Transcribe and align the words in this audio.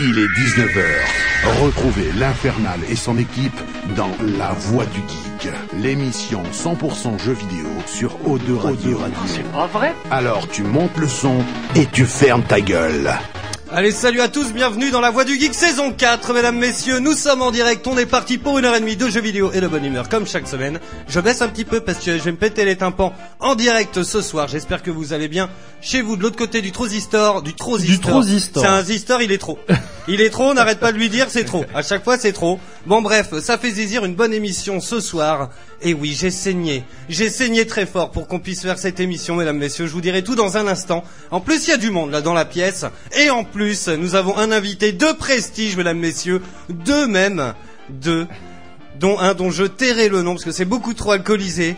Il 0.00 0.16
est 0.16 0.28
19h. 0.28 1.60
Retrouvez 1.60 2.12
l'Infernal 2.12 2.78
et 2.88 2.94
son 2.94 3.18
équipe 3.18 3.60
dans 3.96 4.12
La 4.38 4.52
Voix 4.52 4.86
du 4.86 5.00
Geek, 5.00 5.52
l'émission 5.72 6.44
100% 6.52 7.18
jeux 7.18 7.32
vidéo 7.32 7.66
sur 7.84 8.16
O2 8.18 8.56
Radio. 8.58 9.00
C'est 9.26 9.42
pas 9.50 9.66
vrai 9.66 9.92
Alors 10.12 10.46
tu 10.46 10.62
montes 10.62 10.96
le 10.98 11.08
son 11.08 11.38
et 11.74 11.86
tu 11.86 12.04
fermes 12.04 12.44
ta 12.44 12.60
gueule. 12.60 13.10
Allez, 13.78 13.92
salut 13.92 14.20
à 14.20 14.26
tous, 14.26 14.52
bienvenue 14.52 14.90
dans 14.90 15.00
la 15.00 15.10
Voix 15.10 15.22
du 15.22 15.38
Geek 15.38 15.54
saison 15.54 15.92
4, 15.92 16.34
mesdames, 16.34 16.58
messieurs, 16.58 16.98
nous 16.98 17.12
sommes 17.12 17.42
en 17.42 17.52
direct, 17.52 17.86
on 17.86 17.96
est 17.96 18.06
parti 18.06 18.36
pour 18.36 18.58
une 18.58 18.64
heure 18.64 18.74
et 18.74 18.80
demie 18.80 18.96
de 18.96 19.08
jeux 19.08 19.20
vidéo 19.20 19.52
et 19.52 19.60
de 19.60 19.68
bonne 19.68 19.84
humeur, 19.84 20.08
comme 20.08 20.26
chaque 20.26 20.48
semaine. 20.48 20.80
Je 21.06 21.20
baisse 21.20 21.42
un 21.42 21.48
petit 21.48 21.64
peu 21.64 21.78
parce 21.78 22.04
que 22.04 22.18
je 22.18 22.22
vais 22.24 22.32
me 22.32 22.36
péter 22.36 22.64
les 22.64 22.74
tympans 22.74 23.14
en 23.38 23.54
direct 23.54 24.02
ce 24.02 24.20
soir, 24.20 24.48
j'espère 24.48 24.82
que 24.82 24.90
vous 24.90 25.12
allez 25.12 25.28
bien 25.28 25.48
chez 25.80 26.02
vous, 26.02 26.16
de 26.16 26.22
l'autre 26.22 26.34
côté 26.34 26.60
du 26.60 26.72
Trosistor, 26.72 27.40
du 27.40 27.54
Trosistor. 27.54 28.24
Du. 28.24 28.40
C'est 28.40 28.66
un 28.66 28.82
Zistor, 28.82 29.22
il 29.22 29.30
est 29.30 29.38
trop. 29.38 29.60
Il 30.10 30.22
est 30.22 30.30
trop, 30.30 30.54
n'arrête 30.54 30.80
pas 30.80 30.90
de 30.90 30.96
lui 30.96 31.10
dire, 31.10 31.26
c'est 31.28 31.44
trop. 31.44 31.66
À 31.74 31.82
chaque 31.82 32.02
fois, 32.02 32.16
c'est 32.16 32.32
trop. 32.32 32.58
Bon 32.86 33.02
bref, 33.02 33.38
ça 33.40 33.58
fait 33.58 33.72
zizir 33.72 34.06
une 34.06 34.14
bonne 34.14 34.32
émission 34.32 34.80
ce 34.80 35.00
soir. 35.00 35.50
Et 35.82 35.92
oui, 35.92 36.16
j'ai 36.18 36.30
saigné. 36.30 36.82
J'ai 37.10 37.28
saigné 37.28 37.66
très 37.66 37.84
fort 37.84 38.10
pour 38.10 38.26
qu'on 38.26 38.38
puisse 38.38 38.62
faire 38.62 38.78
cette 38.78 39.00
émission, 39.00 39.36
mesdames, 39.36 39.58
messieurs. 39.58 39.86
Je 39.86 39.92
vous 39.92 40.00
dirai 40.00 40.24
tout 40.24 40.34
dans 40.34 40.56
un 40.56 40.66
instant. 40.66 41.04
En 41.30 41.40
plus, 41.40 41.66
il 41.66 41.70
y 41.70 41.74
a 41.74 41.76
du 41.76 41.90
monde 41.90 42.10
là 42.10 42.22
dans 42.22 42.32
la 42.32 42.46
pièce. 42.46 42.86
Et 43.18 43.28
en 43.28 43.44
plus, 43.44 43.88
nous 43.88 44.14
avons 44.14 44.34
un 44.38 44.50
invité 44.50 44.92
de 44.92 45.12
prestige, 45.12 45.76
mesdames, 45.76 45.98
messieurs. 45.98 46.40
Deux 46.70 47.06
même. 47.06 47.52
Deux. 47.90 48.26
Dont 48.98 49.18
un 49.18 49.34
dont 49.34 49.50
je 49.50 49.64
tairai 49.64 50.08
le 50.08 50.22
nom 50.22 50.32
parce 50.32 50.44
que 50.44 50.52
c'est 50.52 50.64
beaucoup 50.64 50.94
trop 50.94 51.12
alcoolisé. 51.12 51.76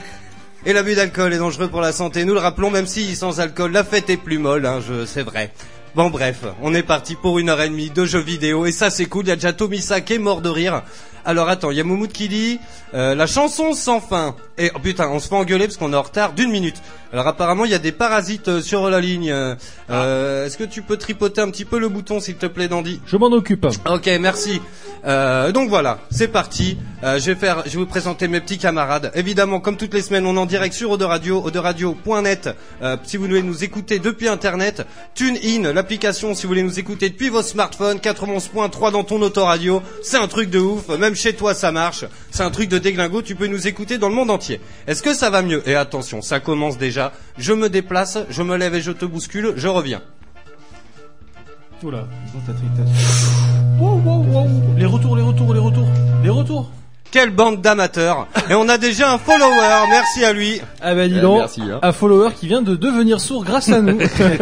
Et 0.66 0.72
l'abus 0.72 0.94
d'alcool 0.94 1.32
est 1.32 1.38
dangereux 1.38 1.68
pour 1.68 1.80
la 1.80 1.90
santé. 1.90 2.24
Nous 2.24 2.34
le 2.34 2.40
rappelons, 2.40 2.70
même 2.70 2.86
si 2.86 3.16
sans 3.16 3.40
alcool, 3.40 3.72
la 3.72 3.82
fête 3.82 4.08
est 4.08 4.16
plus 4.16 4.38
molle, 4.38 4.66
hein, 4.66 4.78
je, 4.86 5.04
c'est 5.04 5.22
vrai. 5.22 5.52
Bon 5.96 6.08
bref, 6.08 6.44
on 6.62 6.72
est 6.72 6.84
parti 6.84 7.16
pour 7.16 7.40
une 7.40 7.48
heure 7.48 7.60
et 7.60 7.68
demie 7.68 7.90
de 7.90 8.04
jeux 8.04 8.20
vidéo 8.20 8.64
et 8.64 8.70
ça 8.70 8.90
c'est 8.90 9.06
cool. 9.06 9.24
Il 9.24 9.28
y 9.30 9.32
a 9.32 9.34
déjà 9.34 9.52
est 9.52 10.18
mort 10.18 10.40
de 10.40 10.48
rire. 10.48 10.84
Alors 11.24 11.48
attends, 11.48 11.70
il 11.70 11.76
y 11.76 11.80
a 11.80 11.84
Moumoud 11.84 12.12
qui 12.12 12.28
dit 12.28 12.58
euh, 12.94 13.14
la 13.14 13.26
chanson 13.26 13.72
sans 13.74 14.00
fin. 14.00 14.34
Et 14.58 14.70
oh 14.74 14.78
putain, 14.78 15.08
on 15.08 15.18
se 15.20 15.28
fait 15.28 15.34
engueuler 15.34 15.66
parce 15.66 15.76
qu'on 15.76 15.92
est 15.92 15.96
en 15.96 16.02
retard 16.02 16.32
d'une 16.32 16.50
minute. 16.50 16.76
Alors 17.12 17.26
apparemment 17.26 17.64
il 17.64 17.70
y 17.72 17.74
a 17.74 17.78
des 17.78 17.92
parasites 17.92 18.48
euh, 18.48 18.60
sur 18.60 18.88
la 18.88 19.00
ligne. 19.00 19.30
Euh, 19.30 19.54
euh, 19.90 20.46
Est-ce 20.46 20.56
que 20.56 20.64
tu 20.64 20.82
peux 20.82 20.96
tripoter 20.96 21.40
un 21.40 21.50
petit 21.50 21.64
peu 21.64 21.78
le 21.78 21.88
bouton 21.88 22.20
s'il 22.20 22.36
te 22.36 22.46
plaît, 22.46 22.68
Dandy? 22.68 23.00
Je 23.06 23.16
m'en 23.16 23.32
occupe. 23.32 23.66
Ok, 23.88 24.10
merci. 24.20 24.60
Donc 25.02 25.70
voilà, 25.70 25.98
c'est 26.10 26.28
parti. 26.28 26.76
Je 27.02 27.24
vais 27.24 27.34
faire, 27.34 27.62
je 27.64 27.70
vais 27.70 27.78
vous 27.78 27.86
présenter 27.86 28.28
mes 28.28 28.40
petits 28.40 28.58
camarades. 28.58 29.10
Évidemment, 29.14 29.58
comme 29.58 29.78
toutes 29.78 29.94
les 29.94 30.02
semaines, 30.02 30.26
on 30.26 30.36
est 30.36 30.38
en 30.38 30.44
direct 30.44 30.74
sur 30.74 30.90
Ode 30.90 31.02
Radio, 31.02 31.42
oderadio.net. 31.42 32.50
Si 33.04 33.16
vous 33.16 33.24
voulez 33.24 33.42
nous 33.42 33.64
écouter 33.64 33.98
depuis 33.98 34.28
Internet, 34.28 34.86
TuneIn, 35.14 35.72
l'application. 35.72 36.34
Si 36.34 36.42
vous 36.42 36.48
voulez 36.48 36.62
nous 36.62 36.78
écouter 36.78 37.08
depuis 37.08 37.30
vos 37.30 37.42
smartphones, 37.42 37.96
91.3 37.96 38.92
dans 38.92 39.04
ton 39.04 39.22
autoradio, 39.22 39.82
c'est 40.02 40.18
un 40.18 40.28
truc 40.28 40.50
de 40.50 40.58
ouf. 40.58 40.88
Même 40.88 41.09
chez 41.14 41.34
toi, 41.34 41.54
ça 41.54 41.72
marche. 41.72 42.04
C'est 42.30 42.42
un 42.42 42.50
truc 42.50 42.68
de 42.68 42.78
déglingo. 42.78 43.22
Tu 43.22 43.34
peux 43.34 43.46
nous 43.46 43.66
écouter 43.66 43.98
dans 43.98 44.08
le 44.08 44.14
monde 44.14 44.30
entier. 44.30 44.60
Est-ce 44.86 45.02
que 45.02 45.14
ça 45.14 45.30
va 45.30 45.42
mieux? 45.42 45.62
Et 45.68 45.74
attention, 45.74 46.22
ça 46.22 46.40
commence 46.40 46.78
déjà. 46.78 47.12
Je 47.38 47.52
me 47.52 47.68
déplace, 47.68 48.18
je 48.28 48.42
me 48.42 48.56
lève 48.56 48.74
et 48.74 48.80
je 48.80 48.92
te 48.92 49.04
bouscule. 49.04 49.54
Je 49.56 49.68
reviens. 49.68 50.02
Les 54.76 54.86
retours, 54.86 55.16
les 55.16 55.22
retours, 55.22 55.54
les 55.54 55.60
retours. 55.60 55.88
Les 56.22 56.30
retours. 56.30 56.70
Quelle 57.10 57.30
bande 57.30 57.60
d'amateurs 57.60 58.28
Et 58.48 58.54
on 58.54 58.68
a 58.68 58.78
déjà 58.78 59.12
un 59.12 59.18
follower. 59.18 59.86
Merci 59.88 60.24
à 60.24 60.32
lui. 60.32 60.60
Ah 60.80 60.94
bah 60.94 61.08
dis 61.08 61.18
Euh, 61.18 61.20
donc, 61.22 61.38
merci, 61.38 61.60
hein. 61.62 61.80
un 61.82 61.92
follower 61.92 62.30
qui 62.38 62.46
vient 62.46 62.62
de 62.62 62.76
devenir 62.76 63.20
sourd 63.20 63.44
grâce 63.44 63.68
à 63.68 63.80
nous. 63.80 63.98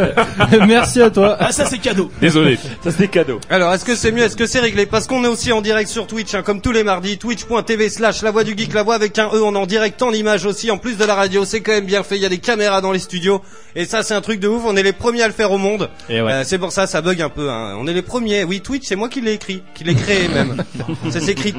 merci 0.67 1.01
à 1.01 1.11
toi. 1.11 1.37
Ah 1.41 1.51
ça 1.53 1.65
c'est 1.67 1.79
cadeau. 1.79 2.11
Désolé, 2.21 2.59
ça 2.85 2.91
c'est 2.91 3.09
cadeau. 3.09 3.41
Alors, 3.49 3.73
est-ce 3.73 3.85
que 3.85 3.95
c'est 3.95 4.13
mieux? 4.13 4.23
Est-ce 4.23 4.37
que 4.37 4.47
c'est 4.47 4.61
réglé? 4.61 4.87
Parce 4.87 5.07
qu'on 5.07 5.25
est 5.25 5.29
aussi 5.29 5.51
en 5.53 5.63
direct 5.63 5.89
sur 5.89 6.07
Twitch, 6.07 6.35
hein, 6.35 6.43
comme 6.43 6.61
tous 6.61 6.73
les 6.73 6.85
mardis, 6.85 7.17
twitch.tv 7.19 7.89
slash 7.89 8.23
la 8.23 8.31
voix 8.31 8.45
du 8.45 8.57
geek, 8.57 8.75
la 8.75 8.83
voix 8.83 8.95
avec 8.97 9.19
un 9.19 9.29
E, 9.29 9.43
on 9.43 9.55
est 9.55 9.59
en 9.59 9.67
direct 9.67 10.03
en 10.03 10.13
image 10.13 10.45
aussi, 10.45 10.71
en 10.71 10.79
plus 10.79 10.97
de 10.99 11.05
la 11.05 11.15
radio, 11.15 11.45
c'est 11.45 11.61
quand 11.61 11.73
même 11.73 11.87
bien 11.87 12.03
fait, 12.03 12.17
il 12.17 12.23
y 12.23 12.27
a 12.27 12.29
des 12.29 12.39
caméras 12.39 12.81
dans 12.81 12.93
les 12.93 12.99
studios, 12.99 13.41
et 13.75 13.85
ça 13.85 14.03
c'est 14.03 14.15
un 14.15 14.21
truc 14.21 14.41
de 14.41 14.49
ouf, 14.49 14.63
on 14.67 14.77
est 14.77 14.83
les 14.83 14.93
premiers 14.93 15.23
à 15.23 15.27
le 15.27 15.33
faire 15.33 15.53
au 15.53 15.59
monde, 15.59 15.89
Et 16.09 16.21
ouais. 16.21 16.33
Euh, 16.33 16.43
c'est 16.45 16.59
pour 16.59 16.73
ça, 16.73 16.87
ça 16.87 17.01
bug 17.01 17.21
un 17.23 17.29
peu, 17.29 17.51
hein. 17.51 17.77
on 17.79 17.87
est 17.87 17.95
les 17.95 18.03
premiers, 18.03 18.45
oui, 18.45 18.61
Twitch, 18.61 18.85
c'est 18.87 18.97
moi 18.97 19.09
qui 19.09 19.21
l'ai 19.21 19.33
écrit, 19.33 19.63
qui 19.75 19.85
l'ai 19.85 19.95
créé 19.95 20.29
même, 20.29 20.63
ça 21.11 21.21
s'écrit 21.21 21.53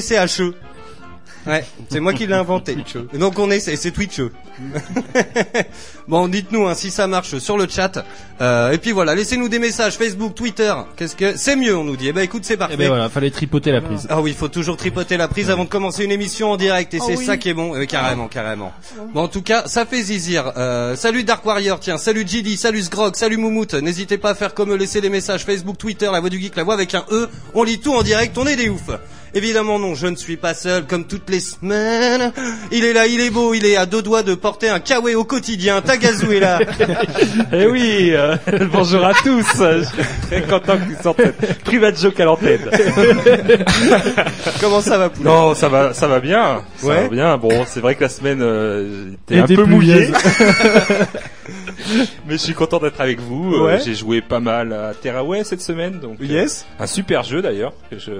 T-W-I-T-C-H-E. 0.00 0.54
Ouais, 1.44 1.64
c'est 1.90 1.98
moi 1.98 2.12
qui 2.12 2.26
l'ai 2.26 2.34
inventé. 2.34 2.76
Et 3.12 3.18
Donc 3.18 3.36
on 3.40 3.50
est, 3.50 3.58
c'est 3.58 3.74
c'est 3.74 3.90
Twitcheux. 3.90 4.30
bon, 6.08 6.28
dites-nous 6.28 6.68
hein, 6.68 6.74
si 6.74 6.92
ça 6.92 7.08
marche 7.08 7.38
sur 7.38 7.58
le 7.58 7.66
chat. 7.68 8.04
Euh, 8.40 8.70
et 8.70 8.78
puis 8.78 8.92
voilà, 8.92 9.16
laissez-nous 9.16 9.48
des 9.48 9.58
messages 9.58 9.94
Facebook, 9.94 10.36
Twitter. 10.36 10.72
Qu'est-ce 10.96 11.16
que 11.16 11.36
c'est 11.36 11.56
mieux 11.56 11.76
On 11.76 11.82
nous 11.82 11.96
dit. 11.96 12.06
Eh 12.06 12.12
ben 12.12 12.20
écoute, 12.20 12.44
c'est 12.44 12.56
parfait. 12.56 12.74
Et 12.74 12.76
ben 12.76 12.86
voilà, 12.86 13.08
fallait 13.08 13.32
tripoter 13.32 13.72
la 13.72 13.80
prise. 13.80 14.06
Ah 14.08 14.20
oui, 14.20 14.30
il 14.30 14.36
faut 14.36 14.46
toujours 14.46 14.76
tripoter 14.76 15.16
la 15.16 15.26
prise 15.26 15.50
avant 15.50 15.64
de 15.64 15.68
commencer 15.68 16.04
une 16.04 16.12
émission 16.12 16.52
en 16.52 16.56
direct 16.56 16.94
et 16.94 17.00
c'est 17.00 17.16
ça 17.16 17.36
qui 17.36 17.48
est 17.48 17.54
bon, 17.54 17.74
Euh, 17.74 17.86
carrément, 17.86 18.28
carrément. 18.28 18.72
Bon, 19.12 19.22
en 19.22 19.28
tout 19.28 19.42
cas, 19.42 19.64
ça 19.66 19.84
fait 19.84 20.00
zizir. 20.00 20.52
Euh, 20.56 20.94
salut 20.94 21.24
Dark 21.24 21.44
Warrior, 21.44 21.80
tiens, 21.80 21.98
salut 21.98 22.24
JD, 22.24 22.56
salut 22.56 22.82
Sgrog, 22.82 23.16
salut 23.16 23.36
Moumout. 23.36 23.74
N'hésitez 23.74 24.16
pas 24.16 24.30
à 24.30 24.34
faire 24.36 24.54
comme 24.54 24.70
eux, 24.70 24.76
laisser 24.76 25.00
des 25.00 25.10
messages 25.10 25.44
Facebook, 25.44 25.76
Twitter, 25.76 26.08
la 26.12 26.20
voix 26.20 26.30
du 26.30 26.40
geek, 26.40 26.54
la 26.54 26.62
voix 26.62 26.74
avec 26.74 26.94
un 26.94 27.04
E. 27.10 27.28
On 27.54 27.64
lit 27.64 27.80
tout 27.80 27.94
en 27.94 28.02
direct, 28.04 28.38
on 28.38 28.46
est 28.46 28.56
des 28.56 28.68
oufs. 28.68 28.90
Évidemment 29.34 29.78
non, 29.78 29.94
je 29.94 30.06
ne 30.08 30.16
suis 30.16 30.36
pas 30.36 30.52
seul 30.52 30.84
comme 30.86 31.06
toutes 31.06 31.30
les 31.30 31.40
semaines. 31.40 32.32
Il 32.70 32.84
est 32.84 32.92
là, 32.92 33.06
il 33.06 33.18
est 33.20 33.30
beau, 33.30 33.54
il 33.54 33.64
est 33.64 33.76
à 33.76 33.86
deux 33.86 34.02
doigts 34.02 34.22
de 34.22 34.34
porter 34.34 34.68
un 34.68 34.78
kawaii 34.78 35.14
au 35.14 35.24
quotidien. 35.24 35.80
Tagazu 35.80 36.32
est 36.36 36.40
là. 36.40 36.58
Eh 37.52 37.66
oui, 37.66 38.10
euh, 38.12 38.36
bonjour 38.72 39.04
à 39.04 39.14
tous. 39.14 39.46
Je 39.58 39.84
suis 39.84 40.26
très 40.26 40.42
content 40.42 40.76
que 40.78 40.94
tu 40.96 41.02
sortes 41.02 41.20
cette 41.40 41.62
private 41.64 41.98
joke 42.00 42.20
à 42.20 42.24
l'antenne. 42.24 42.60
Comment 44.60 44.80
ça 44.80 44.98
va, 44.98 45.08
poulet 45.08 45.24
Non, 45.28 45.54
ça 45.54 45.68
va, 45.68 45.94
ça 45.94 46.06
va 46.08 46.20
bien. 46.20 46.62
Ça 46.76 46.86
Ouais. 46.86 47.02
va 47.04 47.08
bien. 47.08 47.36
Bon, 47.38 47.64
c'est 47.66 47.80
vrai 47.80 47.94
que 47.94 48.02
la 48.02 48.08
semaine 48.08 48.40
euh, 48.42 49.12
était 49.28 49.38
un 49.38 49.46
peu 49.46 49.64
mouillée, 49.64 50.08
mais 52.26 52.32
je 52.32 52.36
suis 52.36 52.54
content 52.54 52.78
d'être 52.78 53.00
avec 53.00 53.20
vous. 53.20 53.54
Euh. 53.54 53.78
J'ai 53.84 53.94
joué 53.94 54.20
pas 54.20 54.40
mal 54.40 54.72
à 54.72 54.92
Terraway 54.94 55.44
cette 55.44 55.62
semaine, 55.62 55.98
donc 56.00 56.18
euh, 56.20 56.24
Yes. 56.26 56.66
un 56.78 56.86
super 56.86 57.22
jeu 57.22 57.42
d'ailleurs. 57.42 57.72
que 57.90 57.98
je 57.98 58.10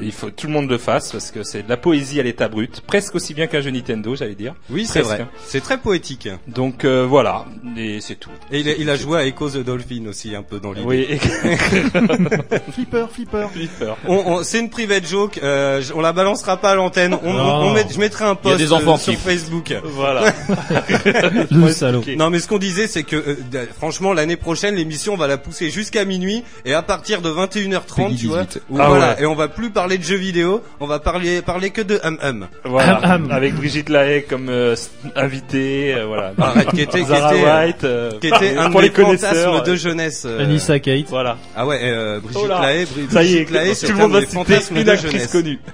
il 0.00 0.12
faut 0.12 0.26
que 0.28 0.32
tout 0.32 0.46
le 0.46 0.52
monde 0.52 0.68
le 0.70 0.78
fasse 0.78 1.12
parce 1.12 1.30
que 1.30 1.42
c'est 1.42 1.62
de 1.64 1.68
la 1.68 1.76
poésie 1.76 2.20
à 2.20 2.22
l'état 2.22 2.48
brut, 2.48 2.80
presque 2.86 3.14
aussi 3.14 3.34
bien 3.34 3.46
qu'un 3.46 3.60
jeu 3.60 3.70
Nintendo, 3.70 4.14
j'allais 4.16 4.34
dire. 4.34 4.54
Oui, 4.70 4.86
c'est 4.86 5.00
vrai. 5.02 5.26
C'est 5.46 5.60
très 5.60 5.78
poétique. 5.78 6.28
Donc 6.48 6.84
euh, 6.84 7.04
voilà, 7.06 7.44
et 7.76 8.00
c'est 8.00 8.14
tout. 8.16 8.30
Et 8.50 8.60
il 8.60 8.68
a, 8.68 8.72
il 8.78 8.90
a 8.90 8.96
joué 8.96 9.18
à 9.18 9.26
Echo 9.26 9.48
the 9.50 9.58
Dolphin 9.64 10.06
aussi 10.08 10.34
un 10.34 10.42
peu 10.42 10.60
dans 10.60 10.72
l'idée. 10.72 10.86
Oui, 10.86 11.06
et... 11.10 11.18
Flipper, 12.72 13.06
flipper. 13.10 13.48
Flipper. 13.52 13.94
On, 14.06 14.14
on- 14.26 14.42
c'est 14.44 14.60
une 14.60 14.70
private 14.70 15.06
joke. 15.06 15.40
euh, 15.42 15.80
j- 15.80 15.92
on 15.94 16.00
la 16.00 16.12
balancera 16.12 16.56
pas 16.56 16.70
à 16.70 16.74
l'antenne. 16.74 17.16
On, 17.22 17.32
Non. 17.32 17.54
on 17.66 17.72
met- 17.72 17.86
je 17.92 17.98
mettrai 17.98 18.24
un 18.24 18.34
post 18.34 18.56
des 18.58 18.72
enfants 18.72 18.94
euh, 18.94 18.98
sur 18.98 19.12
qui- 19.14 19.18
Facebook. 19.18 19.74
Voilà. 19.84 20.32
Le 21.50 21.70
salaud. 21.70 22.02
Non, 22.16 22.30
mais 22.30 22.38
ce 22.38 22.48
qu'on 22.48 22.58
disait, 22.58 22.86
c'est 22.86 23.02
que 23.02 23.16
euh, 23.16 23.66
franchement, 23.76 24.12
l'année 24.12 24.36
prochaine, 24.36 24.74
l'émission 24.74 25.14
on 25.14 25.16
va 25.16 25.26
la 25.26 25.38
pousser 25.38 25.70
jusqu'à 25.70 26.04
minuit 26.04 26.44
et 26.64 26.74
à 26.74 26.82
partir 26.82 27.22
de 27.22 27.30
21h30, 27.30 27.96
Peggy 28.08 28.16
tu 28.16 28.26
vois, 28.28 28.44
18. 28.44 28.62
où 28.70 28.76
Ah 28.80 28.88
voilà, 28.88 29.14
ouais. 29.14 29.22
et 29.22 29.26
on 29.26 29.34
va 29.34 29.48
plus 29.48 29.70
parler 29.70 29.81
de 29.88 30.02
jeux 30.02 30.16
vidéo, 30.16 30.62
on 30.80 30.86
va 30.86 30.98
parler 30.98 31.42
parler 31.42 31.70
que 31.70 31.82
de 31.82 32.00
hum 32.04 32.18
hum. 32.22 32.46
Voilà, 32.64 32.96
avec 33.30 33.54
Brigitte 33.54 33.88
Lahaye 33.88 34.24
comme 34.24 34.48
euh, 34.48 34.74
invitée, 35.16 35.94
euh, 35.94 36.06
voilà. 36.06 36.32
Arrête, 36.38 36.68
qui 36.70 36.80
était, 36.80 37.00
qui 37.00 37.06
Zara 37.06 37.34
était, 37.34 37.44
White, 37.44 37.84
euh, 37.84 38.10
qui 38.20 38.26
était 38.28 38.56
un 38.56 38.70
pour 38.70 38.80
des 38.80 38.88
les 38.88 38.92
connaisseurs. 38.92 39.52
fantasmes 39.54 39.70
de 39.70 39.76
jeunesse. 39.76 40.24
euh, 40.26 40.42
Anissa 40.42 40.78
Kate. 40.78 41.06
Voilà. 41.08 41.36
Ah 41.56 41.66
ouais, 41.66 41.80
euh, 41.82 42.20
Brigitte 42.20 42.42
Oh. 42.44 42.48
Lahaye, 42.48 42.84
Bri- 42.84 43.10
Ça 43.10 43.22
y 43.22 43.26
est, 43.26 43.30
Brigitte 43.44 43.50
Lahaye, 43.50 43.74
c'est 43.74 43.86
tout 43.86 43.92
le 43.92 43.98
monde 43.98 44.12
va 44.12 44.20
citer 44.26 44.80
une 44.80 44.88
actrice 44.88 45.26
connue. 45.28 45.60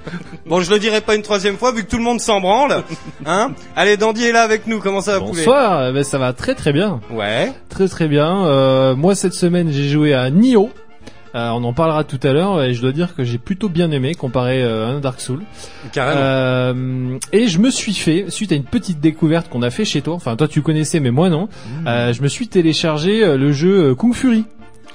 Bon, 0.46 0.62
je 0.62 0.70
le 0.70 0.78
dirai 0.78 1.02
pas 1.02 1.14
une 1.14 1.20
troisième 1.22 1.58
fois 1.58 1.72
vu 1.72 1.84
que 1.84 1.90
tout 1.90 1.98
le 1.98 2.02
monde 2.02 2.20
s'en 2.20 2.40
branle. 2.40 2.82
Hein 3.26 3.52
Allez, 3.76 3.98
Dandy 3.98 4.24
est 4.24 4.32
là 4.32 4.42
avec 4.42 4.66
nous. 4.66 4.78
Comment 4.80 5.02
ça 5.02 5.12
va, 5.12 5.18
poulet? 5.20 5.32
Bonsoir, 5.44 5.88
eh 5.88 5.92
ben, 5.92 6.02
ça 6.02 6.16
va 6.16 6.32
très 6.32 6.54
très 6.54 6.72
bien. 6.72 7.00
Ouais. 7.10 7.52
Très 7.68 7.86
très 7.86 8.08
bien. 8.08 8.46
Euh, 8.46 8.96
moi 8.96 9.14
cette 9.14 9.34
semaine 9.34 9.70
j'ai 9.70 9.88
joué 9.90 10.14
à 10.14 10.30
Nioh. 10.30 10.70
Euh, 11.34 11.50
on 11.50 11.62
en 11.64 11.72
parlera 11.74 12.04
tout 12.04 12.18
à 12.22 12.32
l'heure 12.32 12.62
et 12.62 12.72
je 12.74 12.80
dois 12.80 12.92
dire 12.92 13.14
que 13.14 13.22
j'ai 13.22 13.38
plutôt 13.38 13.68
bien 13.68 13.90
aimé 13.90 14.14
comparé 14.14 14.62
euh, 14.62 14.86
à 14.86 14.90
un 14.90 15.00
Dark 15.00 15.20
Souls. 15.20 15.42
Carrément. 15.92 16.20
Euh, 16.22 17.18
et 17.32 17.48
je 17.48 17.58
me 17.58 17.70
suis 17.70 17.94
fait, 17.94 18.26
suite 18.28 18.52
à 18.52 18.54
une 18.54 18.64
petite 18.64 19.00
découverte 19.00 19.48
qu'on 19.48 19.62
a 19.62 19.70
fait 19.70 19.84
chez 19.84 20.00
toi, 20.02 20.14
enfin 20.14 20.36
toi 20.36 20.48
tu 20.48 20.62
connaissais 20.62 21.00
mais 21.00 21.10
moi 21.10 21.28
non, 21.28 21.48
euh, 21.86 22.12
je 22.12 22.22
me 22.22 22.28
suis 22.28 22.48
téléchargé 22.48 23.22
euh, 23.24 23.36
le 23.36 23.52
jeu 23.52 23.94
Kung 23.94 24.14
Fury 24.14 24.44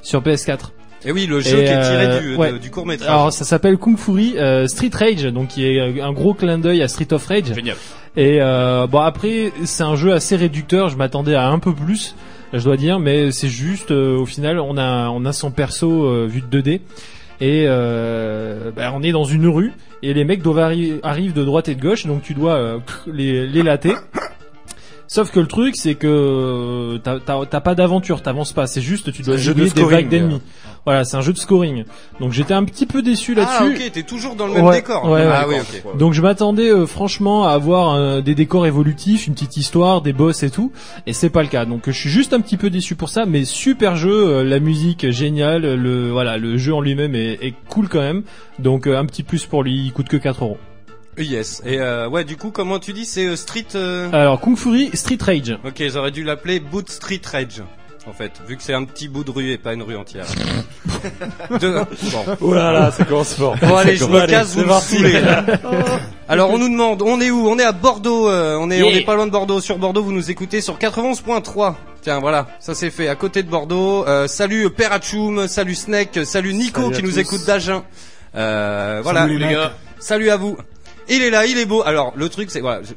sur 0.02 0.22
PS4. 0.22 0.72
Et 1.06 1.12
oui, 1.12 1.26
le 1.28 1.42
jeu 1.42 1.60
et, 1.62 1.66
qui 1.66 1.72
est 1.72 1.82
tiré 1.82 2.06
euh, 2.06 2.20
du, 2.22 2.36
ouais. 2.38 2.54
de- 2.54 2.58
du 2.58 2.72
court 2.72 2.86
métrage. 2.86 3.10
Alors 3.10 3.34
ça 3.34 3.44
s'appelle 3.46 3.78
Kung 3.78 3.98
Fury 3.98 4.36
euh, 4.38 4.68
Street 4.68 4.90
Rage, 4.94 5.24
donc 5.26 5.50
qui 5.50 5.66
est 5.66 6.02
un 6.02 6.14
gros 6.14 6.34
clin 6.34 6.58
d'œil 6.58 6.82
à 6.82 6.88
Street 6.88 7.12
of 7.12 7.26
Rage. 7.28 7.54
Génial. 7.54 7.76
Et 8.16 8.38
euh, 8.42 8.88
bon 8.88 9.00
après 9.00 9.52
c'est 9.66 9.84
un 9.84 9.96
jeu 9.96 10.14
assez 10.14 10.36
réducteur, 10.36 10.90
je 10.90 10.96
m'attendais 10.98 11.36
à 11.36 11.48
un 11.50 11.60
peu 11.60 11.74
plus, 11.74 12.16
je 12.60 12.64
dois 12.64 12.78
dire, 12.78 13.00
mais 13.00 13.32
c'est 13.32 13.48
juste 13.50 13.92
euh, 13.92 14.18
au 14.18 14.26
final 14.26 14.60
on 14.60 14.78
a 14.78 15.10
on 15.10 15.26
a 15.26 15.34
son 15.34 15.52
perso 15.52 16.06
euh, 16.06 16.28
vu 16.30 16.42
de 16.42 16.62
2D 16.62 16.82
et 17.42 17.66
euh, 17.68 18.72
bah, 18.76 18.92
on 18.94 19.02
est 19.04 19.12
dans 19.12 19.24
une 19.26 19.48
rue 19.48 19.74
et 20.02 20.14
les 20.14 20.24
mecs 20.24 20.42
doivent 20.42 20.60
arri- 20.72 21.00
arrivent 21.04 21.34
de 21.34 21.44
droite 21.44 21.68
et 21.70 21.76
de 21.76 21.82
gauche, 21.82 22.06
donc 22.06 22.22
tu 22.22 22.34
dois 22.34 22.54
euh, 22.54 22.78
les 23.08 23.48
les 23.48 23.64
latter. 23.64 23.94
Sauf 25.08 25.30
que 25.32 25.40
le 25.40 25.48
truc, 25.48 25.76
c'est 25.76 25.94
que 25.96 26.98
t'as- 27.04 27.60
pas 27.62 27.76
d'aventure, 27.76 28.22
t'avances 28.24 28.52
pas. 28.54 28.66
C'est 28.66 28.82
juste, 28.82 29.12
tu 29.12 29.22
dois 29.22 29.38
jeu 29.38 29.54
de 29.54 29.60
jouer 29.60 29.76
des 29.76 29.82
vagues 29.96 30.10
d'ennemis. 30.10 30.42
Voilà, 30.86 31.06
c'est 31.06 31.16
un 31.16 31.22
jeu 31.22 31.32
de 31.32 31.38
scoring. 31.38 31.86
Donc 32.20 32.34
j'étais 32.34 32.54
un 32.54 32.66
petit 32.66 32.86
peu 32.86 33.02
déçu 33.02 33.34
Ah 33.38 33.42
là-dessus. 33.60 33.84
ok, 33.86 33.92
t'es 33.94 34.04
toujours 34.04 34.36
dans 34.36 34.48
le 34.48 34.54
même 34.54 34.66
Ouais, 34.66 34.76
décor. 34.82 35.10
ouais, 35.10 35.24
ah 35.32 35.48
ouais. 35.48 35.62
oui. 35.72 35.82
Donc 35.98 36.12
je 36.14 36.22
m'attendais 36.22 36.70
euh, 36.70 36.86
franchement 36.86 37.46
à 37.48 37.52
avoir 37.52 37.94
euh, 37.94 38.20
des 38.22 38.36
décors 38.36 38.66
évolutifs, 38.66 39.26
une 39.28 39.34
petite 39.34 39.56
histoire, 39.56 40.02
des 40.02 40.12
boss 40.12 40.44
et 40.44 40.50
tout, 40.50 40.74
et 41.08 41.14
c'est 41.14 41.30
pas 41.30 41.42
le 41.42 41.48
cas. 41.48 41.64
Donc 41.66 41.84
je 41.86 41.92
suis 41.92 42.10
juste 42.10 42.34
un 42.34 42.42
petit 42.42 42.58
peu 42.58 42.70
déçu 42.70 42.96
pour 42.96 43.08
ça, 43.10 43.26
mais 43.26 43.46
super 43.46 43.96
jeu, 43.96 44.12
euh, 44.12 44.44
la 44.44 44.60
musique 44.60 45.10
géniale, 45.10 45.62
le 45.76 46.12
voilà, 46.12 46.38
le 46.38 46.58
jeu 46.58 46.74
en 46.74 46.82
lui-même 46.82 47.16
est, 47.16 47.40
est 47.42 47.54
cool 47.70 47.88
quand 47.88 48.02
même. 48.02 48.24
Donc 48.60 48.86
euh, 48.86 48.98
un 48.98 49.06
petit 49.06 49.24
plus 49.24 49.46
pour 49.46 49.64
lui, 49.64 49.86
il 49.86 49.94
coûte 49.94 50.10
que 50.10 50.18
4 50.18 50.44
euros. 50.44 50.58
Yes. 51.18 51.62
Et 51.66 51.80
euh, 51.80 52.10
ouais, 52.10 52.24
du 52.26 52.38
coup, 52.38 52.50
comment 52.52 52.80
tu 52.80 52.92
dis, 52.92 53.06
c'est 53.06 53.26
euh, 53.28 53.36
Street. 53.36 53.68
euh, 53.76 54.10
Alors 54.12 54.42
Kung 54.42 54.58
Fury 54.58 54.90
Street 54.96 55.20
Rage. 55.22 55.58
Ok, 55.64 55.82
j'aurais 55.88 56.12
dû 56.12 56.24
l'appeler 56.24 56.60
Boot 56.60 56.90
Street 56.90 57.22
Rage. 57.32 57.62
En 58.06 58.12
fait, 58.12 58.34
vu 58.48 58.58
que 58.58 58.64
c'est 58.64 58.74
un 58.74 58.84
petit 58.84 59.08
bout 59.08 59.24
de 59.24 59.32
rue 59.32 59.52
et 59.52 59.58
pas 59.58 59.74
une 59.74 59.82
rue 59.82 59.96
entière. 59.96 60.26
De- 61.60 61.80
Bon. 62.12 62.36
Oh 62.42 62.54
là 62.54 62.72
là, 62.74 62.92
ça 62.92 63.06
commence 63.06 63.34
fort. 63.34 63.56
Bon 63.62 63.78
allez, 63.78 63.96
je 63.96 64.04
me 64.06 64.26
casse, 64.28 64.56
vous 64.56 64.66
me 64.66 64.80
saoulez. 64.80 65.22
Alors 66.28 66.50
on 66.52 66.58
nous 66.58 66.68
demande, 66.70 67.02
on 67.02 67.22
est 67.22 67.32
où? 67.32 67.48
On 67.48 67.58
est 67.60 67.64
à 67.64 67.72
Bordeaux, 67.72 68.28
euh, 68.30 68.58
on 68.60 68.70
est 68.72 68.84
on 68.84 68.90
est 68.90 69.06
pas 69.06 69.16
loin 69.16 69.26
de 69.26 69.32
Bordeaux. 69.32 69.62
Sur 69.62 69.78
Bordeaux, 69.78 70.04
vous 70.04 70.12
nous 70.12 70.30
écoutez 70.30 70.60
sur 70.60 70.78
91.3. 70.78 71.76
Tiens, 72.02 72.20
voilà, 72.20 72.48
ça 72.60 72.76
c'est 72.76 72.90
fait. 72.90 73.08
À 73.08 73.16
côté 73.16 73.42
de 73.42 73.50
Bordeaux, 73.50 74.06
euh, 74.06 74.28
salut 74.28 74.70
Père 74.70 74.92
Atchoum, 74.92 75.48
salut 75.48 75.76
Snake, 75.76 76.20
salut 76.26 76.54
Nico 76.54 76.82
Salut 76.82 76.96
qui 76.98 77.04
nous 77.04 77.12
tous. 77.12 77.18
écoute 77.20 77.46
d'Agen. 77.46 77.84
Euh, 78.36 79.00
voilà. 79.04 79.22
Salut 79.22 79.38
les 79.38 79.54
gars. 79.54 79.74
Salut 80.00 80.30
à 80.30 80.36
vous. 80.38 80.58
Il 81.08 81.22
est 81.24 81.30
là, 81.30 81.46
il 81.46 81.58
est 81.58 81.66
beau. 81.66 81.84
Alors 81.86 82.12
le 82.18 82.28
truc 82.28 82.52
c'est 82.52 82.60
voilà. 82.60 82.84
je- 82.84 82.94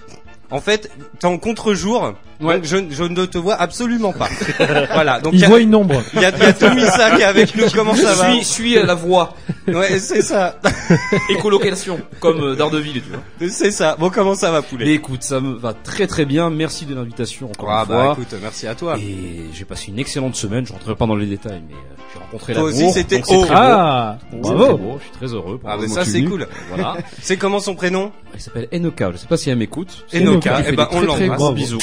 En 0.50 0.60
fait, 0.60 0.90
t'es 1.20 1.26
en 1.26 1.38
contre-jour, 1.38 2.14
Ouais. 2.40 2.56
donc 2.56 2.64
je, 2.64 2.76
je 2.90 3.02
ne 3.04 3.24
te 3.26 3.38
vois 3.38 3.54
absolument 3.54 4.12
pas. 4.12 4.28
voilà, 4.94 5.20
donc 5.20 5.32
il 5.34 5.40
y 5.40 5.44
a, 5.44 5.48
voit 5.48 5.60
une 5.60 5.74
ombre. 5.74 6.02
il 6.14 6.20
y 6.20 6.24
a, 6.24 6.30
il 6.30 6.42
y 6.42 6.46
a 6.46 6.52
Tomisa 6.52 7.10
qui 7.16 7.22
est 7.22 7.24
avec 7.24 7.54
nous. 7.56 7.64
Comment 7.74 7.94
ça 7.94 8.14
va 8.14 8.42
suis, 8.42 8.74
la 8.74 8.94
voix. 8.94 9.34
Ouais, 9.68 9.98
c'est 9.98 10.22
ça. 10.22 10.58
Écolocation, 11.30 12.00
comme 12.20 12.40
euh, 12.40 12.54
Daredevil, 12.54 13.02
tu 13.02 13.10
vois. 13.10 13.48
C'est 13.50 13.70
ça. 13.70 13.96
Bon, 13.98 14.10
comment 14.10 14.34
ça 14.34 14.50
va, 14.50 14.62
poulet 14.62 14.84
Mais 14.84 14.92
écoute, 14.94 15.22
ça 15.22 15.40
me 15.40 15.54
va 15.54 15.72
très 15.74 16.06
très 16.06 16.24
bien. 16.24 16.50
Merci 16.50 16.86
de 16.86 16.94
l'invitation 16.94 17.46
encore 17.50 17.70
Ah 17.70 17.82
une 17.82 17.88
bah 17.88 18.02
fois. 18.04 18.12
écoute, 18.12 18.34
merci 18.40 18.66
à 18.66 18.74
toi. 18.74 18.96
Et 18.98 19.46
j'ai 19.52 19.64
passé 19.64 19.90
une 19.90 19.98
excellente 19.98 20.36
semaine. 20.36 20.66
Je 20.66 20.72
rentrerai 20.72 20.94
pas 20.94 21.06
dans 21.06 21.16
les 21.16 21.26
détails, 21.26 21.62
mais 21.68 21.74
euh, 21.74 22.02
j'ai 22.12 22.18
rencontré 22.20 22.52
Toi 22.54 22.70
l'amour. 22.70 22.88
aussi, 22.88 22.92
c'était 22.92 23.18
beau. 23.18 23.46
Ah, 23.50 24.18
bravo. 24.32 24.76
beau, 24.78 24.98
Je 24.98 25.02
suis 25.04 25.12
très 25.12 25.34
heureux. 25.34 25.60
Ah 25.64 25.76
le 25.76 25.82
bah 25.82 25.88
ça 25.88 26.04
c'est 26.04 26.22
cool. 26.22 26.46
Voilà. 26.68 26.96
C'est 27.20 27.36
comment 27.36 27.60
son 27.60 27.74
prénom 27.74 28.12
Il 28.34 28.40
s'appelle 28.40 28.68
Enoka. 28.72 29.10
Je 29.12 29.16
sais 29.18 29.26
pas 29.26 29.36
si 29.36 29.50
elle 29.50 29.58
m'écoute. 29.58 30.04
Enoka. 30.14 30.62
Eh 30.66 30.72
ben 30.72 30.88
on 30.92 31.00
l'embrasse. 31.00 31.54
bisous. 31.54 31.78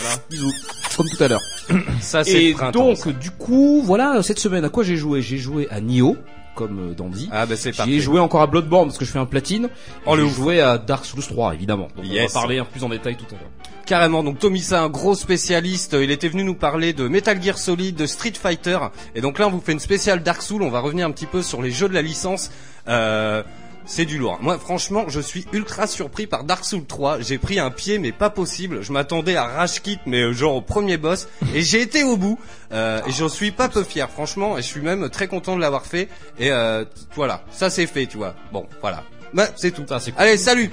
Voilà, 0.00 0.16
bisous. 0.30 0.52
Comme 0.96 1.08
tout 1.08 1.22
à 1.22 1.28
l'heure. 1.28 1.40
Ça 2.00 2.24
c'est 2.24 2.32
Et 2.44 2.48
le 2.50 2.54
printemps. 2.56 2.92
donc, 2.92 3.08
du 3.18 3.30
coup, 3.30 3.82
voilà, 3.84 4.22
cette 4.22 4.38
semaine, 4.38 4.64
à 4.64 4.68
quoi 4.68 4.82
j'ai 4.84 4.96
joué? 4.96 5.22
J'ai 5.22 5.38
joué 5.38 5.68
à 5.70 5.80
Nioh, 5.80 6.16
comme 6.54 6.90
euh, 6.90 6.94
Dandy. 6.94 7.28
Ah 7.32 7.46
bah 7.46 7.54
c'est 7.56 7.70
J'ai 7.72 7.76
parti. 7.76 8.00
joué 8.00 8.18
encore 8.20 8.42
à 8.42 8.46
Bloodborne 8.46 8.88
parce 8.88 8.98
que 8.98 9.04
je 9.04 9.10
fais 9.10 9.18
un 9.18 9.26
platine. 9.26 9.68
Oh, 10.06 10.16
le 10.16 10.22
j'ai 10.24 10.28
ouf. 10.28 10.34
joué 10.36 10.60
à 10.60 10.78
Dark 10.78 11.04
Souls 11.04 11.22
3 11.22 11.54
évidemment. 11.54 11.88
Donc 11.96 12.04
on 12.06 12.12
Yes. 12.12 12.32
va 12.34 12.40
parler 12.40 12.58
un 12.58 12.64
peu 12.64 12.72
plus 12.72 12.84
en 12.84 12.88
détail 12.88 13.16
tout 13.16 13.26
à 13.30 13.38
l'heure. 13.38 13.50
Carrément. 13.86 14.22
Donc 14.22 14.38
Tomisa, 14.38 14.82
un 14.82 14.88
gros 14.88 15.14
spécialiste. 15.14 15.96
Il 16.00 16.10
était 16.10 16.28
venu 16.28 16.44
nous 16.44 16.54
parler 16.54 16.92
de 16.92 17.08
Metal 17.08 17.40
Gear 17.42 17.56
Solid, 17.58 17.96
de 17.96 18.06
Street 18.06 18.32
Fighter. 18.40 18.78
Et 19.14 19.20
donc 19.20 19.38
là, 19.38 19.46
on 19.48 19.50
vous 19.50 19.60
fait 19.60 19.72
une 19.72 19.80
spéciale 19.80 20.22
Dark 20.22 20.42
Souls. 20.42 20.62
On 20.62 20.70
va 20.70 20.80
revenir 20.80 21.06
un 21.06 21.10
petit 21.12 21.26
peu 21.26 21.42
sur 21.42 21.62
les 21.62 21.70
jeux 21.70 21.88
de 21.88 21.94
la 21.94 22.02
licence. 22.02 22.50
Euh, 22.88 23.42
c'est 23.90 24.04
du 24.04 24.18
lourd. 24.18 24.38
Moi, 24.40 24.56
franchement, 24.56 25.06
je 25.08 25.18
suis 25.20 25.46
ultra 25.52 25.88
surpris 25.88 26.28
par 26.28 26.44
Dark 26.44 26.64
Souls 26.64 26.84
3. 26.86 27.22
J'ai 27.22 27.38
pris 27.38 27.58
un 27.58 27.72
pied, 27.72 27.98
mais 27.98 28.12
pas 28.12 28.30
possible. 28.30 28.82
Je 28.82 28.92
m'attendais 28.92 29.34
à 29.34 29.44
Rage 29.44 29.82
Kit, 29.82 29.98
mais 30.06 30.20
euh, 30.22 30.32
genre 30.32 30.54
au 30.54 30.60
premier 30.60 30.96
boss. 30.96 31.26
Et 31.54 31.62
j'ai 31.62 31.82
été 31.82 32.04
au 32.04 32.16
bout. 32.16 32.38
Euh, 32.72 33.00
et 33.04 33.10
j'en 33.10 33.28
suis 33.28 33.50
pas 33.50 33.68
peu 33.68 33.82
fier, 33.82 34.08
franchement. 34.08 34.56
Et 34.56 34.62
je 34.62 34.66
suis 34.68 34.80
même 34.80 35.10
très 35.10 35.26
content 35.26 35.56
de 35.56 35.60
l'avoir 35.60 35.86
fait. 35.86 36.08
Et 36.38 36.52
euh, 36.52 36.84
voilà, 37.16 37.42
ça 37.50 37.68
c'est 37.68 37.86
fait, 37.86 38.06
tu 38.06 38.16
vois. 38.16 38.36
Bon, 38.52 38.64
voilà. 38.80 39.02
Bah, 39.34 39.48
c'est 39.56 39.72
tout. 39.72 39.82
Ça, 39.88 39.98
c'est 39.98 40.12
cool. 40.12 40.22
Allez, 40.22 40.36
salut 40.36 40.70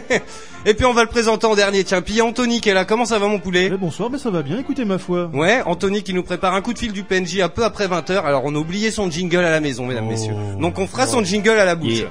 Et 0.66 0.72
puis 0.72 0.86
on 0.86 0.94
va 0.94 1.02
le 1.02 1.10
présenter 1.10 1.46
en 1.46 1.54
dernier. 1.54 1.84
Tiens, 1.84 2.00
puis 2.00 2.14
il 2.14 2.16
y 2.16 2.20
a 2.20 2.24
Anthony 2.24 2.62
qui 2.62 2.70
est 2.70 2.74
là. 2.74 2.86
Comment 2.86 3.04
ça 3.04 3.18
va 3.18 3.28
mon 3.28 3.38
poulet? 3.38 3.68
Eh, 3.72 3.76
bonsoir, 3.76 4.08
mais 4.10 4.18
ça 4.18 4.30
va 4.30 4.42
bien, 4.42 4.58
écoutez 4.58 4.86
ma 4.86 4.96
foi. 4.98 5.30
Ouais, 5.34 5.60
Anthony 5.66 6.02
qui 6.02 6.14
nous 6.14 6.22
prépare 6.22 6.54
un 6.54 6.62
coup 6.62 6.72
de 6.72 6.78
fil 6.78 6.92
du 6.92 7.04
PNJ 7.04 7.40
un 7.40 7.48
peu 7.50 7.64
après 7.64 7.86
20h. 7.86 8.22
Alors 8.22 8.42
on 8.46 8.54
a 8.54 8.58
oublié 8.58 8.90
son 8.90 9.10
jingle 9.10 9.36
à 9.44 9.50
la 9.50 9.60
maison, 9.60 9.84
mesdames, 9.86 10.06
Oh. 10.06 10.10
messieurs. 10.10 10.34
Donc 10.58 10.78
on 10.78 10.86
fera 10.86 11.06
son 11.06 11.22
jingle 11.22 11.50
à 11.58 11.64
la 11.66 11.74
bouche. 11.74 11.98
Yeah. 11.98 12.10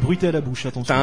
Bruité 0.00 0.28
à 0.28 0.32
la 0.32 0.40
bouche, 0.40 0.66
attention. 0.66 0.94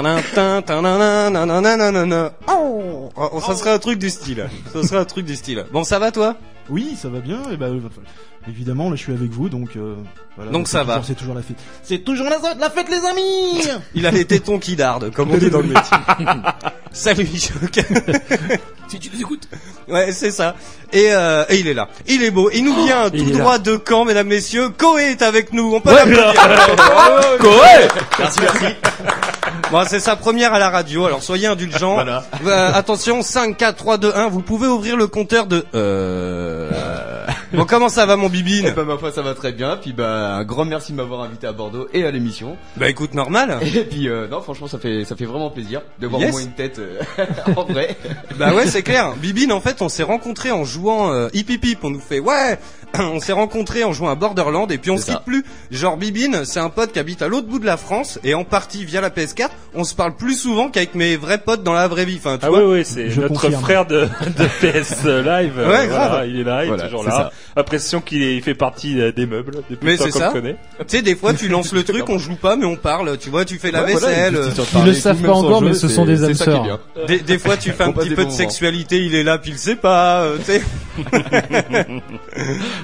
Oh, 2.49 3.09
oh, 3.15 3.41
ça 3.41 3.55
serait 3.55 3.71
un 3.71 3.79
truc 3.79 3.99
du 3.99 4.09
style. 4.09 4.47
Ça 4.73 4.83
serait 4.83 4.99
un 4.99 5.05
truc 5.05 5.25
du 5.25 5.35
style. 5.35 5.65
Bon, 5.71 5.83
ça 5.83 5.99
va 5.99 6.11
toi? 6.11 6.35
Oui, 6.69 6.97
ça 6.99 7.09
va 7.09 7.19
bien, 7.19 7.39
et 7.51 7.57
bah, 7.57 7.67
euh, 7.67 7.79
évidemment, 8.47 8.89
là 8.89 8.95
je 8.95 9.01
suis 9.01 9.13
avec 9.13 9.29
vous, 9.29 9.47
donc 9.47 9.77
euh, 9.77 9.95
voilà. 10.35 10.51
Donc 10.51 10.67
ça 10.67 10.83
va. 10.83 11.01
C'est 11.03 11.15
toujours 11.15 11.33
la 11.33 11.41
fête. 11.41 11.57
C'est 11.83 11.99
toujours 11.99 12.27
la, 12.27 12.39
la 12.55 12.69
fête, 12.69 12.89
les 12.89 13.05
amis 13.05 13.61
Il 13.93 14.05
a 14.05 14.11
les 14.11 14.25
tétons 14.25 14.59
qui 14.59 14.75
dardent, 14.75 15.09
comme 15.11 15.31
on 15.31 15.37
dit 15.37 15.49
dans 15.49 15.61
le 15.61 15.67
métier. 15.67 15.97
Salut 16.91 17.27
Choc. 17.27 17.85
Si 18.87 18.99
tu 18.99 19.09
nous 19.13 19.19
écoutes. 19.19 19.47
Ouais, 19.87 20.11
c'est 20.11 20.31
ça. 20.31 20.55
Et, 20.93 21.07
euh, 21.11 21.43
et 21.49 21.57
il 21.57 21.67
est 21.67 21.73
là. 21.73 21.89
Il 22.07 22.23
est 22.23 22.31
beau. 22.31 22.49
Il 22.53 22.63
nous 22.63 22.85
vient 22.85 23.09
tout 23.09 23.31
droit 23.31 23.57
de 23.57 23.79
Caen, 23.87 24.05
mesdames, 24.05 24.27
messieurs. 24.27 24.69
Koé 24.69 25.11
est 25.11 25.21
avec 25.21 25.51
nous. 25.53 25.75
On 25.75 25.81
peut 25.81 25.93
l'applaudir. 25.93 26.33
Merci, 28.19 28.39
merci. 28.41 28.75
Bon, 29.71 29.83
c'est 29.87 29.99
sa 29.99 30.15
première 30.15 30.53
à 30.53 30.59
la 30.59 30.69
radio, 30.69 31.05
alors 31.05 31.21
soyez 31.21 31.47
indulgents. 31.47 31.99
Euh, 31.99 32.71
attention, 32.73 33.21
5, 33.21 33.57
4, 33.57 33.75
3, 33.75 33.97
2, 33.97 34.11
1, 34.15 34.27
vous 34.27 34.41
pouvez 34.41 34.67
ouvrir 34.67 34.95
le 34.95 35.07
compteur 35.07 35.45
de... 35.45 35.65
Euh... 35.75 36.69
Bon, 37.53 37.65
comment 37.65 37.89
ça 37.89 38.05
va 38.05 38.17
mon 38.17 38.27
bibine 38.29 38.65
Eh 38.67 38.71
ben, 38.71 38.83
ma 38.83 38.97
foi, 38.97 39.11
ça 39.11 39.21
va 39.21 39.33
très 39.33 39.51
bien. 39.53 39.77
Puis, 39.77 39.93
bah, 39.93 40.35
un 40.35 40.43
grand 40.43 40.65
merci 40.65 40.91
de 40.91 40.97
m'avoir 40.97 41.21
invité 41.21 41.47
à 41.47 41.53
Bordeaux 41.53 41.87
et 41.93 42.03
à 42.05 42.11
l'émission. 42.11 42.57
Bah 42.75 42.89
écoute, 42.89 43.13
normal. 43.13 43.59
Et 43.75 43.83
puis, 43.85 44.09
euh, 44.09 44.27
non, 44.27 44.41
franchement, 44.41 44.67
ça 44.67 44.79
fait, 44.79 45.05
ça 45.05 45.15
fait 45.15 45.25
vraiment 45.25 45.49
plaisir 45.49 45.81
de 45.99 46.07
voir 46.07 46.21
Yes. 46.21 46.29
au 46.29 46.37
moins 46.37 46.45
une 46.45 46.53
tête 46.53 46.79
euh, 46.79 46.99
en 47.55 47.63
vrai. 47.63 47.95
Bah 48.37 48.53
ouais, 48.53 48.67
c'est 48.67 48.81
clair. 48.83 49.13
Bibine, 49.15 49.51
en 49.51 49.61
fait, 49.61 49.81
on 49.81 49.89
s'est 49.89 50.03
rencontrés 50.03 50.51
en 50.51 50.65
jouant 50.65 51.11
euh, 51.13 51.29
hip 51.33 51.45
hip 51.49 51.59
hip. 51.63 51.77
On 51.83 51.89
nous 51.89 51.99
fait 52.01 52.19
ouais. 52.19 52.59
On 52.99 53.19
s'est 53.19 53.33
rencontrés 53.33 53.83
en 53.83 53.93
jouant 53.93 54.09
à 54.09 54.15
Borderland 54.15 54.71
et 54.71 54.77
puis 54.77 54.89
on 54.91 54.97
se 54.97 55.05
quitte 55.05 55.23
plus. 55.25 55.43
Genre 55.71 55.97
Bibine, 55.97 56.45
c'est 56.45 56.59
un 56.59 56.69
pote 56.69 56.91
qui 56.93 56.99
habite 56.99 57.21
à 57.21 57.27
l'autre 57.27 57.47
bout 57.47 57.59
de 57.59 57.65
la 57.65 57.77
France 57.77 58.17
et 58.23 58.33
en 58.33 58.43
partie 58.43 58.85
via 58.85 59.01
la 59.01 59.09
PS4, 59.09 59.49
on 59.75 59.83
se 59.83 59.93
parle 59.93 60.15
plus 60.15 60.35
souvent 60.35 60.69
qu'avec 60.69 60.95
mes 60.95 61.15
vrais 61.15 61.37
potes 61.37 61.61
dans 61.63 61.73
la 61.73 61.87
vraie 61.87 62.05
vie. 62.05 62.17
Enfin, 62.17 62.37
tu 62.39 62.45
Ah 62.45 62.49
vois. 62.49 62.63
oui, 62.65 62.79
oui, 62.79 62.85
c'est 62.85 63.05
notre 63.17 63.33
confirme. 63.39 63.61
frère 63.61 63.85
de, 63.85 64.01
de 64.37 64.45
PS 64.61 65.03
Live. 65.05 65.53
euh, 65.59 65.69
Ouais, 65.69 65.87
voilà, 65.87 66.07
grave. 66.07 66.27
il 66.29 66.39
est 66.39 66.43
là, 66.43 66.63
il 66.63 66.67
Voilà, 66.69 66.83
est 66.83 66.87
toujours 66.87 67.03
là. 67.03 67.31
Impression 67.55 68.01
qu'il 68.01 68.41
fait 68.41 68.55
partie 68.55 68.99
euh, 68.99 69.11
des 69.11 69.25
meubles 69.25 69.51
depuis 69.69 69.85
Mais 69.85 69.97
c'est 69.97 70.11
ça. 70.11 70.33
Tu 70.33 70.55
sais, 70.87 71.01
des 71.01 71.15
fois, 71.15 71.33
tu 71.33 71.47
lances 71.49 71.73
le 71.73 71.83
truc, 71.83 72.07
on 72.09 72.17
joue 72.17 72.35
pas, 72.35 72.55
mais 72.55 72.65
on 72.65 72.77
parle. 72.77 73.17
Tu 73.17 73.29
vois, 73.29 73.45
tu 73.45 73.57
fais 73.59 73.71
la 73.71 73.83
Ouais, 73.83 73.91
voilà, 73.91 74.07
vaisselle. 74.07 74.35
euh, 74.37 74.49
de 74.49 74.79
Ils 74.79 74.85
le 74.85 74.93
savent 74.93 75.21
pas 75.21 75.33
encore, 75.33 75.59
jeu, 75.61 75.67
mais 75.67 75.73
ce 75.75 75.87
sont 75.87 76.05
des 76.05 76.17
c'est 76.17 76.23
âmes 76.25 76.33
sœurs. 76.33 76.79
Des, 77.07 77.19
des 77.19 77.37
fois, 77.37 77.57
tu 77.57 77.71
fais 77.71 77.83
un 77.83 77.91
petit 77.91 78.09
peu 78.11 78.25
de 78.25 78.31
sexualité, 78.31 79.03
il 79.03 79.13
est 79.13 79.23
là, 79.23 79.37
puis 79.37 79.51
il 79.51 79.57
sait 79.57 79.75
pas, 79.75 80.21
euh, 80.21 80.37
tu 80.37 80.43
sais. 80.45 80.61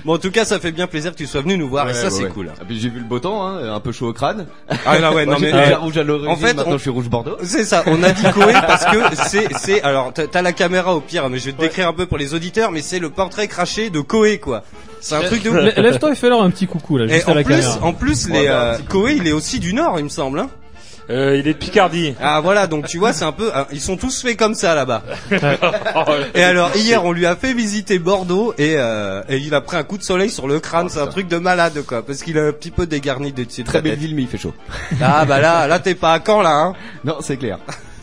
bon, 0.05 0.13
en 0.15 0.17
tout 0.17 0.31
cas, 0.31 0.45
ça 0.45 0.59
fait 0.59 0.71
bien 0.71 0.87
plaisir 0.87 1.11
que 1.11 1.17
tu 1.17 1.25
sois 1.27 1.41
venu 1.41 1.57
nous 1.57 1.67
voir, 1.69 1.89
et 1.89 1.93
ça, 1.93 2.09
c'est 2.09 2.23
ouais. 2.23 2.29
cool. 2.29 2.51
Ah, 2.59 2.63
puis 2.67 2.79
j'ai 2.79 2.89
vu 2.89 2.99
le 2.99 3.05
beau 3.05 3.19
temps, 3.19 3.45
hein, 3.47 3.73
un 3.73 3.79
peu 3.79 3.91
chaud 3.91 4.07
au 4.09 4.13
crâne. 4.13 4.47
Ah 4.85 4.99
là, 4.99 5.13
ouais, 5.13 5.25
non 5.27 5.33
mais. 5.39 5.47
j'étais 5.47 5.63
déjà 5.63 5.77
rouge 5.77 5.97
à 5.97 6.03
l'origine, 6.03 6.31
en 6.31 6.35
fait, 6.35 6.53
maintenant 6.53 6.73
on- 6.73 6.77
je 6.77 6.81
suis 6.81 6.89
rouge 6.89 7.09
Bordeaux. 7.09 7.37
C'est 7.43 7.65
ça, 7.65 7.83
on 7.87 8.01
a 8.03 8.11
dit 8.11 8.23
Koé 8.33 8.53
parce 8.67 8.85
que 8.85 8.97
c'est, 9.27 9.47
c'est, 9.57 9.81
alors, 9.83 10.13
t'as 10.13 10.41
la 10.41 10.51
caméra 10.53 10.95
au 10.95 11.01
pire, 11.01 11.29
mais 11.29 11.37
je 11.39 11.45
vais 11.45 11.51
te 11.53 11.61
décrire 11.61 11.87
un 11.87 11.93
peu 11.93 12.05
pour 12.05 12.17
les 12.17 12.33
auditeurs, 12.33 12.71
mais 12.71 12.81
c'est 12.81 12.99
le 12.99 13.09
portrait 13.09 13.47
craché 13.47 13.89
de 13.89 13.99
Koé, 14.01 14.37
quoi. 14.39 14.63
C'est 15.01 15.15
un 15.15 15.21
truc 15.21 15.43
de 15.43 15.49
ouf. 15.49 15.55
Lè- 15.57 15.81
Lève-toi 15.81 16.11
et 16.13 16.15
fais-leur 16.15 16.41
un 16.41 16.49
petit 16.49 16.65
coucou 16.67 16.97
là, 16.97 17.05
Et 17.05 17.09
juste 17.15 17.27
à 17.27 17.31
en 17.31 17.35
la 17.35 17.43
plus, 17.43 17.53
caméra. 17.55 17.79
en 17.81 17.93
plus, 17.93 18.29
les, 18.29 18.47
bah, 18.47 18.73
euh, 18.75 18.77
Koé, 18.89 19.15
il 19.17 19.27
est 19.27 19.33
aussi 19.33 19.59
du 19.59 19.73
Nord, 19.73 19.95
il 19.99 20.05
me 20.05 20.09
semble, 20.09 20.39
hein. 20.39 20.49
Euh, 21.09 21.37
il 21.37 21.47
est 21.47 21.53
de 21.53 21.57
Picardie. 21.57 22.15
Ah 22.21 22.39
voilà, 22.41 22.67
donc 22.67 22.87
tu 22.87 22.97
vois, 22.97 23.13
c'est 23.13 23.25
un 23.25 23.31
peu, 23.31 23.51
ah, 23.53 23.67
ils 23.71 23.81
sont 23.81 23.97
tous 23.97 24.21
faits 24.21 24.37
comme 24.37 24.55
ça 24.55 24.75
là-bas. 24.75 25.03
Et 26.35 26.43
alors 26.43 26.75
hier, 26.75 27.03
on 27.03 27.11
lui 27.11 27.25
a 27.25 27.35
fait 27.35 27.53
visiter 27.53 27.99
Bordeaux 27.99 28.53
et, 28.57 28.75
euh, 28.77 29.21
et 29.29 29.37
il 29.37 29.53
a 29.53 29.61
pris 29.61 29.77
un 29.77 29.83
coup 29.83 29.97
de 29.97 30.03
soleil 30.03 30.29
sur 30.29 30.47
le 30.47 30.59
crâne. 30.59 30.89
c'est 30.89 30.99
un 30.99 31.07
truc 31.07 31.27
de 31.27 31.37
malade 31.37 31.81
quoi, 31.85 32.05
parce 32.05 32.23
qu'il 32.23 32.37
a 32.37 32.43
un 32.47 32.51
petit 32.51 32.71
peu 32.71 32.85
dégarni 32.85 33.31
de 33.31 33.43
dessus 33.43 33.63
Très 33.63 33.81
belle 33.81 33.97
ville, 33.97 34.15
mais 34.15 34.23
il 34.23 34.27
fait 34.27 34.37
chaud. 34.37 34.53
Ah 35.01 35.25
bah 35.25 35.39
là, 35.39 35.67
là 35.67 35.79
t'es 35.79 35.95
pas 35.95 36.13
à 36.13 36.19
Caen 36.25 36.41
là, 36.41 36.55
hein. 36.55 36.73
Non, 37.03 37.17
c'est 37.21 37.37
clair. 37.37 37.59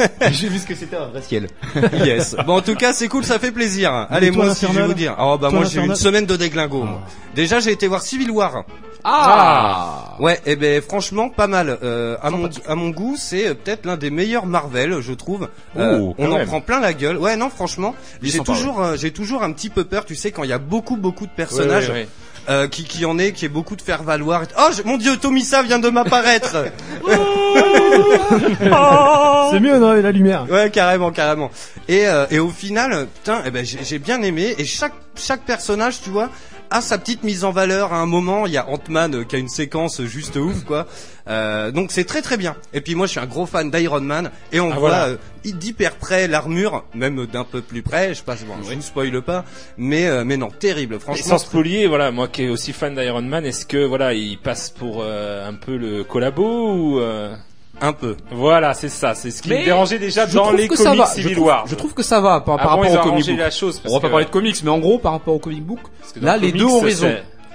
j'ai 0.33 0.49
vu 0.49 0.59
ce 0.59 0.67
que 0.67 0.75
c'était 0.75 0.97
un 0.97 1.07
vrai 1.07 1.23
ciel. 1.23 1.49
Yes. 2.05 2.35
Bon 2.47 2.57
en 2.57 2.61
tout 2.63 2.75
cas, 2.75 2.93
c'est 2.93 3.09
cool, 3.09 3.25
ça 3.25 3.39
fait 3.39 3.53
plaisir. 3.53 4.07
Allez 4.11 4.31
moi 4.31 4.47
aussi, 4.47 4.67
je 4.67 4.73
vais 4.79 4.87
vous 4.87 4.95
dire. 4.95 5.15
Oh 5.19 5.37
bah 5.39 5.49
Toi, 5.51 5.61
moi 5.61 5.69
j'ai 5.69 5.81
eu 5.81 5.85
une 5.87 5.95
semaine 5.97 6.27
de 6.27 6.37
déglingo. 6.37 6.83
moi. 6.85 7.01
Déjà 7.35 7.61
j'ai 7.61 7.73
été 7.73 7.87
voir 7.87 8.03
Civil 8.03 8.31
War. 8.31 8.65
Ah! 9.05 10.17
Ouais, 10.19 10.39
et 10.47 10.57
ben 10.57 10.83
franchement 10.83 11.29
pas 11.31 11.47
mal. 11.47 11.79
Euh, 11.83 12.17
à 12.23 12.31
mon 12.31 12.49
à 12.69 12.75
mon 12.75 12.91
goût, 12.91 13.17
c'est 13.19 13.49
euh, 13.49 13.55
peut-être 13.55 13.87
l'un 13.87 13.97
des 13.97 14.11
meilleurs 14.11 14.47
Marvel, 14.47 15.01
je 15.01 15.13
trouve. 15.13 15.49
Euh, 15.79 15.99
Oh, 16.01 16.15
on 16.19 16.27
quand 16.27 16.33
en 16.35 16.39
même. 16.39 16.47
prend 16.47 16.61
plein 16.61 16.81
la 16.81 16.93
gueule. 16.93 17.17
Ouais, 17.17 17.37
non, 17.37 17.49
franchement, 17.51 17.95
j'ai 18.23 18.41
toujours 18.41 18.83
euh, 18.83 18.97
j'ai 18.97 19.11
toujours 19.11 19.43
un 19.43 19.53
petit 19.53 19.71
peu 19.71 19.85
peur, 19.85 20.05
tu 20.05 20.15
sais, 20.15 20.31
quand 20.31 20.45
il 20.45 20.51
y 20.51 20.53
a 20.53 20.59
beaucoup 20.59 20.97
beaucoup 20.97 21.27
de 21.27 21.33
personnages 21.33 21.89
Ouais, 21.89 21.95
ouais, 21.95 22.01
ouais. 22.03 22.09
Euh, 22.51 22.69
qui 22.69 22.85
qui 22.85 23.07
en 23.07 23.19
est, 23.19 23.33
qui 23.33 23.47
est 23.47 23.49
beaucoup 23.49 23.77
de 23.77 23.83
faire 23.83 24.03
valoir. 24.03 24.43
Oh 24.59 24.69
je- 24.77 24.83
mon 24.83 24.99
Dieu, 24.99 25.17
Tomisa 25.17 25.63
vient 25.63 25.79
de 25.79 25.89
m'apparaître. 25.89 26.67
C'est 29.51 29.61
mieux, 29.61 29.79
non, 29.79 29.95
et 29.97 30.03
la 30.03 30.13
lumière. 30.13 30.47
Ouais, 30.51 30.71
carrément, 30.71 31.11
carrément. 31.11 31.51
Et, 31.89 32.07
euh, 32.07 32.27
et 32.31 32.39
au 32.39 32.51
final, 32.51 33.07
putain, 33.15 33.43
eh 33.47 33.51
ben, 33.51 33.65
j'ai 33.65 33.79
j'ai 33.83 33.99
bien 33.99 34.23
aimé. 34.23 34.55
Et 34.59 34.65
chaque, 34.65 34.93
chaque 35.17 35.43
personnage, 35.43 36.01
tu 36.03 36.11
vois, 36.11 36.29
a 36.71 36.81
sa 36.81 36.99
petite 36.99 37.23
mise 37.25 37.45
en 37.45 37.51
valeur 37.51 37.93
à 37.93 37.99
un 38.01 38.07
moment. 38.07 38.47
Il 38.47 38.53
y 38.53 38.57
a 38.57 38.69
Ant-Man 38.69 39.15
euh, 39.15 39.25
qui 39.25 39.37
a 39.37 39.39
une 39.39 39.49
séquence 39.49 40.03
juste 40.03 40.37
ouf, 40.37 40.65
quoi. 40.65 40.87
Euh, 41.29 41.71
donc 41.71 41.93
c'est 41.93 42.05
très 42.05 42.23
très 42.23 42.37
bien. 42.37 42.57
Et 42.73 42.81
puis 42.81 42.95
moi, 42.95 43.07
je 43.07 43.13
suis 43.13 43.21
un 43.21 43.27
gros 43.27 43.47
fan 43.47 43.71
d'Iron 43.71 44.01
Man. 44.01 44.31
Et 44.53 44.61
on 44.61 44.71
Ah, 44.71 44.75
voit 44.79 44.89
voilà. 44.91 45.05
euh, 45.09 45.17
d'hyper 45.45 45.97
près 45.97 46.29
l'armure, 46.29 46.85
même 46.95 47.27
d'un 47.27 47.45
peu 47.45 47.61
plus 47.61 47.83
près. 47.83 48.15
Je 48.15 48.23
passe, 48.23 48.45
bon, 48.45 48.55
je 48.69 48.75
vous 48.75 48.83
spoil 48.83 49.21
pas. 49.23 49.45
Mais, 49.77 50.07
euh, 50.07 50.25
mais 50.25 50.37
non, 50.37 50.49
terrible. 50.51 50.95
Et 50.95 50.99
Franchement, 50.99 51.25
sans 51.27 51.39
spolier, 51.39 51.87
voilà, 51.87 52.11
moi 52.11 52.29
qui 52.29 52.45
est 52.45 52.49
aussi 52.49 52.73
fan 52.73 52.95
d'Iron 52.95 53.23
Man, 53.23 53.45
est-ce 53.45 53.67
que 53.67 53.85
voilà, 53.85 54.15
il 54.15 54.39
passe 54.39 54.71
pour 54.71 55.01
euh, 55.03 55.49
un 55.49 55.55
peu 55.55 55.77
le 55.77 56.05
collabo 56.05 56.73
ou 56.75 57.01
euh, 57.01 57.35
un 57.81 57.93
peu. 57.93 58.17
voilà, 58.31 58.75
c'est 58.75 58.89
ça, 58.89 59.15
c'est 59.15 59.31
ce 59.31 59.43
qui 59.43 59.49
Mais 59.51 59.61
me 59.61 59.65
dérangeait 59.65 59.99
déjà 59.99 60.27
dans 60.27 60.51
les 60.53 60.69
comics 60.69 60.99
va. 60.99 61.07
Civil 61.07 61.31
je 61.31 61.35
trouve, 61.35 61.47
War. 61.47 61.67
Je 61.67 61.75
trouve 61.75 61.95
que 61.95 62.03
ça 62.03 62.21
va 62.21 62.41
par, 62.41 62.57
par 62.57 62.73
Ah 62.73 62.77
bon, 62.77 62.83
rapport 62.83 62.91
ont 62.91 62.95
au 62.95 62.99
comic 62.99 63.07
arrangé 63.13 63.33
book. 63.33 63.41
la 63.41 63.51
chose. 63.51 63.83
On 63.87 63.95
va 63.95 64.01
pas 64.01 64.09
parler 64.11 64.25
de 64.27 64.31
comics, 64.31 64.57
mais 64.63 64.71
en 64.71 64.79
gros, 64.79 64.99
par 64.99 65.13
rapport 65.13 65.35
au 65.35 65.39
comic 65.39 65.65
book, 65.65 65.81
là, 66.21 66.37
le 66.37 66.43
les 66.43 66.53
comics, 66.53 66.67
deux 66.67 66.73
ont 66.73 66.81
raison. 66.81 67.09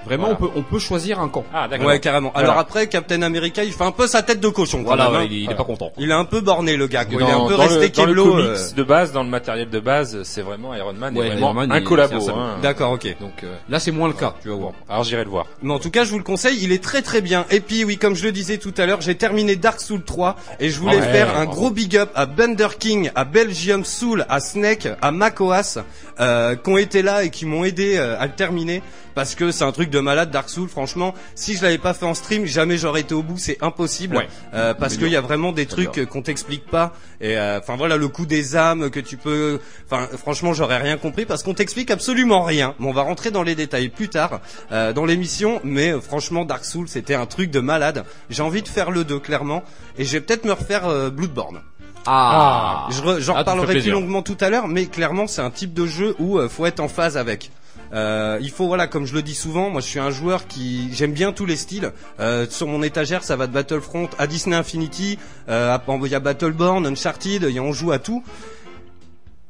Vraiment, 0.06 0.24
Voilà. 0.30 0.38
on 0.40 0.46
peut, 0.48 0.52
on 0.56 0.62
peut 0.62 0.80
choisir 0.80 1.20
un 1.20 1.28
camp. 1.30 1.44
Ah 1.54 1.68
d'accord. 1.68 1.88
Ouais, 1.88 2.00
carrément. 2.00 2.32
Voilà. 2.34 2.50
Alors 2.50 2.60
après, 2.60 2.88
Captain 2.88 3.22
America, 3.22 3.64
il 3.64 3.72
fait 3.74 3.84
un 3.84 3.92
peu 3.92 4.08
sa 4.08 4.22
tête 4.24 4.40
de 4.40 4.48
cochon. 4.50 4.80
quand 4.80 4.84
Voilà, 4.96 5.06
même, 5.06 5.16
hein. 5.16 5.20
ouais, 5.20 5.28
il, 5.30 5.34
est- 5.34 5.42
il 5.46 5.52
est 5.52 5.56
pas 5.56 5.64
content. 5.64 5.92
Il 5.98 6.10
est 6.10 6.14
un 6.14 6.26
peu 6.26 6.42
borné 6.42 6.78
le 6.78 6.88
gars. 6.88 7.06
quoi. 7.06 7.20
Dans, 7.20 7.26
il 7.28 7.30
est 7.30 7.34
un 7.34 7.48
peu 7.48 7.56
dans 7.56 7.62
resté 7.64 7.80
le, 7.88 7.90
dans 7.90 8.06
le 8.06 8.10
keblo. 8.14 8.26
comics 8.32 8.46
euh. 8.48 8.72
de 8.76 8.84
base, 8.84 9.12
dans 9.12 9.24
le 9.24 9.30
matériel 9.30 9.70
de 9.70 9.80
base, 9.80 10.22
c'est 10.24 10.42
vraiment 10.42 10.74
Iron 10.76 10.94
Man, 10.94 11.18
Ouais, 11.18 11.26
est 11.26 11.30
vraiment 11.32 11.48
Iron 11.48 11.54
Man, 11.56 11.72
un 11.72 11.82
collabo. 11.82 12.30
hein. 12.30 12.58
D'accord, 12.62 12.92
ok. 12.94 13.16
Donc 13.20 13.44
euh, 13.44 13.56
Là, 13.70 13.80
c'est 13.80 13.92
moins 13.92 14.08
le 14.08 14.14
cas, 14.14 14.36
tu 14.42 14.50
vas 14.50 14.56
voir. 14.56 14.74
alors 14.90 15.04
j'irai 15.04 15.24
le 15.24 15.30
voir. 15.30 15.46
Mais 15.62 15.74
en 15.74 15.80
tout 15.80 15.90
cas, 15.92 16.04
je 16.04 16.12
vous 16.12 16.18
le 16.18 16.24
conseille, 16.24 16.58
il 16.62 16.72
est 16.72 16.84
très 16.84 17.02
très 17.02 17.22
bien. 17.22 17.46
Et 17.50 17.60
puis 17.60 17.84
oui, 17.84 17.98
comme 17.98 18.16
je 18.16 18.24
le 18.24 18.32
disais 18.32 18.58
tout 18.58 18.74
à 18.78 18.86
l'heure, 18.86 19.02
j'ai 19.02 19.16
terminé 19.16 19.56
Dark 19.56 19.80
Souls 19.82 20.04
3 20.04 20.36
et 20.60 20.70
je 20.70 20.80
voulais 20.80 20.98
Ouais, 20.98 21.02
faire 21.02 21.38
un 21.38 21.46
gros 21.46 21.70
big 21.72 21.98
up 21.98 22.10
à 22.16 22.26
Bender 22.26 22.68
King, 22.80 23.12
à 23.16 23.24
Belgium 23.26 23.84
Soul, 23.86 24.26
à 24.30 24.40
Snake, 24.40 24.88
à 25.02 25.12
Makoas, 25.12 25.80
euh, 26.20 26.56
qui 26.56 26.70
ont 26.70 26.78
été 26.78 27.02
là 27.02 27.24
et 27.24 27.30
qui 27.30 27.46
m'ont 27.46 27.64
aidé 27.64 27.98
à 27.98 28.26
le 28.26 28.32
terminer 28.34 28.82
parce 29.16 29.34
que 29.34 29.50
c'est 29.52 29.64
un 29.64 29.72
truc 29.72 29.90
de 29.90 30.00
malade 30.00 30.30
Dark 30.30 30.50
Souls. 30.50 30.70
Franchement, 30.70 31.16
si 31.34 31.56
je 31.56 31.64
l'avais 31.64 31.78
pas 31.80 31.94
fait 31.96 32.06
en 32.06 32.14
stream, 32.14 32.46
jamais 32.46 32.78
j'aurais 32.78 33.02
été 33.02 33.16
au 33.16 33.24
bout. 33.24 33.38
C'est 33.38 33.58
impossible 33.64 34.18
Ouais. 34.18 34.28
Euh, 34.54 34.74
parce 34.76 34.98
qu'il 34.98 35.08
y 35.08 35.16
a 35.16 35.22
vraiment 35.22 35.52
des 35.52 35.66
trucs 35.66 36.06
qu'on 36.08 36.22
t'explique 36.22 36.66
pas. 36.68 36.94
Et 37.22 37.38
euh, 37.38 37.60
enfin 37.60 37.76
voilà, 37.78 37.98
le 37.98 38.08
coup 38.10 38.26
des 38.26 38.56
âmes 38.56 38.90
que 38.92 39.00
tu 39.00 39.18
peux. 39.18 39.60
Enfin, 39.90 40.08
franchement, 40.18 40.54
j'aurais 40.54 40.78
rien 40.78 40.98
compris 40.98 41.26
parce 41.26 41.42
qu'on 41.42 41.54
t'explique 41.56 41.90
absolument 41.90 42.44
rien. 42.44 42.76
Mais 42.80 42.88
on 42.88 42.94
va 42.94 43.02
rentrer 43.02 43.32
dans 43.32 43.44
les 43.44 43.56
détails 43.56 43.90
plus 43.90 44.10
tard 44.10 44.42
euh, 44.72 44.94
dans 44.94 45.06
l'émission. 45.06 45.62
Mais 45.64 45.92
euh, 45.94 46.02
franchement, 46.02 46.46
Dark 46.46 46.66
Souls, 46.66 46.88
c'était 46.90 47.16
un 47.16 47.26
truc 47.26 47.50
de 47.52 47.62
malade. 47.62 48.04
J'ai 48.30 48.44
envie 48.44 48.62
de 48.62 48.68
faire 48.68 48.92
le 48.92 49.04
2 49.06 49.20
clairement, 49.20 49.64
et 49.98 50.04
je 50.04 50.12
vais 50.12 50.22
peut-être 50.22 50.44
me 50.46 50.52
refaire 50.52 50.86
euh, 50.88 51.10
Bloodborne. 51.10 51.62
Ah, 52.06 52.88
Je 52.92 52.98
J'en 53.02 53.08
Ah, 53.08 53.16
me 53.16 53.22
fait 53.22 53.32
reparlerai 53.34 53.66
plus 53.68 53.74
plaisir. 53.76 53.94
longuement 53.94 54.22
tout 54.22 54.38
à 54.40 54.50
l'heure, 54.50 54.68
mais 54.68 54.86
clairement, 54.86 55.26
c'est 55.28 55.42
un 55.42 55.50
type 55.50 55.74
de 55.74 55.86
jeu 55.88 56.16
où 56.20 56.38
euh, 56.38 56.50
faut 56.50 56.66
être 56.66 56.80
en 56.80 56.88
phase 56.88 57.18
avec. 57.18 57.50
Euh, 57.94 58.40
il 58.42 58.52
faut 58.52 58.68
voilà, 58.68 58.88
comme 58.88 59.06
je 59.06 59.14
le 59.14 59.22
dis 59.22 59.36
souvent, 59.36 59.70
moi 59.70 59.82
je 59.82 59.88
suis 59.88 60.00
un 60.00 60.12
joueur 60.12 60.48
qui 60.48 60.90
j'aime 60.94 61.14
bien 61.14 61.32
tous 61.32 61.46
les 61.46 61.56
styles. 61.56 61.92
Euh, 62.20 62.46
sur 62.50 62.68
mon 62.68 62.84
étagère, 62.84 63.24
ça 63.24 63.36
va 63.36 63.48
de 63.48 63.54
Battlefront 63.54 64.10
à 64.18 64.28
Disney 64.28 64.56
Infinity, 64.56 65.18
euh, 65.50 65.78
il 66.04 66.12
y 66.12 66.16
a 66.16 66.20
Battleborn, 66.20 66.86
Uncharted, 66.86 67.46
on 67.60 67.74
joue 67.74 67.92
à 67.92 68.00
tout. 68.00 68.24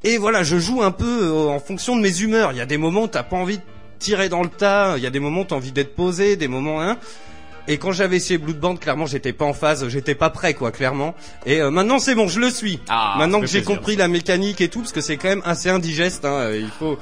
Et 0.03 0.17
voilà, 0.17 0.43
je 0.43 0.57
joue 0.57 0.83
un 0.83 0.91
peu 0.91 1.23
euh, 1.23 1.47
en 1.47 1.59
fonction 1.59 1.95
de 1.95 2.01
mes 2.01 2.21
humeurs. 2.21 2.51
Il 2.51 2.57
y 2.57 2.61
a 2.61 2.67
des 2.67 2.77
moments 2.77 3.03
où 3.03 3.07
t'as 3.07 3.23
pas 3.23 3.37
envie 3.37 3.57
de 3.57 3.63
tirer 3.97 4.29
dans 4.29 4.43
le 4.43 4.49
tas, 4.49 4.97
il 4.97 5.03
y 5.03 5.07
a 5.07 5.09
des 5.09 5.19
moments 5.19 5.41
où 5.41 5.45
t'as 5.45 5.55
envie 5.55 5.71
d'être 5.71 5.95
posé, 5.95 6.35
des 6.35 6.47
moments 6.47 6.81
hein. 6.81 6.97
Et 7.67 7.77
quand 7.77 7.91
j'avais 7.91 8.17
essayé 8.17 8.37
Bloodborne, 8.37 8.77
clairement, 8.77 9.05
j'étais 9.05 9.33
pas 9.33 9.45
en 9.45 9.53
phase, 9.53 9.87
j'étais 9.87 10.15
pas 10.15 10.29
prêt, 10.29 10.53
quoi, 10.53 10.71
clairement. 10.71 11.15
Et 11.45 11.61
euh, 11.61 11.71
maintenant, 11.71 11.99
c'est 11.99 12.13
bon, 12.15 12.27
je 12.27 12.39
le 12.39 12.49
suis. 12.49 12.79
Ah, 12.89 13.15
maintenant 13.17 13.41
que 13.41 13.47
j'ai 13.47 13.63
compris 13.63 13.95
la 13.95 14.07
mécanique 14.07 14.61
et 14.61 14.69
tout, 14.69 14.81
parce 14.81 14.91
que 14.91 15.01
c'est 15.01 15.17
quand 15.17 15.29
même 15.29 15.41
assez 15.45 15.69
indigeste, 15.69 16.25
hein, 16.25 16.51
il 16.53 16.69
faut, 16.69 16.97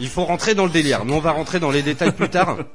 il 0.00 0.08
faut 0.08 0.24
rentrer 0.24 0.54
dans 0.54 0.64
le 0.64 0.70
délire. 0.70 1.04
Mais 1.04 1.12
on 1.12 1.20
va 1.20 1.32
rentrer 1.32 1.60
dans 1.60 1.70
les 1.70 1.82
détails 1.82 2.12
plus 2.12 2.28
tard. 2.30 2.56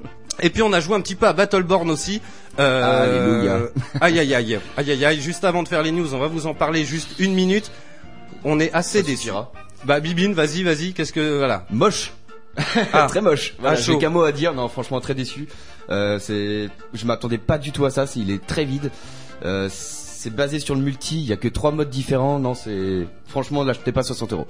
Et 0.42 0.50
puis 0.50 0.64
on 0.64 0.74
a 0.74 0.80
joué 0.80 0.96
un 0.96 1.02
petit 1.02 1.14
peu 1.14 1.28
à 1.28 1.34
Battleborn 1.34 1.92
aussi. 1.92 2.20
Euh, 2.60 3.04
Alléluia. 3.04 3.60
Aïe 4.02 4.20
aïe 4.20 4.34
aïe, 4.34 4.60
aïe 4.78 4.92
aïe 4.92 5.06
aïe. 5.06 5.22
Juste 5.22 5.44
avant 5.44 5.62
de 5.62 5.68
faire 5.68 5.84
les 5.84 5.92
news, 5.92 6.16
on 6.16 6.18
va 6.18 6.28
vous 6.28 6.48
en 6.48 6.56
parler 6.56 6.86
juste 6.86 7.20
une 7.20 7.36
minute. 7.36 7.72
On 8.44 8.60
est 8.60 8.74
assez 8.74 9.04
déçus. 9.04 9.30
Bah 9.86 10.00
Bibine, 10.00 10.34
vas-y, 10.34 10.64
vas-y. 10.64 10.94
Qu'est-ce 10.94 11.14
que 11.14 11.38
voilà 11.38 11.66
Moche. 11.70 12.14
Ah. 12.94 13.06
très 13.10 13.22
moche. 13.22 13.54
Voilà, 13.60 13.78
Ah, 13.78 13.82
j'ai 13.82 13.98
qu'un 14.00 14.10
mot 14.10 14.24
à 14.24 14.32
dire. 14.32 14.54
Non, 14.54 14.68
franchement, 14.70 15.00
très 15.02 15.14
déçu. 15.14 15.48
Euh, 15.90 16.20
c'est, 16.20 16.70
je 16.94 17.06
m'attendais 17.06 17.38
pas 17.38 17.58
du 17.58 17.72
tout 17.72 17.86
à 17.86 17.90
ça. 17.90 18.06
Il 18.16 18.32
est 18.32 18.46
très 18.46 18.66
vide. 18.66 18.92
Euh, 19.46 19.68
c'est 19.72 20.34
basé 20.34 20.60
sur 20.60 20.76
le 20.76 20.82
multi. 20.82 21.20
Il 21.20 21.28
y 21.28 21.34
a 21.34 21.38
que 21.38 21.48
trois 21.48 21.72
modes 21.72 21.90
différents. 21.90 22.40
Non, 22.40 22.54
c'est, 22.54 23.08
franchement, 23.26 23.64
l'achetez 23.64 23.92
pas 23.92 24.04
60 24.04 24.34
euros. 24.34 24.48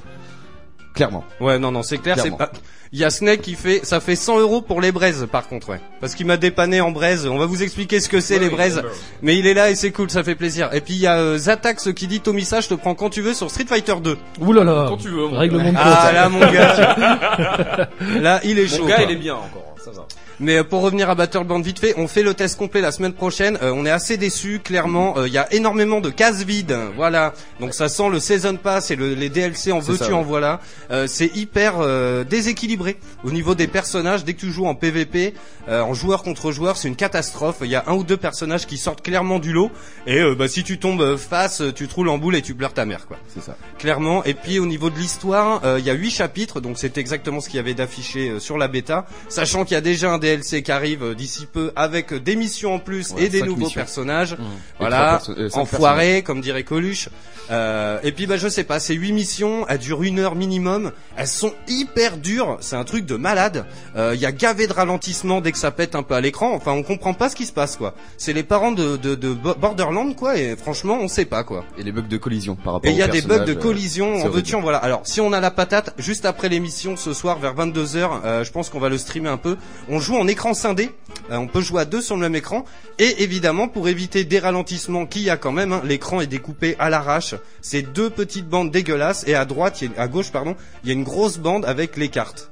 Clairement. 0.94 1.24
Ouais, 1.40 1.58
non, 1.58 1.72
non, 1.72 1.82
c'est 1.82 1.98
clair. 1.98 2.18
C'est 2.20 2.36
pas. 2.36 2.52
Il 2.92 3.00
y 3.00 3.04
a 3.04 3.10
Snake 3.10 3.42
qui 3.42 3.56
fait, 3.56 3.84
ça 3.84 4.00
fait 4.00 4.16
100 4.16 4.40
euros 4.40 4.62
pour 4.62 4.80
les 4.80 4.92
braises, 4.92 5.28
par 5.32 5.48
contre, 5.48 5.70
ouais. 5.70 5.82
Parce 6.00 6.14
qu'il 6.14 6.28
m'a 6.28 6.38
dépanné 6.38 6.80
en 6.82 6.92
braise. 6.92 7.26
On 7.26 7.40
va 7.40 7.48
vous 7.48 7.64
expliquer 7.64 8.00
ce 8.00 8.08
que 8.08 8.22
c'est 8.22 8.38
les 8.38 8.50
braises. 8.50 8.84
Mais 9.24 9.36
il 9.36 9.48
est 9.48 9.56
là 9.56 9.72
et 9.72 9.76
c'est 9.76 9.92
cool, 9.92 10.12
ça 10.12 10.24
fait 10.24 10.36
plaisir. 10.36 10.72
Et 10.74 10.82
puis 10.82 10.94
il 10.94 11.00
y 11.00 11.08
a 11.08 11.18
euh, 11.18 11.38
Zatax 11.40 11.92
qui 11.94 12.06
dit 12.06 12.20
Tomisa, 12.20 12.62
je 12.62 12.68
te 12.68 12.76
prends 12.76 12.94
quand 12.94 13.10
tu 13.10 13.22
veux 13.22 13.34
sur 13.34 13.50
Street 13.50 13.66
Fighter 13.68 13.96
2. 14.04 14.18
Ouh 14.42 14.54
là 14.54 14.64
là. 14.64 14.86
Quand 14.88 14.98
tu 14.98 15.10
veux, 15.10 15.28
mon 15.28 15.40
Règlement 15.40 15.72
de 15.72 15.78
Ah 15.80 16.12
là 16.14 16.30
mon 16.30 16.40
gars. 16.40 17.90
là 18.22 18.40
il 18.44 18.60
est 18.60 18.68
chaud. 18.68 18.84
Mon 18.84 18.90
gars, 18.90 18.98
quoi. 18.98 19.06
il 19.06 19.12
est 19.12 19.16
bien 19.20 19.34
encore, 19.34 19.76
ça 19.84 19.90
va. 19.90 20.06
Mais 20.40 20.58
euh, 20.58 20.64
pour 20.64 20.82
revenir 20.82 21.10
à 21.10 21.16
Battleborn 21.16 21.62
vite 21.62 21.80
fait, 21.80 21.94
on 21.98 22.08
fait 22.08 22.24
le 22.24 22.34
test 22.34 22.58
complet 22.58 22.82
la 22.82 22.92
semaine 22.92 23.14
prochaine. 23.14 23.58
Euh, 23.62 23.72
on 23.76 23.86
est 23.86 23.92
assez 23.92 24.18
déçus, 24.18 24.60
clairement. 24.64 25.18
Euh, 25.18 25.28
Il 25.28 25.34
y 25.34 25.38
a 25.38 25.52
énormément 25.54 26.02
de 26.02 26.10
cases 26.10 26.44
vides, 26.44 26.78
voilà. 26.96 27.34
Donc 27.60 27.74
ça 27.74 27.90
sent 27.90 28.10
le 28.10 28.20
season 28.20 28.56
pass 28.58 28.92
et 28.92 28.96
le, 28.96 29.14
les 29.14 29.30
DLC 29.30 29.72
en 29.72 29.80
veux-tu 29.80 30.06
ouais. 30.06 30.12
en 30.14 30.22
voilà. 30.24 30.60
Euh, 30.92 31.08
c'est 31.08 31.36
hyper 31.36 31.76
euh, 31.80 32.24
déséquilibré 32.24 32.98
au 33.24 33.32
niveau 33.32 33.56
des 33.56 33.68
personnages. 33.68 34.24
Dès 34.26 34.34
que 34.34 34.40
tu 34.40 34.52
joues 34.52 34.66
en 34.68 34.76
PVP, 34.76 35.34
euh, 35.70 35.82
en 35.82 35.94
joueur 35.94 36.24
contre 36.24 36.52
joueur, 36.52 36.78
c'est 36.78 36.88
une 36.88 36.96
catastrophe. 36.96 37.58
Il 37.62 37.68
y 37.70 37.76
a 37.76 37.84
un 37.88 37.94
ou 37.94 38.04
deux 38.04 38.18
personnages 38.18 38.66
qui 38.66 38.78
sortent 38.78 39.02
clairement 39.02 39.40
du 39.40 39.54
lot. 39.54 39.72
Et 40.08 40.20
euh, 40.20 40.36
bah, 40.36 40.48
si 40.48 40.64
tu 40.64 40.78
tombes 40.80 41.16
face, 41.18 41.62
tu 41.76 41.88
te 41.88 41.94
roules 41.96 42.10
en 42.10 42.18
boule 42.18 42.36
et 42.36 42.42
tu 42.42 42.54
pleures 42.56 42.74
ta 42.74 42.86
mère, 42.86 43.08
quoi 43.08 43.18
C'est 43.34 43.44
ça. 43.44 43.56
clairement. 43.80 44.24
Et 44.26 44.34
puis 44.34 44.60
au 44.60 44.66
niveau 44.66 44.90
de 44.90 44.98
l'histoire, 44.98 45.62
euh, 45.64 45.80
il 45.80 45.86
y 45.86 45.90
a 45.90 45.94
huit 45.94 46.12
chapitres, 46.12 46.60
donc 46.62 46.78
c'est 46.78 46.98
exactement 46.98 47.40
ce 47.40 47.48
qu'il 47.50 47.58
y 47.58 47.60
avait 47.60 47.74
d'affiché 47.74 48.30
euh, 48.30 48.40
sur 48.40 48.58
la 48.58 48.68
bêta. 48.68 49.06
Sachant 49.30 49.64
qu'il 49.66 49.76
y 49.76 49.78
a 49.78 49.82
déjà 49.82 50.12
un 50.12 50.18
DLC 50.24 50.64
qui 50.64 50.72
arrive 50.72 51.04
euh, 51.04 51.14
d'ici 51.16 51.46
peu 51.52 51.72
avec 51.76 52.14
euh, 52.14 52.20
des 52.20 52.36
missions 52.36 52.74
en 52.76 52.80
plus 52.80 53.12
Ouais, 53.12 53.24
et 53.26 53.30
des 53.30 53.42
nouveaux 53.42 53.62
missions. 53.66 53.80
personnages. 53.82 54.34
Et 54.34 54.38
Voilà, 54.80 55.12
perso- 55.18 55.34
euh, 55.38 55.50
cinq 55.50 55.60
enfoirés 55.62 56.22
comme 56.24 56.40
dirait 56.42 56.64
Coluche. 56.64 57.10
Euh, 57.52 58.00
et 58.04 58.14
puis 58.14 58.26
bah 58.26 58.38
je 58.38 58.48
sais 58.48 58.64
pas, 58.64 58.80
ces 58.80 58.94
huit 58.96 59.12
missions, 59.12 59.66
elles 59.68 59.78
durent 59.80 60.04
une 60.04 60.20
heure 60.20 60.36
minimum. 60.36 60.92
Elles 61.18 61.28
sont 61.28 61.54
hyper 61.68 62.16
dures, 62.18 62.58
c'est 62.62 62.78
un 62.78 62.86
truc 62.86 63.06
de 63.06 63.16
malade. 63.18 63.66
Euh, 63.98 64.14
Il 64.16 64.22
y 64.22 64.26
a 64.26 64.32
gavé 64.32 64.66
de 64.66 64.72
ralentissement 64.74 65.42
dès 65.42 65.52
que 65.52 65.58
ça 65.58 65.72
pète 65.72 65.94
un 65.96 66.04
peu 66.04 66.16
à 66.16 66.22
l'écran. 66.22 66.54
Enfin, 66.56 66.72
on 66.72 66.84
comprend 66.84 67.14
pas 67.14 67.28
ce 67.30 67.36
qui 67.36 67.46
se 67.46 67.52
passe 67.52 67.76
quoi. 67.76 67.96
C'est 68.18 68.32
les 68.32 68.44
parents 68.44 68.72
de, 68.72 68.96
de, 68.96 69.16
de 69.16 69.34
Bo- 69.34 69.56
Borderland 69.56 70.16
quoi. 70.16 70.38
Et 70.38 70.56
franchement, 70.56 70.98
on 71.02 71.10
sait 71.10 71.26
pas 71.26 71.44
quoi. 71.44 71.66
Et 71.78 71.84
les 71.84 71.92
bugs 71.92 72.02
de 72.10 72.18
collision 72.18 72.56
par 72.56 72.74
rapport 72.76 72.90
Et 72.90 72.94
il 72.94 72.98
y 72.98 73.02
a 73.02 73.08
des 73.10 73.22
bugs 73.22 73.40
de 73.44 73.52
euh, 73.52 73.56
collision, 73.56 74.16
en 74.24 74.30
veux-tu, 74.30 74.56
en 74.56 74.62
voilà. 74.62 74.78
Alors, 74.78 75.02
si 75.04 75.20
on 75.20 75.34
a 75.34 75.42
la 75.42 75.52
patate, 75.52 75.94
juste 75.98 76.26
après 76.26 76.48
l'émission 76.48 76.96
ce 76.96 77.14
soir 77.14 77.40
vers 77.40 77.56
22h, 77.56 78.10
euh, 78.24 78.44
je 78.46 78.52
pense 78.52 78.70
qu'on 78.70 78.80
va 78.80 78.88
le 78.90 78.98
streamer 78.98 79.30
un 79.30 79.38
peu. 79.38 79.58
On 79.90 80.00
joue 80.00 80.13
en 80.20 80.28
écran 80.28 80.54
scindé, 80.54 80.92
euh, 81.32 81.38
on 81.38 81.48
peut 81.48 81.62
jouer 81.62 81.82
à 81.82 81.86
deux 81.86 82.02
sur 82.02 82.16
le 82.16 82.22
même 82.22 82.36
écran. 82.36 82.66
Et 83.00 83.24
évidemment, 83.24 83.68
pour 83.68 83.88
éviter 83.88 84.24
des 84.24 84.40
ralentissements 84.40 85.06
qu'il 85.06 85.24
y 85.24 85.30
a 85.30 85.38
quand 85.38 85.52
même, 85.52 85.74
hein, 85.74 85.82
l'écran 85.84 86.22
est 86.22 86.28
découpé 86.28 86.76
à 86.80 86.90
l'arrache. 86.90 87.36
C'est 87.62 87.82
deux 87.82 88.10
petites 88.10 88.48
bandes 88.48 88.72
dégueulasses 88.72 89.24
et 89.28 89.36
à 89.36 89.46
droite, 89.46 89.82
il 89.82 89.92
y 89.92 89.96
a- 89.98 90.02
à 90.02 90.08
gauche, 90.08 90.32
pardon, 90.32 90.56
il 90.84 90.88
y 90.90 90.92
a 90.92 90.94
une 90.94 91.04
grosse 91.04 91.38
bande 91.38 91.66
avec 91.66 91.98
les 91.98 92.10
cartes. 92.10 92.52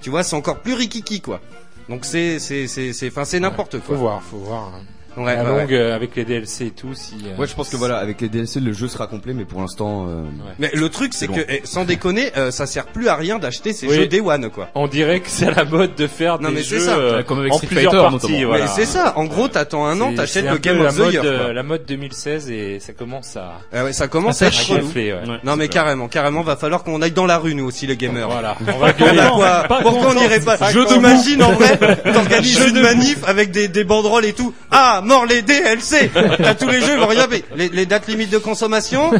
Tu 0.00 0.10
vois, 0.10 0.22
c'est 0.22 0.36
encore 0.36 0.60
plus 0.60 0.74
rikiki 0.74 1.20
quoi. 1.20 1.40
Donc 1.88 2.04
c'est 2.04 2.38
c'est 2.38 2.66
c'est 2.68 2.92
c'est 2.92 3.08
enfin 3.08 3.24
c'est 3.24 3.40
n'importe 3.40 3.78
Faut 3.80 3.86
quoi. 3.88 3.96
voir, 3.96 4.22
faut 4.22 4.38
voir. 4.38 4.72
hein. 4.74 4.82
Ouais, 5.16 5.34
la 5.36 5.42
longue 5.42 5.72
euh, 5.74 5.94
avec 5.94 6.14
les 6.16 6.24
DLC 6.24 6.66
et 6.66 6.70
tout. 6.70 6.94
Si, 6.94 7.14
euh, 7.26 7.36
Ouais, 7.40 7.46
je 7.46 7.54
pense 7.54 7.68
que 7.68 7.76
voilà, 7.76 7.98
avec 7.98 8.20
les 8.20 8.28
DLC, 8.28 8.60
le 8.60 8.72
jeu 8.72 8.88
sera 8.88 9.06
complet, 9.06 9.32
mais 9.34 9.44
pour 9.44 9.60
l'instant, 9.60 10.06
euh, 10.08 10.22
Mais 10.58 10.70
le 10.72 10.88
truc 10.88 11.12
c'est 11.14 11.26
que 11.28 11.40
eh, 11.48 11.60
sans 11.64 11.84
déconner, 11.84 12.30
euh, 12.36 12.50
ça 12.50 12.66
sert 12.66 12.86
plus 12.86 13.08
à 13.08 13.16
rien 13.16 13.38
d'acheter 13.38 13.72
ces 13.72 13.86
Oui. 13.88 13.94
jeux 13.96 14.06
Day 14.06 14.20
One 14.20 14.50
quoi. 14.50 14.68
On 14.74 14.86
dirait 14.86 15.20
que 15.20 15.28
c'est 15.28 15.46
à 15.48 15.50
la 15.52 15.64
mode 15.64 15.94
de 15.96 16.06
faire 16.06 16.40
Non, 16.40 16.48
des 16.50 16.56
mais 16.56 16.62
c'est 16.62 16.68
jeux 16.76 16.80
ça. 16.80 16.96
euh, 16.96 17.22
comme 17.22 17.40
avec 17.40 17.52
en 17.52 17.56
Street 17.56 17.66
plusieurs 17.68 17.92
Fighter, 17.92 18.08
parties. 18.10 18.26
notamment. 18.32 18.48
Voilà. 18.48 18.64
Mais 18.64 18.70
c'est 18.74 18.84
ça, 18.86 19.12
en 19.16 19.24
gros 19.24 19.48
t'attends 19.48 19.86
un 19.86 20.00
an, 20.00 20.10
C'est- 20.10 20.16
t'achètes 20.16 20.42
c'est 20.44 20.48
un 20.48 20.52
le 20.52 20.58
peu 20.58 20.62
Game 20.70 20.82
la 20.82 20.88
of 20.90 20.96
the 20.96 20.98
mode, 21.00 21.12
Year. 21.12 21.22
euh, 21.26 21.44
quoi. 21.44 21.52
La 21.52 21.62
mode 21.62 21.84
2016 21.86 22.50
et 22.50 22.78
ça 22.80 22.92
commence 22.92 23.36
à, 23.36 23.58
Ah 23.72 23.84
ouais, 23.84 23.92
ça 23.92 24.08
commence 24.08 24.40
à 24.42 24.46
être 24.46 24.68
gonfler. 24.68 25.12
Ouais. 25.12 25.20
Non 25.44 25.56
mais 25.56 25.68
carrément, 25.68 26.08
carrément, 26.08 26.42
va 26.42 26.56
falloir 26.56 26.82
qu'on 26.84 27.02
aille 27.02 27.10
dans 27.12 27.26
la 27.26 27.38
rue 27.38 27.54
nous 27.54 27.64
aussi 27.66 27.86
les 27.86 27.96
gamers. 27.96 28.28
Voilà, 28.28 28.56
on 28.66 28.78
va 28.78 28.78
On 28.78 28.82
a 28.84 28.92
gueuler. 28.92 29.28
quoi 29.34 29.64
pas 29.68 29.80
Pourquoi 29.82 30.00
on 30.00 30.04
content. 30.10 30.20
n'irait 30.20 30.40
pas 30.40 30.56
Je 30.70 30.78
content. 30.78 30.94
t'imagine 30.94 31.42
en 31.42 31.52
vrai, 31.52 31.76
t'organises 32.12 32.64
une 32.68 32.80
manif 32.80 33.18
avec 33.26 33.50
des, 33.50 33.68
des 33.68 33.84
banderoles 33.84 34.24
et 34.24 34.32
tout. 34.32 34.54
Ah, 34.70 34.99
mort 35.00 35.26
les 35.26 35.42
DLC 35.42 36.10
T'as 36.12 36.54
tous 36.54 36.68
les 36.68 36.80
jeux, 36.80 36.94
ils 36.94 37.00
vont 37.00 37.06
rien. 37.06 37.26
Les, 37.56 37.86
dates 37.86 38.08
limites 38.08 38.30
de 38.30 38.38
consommation, 38.38 39.10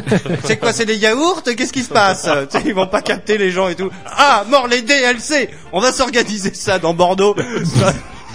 c'est 0.43 0.57
quoi 0.57 0.73
C'est 0.73 0.85
des 0.85 0.95
yaourts? 0.95 1.43
Qu'est-ce 1.43 1.73
qui 1.73 1.83
se 1.83 1.89
passe? 1.89 2.27
Ils 2.65 2.73
vont 2.73 2.87
pas 2.87 3.01
capter 3.01 3.37
les 3.37 3.51
gens 3.51 3.67
et 3.67 3.75
tout. 3.75 3.89
Ah, 4.05 4.45
mort 4.49 4.67
les 4.67 4.81
DLC 4.81 5.49
On 5.71 5.79
va 5.79 5.91
s'organiser 5.91 6.53
ça 6.53 6.79
dans 6.79 6.93
Bordeaux. 6.93 7.35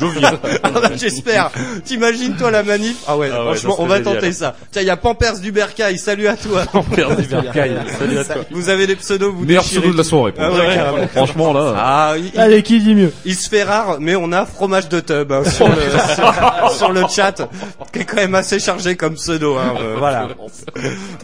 Viens. 0.01 0.39
Ah 0.63 0.71
bah, 0.71 0.91
J'espère. 0.97 1.51
T'imagines 1.85 2.37
toi 2.37 2.51
la 2.51 2.63
manif 2.63 2.97
Ah 3.07 3.17
ouais, 3.17 3.31
Ah 3.33 3.39
ouais, 3.39 3.45
franchement, 3.55 3.77
ça 3.77 3.83
on 3.83 3.87
serait 3.87 3.99
va 3.99 4.05
génial. 4.05 4.15
tenter 4.21 4.33
ça. 4.33 4.57
Tiens, 4.73 4.83
il 4.83 4.89
y 4.89 4.91
a 4.91 4.97
Pampers 4.97 5.39
du 5.41 5.53
Bercail, 5.53 5.99
salut 5.99 6.27
à 6.29 6.37
toi. 6.37 6.65
Père 6.95 7.17
du 7.17 7.27
Bercail. 7.27 7.77
Salut 7.99 8.19
à 8.19 8.25
toi. 8.25 8.37
Vous 8.51 8.69
avez 8.69 8.87
des 8.87 8.97
pseudos, 8.97 9.33
vous 9.33 9.45
Meilleur 9.45 9.63
déchirez 9.63 9.81
pseudo 9.83 9.93
de 9.93 9.99
la 9.99 10.05
soirée. 10.05 10.33
pour 10.33 10.45
Ah 10.45 10.51
moi. 10.51 10.59
ouais, 10.59 10.75
carrément. 10.75 11.09
Franchement 11.09 11.53
là. 11.53 11.75
Ah, 11.77 12.15
il, 12.17 12.39
Allez, 12.39 12.63
qui 12.63 12.81
dit 12.81 12.95
mieux 12.95 13.13
il 13.25 13.35
se 13.35 13.49
fait 13.49 13.63
rare, 13.63 13.97
mais 14.01 14.17
on 14.17 14.33
a 14.33 14.45
fromage 14.47 14.89
de 14.89 15.01
tub 15.01 15.33
hein, 15.33 15.43
sur, 15.45 15.69
le, 15.69 15.75
sur, 16.15 16.71
sur 16.77 16.93
le 16.93 17.03
chat, 17.09 17.49
qui 17.93 18.01
est 18.01 18.05
quand 18.05 18.17
même 18.17 18.35
assez 18.35 18.59
chargé 18.59 18.97
comme 18.97 19.15
pseudo. 19.15 19.57
Hein, 19.57 19.75
euh, 19.81 19.95
voilà. 19.99 20.29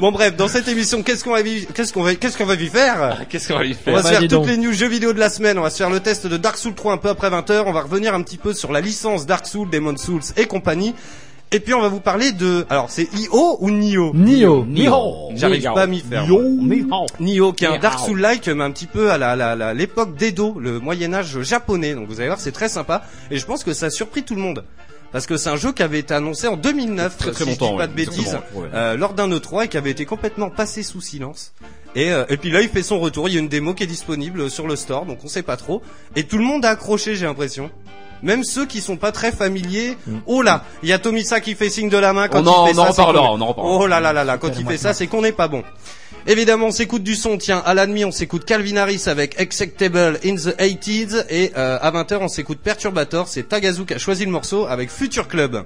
Bon 0.00 0.12
bref, 0.12 0.36
dans 0.36 0.48
cette 0.48 0.68
émission, 0.68 1.02
qu'est-ce 1.02 1.24
qu'on 1.24 1.32
va 1.32 1.42
vi- 1.42 1.66
qu'est-ce 1.74 1.92
qu'on 1.92 2.02
va 2.02 2.14
qu'est-ce 2.14 2.36
qu'on 2.38 2.46
va 2.46 2.54
y 2.54 2.68
faire? 2.68 3.18
Qu'est-ce 3.28 3.48
qu'on 3.48 3.58
va 3.58 3.64
lui 3.64 3.76
On 3.80 3.84
faire? 3.84 3.94
va 3.94 4.00
se 4.00 4.04
Bah, 4.04 4.10
faire 4.10 4.20
dis 4.20 4.28
toutes 4.28 4.38
donc. 4.38 4.46
les 4.48 4.56
news 4.56 4.72
jeux 4.72 4.88
vidéo 4.88 5.12
de 5.12 5.18
la 5.20 5.30
semaine. 5.30 5.58
On 5.58 5.62
va 5.62 5.70
se 5.70 5.76
faire 5.78 5.90
le 5.90 6.00
test 6.00 6.26
de 6.26 6.36
Dark 6.36 6.56
Souls 6.56 6.74
3 6.74 6.92
un 6.94 6.96
peu 6.98 7.08
après 7.08 7.30
20h. 7.30 7.64
On 7.66 7.72
va 7.72 7.82
revenir 7.82 8.14
un 8.14 8.22
petit 8.22 8.36
peu 8.38 8.52
sur 8.62 8.70
la 8.72 8.80
licence 8.80 9.26
Dark 9.26 9.44
Souls, 9.48 9.68
Demon 9.68 9.96
Souls 9.96 10.22
et 10.36 10.46
compagnie. 10.46 10.94
Et 11.50 11.58
puis 11.58 11.74
on 11.74 11.80
va 11.80 11.88
vous 11.88 11.98
parler 12.00 12.30
de... 12.30 12.64
Alors 12.70 12.90
c'est 12.90 13.08
IO 13.12 13.58
ou 13.60 13.70
Nio 13.70 14.12
Nio. 14.64 15.30
J'arrive 15.34 15.64
pas 15.74 15.82
à 15.82 15.86
m'y 15.88 15.98
faire. 16.00 16.24
moi. 16.28 16.38
Nioh, 17.20 17.52
qui 17.52 17.64
est 17.64 17.68
un 17.68 17.78
Dark 17.78 17.98
Souls-like, 18.06 18.46
mais 18.48 18.62
un 18.64 18.70
petit 18.70 18.86
peu 18.86 19.10
à 19.10 19.18
la, 19.18 19.34
la, 19.34 19.56
la- 19.56 19.74
l'époque 19.74 20.14
d'Edo, 20.16 20.56
le 20.60 20.78
Moyen-Âge 20.78 21.42
japonais. 21.42 21.94
Donc 21.96 22.06
vous 22.06 22.20
allez 22.20 22.28
voir, 22.28 22.38
c'est 22.40 22.52
très 22.52 22.68
sympa. 22.68 23.02
Et 23.32 23.36
je 23.36 23.44
pense 23.44 23.64
que 23.64 23.72
ça 23.74 23.86
a 23.86 23.90
surpris 23.90 24.22
tout 24.22 24.36
le 24.36 24.40
monde. 24.40 24.64
Parce 25.10 25.26
que 25.26 25.36
c'est 25.36 25.50
un 25.50 25.56
jeu 25.56 25.72
qui 25.72 25.82
avait 25.82 25.98
été 25.98 26.14
annoncé 26.14 26.46
en 26.48 26.56
2009, 26.56 27.18
Très, 27.18 27.32
très 27.32 27.44
si 27.44 27.50
je 27.50 27.60
longtemps, 27.60 27.72
dis 27.72 27.76
pas 27.76 27.82
ouais. 27.82 27.88
de 27.88 27.92
bêtises, 27.92 28.38
ouais. 28.54 28.68
euh, 28.72 28.96
lors 28.96 29.12
d'un 29.12 29.28
E3 29.28 29.64
et 29.64 29.68
qui 29.68 29.76
avait 29.76 29.90
été 29.90 30.06
complètement 30.06 30.48
passé 30.48 30.82
sous 30.82 31.02
silence. 31.02 31.52
Et, 31.94 32.10
euh, 32.10 32.24
et 32.28 32.36
puis 32.36 32.50
là, 32.50 32.60
il 32.62 32.68
fait 32.68 32.82
son 32.82 32.98
retour. 33.00 33.28
Il 33.28 33.34
y 33.34 33.36
a 33.36 33.40
une 33.40 33.48
démo 33.48 33.74
qui 33.74 33.82
est 33.82 33.86
disponible 33.86 34.48
sur 34.50 34.66
le 34.66 34.76
store, 34.76 35.04
donc 35.06 35.18
on 35.24 35.28
sait 35.28 35.42
pas 35.42 35.56
trop. 35.56 35.82
Et 36.16 36.24
tout 36.24 36.38
le 36.38 36.44
monde 36.44 36.64
a 36.64 36.70
accroché, 36.70 37.14
j'ai 37.16 37.26
l'impression. 37.26 37.70
Même 38.22 38.44
ceux 38.44 38.66
qui 38.66 38.80
sont 38.80 38.96
pas 38.96 39.10
très 39.10 39.32
familiers. 39.32 39.96
Oh 40.26 40.42
là, 40.42 40.64
il 40.84 40.88
y 40.88 40.92
a 40.92 40.98
Tomisa 41.00 41.40
qui 41.40 41.54
fait 41.56 41.68
signe 41.70 41.88
de 41.88 41.96
la 41.98 42.12
main 42.12 42.28
quand 42.28 42.42
On 42.42 42.46
en, 42.46 42.66
il 42.68 42.72
fait 42.74 42.78
on 42.78 42.82
en 42.82 42.86
ça. 42.86 42.92
c'est 42.92 43.00
reparlera, 43.02 43.28
qu'on- 43.28 43.34
on 43.34 43.40
en 43.40 43.46
reparlera. 43.48 43.76
Oh 43.78 43.86
là 43.88 44.00
là 44.00 44.12
là 44.12 44.22
là, 44.24 44.38
quand 44.38 44.50
il 44.58 44.64
fait 44.64 44.76
ça, 44.76 44.94
c'est 44.94 45.08
qu'on 45.08 45.22
n'est 45.22 45.32
pas 45.32 45.48
bon. 45.48 45.64
Évidemment, 46.28 46.66
on 46.66 46.70
s'écoute 46.70 47.02
du 47.02 47.16
son. 47.16 47.36
Tiens, 47.36 47.60
à 47.66 47.74
la 47.74 47.84
demi, 47.84 48.04
on 48.04 48.12
s'écoute 48.12 48.44
Calvin 48.44 48.76
Harris 48.76 49.02
avec 49.06 49.40
Acceptable 49.40 50.20
in 50.24 50.36
the 50.36 50.54
80s. 50.56 51.24
Et 51.30 51.50
euh, 51.56 51.78
à 51.82 51.90
20h, 51.90 52.18
on 52.20 52.28
s'écoute 52.28 52.60
Perturbator. 52.62 53.26
C'est 53.26 53.48
Tagazu 53.48 53.84
qui 53.86 53.94
a 53.94 53.98
choisi 53.98 54.24
le 54.24 54.30
morceau 54.30 54.66
avec 54.66 54.88
Future 54.90 55.26
Club. 55.26 55.64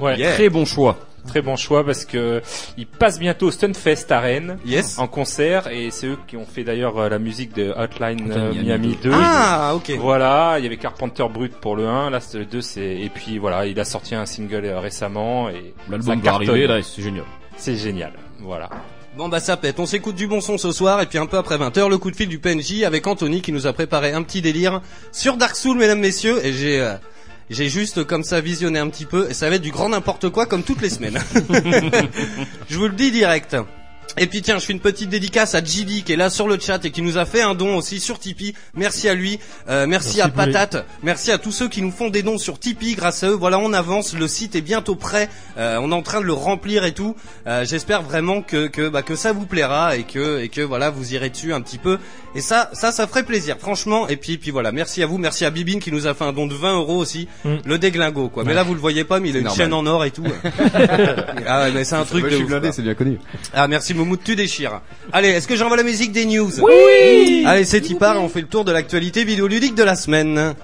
Ouais. 0.00 0.18
Yeah. 0.18 0.34
Très 0.34 0.48
bon 0.48 0.64
choix. 0.64 0.98
Très 1.28 1.42
bon 1.42 1.56
choix 1.56 1.84
parce 1.84 2.04
que 2.04 2.42
il 2.76 2.86
passe 2.86 3.18
bientôt 3.18 3.46
au 3.48 3.50
Stunfest 3.50 4.06
à 4.10 4.20
Rennes 4.20 4.58
Yes. 4.64 4.98
en 4.98 5.06
concert 5.06 5.68
et 5.68 5.90
c'est 5.90 6.06
eux 6.06 6.18
qui 6.26 6.36
ont 6.36 6.46
fait 6.46 6.64
d'ailleurs 6.64 6.98
euh, 6.98 7.08
la 7.08 7.18
musique 7.18 7.54
de 7.54 7.72
Hotline 7.76 8.32
euh, 8.32 8.50
Miami 8.52 8.64
Miami 8.64 8.98
2. 9.02 9.10
Ah, 9.14 9.72
ok. 9.74 9.92
Voilà, 9.98 10.56
il 10.58 10.64
y 10.64 10.66
avait 10.66 10.76
Carpenter 10.78 11.24
Brut 11.32 11.52
pour 11.54 11.76
le 11.76 11.86
1, 11.86 12.10
là 12.10 12.20
c'est 12.20 12.38
le 12.38 12.44
2 12.46 12.60
c'est 12.60 12.98
et 12.98 13.10
puis 13.14 13.38
voilà, 13.38 13.66
il 13.66 13.78
a 13.78 13.84
sorti 13.84 14.14
un 14.14 14.26
single 14.26 14.64
euh, 14.64 14.80
récemment 14.80 15.48
et 15.50 15.74
L'album 15.90 16.20
va 16.20 16.32
arriver 16.32 16.66
là, 16.66 16.82
c'est 16.82 17.02
génial. 17.02 17.24
C'est 17.56 17.76
génial. 17.76 18.12
Voilà. 18.40 18.68
Bon 19.16 19.28
bah 19.28 19.40
ça 19.40 19.56
pète, 19.56 19.80
on 19.80 19.86
s'écoute 19.86 20.14
du 20.14 20.28
bon 20.28 20.40
son 20.40 20.58
ce 20.58 20.70
soir 20.70 21.00
et 21.02 21.06
puis 21.06 21.18
un 21.18 21.26
peu 21.26 21.38
après 21.38 21.56
20h 21.58 21.88
le 21.90 21.98
coup 21.98 22.10
de 22.10 22.16
fil 22.16 22.28
du 22.28 22.38
PNJ 22.38 22.84
avec 22.84 23.06
Anthony 23.06 23.42
qui 23.42 23.52
nous 23.52 23.66
a 23.66 23.72
préparé 23.72 24.12
un 24.12 24.22
petit 24.22 24.40
délire 24.42 24.80
sur 25.12 25.36
Dark 25.36 25.56
Souls 25.56 25.76
mesdames 25.76 25.98
messieurs 25.98 26.38
et 26.44 26.52
j'ai 26.52 26.80
euh, 26.80 26.94
j'ai 27.50 27.68
juste 27.68 28.04
comme 28.04 28.24
ça 28.24 28.40
visionné 28.40 28.78
un 28.78 28.88
petit 28.88 29.06
peu 29.06 29.30
et 29.30 29.34
ça 29.34 29.48
va 29.48 29.56
être 29.56 29.62
du 29.62 29.70
grand 29.70 29.88
n'importe 29.88 30.28
quoi 30.28 30.46
comme 30.46 30.62
toutes 30.62 30.82
les 30.82 30.90
semaines. 30.90 31.18
je 32.68 32.78
vous 32.78 32.88
le 32.88 32.94
dis 32.94 33.10
direct. 33.10 33.56
Et 34.18 34.26
puis 34.26 34.42
tiens, 34.42 34.58
je 34.58 34.64
fais 34.66 34.72
une 34.72 34.80
petite 34.80 35.08
dédicace 35.10 35.54
à 35.54 35.62
JD 35.64 36.04
qui 36.04 36.12
est 36.12 36.16
là 36.16 36.30
sur 36.30 36.48
le 36.48 36.58
chat 36.58 36.84
et 36.84 36.90
qui 36.90 37.02
nous 37.02 37.18
a 37.18 37.24
fait 37.24 37.40
un 37.42 37.54
don 37.54 37.76
aussi 37.76 38.00
sur 38.00 38.18
Tipeee. 38.18 38.54
Merci 38.74 39.08
à 39.08 39.14
lui, 39.14 39.38
Euh, 39.68 39.86
merci, 39.86 40.18
Merci 40.18 40.20
à. 40.20 40.28
Patate, 40.28 40.86
merci 41.02 41.30
à 41.32 41.38
tous 41.38 41.52
ceux 41.52 41.68
qui 41.68 41.82
nous 41.82 41.90
font 41.90 42.08
des 42.10 42.22
dons 42.22 42.38
sur 42.38 42.58
Tipeee. 42.58 42.94
Grâce 42.94 43.22
à 43.22 43.28
eux, 43.30 43.34
voilà, 43.34 43.58
on 43.58 43.72
avance. 43.72 44.14
Le 44.14 44.26
site 44.28 44.54
est 44.56 44.60
bientôt 44.60 44.94
prêt. 44.94 45.28
Euh, 45.58 45.78
on 45.80 45.90
est 45.90 45.94
en 45.94 46.02
train 46.02 46.20
de 46.20 46.26
le 46.26 46.32
remplir 46.32 46.84
et 46.84 46.92
tout. 46.92 47.16
Euh, 47.46 47.64
J'espère 47.64 48.02
vraiment 48.02 48.42
que 48.42 48.66
que 48.68 48.88
bah, 48.88 49.02
que 49.02 49.16
ça 49.16 49.32
vous 49.32 49.46
plaira 49.46 49.96
et 49.96 50.04
que 50.04 50.40
et 50.40 50.48
que 50.48 50.60
voilà, 50.60 50.90
vous 50.90 51.14
irez 51.14 51.30
dessus 51.30 51.52
un 51.52 51.60
petit 51.60 51.78
peu. 51.78 51.98
Et 52.34 52.40
ça, 52.40 52.70
ça, 52.72 52.92
ça 52.92 53.06
ferait 53.06 53.24
plaisir, 53.24 53.56
franchement. 53.58 54.08
Et 54.08 54.16
puis 54.16 54.38
puis 54.38 54.50
voilà, 54.50 54.72
merci 54.72 55.02
à 55.02 55.06
vous, 55.06 55.18
merci 55.18 55.44
à 55.44 55.50
Bibine 55.50 55.80
qui 55.80 55.92
nous 55.92 56.06
a 56.06 56.14
fait 56.14 56.24
un 56.24 56.32
don 56.32 56.46
de 56.46 56.54
20 56.54 56.74
euros 56.76 56.96
aussi. 56.98 57.28
Mm. 57.44 57.54
Le 57.64 57.78
déglingo 57.78 58.28
quoi. 58.28 58.44
Mais 58.44 58.54
là, 58.54 58.62
vous 58.62 58.74
le 58.74 58.80
voyez 58.80 59.04
pas, 59.04 59.20
mais 59.20 59.30
il 59.30 59.36
a 59.36 59.38
une 59.38 59.44
Normal. 59.46 59.64
chaîne 59.66 59.72
en 59.74 59.86
or 59.86 60.04
et 60.04 60.10
tout. 60.10 60.24
ah 61.46 61.62
ouais, 61.62 61.72
mais 61.72 61.84
c'est 61.84 61.96
un 61.96 62.04
truc 62.04 62.26
je 62.28 62.36
suis 62.36 62.44
blindé, 62.44 62.72
c'est 62.72 62.82
bien 62.82 62.94
connu. 62.94 63.18
Ah 63.54 63.68
merci 63.68 63.94
Moumoud, 64.08 64.24
tu 64.24 64.36
déchires. 64.36 64.80
Allez, 65.12 65.28
est-ce 65.28 65.46
que 65.46 65.56
j'envoie 65.56 65.76
la 65.76 65.82
musique 65.82 66.12
des 66.12 66.24
news 66.26 66.50
Oui 66.62 67.44
Allez, 67.46 67.64
c'est 67.64 67.88
y 67.90 67.94
part 67.94 68.20
on 68.22 68.28
fait 68.28 68.40
le 68.40 68.46
tour 68.48 68.64
de 68.64 68.72
l'actualité 68.72 69.24
vidéoludique 69.24 69.74
de 69.74 69.82
la 69.84 69.94
semaine. 69.96 70.54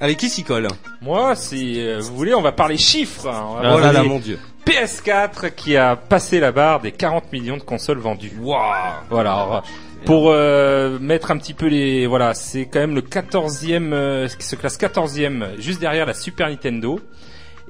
Allez, 0.00 0.14
qui 0.14 0.30
s'y 0.30 0.44
colle 0.44 0.68
Moi, 1.02 1.34
si 1.36 1.78
euh, 1.80 1.98
vous 2.00 2.16
voulez, 2.16 2.32
on 2.34 2.40
va 2.40 2.52
parler 2.52 2.78
chiffres. 2.78 3.28
hein. 3.28 3.44
On 3.50 3.54
va 3.54 3.60
Oh 3.60 3.78
là 3.78 3.82
parler 3.92 3.98
là, 3.98 4.02
mon 4.04 4.18
dieu. 4.18 4.38
PS4 4.66 5.54
qui 5.54 5.76
a 5.76 5.96
passé 5.96 6.40
la 6.40 6.52
barre 6.52 6.80
des 6.80 6.92
40 6.92 7.32
millions 7.32 7.56
de 7.58 7.62
consoles 7.62 7.98
vendues. 7.98 8.32
Voilà. 8.40 9.02
alors, 9.10 9.62
pour 10.06 10.30
euh, 10.30 10.98
mettre 10.98 11.30
un 11.30 11.36
petit 11.36 11.52
peu 11.54 11.66
les 11.66 12.06
voilà, 12.06 12.32
c'est 12.34 12.64
quand 12.66 12.80
même 12.80 12.94
le 12.94 13.02
14e 13.02 13.92
euh, 13.92 14.28
qui 14.28 14.46
se 14.46 14.56
classe 14.56 14.78
14e 14.78 15.60
juste 15.60 15.80
derrière 15.80 16.06
la 16.06 16.14
Super 16.14 16.48
Nintendo. 16.48 16.98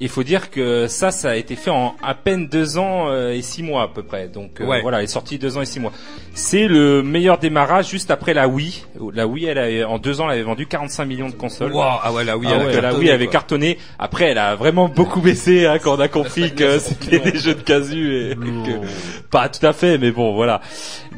Il 0.00 0.08
faut 0.08 0.22
dire 0.22 0.50
que 0.50 0.86
ça, 0.86 1.10
ça 1.10 1.30
a 1.30 1.36
été 1.36 1.56
fait 1.56 1.70
en 1.70 1.94
à 2.02 2.14
peine 2.14 2.48
deux 2.48 2.78
ans 2.78 3.08
euh, 3.10 3.32
et 3.32 3.42
six 3.42 3.62
mois 3.62 3.82
à 3.82 3.88
peu 3.88 4.02
près. 4.02 4.28
Donc 4.28 4.60
euh, 4.60 4.64
voilà, 4.82 4.98
elle 4.98 5.04
est 5.04 5.08
sortie 5.08 5.38
deux 5.38 5.58
ans 5.58 5.62
et 5.62 5.66
six 5.66 5.80
mois. 5.80 5.92
C'est 6.32 6.68
le 6.68 7.02
meilleur 7.02 7.38
démarrage 7.38 7.90
juste 7.90 8.10
après 8.10 8.32
la 8.32 8.48
Wii. 8.48 8.84
La 9.12 9.26
Wii, 9.26 9.46
elle 9.46 9.58
avait, 9.58 9.84
en 9.84 9.98
deux 9.98 10.20
ans, 10.20 10.26
elle 10.26 10.36
avait 10.36 10.42
vendu 10.42 10.66
45 10.66 11.04
millions 11.04 11.28
de 11.28 11.34
consoles. 11.34 11.72
Wow, 11.72 11.82
ah 12.02 12.12
ouais, 12.12 12.24
là 12.24 12.36
oui, 12.38 12.46
Ah 12.48 12.54
elle 12.54 12.66
ouais, 12.66 12.72
la 12.74 12.80
cartonné, 12.80 12.98
Wii 12.98 13.10
avait 13.10 13.26
cartonné. 13.26 13.78
Après, 13.98 14.24
elle 14.26 14.38
a 14.38 14.54
vraiment 14.54 14.88
beaucoup 14.88 15.20
baissé 15.20 15.66
hein, 15.66 15.78
quand 15.78 15.96
on 15.96 16.00
a 16.00 16.08
compris 16.08 16.54
que 16.54 16.78
c'était 16.80 17.18
des 17.18 17.38
jeux 17.38 17.54
de 17.54 17.62
casu 17.62 18.30
et 18.30 18.34
que 18.36 18.86
pas 19.30 19.48
tout 19.48 19.64
à 19.64 19.72
fait, 19.72 19.98
mais 19.98 20.10
bon, 20.10 20.34
voilà. 20.34 20.60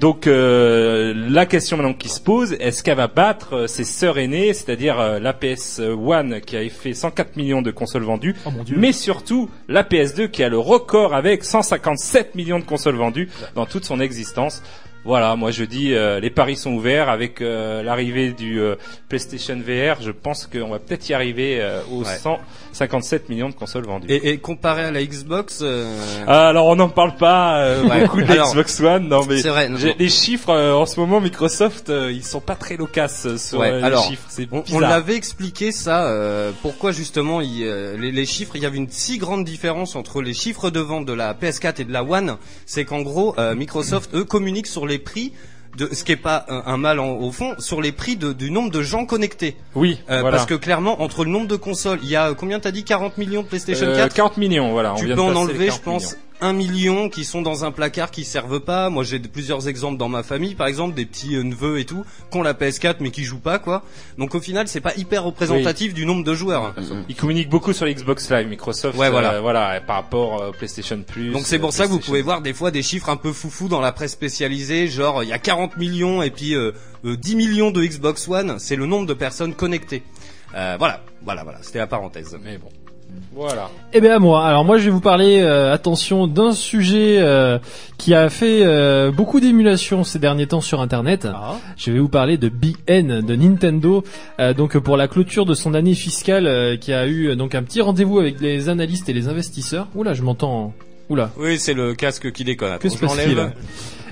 Donc 0.02 0.26
euh, 0.26 1.14
la 1.14 1.46
question 1.46 1.76
maintenant 1.76 1.94
qui 1.94 2.08
se 2.08 2.20
pose, 2.20 2.54
est-ce 2.54 2.82
qu'elle 2.82 2.96
va 2.96 3.06
battre 3.06 3.54
euh, 3.54 3.66
ses 3.68 3.84
sœurs 3.84 4.18
aînées, 4.18 4.52
c'est-à-dire 4.52 4.98
euh, 4.98 5.20
la 5.20 5.32
PS 5.32 5.78
One 5.80 6.40
qui 6.40 6.56
a 6.56 6.68
fait 6.68 6.92
104 6.92 7.36
millions 7.36 7.62
de 7.62 7.70
consoles 7.70 8.02
vendues, 8.02 8.34
Oh 8.44 8.50
mon 8.50 8.64
dieu. 8.64 8.71
Mais 8.76 8.92
surtout 8.92 9.50
la 9.68 9.82
PS2 9.82 10.30
qui 10.30 10.42
a 10.42 10.48
le 10.48 10.58
record 10.58 11.14
avec 11.14 11.44
157 11.44 12.34
millions 12.34 12.58
de 12.58 12.64
consoles 12.64 12.96
vendues 12.96 13.28
dans 13.54 13.66
toute 13.66 13.84
son 13.84 14.00
existence. 14.00 14.62
Voilà, 15.04 15.34
moi 15.34 15.50
je 15.50 15.64
dis 15.64 15.94
euh, 15.94 16.20
les 16.20 16.30
paris 16.30 16.56
sont 16.56 16.72
ouverts 16.74 17.08
avec 17.08 17.40
euh, 17.40 17.82
l'arrivée 17.82 18.32
du 18.32 18.60
euh, 18.60 18.76
PlayStation 19.08 19.56
VR. 19.56 20.00
Je 20.00 20.12
pense 20.12 20.46
qu'on 20.46 20.68
va 20.68 20.78
peut-être 20.78 21.08
y 21.08 21.14
arriver 21.14 21.58
euh, 21.60 21.80
aux 21.90 22.02
Ouais. 22.04 22.18
157 22.72 23.28
millions 23.28 23.48
de 23.48 23.54
consoles 23.54 23.84
vendues. 23.84 24.06
Et, 24.08 24.30
et 24.30 24.38
comparé 24.38 24.84
à 24.84 24.90
la 24.92 25.04
Xbox, 25.04 25.58
euh, 25.62 25.92
Ah, 26.26 26.48
alors 26.48 26.66
on 26.66 26.76
n'en 26.76 26.88
parle 26.88 27.16
pas 27.16 27.58
euh, 27.58 27.82
Ouais. 27.84 28.02
beaucoup 28.02 28.18
de 28.22 28.26
la 28.26 28.32
Alors, 28.34 28.50
Xbox 28.52 28.80
One. 28.80 29.08
Non 29.08 29.24
mais 29.28 29.40
c'est 29.42 29.48
vrai. 29.48 29.68
non, 29.68 29.78
les 29.98 30.08
chiffres 30.08 30.50
euh, 30.50 30.72
en 30.74 30.86
ce 30.86 30.98
moment 31.00 31.20
Microsoft 31.20 31.90
euh, 31.90 32.12
ils 32.12 32.24
sont 32.24 32.40
pas 32.40 32.54
très 32.54 32.76
loquaces 32.76 33.36
sur 33.36 33.58
Ouais, 33.58 33.78
les 33.78 33.82
alors, 33.82 34.04
chiffres. 34.08 34.24
C'est 34.28 34.46
On, 34.52 34.62
on 34.72 34.78
l'avait 34.78 35.16
expliqué 35.16 35.72
ça, 35.72 36.06
euh, 36.06 36.52
pourquoi 36.62 36.92
justement 36.92 37.40
il, 37.40 37.64
euh, 37.64 37.96
les, 37.98 38.12
les 38.12 38.24
chiffres, 38.26 38.54
il 38.56 38.62
y 38.62 38.66
avait 38.66 38.76
une 38.78 38.88
si 38.90 39.18
grande 39.18 39.44
différence 39.44 39.96
entre 39.96 40.22
les 40.22 40.32
chiffres 40.34 40.70
de 40.70 40.80
vente 40.80 41.06
de 41.06 41.12
la 41.12 41.34
PS4 41.34 41.80
et 41.80 41.84
de 41.84 41.92
la 41.92 42.04
One, 42.04 42.36
c'est 42.66 42.84
qu'en 42.84 43.02
gros 43.02 43.34
euh, 43.38 43.54
Microsoft 43.54 44.14
eux 44.14 44.24
communiquent 44.24 44.66
sur 44.68 44.86
les 44.86 44.91
prix 44.98 45.32
de 45.78 45.88
ce 45.92 46.04
qui 46.04 46.12
est 46.12 46.16
pas 46.16 46.44
un, 46.48 46.64
un 46.66 46.76
mal 46.76 47.00
en- 47.00 47.12
au 47.16 47.32
fond, 47.32 47.54
sur 47.58 47.80
les 47.80 47.92
prix 47.92 48.16
de- 48.16 48.34
du 48.34 48.50
nombre 48.50 48.70
de 48.70 48.82
gens 48.82 49.06
connectés. 49.06 49.56
Oui, 49.74 49.98
Euh, 50.10 50.20
voilà. 50.20 50.36
Parce 50.36 50.46
que 50.46 50.54
clairement 50.54 51.00
entre 51.00 51.24
le 51.24 51.30
nombre 51.30 51.46
de 51.48 51.56
consoles, 51.56 51.98
il 52.02 52.10
y 52.10 52.16
a 52.16 52.28
euh, 52.30 52.34
combien 52.34 52.60
t'as 52.60 52.72
dit 52.72 52.84
40 52.84 53.16
millions 53.16 53.42
de 53.42 53.46
PlayStation 53.48 53.86
Euh, 53.86 53.96
4 53.96 54.12
40 54.14 54.36
millions, 54.36 54.70
voilà. 54.72 54.92
on 54.92 54.96
tu 54.96 55.06
vient 55.06 55.14
peux 55.16 55.22
de 55.22 55.26
en 55.26 55.30
les 55.30 55.36
enlever, 55.38 55.64
je 55.66 55.70
40 55.70 55.82
pense, 55.82 56.02
millions. 56.12 56.16
Un 56.42 56.52
million 56.52 57.08
qui 57.08 57.24
sont 57.24 57.40
dans 57.40 57.64
un 57.64 57.70
placard 57.70 58.10
qui 58.10 58.24
servent 58.24 58.60
pas. 58.60 58.90
Moi, 58.90 59.04
j'ai 59.04 59.18
plusieurs 59.18 59.68
exemples 59.68 59.96
dans 59.96 60.08
ma 60.08 60.22
famille, 60.22 60.54
par 60.54 60.66
exemple, 60.66 60.94
des 60.94 61.06
petits 61.06 61.36
euh, 61.36 61.42
neveux 61.42 61.78
et 61.78 61.84
tout, 61.86 62.04
qui 62.30 62.36
ont 62.36 62.42
la 62.42 62.52
PS4 62.52 62.96
mais 63.00 63.10
qui 63.10 63.24
jouent 63.24 63.38
pas, 63.38 63.58
quoi. 63.58 63.82
Donc 64.18 64.34
au 64.34 64.40
final, 64.40 64.68
c'est 64.68 64.80
pas 64.80 64.94
hyper 64.96 65.24
représentatif 65.24 65.94
du 65.94 66.04
nombre 66.04 66.24
de 66.24 66.34
joueurs. 66.34 66.74
Ils 67.08 67.16
communiquent 67.16 67.48
beaucoup 67.48 67.72
sur 67.72 67.86
l'Xbox 67.86 68.30
Live, 68.30 68.48
Microsoft. 68.48 68.98
Ouais, 68.98 69.08
voilà. 69.08 69.34
euh, 69.34 69.40
voilà, 69.40 69.80
par 69.80 69.96
rapport 69.96 70.48
au 70.48 70.52
PlayStation 70.52 71.02
Plus. 71.06 71.30
Donc 71.30 71.46
c'est 71.46 71.58
pour 71.58 71.70
euh, 71.70 71.72
ça 71.72 71.86
que 71.86 71.90
vous 71.90 72.00
pouvez 72.00 72.22
voir 72.22 72.42
des 72.42 72.52
fois 72.52 72.70
des 72.70 72.82
chiffres 72.82 73.08
un 73.08 73.16
peu 73.16 73.32
foufou 73.32 73.68
dans 73.68 73.80
la 73.80 73.92
presse 73.92 74.12
spécialisée, 74.12 74.88
genre 74.88 75.22
il 75.22 75.28
y 75.28 75.32
a 75.32 75.38
40 75.38 75.76
millions 75.76 76.22
et 76.22 76.30
puis 76.30 76.54
euh, 76.54 76.72
euh, 77.04 77.16
10 77.16 77.36
millions 77.36 77.70
de 77.70 77.84
Xbox 77.84 78.28
One, 78.28 78.58
c'est 78.58 78.76
le 78.76 78.86
nombre 78.86 79.06
de 79.06 79.14
personnes 79.14 79.54
connectées. 79.54 80.02
Euh, 80.54 80.76
voilà, 80.78 81.00
voilà, 81.22 81.44
voilà, 81.44 81.58
c'était 81.62 81.78
la 81.78 81.86
parenthèse. 81.86 82.36
Mais 82.42 82.58
bon. 82.58 82.68
Voilà. 83.34 83.70
Eh 83.94 84.00
bien 84.00 84.18
moi, 84.18 84.46
alors 84.46 84.64
moi 84.64 84.76
je 84.76 84.84
vais 84.84 84.90
vous 84.90 85.00
parler, 85.00 85.40
euh, 85.40 85.72
attention, 85.72 86.26
d'un 86.26 86.52
sujet 86.52 87.16
euh, 87.18 87.58
qui 87.96 88.14
a 88.14 88.28
fait 88.28 88.60
euh, 88.62 89.10
beaucoup 89.10 89.40
d'émulation 89.40 90.04
ces 90.04 90.18
derniers 90.18 90.46
temps 90.46 90.60
sur 90.60 90.80
Internet. 90.80 91.26
Je 91.76 91.90
vais 91.90 91.98
vous 91.98 92.10
parler 92.10 92.36
de 92.36 92.48
Big 92.48 92.76
N 92.86 93.22
de 93.22 93.34
Nintendo, 93.34 94.04
euh, 94.38 94.52
donc 94.52 94.76
pour 94.78 94.96
la 94.96 95.08
clôture 95.08 95.46
de 95.46 95.54
son 95.54 95.72
année 95.74 95.94
fiscale, 95.94 96.46
euh, 96.46 96.76
qui 96.76 96.92
a 96.92 97.06
eu 97.06 97.34
donc 97.34 97.54
un 97.54 97.62
petit 97.62 97.80
rendez-vous 97.80 98.18
avec 98.18 98.40
les 98.40 98.68
analystes 98.68 99.08
et 99.08 99.12
les 99.14 99.28
investisseurs. 99.28 99.88
Oula, 99.94 100.12
je 100.12 100.22
m'entends. 100.22 100.74
Oula. 101.08 101.30
Oui, 101.38 101.58
c'est 101.58 101.74
le 101.74 101.94
casque 101.94 102.32
qui 102.32 102.44
déconne. 102.44 102.78
Que 102.78 102.88
se 102.88 102.98
passe-t-il? 102.98 103.50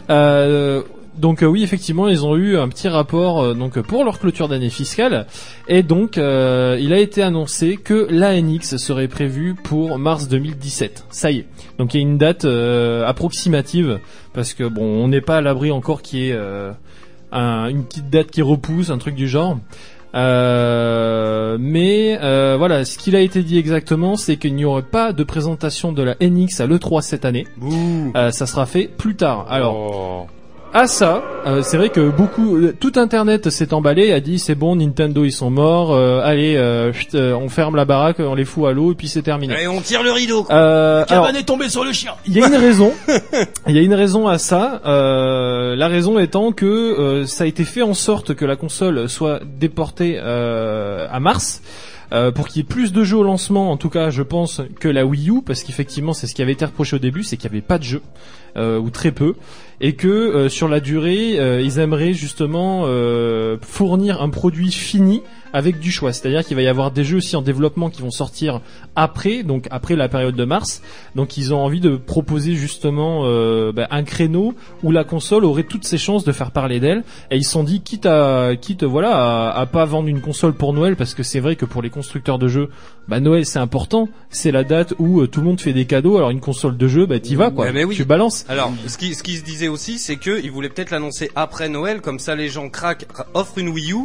Euh, 0.09 0.83
Donc 1.21 1.43
euh, 1.43 1.47
oui, 1.47 1.63
effectivement, 1.63 2.09
ils 2.09 2.25
ont 2.25 2.35
eu 2.37 2.57
un 2.57 2.69
petit 2.69 2.89
rapport 2.89 3.43
euh, 3.43 3.55
donc 3.55 3.79
pour 3.81 4.05
leur 4.05 4.19
clôture 4.19 4.49
d'année 4.49 4.71
fiscale 4.71 5.27
et 5.69 5.83
donc 5.83 6.17
euh, 6.19 6.79
il 6.81 6.93
a 6.93 6.99
été 6.99 7.23
annoncé 7.23 7.77
que 7.77 8.07
l'ANX 8.11 8.77
serait 8.79 9.07
prévu 9.09 9.55
pour 9.55 9.99
mars 9.99 10.29
2017. 10.29 11.05
Ça 11.11 11.31
y 11.31 11.39
est. 11.41 11.47
Donc 11.79 11.95
il 11.95 11.99
y 11.99 12.01
a 12.01 12.03
une 12.07 12.17
date 12.19 12.45
approximative 12.47 14.01
parce 14.33 14.55
que 14.55 14.65
bon, 14.65 14.83
on 14.85 15.09
n'est 15.09 15.21
pas 15.21 15.37
à 15.37 15.41
l'abri 15.41 15.71
encore 15.71 16.03
qu'il 16.03 16.19
y 16.21 16.31
ait 16.31 16.39
un- 17.33 17.69
une 17.69 17.85
petite 17.85 18.09
date 18.11 18.31
qui 18.31 18.43
repousse, 18.43 18.91
un 18.91 18.99
truc 18.99 19.15
du 19.15 19.29
genre. 19.29 19.59
Euh, 20.15 21.57
mais 21.61 22.19
euh, 22.21 22.57
voilà, 22.59 22.85
ce 22.85 22.99
qu'il 22.99 23.15
a 23.15 23.21
été 23.21 23.43
dit 23.43 23.59
exactement, 23.59 24.17
c'est 24.17 24.37
qu'il 24.37 24.55
n'y 24.55 24.65
aurait 24.65 24.83
pas 24.83 25.13
de 25.13 25.23
présentation 25.25 25.93
de 25.93 26.03
la 26.03 26.17
NX 26.21 26.61
à 26.61 26.67
l'E3 26.67 27.03
cette 27.03 27.25
année. 27.25 27.47
Euh, 28.17 28.31
ça 28.31 28.47
sera 28.47 28.67
fait 28.67 28.89
plus 28.89 29.15
tard. 29.17 29.47
Alors, 29.49 29.77
Oh. 29.77 30.27
À 30.73 30.87
ça, 30.87 31.23
euh, 31.47 31.63
c'est 31.63 31.77
vrai 31.77 31.89
que 31.89 32.11
beaucoup, 32.11 32.57
euh, 32.57 32.73
tout 32.79 32.93
Internet 32.95 33.51
s'est 33.51 33.75
emballé, 33.75 34.13
a 34.13 34.21
dit 34.21 34.39
c'est 34.39 34.55
bon, 34.55 34.77
Nintendo 34.77 35.25
ils 35.25 35.33
sont 35.33 35.51
morts, 35.51 35.93
euh, 35.93 36.21
allez, 36.23 36.57
euh, 36.57 36.93
chut, 36.93 37.15
on 37.17 37.49
ferme 37.49 37.75
la 37.75 37.85
baraque, 37.85 38.21
on 38.21 38.37
les 38.37 38.45
fout 38.45 38.67
à 38.67 38.73
l'eau 38.73 38.93
et 38.93 38.95
puis 38.95 39.09
c'est 39.09 39.23
terminé. 39.23 39.55
Et 39.63 39.67
on 39.67 39.81
tire 39.81 40.03
le 40.05 40.13
rideau. 40.13 40.45
quoi. 40.45 40.55
Euh, 40.55 41.05
alors, 41.09 41.27
Cabane 41.27 41.41
est 41.41 41.45
tombé 41.45 41.69
sur 41.69 41.85
le 41.85 41.93
chien. 41.93 42.13
il 42.27 42.35
y 42.35 42.43
a 42.43 42.47
une 42.47 42.55
raison. 42.57 42.93
Il 43.67 43.75
y 43.75 43.79
a 43.79 43.83
une 43.83 43.95
raison 43.95 44.29
à 44.29 44.39
ça. 44.39 44.81
Euh, 44.87 45.75
la 45.75 45.89
raison 45.89 46.19
étant 46.21 46.53
que 46.53 47.25
ça 47.27 47.45
a 47.45 47.47
été 47.49 47.65
fait 47.65 47.83
en 47.83 47.95
sorte 47.95 48.35
que 48.35 48.45
la 48.45 48.55
console 48.57 49.09
soit 49.09 49.41
déportée 49.59 50.19
euh, 50.23 51.07
à 51.11 51.19
mars. 51.19 51.63
euh, 52.13 52.31
pour 52.33 52.49
qu'il 52.49 52.59
y 52.59 52.61
ait 52.61 52.69
plus 52.69 52.93
de 52.93 53.05
jeux 53.05 53.17
au 53.19 53.23
lancement, 53.23 53.71
en 53.71 53.77
tout 53.77 53.89
cas, 53.89 54.11
je 54.11 54.23
pense 54.23 54.61
que 54.81 54.89
la 54.89 55.05
Wii 55.07 55.31
U, 55.31 55.43
parce 55.47 55.63
qu'effectivement, 55.63 56.13
c'est 56.13 56.27
ce 56.27 56.35
qui 56.35 56.43
avait 56.43 56.53
été 56.53 56.65
reproché 56.65 56.97
au 56.97 56.99
début, 56.99 57.23
c'est 57.23 57.37
qu'il 57.37 57.51
n'y 57.51 57.57
avait 57.57 57.67
pas 57.67 57.79
de 57.79 57.85
jeu 57.85 58.03
euh, 58.57 58.79
ou 58.81 58.91
très 58.91 59.13
peu, 59.13 59.35
et 59.81 59.95
que 59.95 60.09
euh, 60.09 60.49
sur 60.49 60.69
la 60.69 60.81
durée, 60.81 61.39
euh, 61.39 61.61
ils 61.61 61.79
aimeraient 61.79 62.13
justement 62.13 62.83
euh, 62.85 63.57
fournir 63.63 64.21
un 64.23 64.29
produit 64.29 64.71
fini 64.71 65.23
avec 65.53 65.79
du 65.81 65.91
choix. 65.91 66.13
C'est-à-dire 66.13 66.45
qu'il 66.45 66.57
va 66.57 66.63
y 66.63 66.69
avoir 66.69 66.91
des 66.91 67.05
jeux 67.05 67.19
aussi 67.19 67.37
en 67.37 67.43
développement 67.43 67.91
qui 67.91 68.03
vont 68.03 68.11
sortir 68.11 68.61
après, 68.97 69.43
donc 69.43 69.67
après 69.71 69.97
la 69.97 70.09
période 70.09 70.35
de 70.37 70.45
mars. 70.45 70.83
Donc 71.15 71.37
ils 71.37 71.53
ont 71.55 71.59
envie 71.59 71.81
de 71.81 71.97
proposer 71.97 72.55
justement 72.55 73.23
euh, 73.25 73.73
bah, 73.73 73.87
un 73.91 74.03
créneau 74.03 74.55
où 74.83 74.91
la 74.93 75.05
console 75.05 75.45
aurait 75.45 75.65
toutes 75.65 75.85
ses 75.85 75.99
chances 75.99 76.25
de 76.25 76.33
faire 76.33 76.51
parler 76.51 76.81
d'elle. 76.81 77.05
Et 77.31 77.37
ils 77.37 77.45
se 77.45 77.51
sont 77.53 77.65
dit 77.65 77.81
quitte 77.81 78.07
à 78.07 78.53
quitte 78.61 78.85
voilà 78.85 79.51
à, 79.51 79.61
à 79.61 79.67
pas 79.67 79.85
vendre 79.85 80.09
une 80.09 80.21
console 80.21 80.53
pour 80.55 80.73
Noël 80.73 80.97
parce 80.97 81.15
que 81.15 81.23
c'est 81.23 81.41
vrai 81.41 81.57
que 81.57 81.65
pour 81.65 81.83
les 81.83 81.91
constructeurs 81.91 82.39
de 82.39 82.49
jeux, 82.49 82.69
bah 83.09 83.21
Noël 83.21 83.47
c'est 83.47 83.59
important. 83.59 84.09
C'est 84.31 84.51
la 84.53 84.65
date 84.65 84.95
où 84.99 85.21
euh, 85.21 85.27
tout 85.27 85.41
le 85.41 85.47
monde 85.47 85.61
fait 85.61 85.73
des 85.73 85.85
cadeaux. 85.87 86.17
Alors 86.17 86.31
une 86.31 86.41
console 86.41 86.77
de 86.77 86.89
jeu, 86.89 87.07
bah 87.07 87.19
t'y 87.21 87.37
vas 87.37 87.51
quoi. 87.51 87.71
Mais 87.73 87.85
oui. 87.85 87.97
Tu 87.97 88.05
balances. 88.05 88.45
Alors, 88.49 88.73
ce 88.87 88.97
qui, 88.99 89.15
ce 89.15 89.23
qui 89.23 89.37
se 89.37 89.45
disait 89.45 89.69
aussi, 89.69 89.99
c'est 89.99 90.17
que 90.17 90.43
ils 90.43 90.51
voulaient 90.51 90.69
peut-être 90.69 90.91
l'annoncer 90.91 91.31
après 91.37 91.69
Noël, 91.69 92.01
comme 92.01 92.19
ça 92.19 92.35
les 92.35 92.49
gens 92.49 92.69
craquent, 92.69 93.07
ra- 93.15 93.27
offrent 93.35 93.59
une 93.59 93.69
Wii 93.69 93.93
U, 93.93 93.97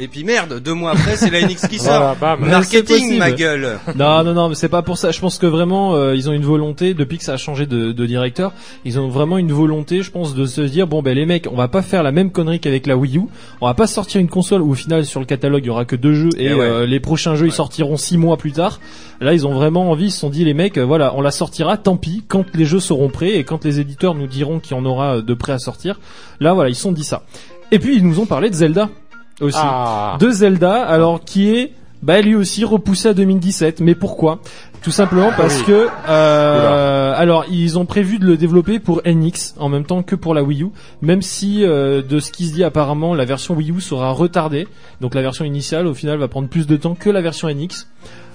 et 0.00 0.08
puis 0.08 0.24
merde, 0.24 0.60
deux 0.64 0.72
mois 0.72 0.92
après, 0.92 1.16
c'est 1.16 1.30
la 1.30 1.42
NX 1.46 1.68
qui 1.68 1.78
sort. 1.78 2.16
Voilà, 2.18 2.36
Marketing, 2.36 3.18
ma 3.18 3.30
gueule. 3.30 3.78
Non, 3.96 4.24
non, 4.24 4.32
non, 4.32 4.48
mais 4.48 4.54
c'est 4.54 4.68
pas 4.70 4.80
pour 4.82 4.96
ça. 4.96 5.10
Je 5.10 5.20
pense 5.20 5.38
que 5.38 5.46
vraiment, 5.46 5.94
euh, 5.94 6.16
ils 6.16 6.28
ont 6.30 6.32
une 6.32 6.44
volonté, 6.44 6.94
depuis 6.94 7.18
que 7.18 7.24
ça 7.24 7.34
a 7.34 7.36
changé 7.36 7.66
de, 7.66 7.92
de 7.92 8.06
directeur, 8.06 8.52
ils 8.84 8.98
ont 8.98 9.08
vraiment 9.08 9.36
une 9.36 9.52
volonté, 9.52 10.02
je 10.02 10.10
pense, 10.10 10.34
de 10.34 10.46
se 10.46 10.62
dire, 10.62 10.86
bon, 10.86 11.02
ben 11.02 11.14
les 11.14 11.26
mecs, 11.26 11.46
on 11.52 11.54
va 11.56 11.68
pas 11.68 11.82
faire 11.82 12.02
la 12.02 12.12
même 12.12 12.30
connerie 12.30 12.60
qu'avec 12.60 12.86
la 12.86 12.96
Wii 12.96 13.18
U. 13.18 13.22
On 13.60 13.66
va 13.66 13.74
pas 13.74 13.86
sortir 13.86 14.20
une 14.20 14.28
console 14.28 14.62
où 14.62 14.70
au 14.70 14.74
final, 14.74 15.04
sur 15.04 15.20
le 15.20 15.26
catalogue, 15.26 15.64
il 15.64 15.66
y 15.66 15.70
aura 15.70 15.84
que 15.84 15.96
deux 15.96 16.14
jeux 16.14 16.30
et 16.38 16.46
Eh 16.46 16.54
ouais. 16.54 16.60
euh, 16.60 16.86
les 16.86 16.98
prochains 17.00 17.34
jeux, 17.34 17.46
ils 17.46 17.52
sortiront 17.52 17.98
six 17.98 18.16
mois 18.16 18.38
plus 18.38 18.52
tard. 18.52 18.80
Là, 19.20 19.34
ils 19.34 19.46
ont 19.46 19.52
vraiment 19.52 19.90
envie, 19.90 20.06
ils 20.06 20.10
se 20.10 20.20
sont 20.20 20.30
dit, 20.30 20.44
les 20.46 20.54
mecs, 20.54 20.78
euh, 20.78 20.84
voilà, 20.84 21.12
on 21.14 21.20
la 21.20 21.30
sortira, 21.30 21.76
tant 21.76 21.96
pis, 21.98 22.24
quand 22.26 22.46
les 22.54 22.64
jeux 22.64 22.80
seront 22.80 23.10
prêts 23.10 23.36
et 23.36 23.44
quand 23.44 23.64
les 23.66 23.80
éditeurs 23.80 24.14
nous 24.14 24.26
diront 24.26 24.60
qu'il 24.60 24.74
y 24.76 24.80
en 24.80 24.84
aura 24.86 25.16
euh, 25.16 25.22
de 25.22 25.34
prêts 25.34 25.52
à 25.52 25.58
sortir. 25.58 26.00
Là, 26.40 26.54
voilà, 26.54 26.70
ils 26.70 26.74
se 26.74 26.80
sont 26.82 26.92
dit 26.92 27.04
ça. 27.04 27.22
Et 27.70 27.78
puis, 27.78 27.96
ils 27.96 28.06
nous 28.06 28.18
ont 28.18 28.26
parlé 28.26 28.48
de 28.48 28.54
Zelda 28.54 28.88
aussi 29.40 29.58
Ah. 29.60 30.16
de 30.20 30.30
Zelda, 30.30 30.82
alors 30.82 31.24
qui 31.24 31.50
est 31.50 31.72
bah 32.02 32.22
lui 32.22 32.34
aussi 32.34 32.64
repoussé 32.64 33.08
à 33.08 33.14
2017. 33.14 33.80
Mais 33.80 33.94
pourquoi? 33.94 34.38
Tout 34.82 34.90
simplement 34.90 35.30
parce 35.36 35.60
que 35.60 35.88
euh, 36.08 37.12
alors 37.14 37.44
ils 37.50 37.78
ont 37.78 37.84
prévu 37.84 38.18
de 38.18 38.24
le 38.24 38.38
développer 38.38 38.78
pour 38.78 39.02
NX 39.04 39.54
en 39.58 39.68
même 39.68 39.84
temps 39.84 40.02
que 40.02 40.16
pour 40.16 40.32
la 40.32 40.42
Wii 40.42 40.62
U, 40.62 40.68
même 41.02 41.20
si 41.20 41.62
euh, 41.62 42.00
de 42.00 42.18
ce 42.18 42.32
qui 42.32 42.46
se 42.46 42.54
dit 42.54 42.64
apparemment 42.64 43.14
la 43.14 43.26
version 43.26 43.54
Wii 43.54 43.72
U 43.72 43.80
sera 43.82 44.12
retardée. 44.12 44.66
Donc 45.02 45.14
la 45.14 45.20
version 45.20 45.44
initiale 45.44 45.86
au 45.86 45.92
final 45.92 46.16
va 46.18 46.28
prendre 46.28 46.48
plus 46.48 46.66
de 46.66 46.76
temps 46.76 46.94
que 46.94 47.10
la 47.10 47.20
version 47.20 47.48
NX. 47.48 47.86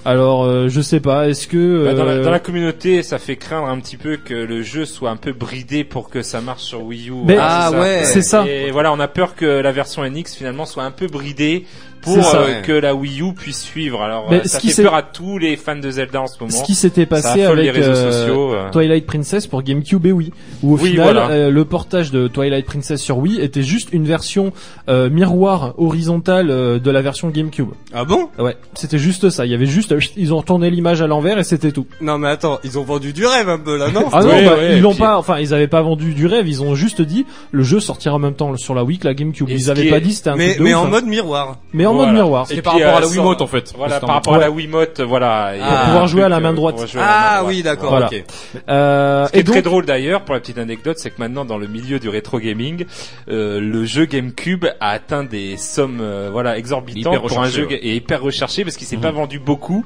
Alors 0.05 0.43
euh, 0.43 0.69
je 0.69 0.81
sais 0.81 0.99
pas, 0.99 1.27
est-ce 1.29 1.47
que 1.47 1.85
Bah, 1.85 1.93
dans, 1.95 2.05
la, 2.05 2.11
euh, 2.13 2.23
dans 2.23 2.29
la 2.29 2.39
communauté, 2.39 3.01
ça 3.01 3.17
fait 3.17 3.35
craindre 3.37 3.67
un 3.67 3.79
petit 3.79 3.97
peu 3.97 4.17
que 4.17 4.35
le 4.35 4.61
jeu 4.61 4.85
soit 4.85 5.09
un 5.09 5.15
peu 5.17 5.31
bridé 5.33 5.83
pour 5.83 6.09
que 6.09 6.21
ça 6.21 6.41
marche 6.41 6.61
sur 6.63 6.83
Wii 6.83 7.09
U. 7.09 7.13
Mais- 7.25 7.37
Ah, 7.39 7.69
ça. 7.71 7.79
ouais. 7.79 8.01
c'est 8.05 8.21
ça. 8.21 8.45
Et 8.47 8.69
voilà, 8.71 8.93
on 8.93 8.99
a 8.99 9.07
peur 9.07 9.35
que 9.35 9.45
la 9.45 9.71
version 9.71 10.03
NX 10.07 10.35
finalement 10.35 10.65
soit 10.67 10.83
un 10.83 10.91
peu 10.91 11.07
bridée 11.07 11.65
pour 12.05 12.13
C'est 12.15 12.21
ça. 12.23 12.37
euh, 12.37 12.61
que 12.61 12.71
la 12.71 12.95
Wii 12.95 13.21
U 13.21 13.33
puisse 13.33 13.61
suivre. 13.61 14.01
Alors 14.01 14.27
Mais 14.29 14.37
euh, 14.37 14.43
ce 14.43 14.49
ça 14.49 14.59
qui 14.59 14.69
fait 14.71 14.83
peur 14.83 14.93
à 14.95 15.01
tous 15.03 15.37
les 15.37 15.57
fans 15.57 15.75
de 15.75 15.89
Zelda 15.91 16.21
en 16.21 16.27
ce 16.27 16.39
moment. 16.39 16.51
ce 16.55 16.63
qui 16.63 16.73
s'était 16.75 17.05
passé 17.05 17.43
affole 17.43 17.59
les 17.59 17.67
avec 17.69 17.83
réseaux 17.83 17.91
euh, 17.99 18.11
sociaux. 18.11 18.53
euh. 18.53 18.69
Twilight 18.71 19.05
Princess 19.05 19.47
pour 19.47 19.61
GameCube 19.63 20.05
et 20.05 20.11
Wii, 20.13 20.31
où 20.63 20.75
au 20.75 20.77
Oui, 20.77 20.91
final 20.91 21.03
voilà. 21.03 21.29
euh, 21.31 21.49
le 21.51 21.65
portage 21.65 22.11
de 22.11 22.27
Twilight 22.29 22.65
Princess 22.65 23.01
sur 23.01 23.17
Wii 23.17 23.41
était 23.41 23.63
juste 23.63 23.89
une 23.91 24.05
version 24.05 24.53
euh, 24.87 25.09
miroir 25.09 25.73
horizontale 25.77 26.49
euh, 26.51 26.79
de 26.79 26.91
la 26.91 27.01
version 27.01 27.29
GameCube. 27.29 27.69
Ah 27.93 28.05
bon? 28.05 28.29
Ouais, 28.39 28.55
c'était 28.75 28.97
juste 28.99 29.29
ça. 29.29 29.45
Il 29.45 29.51
y 29.51 29.55
avait 29.55 29.65
juste, 29.65 29.93
ils 30.17 30.33
ont 30.33 30.37
retourné 30.37 30.69
l'image 30.69 31.01
à 31.01 31.07
l'envers 31.07 31.39
et 31.39 31.43
c'était 31.43 31.71
tout. 31.71 31.87
Non 32.01 32.17
mais 32.17 32.27
attends, 32.29 32.59
ils 32.63 32.77
ont 32.77 32.83
vendu 32.83 33.13
du 33.13 33.25
rêve 33.25 33.49
un 33.49 33.59
peu 33.59 33.77
là, 33.77 33.89
non? 33.91 34.05
Ah 34.13 34.21
non, 34.21 34.29
bah, 34.29 34.55
ouais, 34.57 34.75
ils 34.77 34.81
l'ont 34.81 34.91
puis- 34.91 34.99
pas, 34.99 35.17
enfin 35.17 35.39
ils 35.39 35.53
avaient 35.53 35.67
pas 35.67 35.81
vendu 35.81 36.13
du 36.13 36.27
rêve, 36.27 36.47
ils 36.47 36.61
ont 36.61 36.75
juste 36.75 37.01
dit 37.01 37.25
le 37.51 37.63
jeu 37.63 37.79
sortira 37.79 38.15
en 38.15 38.19
même 38.19 38.33
temps 38.35 38.55
sur 38.57 38.75
la 38.75 38.83
Wii 38.83 38.99
que 38.99 39.07
la 39.07 39.13
GameCube. 39.13 39.49
Et 39.49 39.53
ils 39.53 39.63
ce 39.63 39.71
avaient 39.71 39.89
pas 39.89 39.99
dit 39.99 40.13
c'était 40.13 40.29
un 40.29 40.35
Mais, 40.35 40.49
truc 40.49 40.59
de 40.59 40.63
mais 40.63 40.73
ouf, 40.73 40.81
en 40.81 40.85
hein. 40.85 40.89
mode 40.89 41.05
miroir. 41.05 41.57
mais 41.73 41.85
en 41.85 41.93
Voilà. 41.95 42.11
mode 42.11 42.21
miroir. 42.21 42.43
Et 42.43 42.47
C'était 42.49 42.61
par 42.61 42.73
puis, 42.75 42.83
rapport 42.83 42.97
à 42.97 43.01
euh, 43.01 43.05
la 43.05 43.11
Wiimote 43.11 43.41
en 43.41 43.47
fait. 43.47 43.73
Voilà, 43.77 43.99
par 43.99 44.09
en- 44.09 44.13
rapport 44.13 44.33
à 44.35 44.37
la. 44.39 44.51
Wiimote, 44.51 45.01
voilà. 45.01 45.53
Pour 45.57 45.79
pouvoir 45.85 46.07
jouer 46.07 46.23
à 46.23 46.29
la 46.29 46.39
main 46.39 46.51
euh, 46.51 46.53
droite. 46.53 46.75
à 46.79 46.83
Ah 46.99 47.37
droite. 47.39 47.53
oui, 47.55 47.63
d'accord, 47.63 47.89
Voilà. 47.89 48.07
ok. 48.07 48.23
Euh, 48.69 49.25
Ce 49.27 49.31
qui 49.31 49.37
est 49.37 49.39
et 49.39 49.43
donc, 49.43 49.53
très 49.55 49.61
drôle 49.61 49.85
d'ailleurs, 49.85 50.21
pour 50.21 50.33
la 50.35 50.41
petite 50.41 50.57
anecdote, 50.57 50.97
c'est 50.99 51.09
que 51.09 51.19
maintenant 51.19 51.45
dans 51.45 51.57
le 51.57 51.67
milieu 51.67 51.99
du 51.99 52.09
rétro 52.09 52.39
gaming, 52.39 52.85
euh, 53.29 53.59
le 53.59 53.85
jeu 53.85 54.05
GameCube 54.05 54.65
a 54.79 54.89
atteint 54.89 55.23
des 55.23 55.57
sommes 55.57 55.99
euh, 56.01 56.29
voilà 56.31 56.57
exorbitantes 56.57 57.19
pour 57.27 57.39
un 57.41 57.49
jeu 57.49 57.67
et 57.71 57.95
hyper 57.95 58.21
recherché 58.21 58.63
parce 58.63 58.77
qu'il 58.77 58.87
s'est 58.87 58.95
Mhm. 58.97 59.01
pas 59.01 59.11
vendu 59.11 59.39
beaucoup 59.39 59.85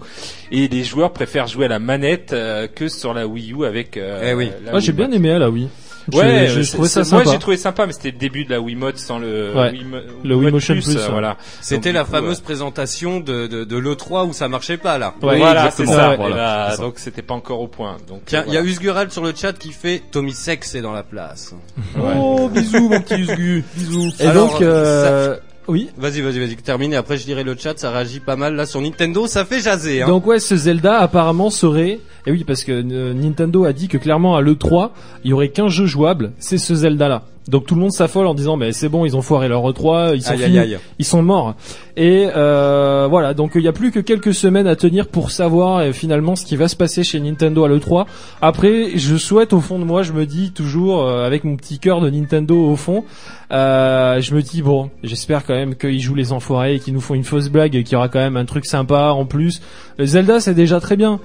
et 0.52 0.68
les 0.68 0.84
joueurs 0.84 1.12
préfèrent 1.12 1.48
jouer 1.48 1.66
à 1.66 1.70
la 1.70 1.80
manette 1.80 2.34
euh, 2.34 2.68
que 2.68 2.88
sur 2.88 3.14
la 3.14 3.26
Wii 3.28 3.54
U 3.54 3.66
avec. 3.66 3.98
Euh, 3.98 4.30
Eh 4.32 4.34
oui. 4.34 4.52
ah, 4.72 4.80
j'ai 4.80 4.92
bien 4.92 5.12
aimé 5.12 5.38
la 5.40 5.50
Wii. 5.50 5.70
Ouais, 6.18 6.48
j'ai 6.48 6.64
c'est- 6.64 6.74
trouvé 6.74 6.88
ça 6.90 7.04
c'est- 7.04 7.12
moi 7.12 7.24
sympa. 7.24 7.34
j'ai 7.34 7.40
trouvé 7.40 7.58
sympa, 7.58 7.86
mais 7.86 7.94
c'était 7.94 8.12
le 8.12 8.18
début 8.18 8.46
de 8.46 8.50
la 8.52 8.60
Wiimote 8.62 8.98
sans 8.98 9.20
le 9.20 9.54
Ouais. 9.56 9.72
Wiimo- 9.72 10.02
Le 10.24 10.36
Wii 10.36 10.52
Motion 10.52 10.74
Plus, 10.76 10.96
ouais. 10.96 11.02
voilà. 11.10 11.38
C'était 11.62 11.92
la 11.92 12.04
coup, 12.04 12.12
fameuse 12.12 12.40
présentation 12.42 13.20
de, 13.20 13.48
de, 13.48 13.64
de 13.64 13.78
l'E3 13.78 14.26
où 14.28 14.34
ça 14.34 14.48
marchait 14.48 14.78
pas 14.78 14.98
là. 14.98 15.14
Ouais, 15.22 15.38
voilà, 15.38 15.72
c'est 15.72 15.86
ça. 15.86 16.16
Voilà, 16.16 16.36
là, 16.36 16.78
donc 16.78 16.94
c'était 16.98 17.22
pas 17.22 17.34
encore 17.34 17.62
au 17.62 17.68
point. 17.68 17.98
Donc 18.08 18.22
Tiens, 18.26 18.42
euh, 18.42 18.46
il 18.48 18.54
y 18.54 18.58
a. 18.58 18.62
Usgural 18.62 19.10
sur 19.12 19.24
le 19.24 19.34
chat 19.36 19.54
qui 19.54 19.72
fait 19.72 20.02
Tommy 20.12 20.32
Sex 20.34 20.76
est 20.76 20.82
dans 20.82 20.94
la 20.94 21.04
place. 21.04 21.54
Oh, 22.00 22.50
bisous, 22.54 22.90
mon 22.90 23.00
petit 23.02 23.16
Usgu. 23.16 23.64
Bisous. 23.76 24.12
Et 24.20 24.28
Alors, 24.28 24.52
donc, 24.52 24.62
euh, 24.62 25.38
oui. 25.70 25.90
Vas-y, 25.98 26.22
vas-y, 26.22 26.40
vas-y, 26.40 26.56
termine 26.58 26.94
et 26.94 26.96
après 26.96 27.18
je 27.18 27.26
dirai 27.26 27.44
le 27.44 27.56
chat, 27.58 27.78
ça 27.78 27.92
réagit 27.92 28.20
pas 28.20 28.36
mal 28.36 28.56
là 28.56 28.66
sur 28.66 28.82
Nintendo, 28.82 29.28
ça 29.28 29.46
fait 29.46 29.62
jaser 29.62 30.02
hein. 30.02 30.08
Donc 30.08 30.26
ouais, 30.28 30.40
ce 30.40 30.56
Zelda 30.56 31.00
apparemment 31.00 31.50
serait, 31.50 32.00
et 32.26 32.32
oui 32.32 32.44
parce 32.44 32.64
que 32.64 32.72
euh, 32.72 33.14
Nintendo 33.14 33.66
a 33.66 33.74
dit 33.74 33.88
que 33.88 33.98
clairement 33.98 34.36
à 34.36 34.42
l'E3, 34.42 34.92
il 35.24 35.32
y 35.32 35.34
aurait 35.34 35.50
qu'un 35.50 35.70
jeu 35.70 35.86
jouable, 35.86 36.34
c'est 36.40 36.58
ce 36.58 36.76
Zelda 36.76 37.08
là. 37.08 37.24
Donc 37.50 37.66
tout 37.66 37.76
le 37.76 37.82
monde 37.82 37.92
s'affole 37.92 38.28
en 38.28 38.34
disant 38.34 38.58
mais 38.58 38.72
c'est 38.72 38.90
bon, 38.90 39.06
ils 39.06 39.18
ont 39.18 39.22
foiré 39.22 39.48
leur 39.48 39.64
E3, 39.70 40.16
ils 40.16 40.22
sont 40.22 40.32
Aïe, 40.32 40.44
finis, 40.44 40.60
aïe, 40.60 40.74
aïe. 40.76 40.80
ils 41.00 41.06
sont 41.06 41.22
morts. 41.22 41.56
Et 41.98 42.28
euh, 42.36 43.08
voilà, 43.10 43.34
donc 43.34 43.52
il 43.56 43.62
y 43.62 43.68
a 43.68 43.74
plus 43.74 43.92
que 43.92 44.00
quelques 44.00 44.34
semaines 44.34 44.68
à 44.68 44.76
tenir 44.76 45.08
pour 45.08 45.32
savoir 45.32 45.78
euh, 45.80 45.92
finalement 45.92 46.36
ce 46.36 46.46
qui 46.46 46.56
va 46.56 46.68
se 46.68 46.76
passer 46.76 47.04
chez 47.04 47.20
Nintendo 47.20 47.66
à 47.66 47.68
l'E3. 47.70 48.06
Après, 48.42 48.92
je 48.96 49.18
souhaite 49.18 49.52
au 49.52 49.60
fond 49.60 49.80
de 49.80 49.84
moi, 49.84 50.04
je 50.04 50.14
me 50.14 50.26
dis 50.26 50.52
toujours 50.52 51.04
euh, 51.04 51.26
avec 51.26 51.44
mon 51.44 51.56
petit 51.56 51.80
cœur 51.80 52.00
de 52.02 52.10
Nintendo 52.10 52.56
au 52.56 52.76
fond, 52.76 53.04
euh, 53.52 54.22
je 54.22 54.36
me 54.36 54.42
dis 54.42 54.62
bon, 54.62 54.92
j'espère 55.04 55.46
quand 55.46 55.56
même 55.56 55.76
qu'ils 55.76 56.00
jouent 56.00 56.16
les 56.16 56.32
enfoirés 56.32 56.76
et 56.76 56.80
qu'ils 56.80 56.94
nous 56.94 57.02
font 57.02 57.16
une 57.16 57.24
fausse 57.24 57.50
blague 57.50 57.76
et 57.76 57.84
qu'il 57.84 57.94
y 57.94 57.96
aura 57.96 58.10
quand 58.10 58.20
même 58.20 58.38
un 58.38 58.46
truc 58.46 58.66
sympa 58.66 59.10
en 59.10 59.26
plus. 59.26 59.62
Zelda 60.00 60.40
c'est 60.40 60.54
déjà 60.54 60.80
très 60.80 60.96
bien. 60.96 61.20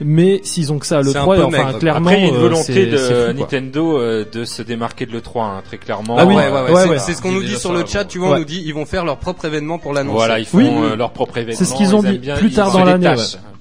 Mais 0.00 0.40
s'ils 0.42 0.72
ont 0.72 0.78
que 0.78 0.86
ça 0.86 0.98
à 0.98 1.02
C'est 1.04 1.16
un 1.16 1.22
l'E3, 1.24 1.36
peu 1.36 1.42
enfin 1.44 1.64
maigre. 1.66 1.78
clairement, 1.78 2.06
Après, 2.10 2.20
il 2.20 2.22
y 2.22 2.26
a 2.26 2.28
une 2.30 2.34
euh, 2.34 2.40
volonté 2.40 2.86
de 2.86 2.96
fou. 2.96 3.32
Nintendo 3.38 3.98
euh, 4.00 4.24
de 4.30 4.44
se 4.44 4.62
démarquer 4.62 5.06
de 5.06 5.12
l'E3, 5.12 5.40
hein, 5.42 5.62
très 5.64 5.78
clairement. 5.78 6.16
Ah 6.18 6.26
oui, 6.26 6.34
ouais, 6.34 6.48
ouais, 6.50 6.72
ouais, 6.72 6.88
ouais, 6.88 6.98
c'est- 6.98 7.14
ce 7.14 7.22
qu'on 7.22 7.30
nous 7.32 7.42
dit 7.44 7.56
sur 7.56 7.72
le 7.72 7.86
chat, 7.86 8.04
tu 8.04 8.18
vois, 8.18 8.30
on 8.30 8.38
nous 8.38 8.44
dit 8.44 8.62
ils 8.66 8.74
vont 8.74 8.86
faire 8.86 9.04
leur 9.04 9.18
propre 9.18 9.44
événement 9.44 9.78
pour 9.78 9.92
l'annoncer. 9.92 10.16
Voilà, 10.16 10.38
ils 10.40 10.46
font 10.46 10.58
Oui. 10.58 10.68
euh, 10.68 10.96
leur 10.96 11.12
propre 11.12 11.38
événement. 11.38 11.58
C'est 11.58 11.64
ce 11.64 11.74
qu'ils 11.76 11.94
ont 11.94 12.02
dit 12.02 12.18
bien- 12.18 12.36
plus 12.36 12.50
tard 12.50 12.72
dans 12.72 12.84
l'année, 12.84 13.08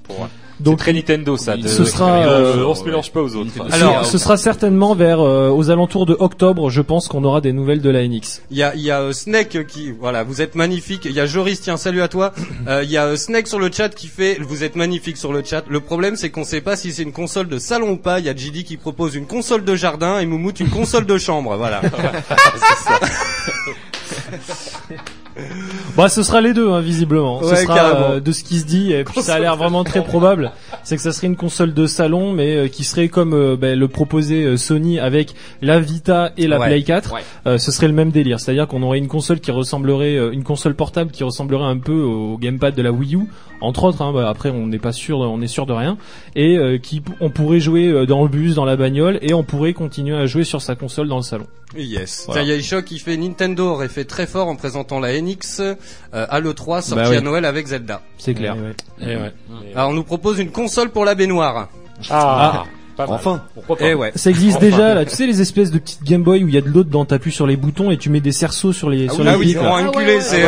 pour- 0.03 0.27
Donc, 0.63 0.79
très 0.79 0.93
Nintendo 0.93 1.35
ça. 1.35 1.57
De, 1.57 1.67
ce 1.67 1.83
sera, 1.83 2.25
euh, 2.25 2.65
on 2.65 2.73
se 2.73 2.83
mélange 2.83 3.11
pas 3.11 3.21
aux 3.21 3.35
autres. 3.35 3.51
Alors, 3.71 4.05
ce, 4.05 4.17
sera 4.17 4.37
certainement 4.37 4.95
vers 4.95 5.19
euh, 5.19 5.49
aux 5.49 5.69
alentours 5.69 6.05
de 6.05 6.15
octobre, 6.17 6.69
je 6.69 6.81
pense 6.81 7.09
qu'on 7.09 7.23
aura 7.25 7.41
des 7.41 7.51
nouvelles 7.51 7.81
de 7.81 7.89
la 7.89 8.07
NX. 8.07 8.41
Il 8.49 8.57
y 8.57 8.63
a, 8.63 8.73
il 8.75 8.81
y 8.81 8.89
a 8.89 9.01
euh, 9.01 9.11
Snake 9.11 9.67
qui, 9.67 9.91
voilà, 9.91 10.23
vous 10.23 10.41
êtes 10.41 10.55
magnifique. 10.55 11.01
Il 11.05 11.11
y 11.11 11.19
a 11.19 11.25
Joris, 11.25 11.59
tiens, 11.59 11.77
salut 11.77 12.01
à 12.01 12.07
toi. 12.07 12.33
Euh, 12.65 12.81
Il 12.83 12.89
y 12.89 12.97
a 12.97 13.07
euh, 13.07 13.17
Snake 13.17 13.47
sur 13.47 13.59
le 13.59 13.69
chat 13.69 13.89
qui 13.89 14.07
fait, 14.07 14.37
vous 14.39 14.63
êtes 14.63 14.77
magnifique 14.77 15.17
sur 15.17 15.33
le 15.33 15.43
chat. 15.43 15.65
Le 15.67 15.81
problème, 15.81 16.15
c'est 16.15 16.29
qu'on 16.29 16.45
sait 16.45 16.61
pas 16.61 16.77
si 16.77 16.93
c'est 16.93 17.03
une 17.03 17.11
console 17.11 17.49
de 17.49 17.57
salon 17.57 17.91
ou 17.91 17.97
pas. 17.97 18.19
Il 18.19 18.25
y 18.25 18.29
a 18.29 18.35
JD 18.35 18.63
qui 18.63 18.77
propose 18.77 19.15
une 19.15 19.25
console 19.25 19.65
de 19.65 19.75
jardin 19.75 20.19
et 20.19 20.25
Moumout 20.25 20.57
une 20.61 20.69
console 20.69 21.05
de 21.05 21.17
chambre. 21.17 21.57
Voilà. 21.57 21.81
Bah, 25.95 26.09
ce 26.09 26.23
sera 26.23 26.41
les 26.41 26.53
deux, 26.53 26.71
hein, 26.71 26.81
visiblement. 26.81 27.39
Ouais, 27.39 27.55
ce 27.55 27.63
sera 27.63 27.95
euh, 28.13 28.19
de 28.19 28.31
ce 28.31 28.43
qui 28.43 28.59
se 28.59 28.65
dit, 28.65 28.91
et 28.93 29.03
puis 29.03 29.21
ça 29.21 29.35
a 29.35 29.39
l'air 29.39 29.55
vraiment 29.57 29.83
très 29.83 30.03
probable. 30.03 30.51
C'est 30.83 30.95
que 30.95 31.01
ça 31.03 31.11
serait 31.11 31.27
une 31.27 31.35
console 31.35 31.73
de 31.73 31.85
salon, 31.85 32.33
mais 32.33 32.55
euh, 32.55 32.67
qui 32.67 32.83
serait 32.83 33.09
comme 33.09 33.33
euh, 33.33 33.55
ben, 33.55 33.77
le 33.77 33.87
proposait 33.87 34.43
euh, 34.43 34.57
Sony 34.57 34.99
avec 34.99 35.35
la 35.61 35.79
Vita 35.79 36.31
et 36.35 36.47
la 36.47 36.59
Ouais. 36.59 36.67
Play 36.67 36.83
4. 36.83 37.13
Ouais. 37.13 37.21
Euh, 37.45 37.57
ce 37.59 37.71
serait 37.71 37.87
le 37.87 37.93
même 37.93 38.09
délire, 38.11 38.39
c'est-à-dire 38.39 38.67
qu'on 38.67 38.81
aurait 38.83 38.97
une 38.97 39.07
console 39.07 39.39
qui 39.39 39.51
ressemblerait, 39.51 40.15
euh, 40.17 40.31
une 40.31 40.43
console 40.43 40.73
portable 40.75 41.11
qui 41.11 41.23
ressemblerait 41.23 41.65
un 41.65 41.77
peu 41.77 41.93
au 42.01 42.37
gamepad 42.39 42.73
de 42.75 42.81
la 42.81 42.91
Wii 42.91 43.15
U, 43.15 43.27
entre 43.61 43.83
autres. 43.83 44.01
Hein, 44.01 44.11
bah, 44.13 44.27
après, 44.29 44.49
on 44.49 44.65
n'est 44.67 44.79
pas 44.79 44.93
sûr, 44.93 45.19
on 45.19 45.41
est 45.41 45.47
sûr 45.47 45.65
de 45.67 45.73
rien, 45.73 45.97
et 46.35 46.57
euh, 46.57 46.77
qui 46.79 47.01
on 47.21 47.29
pourrait 47.29 47.59
jouer 47.59 48.05
dans 48.07 48.23
le 48.23 48.29
bus, 48.29 48.55
dans 48.55 48.65
la 48.65 48.75
bagnole, 48.75 49.19
et 49.21 49.33
on 49.33 49.43
pourrait 49.43 49.73
continuer 49.73 50.15
à 50.15 50.25
jouer 50.25 50.43
sur 50.43 50.61
sa 50.61 50.75
console 50.75 51.07
dans 51.07 51.17
le 51.17 51.21
salon. 51.23 51.45
Yes. 51.75 52.23
Voilà. 52.27 52.41
Tiens, 52.41 52.49
il 52.49 52.53
y 52.53 52.55
a 52.55 52.59
Ishok 52.59 52.85
qui 52.85 52.99
fait 52.99 53.17
Nintendo 53.17 53.69
aurait 53.71 53.87
fait 53.87 54.05
très 54.05 54.27
fort 54.27 54.47
en 54.47 54.55
présentant 54.55 54.99
la 54.99 55.19
NX 55.19 55.59
euh, 55.61 55.75
à 56.11 56.39
l'E3 56.39 56.81
sortie 56.81 56.93
Bah 56.95 57.05
oui. 57.09 57.17
à 57.17 57.21
Noël 57.21 57.45
avec 57.45 57.67
Zelda. 57.67 58.01
C'est 58.17 58.33
clair. 58.33 58.55
Eh 59.01 59.05
ouais. 59.15 59.31
Alors 59.75 59.89
on 59.89 59.93
nous 59.93 60.03
propose 60.03 60.39
une 60.39 60.51
console 60.51 60.89
pour 60.89 61.05
la 61.05 61.15
baignoire. 61.15 61.69
Ah, 62.09 62.63
pas 62.95 63.07
mal. 63.07 63.15
Enfin. 63.15 63.41
Pourquoi 63.55 63.75
pas 63.77 63.85
Eh 63.87 63.93
ouais. 63.95 64.11
Ça 64.15 64.29
existe 64.29 64.57
Enfin. 64.57 64.65
déjà 64.67 64.93
là, 64.93 65.03
tu 65.05 65.15
sais 65.15 65.25
les 65.25 65.41
espèces 65.41 65.71
de 65.71 65.79
petites 65.79 66.03
Game 66.03 66.21
Boy 66.21 66.43
où 66.43 66.47
il 66.47 66.53
y 66.53 66.57
a 66.59 66.61
de 66.61 66.69
l'eau 66.69 66.83
dedans, 66.83 67.05
t'appuies 67.05 67.31
sur 67.31 67.47
les 67.47 67.55
boutons 67.57 67.89
et 67.89 67.97
tu 67.97 68.11
mets 68.11 68.19
des 68.19 68.31
cerceaux 68.31 68.71
sur 68.71 68.87
les 68.91 69.09
sur 69.09 69.21
Ah 69.27 69.31
les 69.31 69.35
oui, 69.37 69.45
pics, 69.47 69.55
là. 69.55 69.61
grand 69.63 69.87
enculé, 69.87 70.21
c'est 70.21 70.41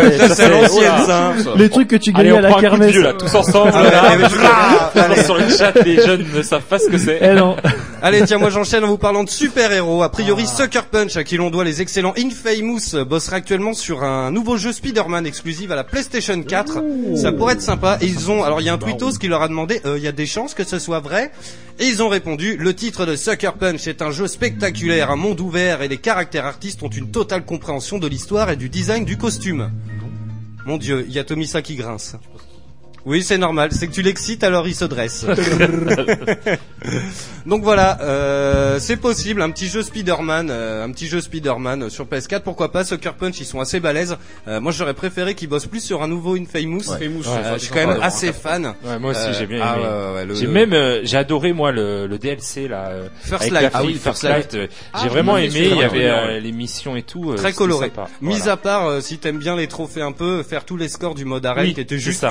l'ancienne 0.49 0.91
ça. 1.07 1.33
Les 1.55 1.69
trucs 1.69 1.87
que 1.87 1.95
tu 1.95 2.11
Allez, 2.13 2.29
gagnais 2.29 2.33
on 2.33 2.37
à 2.37 2.41
la 2.41 2.49
prend 2.49 2.57
un 2.59 2.61
coup 2.61 2.65
de 2.65 2.69
kermesse. 2.71 2.91
vieux 2.91 3.01
là, 3.01 3.13
tous 3.13 3.33
ensemble. 3.33 3.71
Ah 3.73 4.15
là. 5.07 5.23
Sur 5.23 5.37
le 5.37 5.49
chat, 5.49 5.73
les 5.83 5.95
jeunes 6.05 6.25
ne 6.35 6.41
savent 6.43 6.61
pas 6.61 6.77
ce 6.77 6.87
que 6.87 6.97
c'est. 6.99 7.17
Eh 7.21 7.33
non. 7.33 7.55
Allez, 8.01 8.21
tiens, 8.25 8.37
moi 8.37 8.49
j'enchaîne 8.49 8.83
en 8.83 8.87
vous 8.87 8.97
parlant 8.97 9.23
de 9.23 9.29
super-héros. 9.29 10.03
A 10.03 10.09
priori, 10.09 10.45
Sucker 10.45 10.83
Punch, 10.91 11.15
à 11.17 11.23
qui 11.23 11.37
l'on 11.37 11.49
doit 11.49 11.63
les 11.63 11.81
excellents 11.81 12.13
Infamous, 12.17 12.93
euh, 12.93 13.05
bosserait 13.05 13.37
actuellement 13.37 13.73
sur 13.73 14.03
un 14.03 14.31
nouveau 14.31 14.57
jeu 14.57 14.71
Spider-Man 14.71 15.25
exclusif 15.25 15.71
à 15.71 15.75
la 15.75 15.83
PlayStation 15.83 16.41
4. 16.41 16.83
Ça 17.15 17.31
pourrait 17.31 17.53
être 17.53 17.61
sympa. 17.61 17.97
Et 18.01 18.05
ils 18.05 18.29
ont, 18.29 18.43
alors 18.43 18.61
il 18.61 18.65
y 18.65 18.69
a 18.69 18.73
un 18.73 18.77
tweetos 18.77 19.13
qui 19.13 19.27
leur 19.27 19.41
a 19.41 19.47
demandé, 19.47 19.81
euh, 19.85 19.97
il 19.97 20.03
y 20.03 20.07
a 20.07 20.11
des 20.11 20.25
chances 20.25 20.53
que 20.53 20.63
ce 20.63 20.77
soit 20.77 20.99
vrai. 20.99 21.31
Et 21.79 21.85
ils 21.87 22.03
ont 22.03 22.09
répondu, 22.09 22.57
le 22.57 22.73
titre 22.73 23.05
de 23.05 23.15
Sucker 23.15 23.51
Punch 23.59 23.87
est 23.87 24.01
un 24.01 24.11
jeu 24.11 24.27
spectaculaire, 24.27 25.09
un 25.09 25.15
monde 25.15 25.39
ouvert 25.41 25.81
et 25.81 25.87
les 25.87 25.97
caractères 25.97 26.45
artistes 26.45 26.83
ont 26.83 26.89
une 26.89 27.11
totale 27.11 27.43
compréhension 27.43 27.97
de 27.97 28.07
l'histoire 28.07 28.49
et 28.49 28.55
du 28.55 28.69
design 28.69 29.05
du 29.05 29.17
costume. 29.17 29.71
Mon 30.65 30.77
dieu, 30.77 31.05
il 31.07 31.13
y 31.13 31.19
a 31.19 31.23
Tomisa 31.23 31.61
qui 31.61 31.75
grince. 31.75 32.15
Oui, 33.05 33.21
c'est 33.23 33.37
normal. 33.37 33.69
C'est 33.71 33.87
que 33.87 33.93
tu 33.93 34.01
l'excites, 34.01 34.43
alors 34.43 34.67
il 34.67 34.73
se 34.75 34.85
dresse. 34.85 35.25
Donc 37.45 37.61
voilà, 37.63 37.99
euh, 38.01 38.79
c'est 38.79 38.97
possible. 38.97 39.41
Un 39.43 39.51
petit 39.51 39.67
jeu 39.67 39.83
Spider-Man, 39.83 40.47
euh, 40.49 40.83
un 40.83 40.91
petit 40.91 41.07
jeu 41.07 41.21
Spider-Man 41.21 41.89
sur 41.91 42.05
PS4. 42.05 42.41
Pourquoi 42.41 42.71
pas? 42.71 42.83
Sucker 42.83 43.11
Punch, 43.17 43.39
ils 43.39 43.45
sont 43.45 43.59
assez 43.59 43.79
balèzes. 43.79 44.17
Euh, 44.47 44.59
moi, 44.59 44.71
j'aurais 44.71 44.95
préféré 44.95 45.35
qu'ils 45.35 45.49
bossent 45.49 45.67
plus 45.67 45.81
sur 45.81 46.01
un 46.01 46.07
nouveau 46.07 46.35
Infamous. 46.35 46.81
Famous, 46.83 47.19
Ouais, 47.21 47.27
Euh, 47.43 47.53
je 47.55 47.59
suis 47.59 47.69
quand 47.73 47.85
même 47.87 47.99
assez 48.01 48.33
fan. 48.33 48.73
Ouais, 48.83 48.97
moi 48.99 49.11
aussi, 49.11 49.19
Euh, 49.27 49.33
j'ai 49.37 49.45
bien 49.45 49.59
ah, 49.61 49.75
aimé. 49.75 49.83
ouais, 49.83 49.89
ouais, 49.89 50.13
ouais, 50.15 50.25
le- 50.25 50.35
J'ai 50.35 50.45
le- 50.47 50.51
même, 50.51 50.73
euh, 50.73 51.01
j'ai 51.03 51.17
adoré 51.17 51.53
moi 51.53 51.71
le, 51.71 52.07
le 52.07 52.17
DLC 52.17 52.67
là. 52.67 52.87
euh, 52.89 53.07
First 53.21 53.51
la 53.51 53.69
Ah 53.71 53.79
fille, 53.81 53.89
oui, 53.89 53.99
First 54.01 54.23
Light. 54.23 54.57
Ah, 54.93 54.99
j'ai 55.03 55.09
vraiment 55.09 55.37
aimé. 55.37 55.51
Il 55.71 55.77
y 55.77 55.83
avait 55.83 56.05
euh, 56.09 56.39
les 56.39 56.51
missions 56.51 56.95
et 56.95 57.03
tout. 57.03 57.31
euh, 57.31 57.35
Très 57.35 57.53
coloré. 57.53 57.87
sympa. 57.87 58.07
Mis 58.21 58.37
Voilà. 58.37 58.51
à 58.53 58.57
part, 58.57 58.87
euh, 58.87 59.01
si 59.01 59.19
t'aimes 59.19 59.37
bien 59.37 59.55
les 59.55 59.67
trophées 59.67 60.01
un 60.01 60.11
peu, 60.11 60.41
faire 60.41 60.65
tous 60.65 60.77
les 60.77 60.89
scores 60.89 61.13
du 61.15 61.25
mode 61.25 61.45
arène 61.45 61.65
Oui, 61.65 61.73
qui 61.75 61.85
c'est 61.87 61.99
juste 61.99 62.21
ça. 62.21 62.29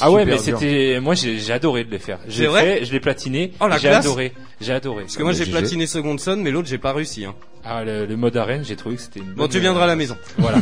Ah 0.00 0.10
ouais, 0.10 0.24
mais 0.24 0.38
c'était, 0.38 0.98
moi 1.00 1.14
j'ai 1.14 1.38
j'ai 1.38 1.52
adoré 1.52 1.84
de 1.84 1.90
les 1.90 1.98
faire. 1.98 2.18
C'est 2.24 2.30
J'ai 2.32 2.46
vrai 2.46 2.62
fait, 2.62 2.84
je 2.84 2.92
l'ai 2.92 3.00
platiné. 3.00 3.52
Oh, 3.60 3.66
la 3.68 3.78
j'ai 3.78 3.88
adoré, 3.88 4.32
j'ai 4.60 4.72
adoré. 4.72 5.02
Parce 5.04 5.16
que 5.16 5.22
moi, 5.22 5.32
j'ai 5.32 5.44
GG. 5.44 5.50
platiné 5.52 5.86
Second 5.86 6.16
Son, 6.18 6.36
mais 6.36 6.50
l'autre, 6.50 6.68
j'ai 6.68 6.78
pas 6.78 6.92
réussi, 6.92 7.24
hein. 7.24 7.34
Ah 7.64 7.84
le, 7.84 8.06
le 8.06 8.16
mode 8.16 8.36
arène, 8.38 8.64
j'ai 8.64 8.74
trouvé 8.74 8.96
que 8.96 9.02
c'était 9.02 9.20
une 9.20 9.32
Bon, 9.34 9.46
tu 9.46 9.60
viendras 9.60 9.84
à 9.84 9.86
la 9.88 9.92
euh, 9.92 9.96
maison. 9.96 10.16
Voilà. 10.38 10.58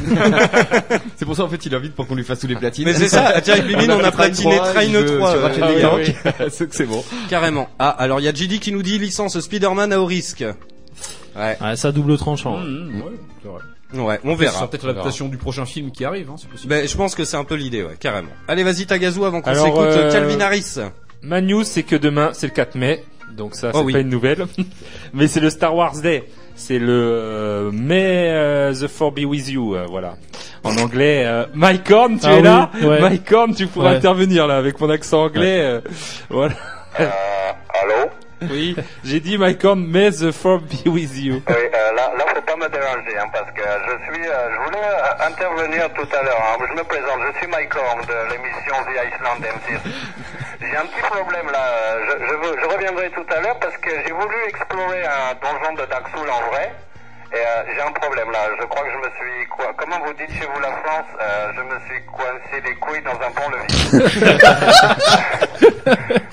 C'est 1.17 1.25
pour 1.25 1.37
ça 1.37 1.45
en 1.45 1.49
fait 1.49 1.65
il 1.65 1.73
invite 1.75 1.95
pour 1.95 2.09
qu'on 2.09 2.17
lui 2.17 2.25
fasse 2.25 2.41
tous 2.41 2.49
les 2.49 2.57
platines. 2.57 2.87
Mais 2.87 2.95
c'est 2.95 3.09
ça, 3.09 3.41
tiens, 3.41 3.55
avec 3.55 3.67
Bimine, 3.67 3.93
on 3.93 4.03
a 4.03 4.11
platiné 4.11 4.57
Train 4.57 4.73
Train 4.73 4.93
3, 4.93 5.03
3, 5.19 5.31
sur 5.31 5.39
euh, 5.39 5.89
Ratchet 5.89 6.17
ah. 6.25 6.31
C'est 6.51 6.69
que 6.69 6.75
c'est 6.75 6.87
bon. 6.87 7.05
Carrément. 7.31 7.69
Ah, 7.79 7.91
alors 7.91 8.19
il 8.21 8.25
y 8.25 8.29
a 8.29 8.35
JD 8.35 8.59
qui 8.59 8.73
nous 8.73 8.83
dit 8.83 8.99
licence 8.99 9.39
Spider-Man 9.39 9.93
à 9.93 10.01
haut 10.01 10.07
risque. 10.07 10.45
Ouais, 11.37 11.57
Ah, 11.61 11.77
ça 11.77 11.93
double 11.93 12.19
tranchant. 12.19 12.59
Mmh, 12.59 13.03
ouais, 13.03 13.13
c'est 13.43 13.49
vrai. 13.49 13.61
Ouais, 13.95 14.21
on 14.25 14.37
Ce 14.37 14.43
sera 14.45 14.53
verra. 14.53 14.71
peut-être 14.71 14.87
l'adaptation 14.87 15.29
du 15.29 15.37
prochain 15.37 15.65
film 15.67 15.91
qui 15.91 16.05
arrive, 16.05 16.31
hein, 16.31 16.35
c'est 16.39 16.49
possible. 16.49 16.69
Ben, 16.75 16.87
je 16.89 16.97
pense 16.97 17.15
que 17.15 17.25
c'est 17.25 17.37
un 17.37 17.45
peu 17.45 17.55
l'idée, 17.55 17.83
ouais, 17.83 17.97
carrément. 17.99 18.31
Allez, 18.49 18.63
vas-y, 18.65 18.87
Tagazu, 18.87 19.25
avant 19.25 19.41
qu'on 19.41 19.51
Alors, 19.51 19.65
s'écoute 19.67 19.81
euh, 19.83 20.13
Calvin 20.13 20.41
Harris. 20.41 20.77
Ma 21.23 21.41
news, 21.41 21.65
c'est 21.65 21.83
que 21.83 21.97
demain, 21.97 22.31
c'est 22.33 22.47
le 22.47 22.53
4 22.53 22.75
mai. 22.77 23.05
Donc 23.37 23.55
ça, 23.55 23.73
c'est 23.73 23.79
Oh 23.79 23.83
oui. 23.85 23.93
pas 23.93 24.01
une 24.01 24.09
nouvelle. 24.09 24.47
Mais 25.15 25.27
c'est 25.29 25.41
le 25.41 25.51
Star 25.51 25.75
Wars 25.75 25.97
Day. 26.01 26.25
C'est 26.57 26.79
le 26.79 26.89
euh, 26.91 27.71
May 27.73 28.31
euh, 28.31 28.73
the 28.75 28.89
Four 28.89 29.13
be 29.13 29.21
with 29.25 29.49
you. 29.49 29.75
euh, 29.77 29.87
voilà. 29.89 30.17
En 30.65 30.77
anglais, 30.77 31.23
euh, 31.25 31.45
Mike 31.55 31.89
Horn, 31.91 32.19
tu 32.19 32.27
Ah 32.27 32.33
es 32.33 32.37
oui, 32.39 32.43
là? 32.43 32.71
ouais. 32.83 33.01
Mike 33.01 33.31
Horn, 33.33 33.55
tu 33.55 33.67
pourras 33.69 33.91
Ouais. 33.91 33.97
intervenir 33.97 34.47
là 34.49 34.57
avec 34.57 34.81
mon 34.81 34.91
accent 34.91 35.23
anglais. 35.25 35.61
euh, 35.61 35.81
voilà. 36.31 36.55
Allô? 36.99 38.11
Oui, 38.51 38.75
j'ai 39.05 39.21
dit 39.21 39.37
Mike 39.39 39.65
Horn, 39.65 39.85
May 39.87 40.11
the 40.11 40.31
Four 40.33 40.61
be 40.61 40.87
with 40.89 41.17
you. 41.17 41.35
Oui, 41.35 41.41
euh, 41.49 41.95
là, 41.97 42.13
pas 42.49 42.57
me 42.57 42.69
déranger, 42.69 43.19
hein, 43.19 43.29
parce 43.33 43.51
que 43.53 43.63
je 43.63 43.95
suis, 44.13 44.27
euh, 44.29 44.49
je 44.55 44.59
voulais 44.65 44.89
euh, 44.89 45.27
intervenir 45.27 45.93
tout 45.93 46.09
à 46.19 46.23
l'heure. 46.23 46.43
hein. 46.43 46.65
Je 46.69 46.75
me 46.75 46.85
présente, 46.85 47.21
je 47.33 47.39
suis 47.39 47.47
Mike 47.47 47.75
Horn 47.77 48.01
de 48.01 48.17
l'émission 48.33 48.75
The 48.89 48.97
Iceland 49.13 49.41
M6. 49.41 49.79
J'ai 50.61 50.77
un 50.77 50.87
petit 50.87 51.03
problème 51.03 51.47
là. 51.53 51.59
euh, 51.61 52.07
Je, 52.09 52.27
je, 52.27 52.35
veux- 52.35 52.57
je 52.63 52.67
reviendrai 52.75 53.11
tout 53.11 53.27
à 53.37 53.41
l'heure 53.41 53.59
parce 53.61 53.77
que 53.79 53.91
j'ai 54.05 54.13
voulu 54.13 54.35
explorer 54.49 55.03
un 55.05 55.35
donjon 55.41 55.75
de 55.81 55.87
Dark 55.89 56.07
Souls 56.15 56.29
en 56.31 56.51
vrai. 56.51 56.73
Et 57.31 57.37
euh, 57.37 57.63
j'ai 57.75 57.83
un 57.83 57.93
problème 57.93 58.31
là. 58.33 58.39
Je 58.59 58.65
crois 58.67 58.83
que 58.83 58.91
je 58.91 58.97
me 58.97 59.11
suis 59.15 59.47
quoi 59.49 59.67
Comment 59.77 60.01
vous 60.05 60.13
dites 60.15 60.33
chez 60.33 60.47
vous 60.53 60.61
la 60.61 60.73
France 60.83 61.07
euh, 61.21 61.53
Je 61.57 61.61
me 61.63 61.79
suis 61.87 62.03
coincé 62.07 62.61
les 62.65 62.75
couilles 62.77 63.03
dans 63.03 63.21
un 63.21 63.31
pont-levis. 63.31 63.79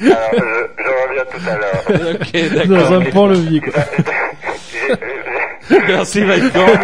Alors, 0.06 0.32
je, 0.34 0.84
je 0.84 0.89
reviens 1.04 1.25
tout 1.25 1.43
à 1.49 1.56
l'heure. 1.58 1.84
ok, 2.15 2.67
Dans 2.67 2.93
un 2.93 3.01
pont-levis, 3.12 3.62
quoi. 3.62 3.84
Merci 5.69 6.21
Horn. 6.21 6.80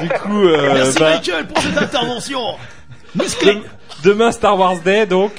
Du 0.00 0.08
coup, 0.08 0.44
euh, 0.46 0.84
bah, 0.98 1.10
Michael 1.16 1.46
pour 1.48 1.62
cette 1.62 1.76
intervention. 1.78 2.40
Dem- 3.14 3.62
Demain 4.04 4.32
Star 4.32 4.58
Wars 4.58 4.78
Day 4.78 5.06
donc. 5.06 5.32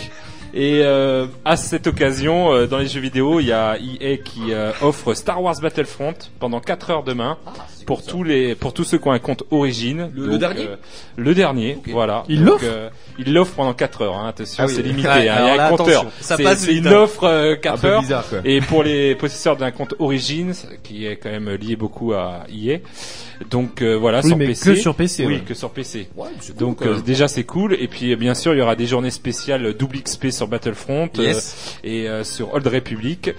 Et 0.53 0.81
euh, 0.83 1.27
à 1.45 1.55
cette 1.55 1.87
occasion, 1.87 2.51
euh, 2.53 2.67
dans 2.67 2.77
les 2.77 2.87
jeux 2.87 2.99
vidéo, 2.99 3.39
il 3.39 3.47
y 3.47 3.53
a 3.53 3.77
EA 3.77 4.17
qui 4.17 4.51
euh, 4.53 4.71
offre 4.81 5.13
Star 5.13 5.41
Wars 5.41 5.55
Battlefront 5.61 6.13
pendant 6.39 6.59
4 6.59 6.89
heures 6.89 7.03
demain 7.03 7.37
pour 7.85 8.03
tous 8.05 8.23
les 8.23 8.55
pour 8.55 8.73
tous 8.73 8.83
ceux 8.83 8.97
qui 8.97 9.07
ont 9.07 9.11
un 9.11 9.19
compte 9.19 9.43
Origin. 9.51 10.09
Le- 10.15 10.27
le 10.27 10.37
dernier 10.37 10.63
euh, 10.67 10.75
Le 11.17 11.33
dernier, 11.33 11.77
voilà. 11.87 12.23
Il 12.29 12.43
l'offre 12.43 12.63
euh, 12.67 12.89
Il 13.19 13.33
l'offre 13.33 13.53
pendant 13.55 13.73
4 13.73 14.01
heures. 14.03 14.15
Hein, 14.17 14.29
attention, 14.29 14.63
Ah 14.63 14.67
oui. 14.67 14.73
c'est 14.75 14.81
limité. 14.81 15.07
Ouais, 15.07 15.13
hein, 15.13 15.19
il 15.21 15.25
y 15.25 15.49
a 15.49 15.55
là, 15.57 15.67
un 15.67 15.69
compteur. 15.69 16.05
ça 16.21 16.37
C'est 16.37 16.43
passe 16.43 16.65
vite, 16.65 16.77
une 16.77 16.87
hein. 16.87 16.97
offre 17.01 17.23
euh, 17.25 17.53
Un 17.53 17.57
4 17.57 17.81
peu 17.81 17.87
heures. 17.87 18.01
bizarre 18.01 18.27
quoi. 18.29 18.39
Et 18.45 18.61
pour 18.61 18.83
les 18.83 19.15
possesseurs 19.15 19.57
d'un 19.57 19.71
compte 19.71 19.93
Origin, 19.99 20.53
qui 20.83 21.05
est 21.05 21.17
quand 21.17 21.29
même 21.31 21.49
lié 21.49 21.75
beaucoup 21.75 22.13
à 22.13 22.43
EA, 22.51 22.77
donc 23.49 23.81
euh, 23.81 23.95
voilà 23.97 24.19
Oui, 24.21 24.27
sur 24.29 24.37
mais 24.37 24.47
PC. 24.47 24.65
que 24.73 24.75
sur 24.75 24.95
PC, 24.95 25.25
Oui, 25.25 25.33
ouais. 25.35 25.39
que 25.41 25.53
sur 25.53 25.71
PC. 25.71 26.07
Ouais, 26.15 26.27
c'est 26.39 26.51
cool, 26.53 26.59
Donc 26.59 26.81
euh, 26.83 27.01
déjà 27.01 27.27
c'est 27.27 27.43
cool 27.43 27.73
et 27.73 27.87
puis 27.87 28.11
euh, 28.11 28.15
bien 28.15 28.33
sûr 28.33 28.53
il 28.53 28.59
y 28.59 28.61
aura 28.61 28.75
des 28.75 28.85
journées 28.87 29.09
spéciales 29.11 29.65
euh, 29.65 29.73
double 29.73 29.99
XP 30.01 30.29
sur 30.29 30.47
Battlefront 30.47 31.09
euh, 31.17 31.23
Yes. 31.23 31.77
et 31.83 32.07
euh, 32.07 32.23
sur 32.23 32.53
Old 32.53 32.67
Republic 32.67 33.31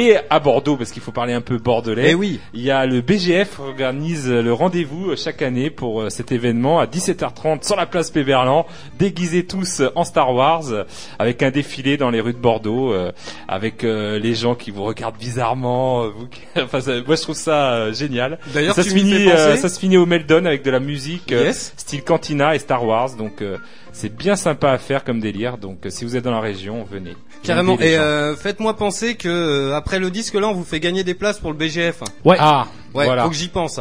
et 0.00 0.16
à 0.30 0.38
Bordeaux 0.40 0.76
parce 0.76 0.92
qu'il 0.92 1.02
faut 1.02 1.12
parler 1.12 1.32
un 1.32 1.40
peu 1.40 1.58
bordelais. 1.58 2.10
Eh 2.10 2.14
oui. 2.14 2.40
Il 2.54 2.62
y 2.62 2.70
a 2.70 2.86
le 2.86 3.00
BGF 3.00 3.58
organise 3.58 4.28
le 4.30 4.52
rendez-vous 4.52 5.10
euh, 5.10 5.16
chaque 5.16 5.42
année 5.42 5.70
pour 5.70 6.02
euh, 6.02 6.10
cet 6.10 6.30
événement 6.32 6.78
à 6.78 6.86
17h30 6.86 7.66
sur 7.66 7.76
la 7.76 7.86
place 7.86 8.10
Péberlan, 8.10 8.66
déguisés 8.98 9.44
tous 9.46 9.82
en 9.94 10.04
Star 10.04 10.32
Wars, 10.34 10.64
avec 11.18 11.42
un 11.42 11.50
défilé 11.50 11.96
dans 11.96 12.10
les 12.10 12.20
rues 12.20 12.32
de 12.32 12.38
Bordeaux, 12.38 12.92
euh, 12.92 13.10
avec 13.48 13.84
euh, 13.84 14.18
les 14.18 14.34
gens 14.34 14.54
qui 14.54 14.70
vous 14.70 14.84
regardent 14.84 15.18
bizarrement. 15.18 16.04
euh, 16.04 16.08
vous 16.16 16.28
enfin, 16.62 16.80
ça- 16.80 16.92
moi 17.06 17.16
je 17.16 17.22
trouve 17.22 17.34
ça 17.36 17.92
génial. 17.92 18.38
D'ailleurs, 18.54 18.74
ça 18.74 18.82
se 18.82 18.90
finit, 18.90 19.28
ça 19.28 19.68
se 19.68 19.78
finit 19.78 19.96
au 19.96 20.06
Meldon 20.06 20.44
avec 20.44 20.62
de 20.62 20.70
la 20.70 20.80
musique 20.80 21.30
Yes. 21.30 21.72
style 21.76 22.04
Cantina 22.04 22.54
et 22.54 22.58
Star 22.58 22.84
Wars. 22.84 23.14
Donc 23.16 23.42
c'est 23.98 24.14
bien 24.14 24.36
sympa 24.36 24.70
à 24.70 24.78
faire 24.78 25.02
comme 25.04 25.18
délire. 25.20 25.58
Donc 25.58 25.84
euh, 25.86 25.90
si 25.90 26.04
vous 26.04 26.16
êtes 26.16 26.24
dans 26.24 26.30
la 26.30 26.40
région, 26.40 26.84
venez. 26.90 27.16
Carrément. 27.42 27.78
Et 27.80 27.96
euh, 27.98 28.36
faites-moi 28.36 28.76
penser 28.76 29.16
que 29.16 29.28
euh, 29.28 29.76
après 29.76 29.98
le 29.98 30.10
disque 30.10 30.34
là, 30.34 30.46
on 30.48 30.52
vous 30.54 30.64
fait 30.64 30.80
gagner 30.80 31.02
des 31.04 31.14
places 31.14 31.38
pour 31.38 31.50
le 31.50 31.56
BGF. 31.56 32.02
Ouais. 32.24 32.36
ah 32.38 32.66
Ouais, 32.94 33.04
voilà. 33.06 33.24
faut 33.24 33.30
que 33.30 33.36
j'y 33.36 33.48
pense. 33.48 33.80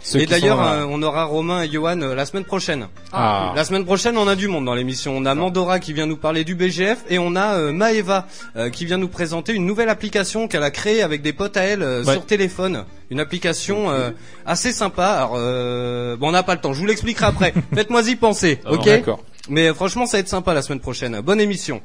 Ceux 0.00 0.20
Et 0.20 0.26
d'ailleurs, 0.26 0.62
euh, 0.62 0.84
on 0.88 1.02
aura 1.02 1.24
Romain 1.24 1.62
et 1.62 1.68
Johan 1.68 2.00
euh, 2.02 2.14
la 2.14 2.24
semaine 2.24 2.44
prochaine. 2.44 2.86
Ah. 3.12 3.52
La 3.56 3.64
semaine 3.64 3.84
prochaine, 3.84 4.16
on 4.16 4.28
a 4.28 4.36
du 4.36 4.46
monde 4.46 4.64
dans 4.64 4.74
l'émission. 4.76 5.16
On 5.16 5.24
a 5.26 5.34
Mandora 5.34 5.80
qui 5.80 5.92
vient 5.92 6.06
nous 6.06 6.16
parler 6.16 6.44
du 6.44 6.54
BGF 6.54 6.98
et 7.10 7.18
on 7.18 7.34
a 7.34 7.56
euh, 7.56 7.72
Maeva 7.72 8.26
euh, 8.56 8.70
qui 8.70 8.84
vient 8.84 8.96
nous 8.96 9.08
présenter 9.08 9.54
une 9.54 9.66
nouvelle 9.66 9.88
application 9.88 10.46
qu'elle 10.46 10.62
a 10.62 10.70
créée 10.70 11.02
avec 11.02 11.20
des 11.22 11.32
potes 11.32 11.56
à 11.56 11.62
elle 11.62 11.82
euh, 11.82 12.04
Ouais. 12.04 12.12
sur 12.12 12.24
téléphone. 12.24 12.84
Une 13.10 13.18
application 13.18 13.90
euh, 13.90 14.10
assez 14.46 14.70
sympa. 14.70 15.06
Alors, 15.08 15.32
euh, 15.36 16.16
bon, 16.16 16.28
on 16.28 16.32
n'a 16.32 16.44
pas 16.44 16.54
le 16.54 16.60
temps. 16.60 16.72
Je 16.72 16.78
vous 16.78 16.86
l'expliquerai 16.86 17.26
après. 17.26 17.52
Faites-moi 17.74 18.02
y 18.08 18.14
penser, 18.14 18.60
ok? 18.70 18.84
D'accord. 18.84 19.20
Mais 19.48 19.72
franchement, 19.74 20.06
ça 20.06 20.16
va 20.16 20.20
être 20.20 20.28
sympa 20.28 20.54
la 20.54 20.62
semaine 20.62 20.80
prochaine. 20.80 21.20
Bonne 21.20 21.40
émission. 21.40 21.80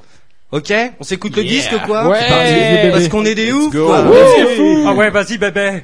Ok 0.51 0.71
On 0.99 1.03
s'écoute 1.03 1.35
le 1.35 1.43
disque 1.43 1.73
quoi 1.87 2.07
Ouais. 2.07 2.19
Parce 2.91 3.07
qu'on 3.07 3.25
est 3.25 3.33
des 3.33 3.51
ouf. 3.51 3.73
go. 3.73 3.87
quoi. 3.87 4.01
Ouais. 4.03 4.85
Ah 4.85 4.93
ouais, 4.93 5.09
vas-y 5.09 5.39
bébé. 5.39 5.81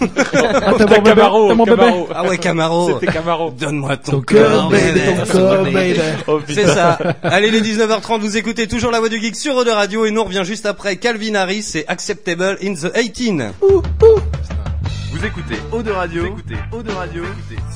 Ah, 0.00 0.06
t'as 0.30 0.70
mon 0.70 0.76
bébé, 0.86 1.02
Camaro, 1.02 1.48
t'as 1.48 1.54
mon 1.54 1.64
bébé. 1.64 1.76
Camaro. 1.78 2.08
Ah 2.14 2.24
ouais, 2.24 2.38
Camaro. 2.38 2.92
C'était 3.00 3.12
Camaro. 3.12 3.50
Donne-moi 3.50 3.96
ton, 3.96 4.12
Ton 4.12 4.20
cœur, 4.20 4.68
baby, 4.68 5.00
ton 5.26 5.32
cœur, 5.38 5.64
baby. 5.64 5.98
Oh, 6.28 6.40
C'est 6.46 6.66
ça. 6.66 6.96
Allez, 7.24 7.50
les 7.50 7.60
19h30, 7.60 8.20
vous 8.20 8.36
écoutez 8.36 8.68
toujours 8.68 8.92
la 8.92 9.00
voix 9.00 9.08
du 9.08 9.20
geek 9.20 9.34
sur 9.34 9.56
Eau 9.56 9.64
de 9.64 9.70
Radio 9.70 10.04
et 10.06 10.12
nous 10.12 10.20
on 10.20 10.24
revient 10.26 10.42
juste 10.44 10.66
après 10.66 10.94
Calvin 10.94 11.34
Harris 11.34 11.72
et 11.74 11.84
Acceptable 11.88 12.58
in 12.62 12.74
the 12.74 12.92
18. 12.94 13.42
Vous 13.58 15.26
écoutez 15.26 15.56
Eau 15.72 15.82
de 15.82 15.90
Radio, 15.90 16.22
vous 16.22 16.28
écoutez 16.38 16.54
Eau 16.70 16.82
de 16.84 16.92
Radio 16.92 17.24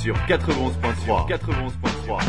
sur 0.00 0.14
91.3. 0.28 1.28
91.3. 1.28 2.20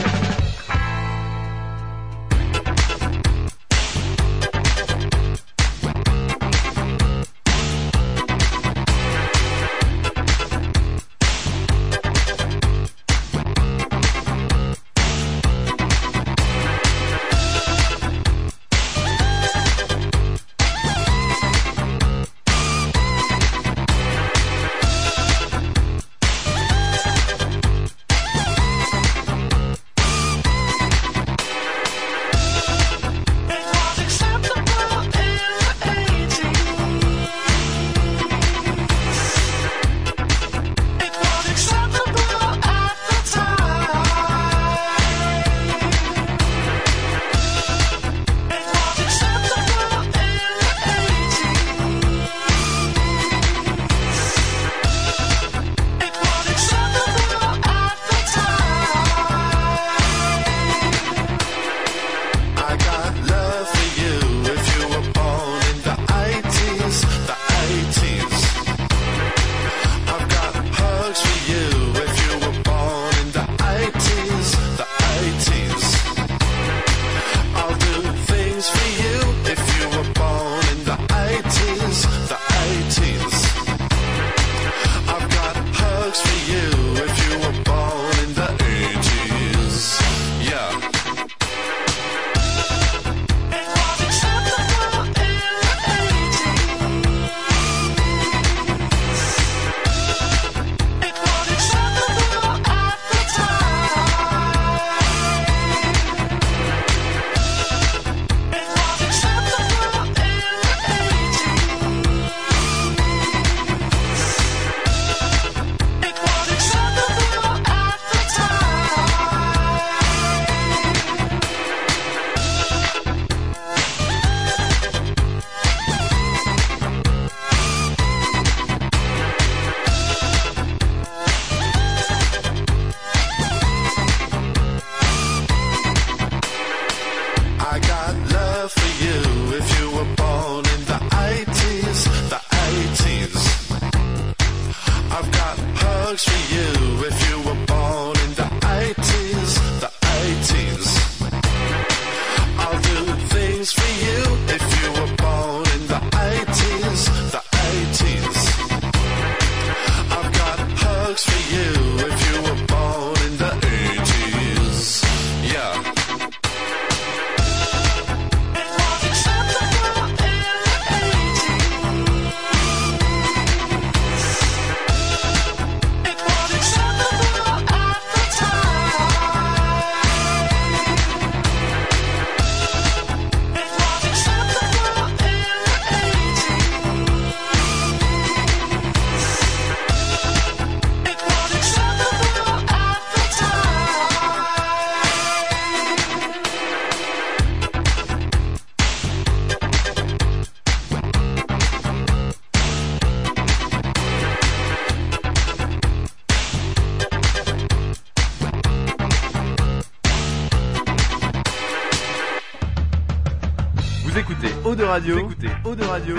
écoutez 214.89 214.89
Eau 214.89 214.95
de 214.95 214.97
Radio, 214.97 215.15
vous 215.15 215.21
écoutez 215.21 215.59
Eau 215.65 215.75
de 215.75 215.83
Radio 215.83 216.15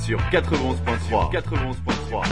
sur 0.00 0.18
91.3. 0.30 1.32
91.3. 1.32 2.24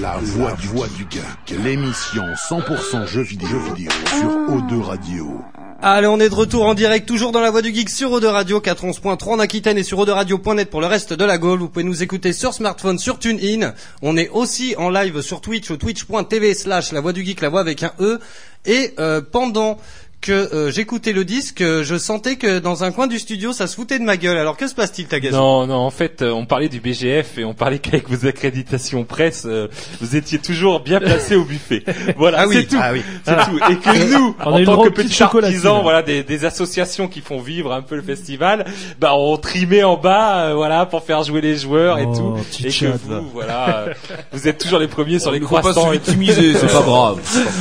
La 0.00 0.16
voix 0.16 0.52
du, 0.52 0.66
voix 0.68 0.88
du 0.96 1.06
geek, 1.08 1.58
l'émission 1.62 2.24
100% 2.48 3.06
jeux 3.06 3.22
vidéo, 3.22 3.48
jeux 3.48 3.74
vidéo 3.74 3.90
sur 4.08 4.28
O2 4.28 4.80
Radio. 4.80 5.40
Allez, 5.82 6.06
on 6.06 6.18
est 6.18 6.30
de 6.30 6.34
retour 6.34 6.64
en 6.64 6.72
direct, 6.72 7.06
toujours 7.06 7.32
dans 7.32 7.42
la 7.42 7.50
voix 7.50 7.60
du 7.60 7.72
geek 7.72 7.90
sur 7.90 8.10
Eau 8.12 8.20
de 8.20 8.26
Radio 8.26 8.60
411.3 8.60 9.28
en 9.28 9.38
Aquitaine 9.38 9.76
et 9.76 9.82
sur 9.82 9.98
Radio.net 9.98 10.70
pour 10.70 10.80
le 10.80 10.86
reste 10.86 11.12
de 11.12 11.24
la 11.24 11.36
Gaule. 11.36 11.58
Vous 11.58 11.68
pouvez 11.68 11.84
nous 11.84 12.02
écouter 12.02 12.32
sur 12.32 12.54
smartphone, 12.54 12.98
sur 12.98 13.18
TuneIn. 13.18 13.74
On 14.00 14.16
est 14.16 14.30
aussi 14.30 14.74
en 14.78 14.88
live 14.88 15.20
sur 15.20 15.42
Twitch 15.42 15.70
au 15.70 15.76
twitch.tv 15.76 16.54
slash 16.54 16.92
la 16.92 17.00
voix 17.02 17.12
du 17.12 17.24
geek, 17.24 17.42
la 17.42 17.50
voix 17.50 17.60
avec 17.60 17.82
un 17.82 17.92
E. 18.00 18.18
Et 18.64 18.94
euh, 18.98 19.20
pendant 19.20 19.78
que 20.26 20.32
euh, 20.32 20.70
j'écoutais 20.70 21.12
le 21.12 21.24
disque, 21.24 21.60
euh, 21.60 21.84
je 21.84 21.96
sentais 21.96 22.36
que 22.36 22.58
dans 22.58 22.82
un 22.84 22.90
coin 22.90 23.06
du 23.06 23.18
studio, 23.18 23.52
ça 23.52 23.66
se 23.66 23.76
foutait 23.76 23.98
de 23.98 24.04
ma 24.04 24.16
gueule. 24.16 24.36
Alors 24.36 24.56
que 24.56 24.66
se 24.66 24.74
passe-t-il, 24.74 25.06
Tagazu? 25.06 25.34
Non, 25.36 25.66
non, 25.66 25.76
en 25.76 25.90
fait, 25.90 26.22
euh, 26.22 26.30
on 26.32 26.46
parlait 26.46 26.68
du 26.68 26.80
BGF 26.80 27.38
et 27.38 27.44
on 27.44 27.54
parlait 27.54 27.78
qu'avec 27.80 28.08
vos 28.08 28.26
accréditations 28.26 29.04
presse, 29.04 29.44
euh, 29.46 29.68
vous 30.00 30.16
étiez 30.16 30.38
toujours 30.38 30.80
bien 30.80 30.98
placé 31.00 31.36
au 31.36 31.44
buffet. 31.44 31.84
Voilà, 32.16 32.40
Ah 32.40 32.46
oui, 32.48 32.56
c'est 32.56 32.66
tout. 32.68 32.76
ah 32.80 32.92
oui. 32.92 33.02
C'est 33.24 33.36
tout. 33.36 33.58
Et 33.70 33.76
que 33.76 34.12
nous, 34.18 34.34
On 34.44 34.52
en 34.52 34.64
tant 34.64 34.82
que 34.82 34.88
petits 34.88 35.22
artisans, 35.22 35.80
voilà, 35.82 36.02
des, 36.02 36.22
des 36.22 36.44
associations 36.44 37.08
qui 37.08 37.20
font 37.20 37.40
vivre 37.40 37.72
un 37.72 37.82
peu 37.82 37.94
le 37.96 38.02
festival, 38.02 38.64
bah 38.98 39.12
on 39.16 39.36
trimait 39.36 39.82
en 39.84 39.96
bas, 39.96 40.46
euh, 40.46 40.54
voilà, 40.54 40.86
pour 40.86 41.04
faire 41.04 41.22
jouer 41.22 41.40
les 41.40 41.56
joueurs 41.56 41.98
et 41.98 42.06
Oh, 42.08 42.14
tout. 42.16 42.66
Et 42.66 42.70
que 42.70 42.86
vous, 42.86 43.28
voilà, 43.32 43.78
euh, 43.88 43.94
vous 44.32 44.48
êtes 44.48 44.58
toujours 44.58 44.78
les 44.78 44.88
premiers 44.88 45.18
sur 45.18 45.30
les 45.30 45.40
pas 45.40 45.46
croissants. 45.46 45.86
se 45.88 45.92
victimiser, 45.92 46.54
c'est 46.54 46.66
pas 46.72 46.82
grave. 46.86 47.20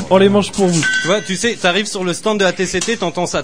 On 0.10 0.18
les 0.18 0.30
mange 0.30 0.52
pour 0.52 0.68
vous. 0.68 0.82
Tu 1.02 1.08
vois, 1.08 1.22
tu 1.22 1.36
sais, 1.36 1.54
t'arrives 1.56 1.88
sur 1.88 2.04
le 2.04 2.14
stand 2.14 2.40
de 2.40 2.44
la 2.44 2.52
TCT, 2.56 2.98
t'entends 2.98 3.26
ça. 3.26 3.44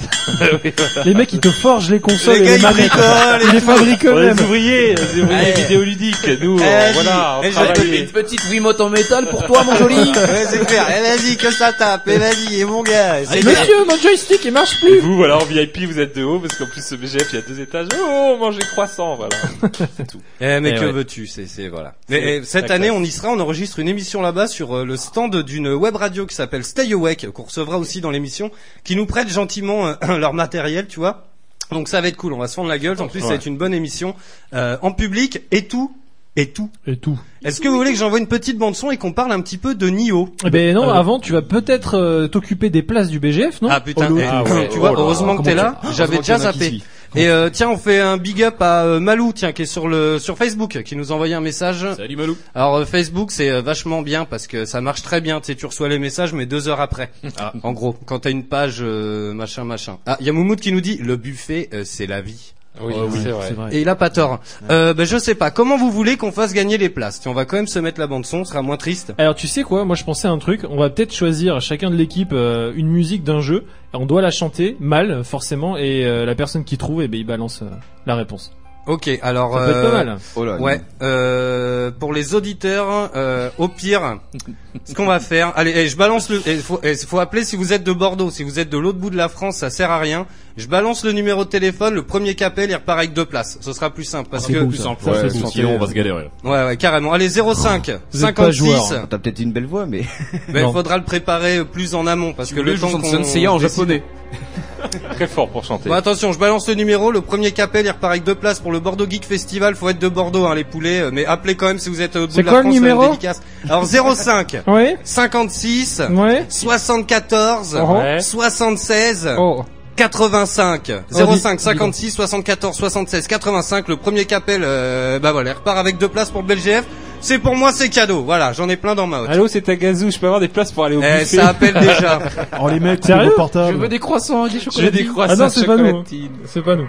Les 1.04 1.14
mecs, 1.14 1.32
ils 1.32 1.40
te 1.40 1.50
forgent 1.50 1.90
les 1.90 2.00
consoles 2.00 2.38
Les 2.38 2.40
et 2.40 2.44
gars, 2.44 2.52
les 2.54 2.58
ils 2.58 2.62
manettes. 2.62 2.90
bricolent 2.90 3.40
et 3.40 3.44
Ils 3.46 3.52
les 3.52 3.60
fabriquent 3.60 4.04
eux-mêmes. 4.06 4.34
des 4.36 4.42
ouvriers, 4.42 4.94
des 4.94 5.20
ouvriers 5.22 5.52
vidéoludiques. 5.52 6.28
Nous, 6.40 6.58
Eh, 6.58 6.62
on- 6.62 6.66
vas-y. 6.66 6.92
voilà, 6.94 7.40
on 7.42 7.50
travaille. 7.50 7.98
Une 8.00 8.06
petite 8.08 8.44
Wiimote 8.50 8.80
en 8.80 8.88
métal 8.88 9.28
pour 9.28 9.44
toi, 9.46 9.64
mon 9.64 9.76
joli. 9.76 9.96
Ouais, 10.22 10.46
c'est 10.48 10.64
clair. 10.66 10.86
Eh, 10.88 11.00
vas-y, 11.02 11.36
que 11.36 11.50
ça 11.50 11.72
tape. 11.72 12.02
Eh, 12.06 12.16
vas-y, 12.18 12.60
et 12.60 12.64
mon 12.64 12.82
gars. 12.82 13.20
bien. 13.20 13.42
Monsieur, 13.42 13.84
mon 13.86 13.96
joystick, 13.98 14.40
il 14.44 14.52
marche 14.52 14.76
Et 14.82 14.86
plus. 14.86 14.98
vous, 15.00 15.16
voilà, 15.16 15.36
en 15.38 15.44
VIP, 15.44 15.84
vous 15.86 15.98
êtes 16.00 16.16
de 16.16 16.22
haut, 16.24 16.38
parce 16.40 16.56
qu'en 16.56 16.66
plus, 16.66 16.84
ce 16.84 16.94
BGF, 16.94 17.28
il 17.32 17.36
y 17.36 17.38
a 17.38 17.42
deux 17.42 17.60
étages. 17.60 17.88
Oh, 18.02 18.36
mangez 18.38 18.60
croissant, 18.72 19.16
voilà. 19.16 19.36
C'est 19.96 20.06
tout. 20.06 20.20
Eh 20.40 20.60
mais 20.60 20.74
que 20.74 20.80
ouais. 20.80 20.92
veux-tu 20.92 21.26
C'est 21.26 21.46
c'est 21.46 21.68
voilà. 21.68 21.94
Mais 22.08 22.40
cette 22.44 22.70
année, 22.70 22.88
classe. 22.88 22.98
on 22.98 23.04
y 23.04 23.10
sera. 23.10 23.28
On 23.30 23.40
enregistre 23.40 23.78
une 23.78 23.88
émission 23.88 24.22
là-bas 24.22 24.46
sur 24.46 24.76
euh, 24.78 24.84
le 24.84 24.96
stand 24.96 25.42
d'une 25.42 25.68
web 25.74 25.96
radio 25.96 26.26
qui 26.26 26.34
s'appelle 26.34 26.64
Stay 26.64 26.92
Awake, 26.92 27.30
qu'on 27.32 27.42
recevra 27.44 27.78
aussi 27.78 28.00
dans 28.00 28.10
l'émission, 28.10 28.50
qui 28.84 28.96
nous 28.96 29.06
prête 29.06 29.28
gentiment 29.28 29.81
euh, 29.86 29.94
leur 30.18 30.32
matériel, 30.34 30.86
tu 30.86 30.98
vois. 31.00 31.26
Donc 31.70 31.88
ça 31.88 32.00
va 32.00 32.08
être 32.08 32.16
cool. 32.16 32.32
On 32.34 32.38
va 32.38 32.48
se 32.48 32.54
fendre 32.54 32.68
la 32.68 32.78
gueule. 32.78 33.00
En 33.00 33.08
plus, 33.08 33.20
ça 33.20 33.28
va 33.28 33.34
être 33.34 33.46
une 33.46 33.56
bonne 33.56 33.72
émission 33.74 34.14
euh, 34.54 34.76
en 34.82 34.92
public 34.92 35.40
et 35.50 35.66
tout. 35.66 35.92
Et 36.34 36.46
tout. 36.48 36.70
Et 36.86 36.96
tout. 36.96 37.18
Est-ce 37.44 37.60
que 37.60 37.68
vous 37.68 37.76
voulez 37.76 37.92
que 37.92 37.98
j'envoie 37.98 38.18
une 38.18 38.26
petite 38.26 38.56
bande 38.56 38.74
son 38.74 38.90
et 38.90 38.96
qu'on 38.96 39.12
parle 39.12 39.32
un 39.32 39.40
petit 39.42 39.58
peu 39.58 39.74
de 39.74 39.88
Nio 39.88 40.30
Eh 40.46 40.50
ben 40.50 40.74
non, 40.74 40.88
Ah, 40.88 40.98
avant, 40.98 41.18
tu 41.18 41.32
vas 41.32 41.42
peut-être 41.42 41.98
euh, 41.98 42.26
t'occuper 42.26 42.70
des 42.70 42.82
places 42.82 43.08
du 43.08 43.18
BGF, 43.20 43.60
non? 43.60 43.68
Ah 43.70 43.80
putain, 43.80 44.08
Oh, 44.10 44.16
eh, 44.18 44.24
Ah 44.24 44.42
ouais. 44.42 44.68
tu 44.72 44.78
vois, 44.78 44.92
Oh 44.92 44.94
là 44.94 45.00
heureusement 45.02 45.36
que 45.36 45.42
t'es 45.42 45.54
là. 45.54 45.74
Heureusement 45.82 45.92
J'avais 45.94 46.16
déjà 46.18 46.38
zappé. 46.38 46.80
Et 47.14 47.28
euh, 47.28 47.50
tiens, 47.50 47.68
on 47.68 47.76
fait 47.76 48.00
un 48.00 48.16
big 48.16 48.42
up 48.42 48.62
à 48.62 48.84
euh, 48.84 48.98
Malou, 48.98 49.34
tiens, 49.34 49.52
qui 49.52 49.62
est 49.62 49.66
sur 49.66 49.86
le 49.86 50.18
sur 50.18 50.38
Facebook, 50.38 50.82
qui 50.82 50.96
nous 50.96 51.12
a 51.12 51.14
envoyé 51.14 51.34
un 51.34 51.42
message. 51.42 51.86
Salut 51.94 52.16
Malou. 52.16 52.38
Alors 52.54 52.76
euh, 52.76 52.84
Facebook, 52.86 53.30
c'est 53.30 53.50
euh, 53.50 53.60
vachement 53.60 54.00
bien 54.00 54.24
parce 54.24 54.46
que 54.46 54.64
ça 54.64 54.80
marche 54.80 55.02
très 55.02 55.20
bien. 55.20 55.38
Tu 55.40 55.48
sais, 55.48 55.54
tu 55.54 55.66
reçois 55.66 55.90
les 55.90 55.98
messages, 55.98 56.32
mais 56.32 56.46
deux 56.46 56.68
heures 56.68 56.80
après. 56.80 57.10
Ah. 57.38 57.54
En 57.62 57.72
gros, 57.72 57.96
quand 58.04 58.20
t'as 58.20 58.30
une 58.30 58.44
page 58.44 58.78
euh, 58.82 59.32
machin 59.32 59.64
machin. 59.64 59.98
Ah, 60.06 60.16
il 60.20 60.26
y 60.26 60.28
a 60.28 60.32
Moumoud 60.32 60.60
qui 60.60 60.70
nous 60.70 60.82
dit 60.82 60.98
le 60.98 61.16
buffet, 61.16 61.70
euh, 61.72 61.82
c'est 61.82 62.06
la 62.06 62.20
vie. 62.20 62.52
Oui, 62.80 62.94
Oh, 62.96 63.06
oui, 63.10 63.20
c'est 63.22 63.30
vrai. 63.30 63.54
Et 63.70 63.82
il 63.82 63.88
a 63.88 63.94
pas 63.94 64.08
tort. 64.10 64.40
Euh, 64.70 64.94
ben 64.94 65.04
je 65.04 65.18
sais 65.18 65.34
pas. 65.34 65.50
Comment 65.50 65.76
vous 65.76 65.90
voulez 65.90 66.16
qu'on 66.16 66.32
fasse 66.32 66.52
gagner 66.54 66.78
les 66.78 66.88
places? 66.88 67.20
Tiens, 67.20 67.30
On 67.32 67.34
va 67.34 67.44
quand 67.44 67.56
même 67.56 67.66
se 67.66 67.78
mettre 67.78 68.00
la 68.00 68.06
bande 68.06 68.24
son, 68.24 68.44
ce 68.44 68.50
sera 68.52 68.62
moins 68.62 68.78
triste. 68.78 69.12
Alors 69.18 69.34
tu 69.34 69.46
sais 69.46 69.62
quoi, 69.62 69.84
moi 69.84 69.94
je 69.94 70.04
pensais 70.04 70.26
à 70.26 70.30
un 70.30 70.38
truc, 70.38 70.62
on 70.68 70.78
va 70.78 70.88
peut-être 70.88 71.12
choisir 71.14 71.60
chacun 71.60 71.90
de 71.90 71.96
l'équipe 71.96 72.32
euh, 72.32 72.72
une 72.74 72.88
musique 72.88 73.24
d'un 73.24 73.40
jeu, 73.40 73.64
on 73.92 74.06
doit 74.06 74.22
la 74.22 74.30
chanter 74.30 74.76
mal 74.80 75.22
forcément, 75.22 75.76
et 75.76 76.06
euh, 76.06 76.24
la 76.24 76.34
personne 76.34 76.64
qui 76.64 76.78
trouve, 76.78 77.02
eh 77.02 77.08
ben, 77.08 77.20
il 77.20 77.26
balance 77.26 77.60
euh, 77.62 77.66
la 78.06 78.14
réponse. 78.16 78.52
Ok, 78.86 79.08
alors. 79.22 79.52
Ça 79.56 79.64
peut 79.64 79.70
être 79.70 79.90
pas 79.90 80.04
mal. 80.04 80.18
Oh 80.34 80.44
là, 80.44 80.56
Ouais, 80.60 80.80
euh, 81.02 81.90
pour 81.92 82.12
les 82.12 82.34
auditeurs, 82.34 83.10
euh, 83.14 83.48
au 83.58 83.68
pire, 83.68 84.18
ce 84.84 84.94
qu'on 84.94 85.06
va 85.06 85.20
faire, 85.20 85.52
allez, 85.56 85.72
eh, 85.74 85.88
je 85.88 85.96
balance 85.96 86.28
le, 86.30 86.42
il 86.46 86.60
faut, 86.60 86.80
eh, 86.82 86.94
faut 86.96 87.18
appeler 87.18 87.44
si 87.44 87.56
vous 87.56 87.72
êtes 87.72 87.84
de 87.84 87.92
Bordeaux, 87.92 88.30
si 88.30 88.42
vous 88.42 88.58
êtes 88.58 88.70
de 88.70 88.78
l'autre 88.78 88.98
bout 88.98 89.10
de 89.10 89.16
la 89.16 89.28
France, 89.28 89.56
ça 89.56 89.70
sert 89.70 89.90
à 89.90 89.98
rien. 89.98 90.26
Je 90.56 90.66
balance 90.66 91.04
le 91.04 91.12
numéro 91.12 91.44
de 91.44 91.48
téléphone, 91.48 91.94
le 91.94 92.02
premier 92.02 92.34
qui 92.34 92.44
appelle, 92.44 92.68
il 92.70 92.74
repart 92.74 92.98
avec 92.98 93.14
deux 93.14 93.24
places. 93.24 93.58
Ce 93.60 93.72
sera 93.72 93.90
plus 93.90 94.04
simple 94.04 94.28
parce 94.30 94.46
c'est 94.46 94.52
que, 94.52 94.64
Plus 94.64 94.76
simple. 94.76 95.02
Ouais, 95.08 95.28
c'est 95.30 95.46
sinon 95.46 95.76
on 95.76 95.78
va 95.78 95.86
se 95.86 95.92
galérer. 95.92 96.30
ouais, 96.44 96.64
ouais, 96.66 96.76
carrément. 96.76 97.12
Allez, 97.12 97.30
05 97.30 97.90
Vous 98.12 98.24
êtes 98.24 98.34
pas 98.34 98.52
56. 98.52 98.52
joueur. 98.58 99.08
T'as 99.08 99.18
peut-être 99.18 99.40
une 99.40 99.52
belle 99.52 99.66
voix, 99.66 99.86
mais 99.86 100.02
Mais 100.48 100.62
il 100.62 100.72
faudra 100.72 100.98
le 100.98 101.04
préparer 101.04 101.64
plus 101.64 101.94
en 101.94 102.06
amont 102.06 102.32
parce 102.34 102.52
que 102.52 102.60
le 102.60 102.78
temps 102.78 102.90
chante 102.90 103.02
qu'on 103.02 103.46
en 103.48 103.58
japonais. 103.58 104.02
Très 105.14 105.26
fort 105.26 105.48
pour 105.48 105.64
chanter. 105.64 105.88
Bon 105.88 105.94
attention, 105.94 106.32
je 106.32 106.38
balance 106.38 106.68
le 106.68 106.74
numéro, 106.74 107.12
le 107.12 107.20
premier 107.20 107.52
qui 107.52 107.60
appelle, 107.60 107.86
il 107.86 107.90
repart 107.90 108.12
avec 108.12 108.24
deux 108.24 108.34
places 108.34 108.60
pour 108.60 108.72
le 108.72 108.80
Bordeaux 108.80 109.06
Geek 109.08 109.24
Festival. 109.24 109.76
Faut 109.76 109.88
être 109.88 109.98
de 109.98 110.08
Bordeaux, 110.08 110.46
hein, 110.46 110.54
les 110.54 110.64
poulets, 110.64 111.00
euh, 111.00 111.10
mais 111.12 111.24
appelez 111.24 111.54
quand 111.54 111.66
même 111.66 111.78
si 111.78 111.88
vous 111.88 112.00
êtes 112.00 112.16
au 112.16 112.26
bout 112.26 112.32
C'est 112.32 112.40
de 112.40 112.46
la 112.46 112.50
quoi 112.52 112.62
le 112.62 112.64
France. 112.70 112.74
faire 112.74 112.82
une 112.82 112.88
numéro 112.88 113.10
dédicace. 113.10 113.40
Alors 113.68 113.86
05 113.86 114.61
Ouais 114.66 114.96
56 115.02 116.02
Ouais 116.10 116.44
74 116.48 117.78
Oh. 117.82 117.92
Ouais. 117.96 118.20
76 118.20 119.28
Oh. 119.38 119.64
85 119.96 120.90
Oh, 121.12 121.14
05 121.36 121.56
dis- 121.58 121.62
56 121.64 122.10
74 122.12 122.74
76 122.76 123.26
85 123.26 123.88
le 123.88 123.96
premier 123.96 124.24
qui 124.24 124.34
appelle 124.34 124.62
euh, 124.64 125.18
bah 125.18 125.32
voilà 125.32 125.50
il 125.50 125.54
repart 125.54 125.76
avec 125.78 125.98
deux 125.98 126.08
places 126.08 126.30
pour 126.30 126.40
le 126.42 126.46
BLGF 126.48 126.84
c'est 127.20 127.38
pour 127.38 127.54
moi 127.54 127.72
c'est 127.72 127.88
cadeau 127.90 128.22
voilà 128.22 128.52
j'en 128.52 128.68
ai 128.68 128.76
plein 128.76 128.94
dans 128.94 129.06
ma 129.06 129.20
hotte 129.20 129.28
Allô, 129.30 129.48
c'est 129.48 129.60
Tagazu, 129.60 130.10
je 130.10 130.18
peux 130.18 130.26
avoir 130.26 130.40
des 130.40 130.48
places 130.48 130.72
pour 130.72 130.84
aller 130.86 130.96
au 130.96 131.02
eh, 131.02 131.18
buffet 131.20 131.36
ça 131.36 131.48
appelle 131.48 131.74
déjà 131.74 132.18
Oh 132.60 132.68
les 132.68 132.80
mecs, 132.80 133.04
Sérieux 133.04 133.32
vos 133.36 133.48
Je 133.54 133.72
veux 133.76 133.88
des 133.88 133.98
croissants 133.98 134.44
des 134.46 134.58
Je 134.60 134.64
veux 134.64 134.70
chocolats. 134.70 134.90
des 134.90 135.04
croissants 135.06 135.34
Ah 135.34 135.42
non, 135.44 135.48
c'est 135.50 135.66
pas 135.66 135.76
nous. 135.76 135.84
hein. 135.84 135.88
chocolatines. 135.88 136.30
C'est 136.46 136.62
pas 136.64 136.74
nous. 136.74 136.88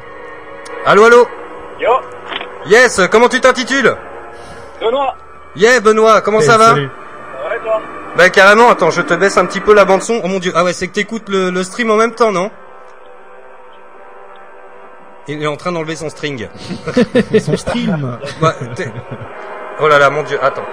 allô 0.86 1.04
allô 1.04 1.28
Yo, 1.82 1.90
yes 2.70 3.02
comment 3.12 3.28
tu 3.28 3.42
t'intitules? 3.42 3.94
Benoît, 4.80 5.16
yeah 5.58 5.80
Benoît 5.82 6.22
comment 6.22 6.40
Eh, 6.40 6.46
ça 6.46 6.58
va? 6.58 6.76
Bah 8.16 8.30
carrément 8.30 8.70
attends 8.70 8.92
je 8.92 9.02
te 9.02 9.14
baisse 9.14 9.38
un 9.38 9.46
petit 9.46 9.60
peu 9.60 9.74
la 9.74 9.86
bande 9.86 10.02
son 10.04 10.22
oh 10.24 10.28
mon 10.28 10.40
dieu 10.40 10.52
ah 10.56 10.64
ouais 10.64 10.74
c'est 10.74 10.88
que 10.88 10.94
t'écoutes 10.94 11.30
le, 11.30 11.50
le 11.50 11.64
stream 11.64 11.90
en 11.92 11.96
même 11.96 12.14
temps 12.14 12.32
non? 12.32 12.52
Il 15.28 15.42
est 15.42 15.48
en 15.48 15.56
train 15.56 15.72
d'enlever 15.72 15.96
son 15.96 16.10
string 16.10 16.50
Son 17.40 17.56
stream. 17.56 18.20
Ouais, 18.42 18.52
oh 19.80 19.88
là 19.88 19.98
là 19.98 20.10
mon 20.10 20.24
dieu 20.24 20.38
attends 20.44 20.66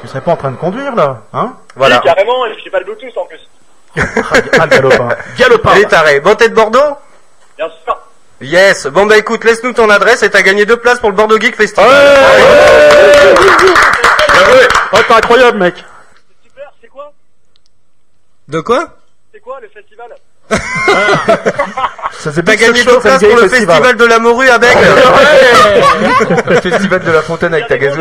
Tu 0.00 0.06
serais 0.06 0.20
pas 0.20 0.30
en 0.32 0.36
train 0.36 0.52
de 0.52 0.56
conduire 0.56 0.94
là, 0.94 1.22
hein? 1.32 1.54
Voilà 1.74 1.98
carrément, 1.98 2.46
et 2.46 2.56
j'ai 2.62 2.70
pas 2.70 2.78
le 2.78 2.84
Bluetooth 2.84 3.16
en 3.16 3.26
plus. 3.26 3.40
Ah, 4.58 4.66
galopin. 4.68 5.08
Galopin. 5.36 5.70
Allez, 5.70 5.84
taré. 5.86 6.20
Bon, 6.20 6.34
t'es 6.34 6.48
de 6.48 6.54
Bordeaux? 6.54 6.96
Bien 7.58 7.68
sûr. 7.84 7.98
Yes. 8.40 8.86
Bon, 8.86 9.06
bah 9.06 9.18
écoute, 9.18 9.44
laisse-nous 9.44 9.72
ton 9.72 9.90
adresse 9.90 10.22
et 10.22 10.30
t'as 10.30 10.42
gagné 10.42 10.64
deux 10.64 10.76
places 10.76 11.00
pour 11.00 11.10
le 11.10 11.16
Bordeaux 11.16 11.38
Geek 11.40 11.56
Festival. 11.56 11.90
Bien 14.32 14.44
joué. 14.44 14.68
Oh, 14.92 14.98
t'es 15.06 15.14
incroyable, 15.14 15.58
mec. 15.58 15.74
De 18.48 18.60
quoi 18.60 18.88
C'est 19.32 19.40
quoi 19.40 19.60
le 19.60 19.68
festival 19.68 20.14
Ça 22.12 22.32
c'est 22.32 22.42
T'as 22.44 22.56
gagné 22.56 22.84
deux 22.84 22.98
places 23.00 23.22
pour 23.22 23.36
le 23.36 23.48
festival 23.48 23.96
de 23.96 24.04
la 24.04 24.18
morue 24.18 24.48
à 24.48 24.58
Bègle. 24.58 24.80
le 26.46 26.60
festival 26.60 27.02
de 27.02 27.10
la 27.10 27.22
fontaine 27.22 27.54
avec 27.54 27.68
ta 27.68 27.76
le 27.76 27.92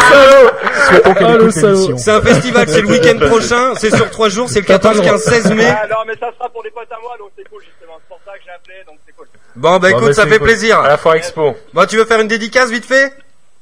salaud 0.00 0.50
écoute 0.98 1.50
salaud. 1.50 1.74
l'émission. 1.76 1.98
C'est 1.98 2.10
un 2.10 2.22
festival, 2.22 2.68
c'est 2.68 2.80
le 2.82 2.88
week-end 2.90 3.18
prochain, 3.26 3.74
c'est 3.76 3.94
sur 3.94 4.10
trois 4.10 4.28
jours, 4.28 4.48
c'est 4.48 4.60
le 4.60 4.66
14, 4.66 5.00
15, 5.00 5.22
16 5.22 5.52
mai. 5.52 5.66
Ah 5.68 5.86
non, 5.88 5.96
mais 6.06 6.14
ça 6.16 6.30
sera 6.36 6.48
pour 6.48 6.62
des 6.62 6.70
potes 6.70 6.90
à 6.90 6.98
moi, 7.00 7.16
donc 7.18 7.30
c'est 7.36 7.48
cool 7.48 7.62
justement. 7.62 7.98
C'est 8.00 8.08
pour 8.08 8.20
ça 8.24 8.32
que 8.38 8.44
j'ai 8.44 8.50
appelé, 8.50 8.74
donc 8.86 8.96
c'est 9.06 9.12
cool. 9.14 9.26
Bon, 9.56 9.78
bah 9.78 9.90
écoute, 9.90 10.06
bah, 10.06 10.12
ça 10.14 10.26
fait 10.26 10.38
cool. 10.38 10.46
plaisir. 10.48 10.80
À 10.80 10.88
la 10.88 10.96
Foire 10.96 11.14
Expo. 11.16 11.56
Bon, 11.72 11.86
tu 11.86 11.96
veux 11.96 12.04
faire 12.04 12.20
une 12.20 12.28
dédicace 12.28 12.70
vite 12.70 12.86
fait? 12.86 13.12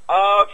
Ah, 0.08 0.44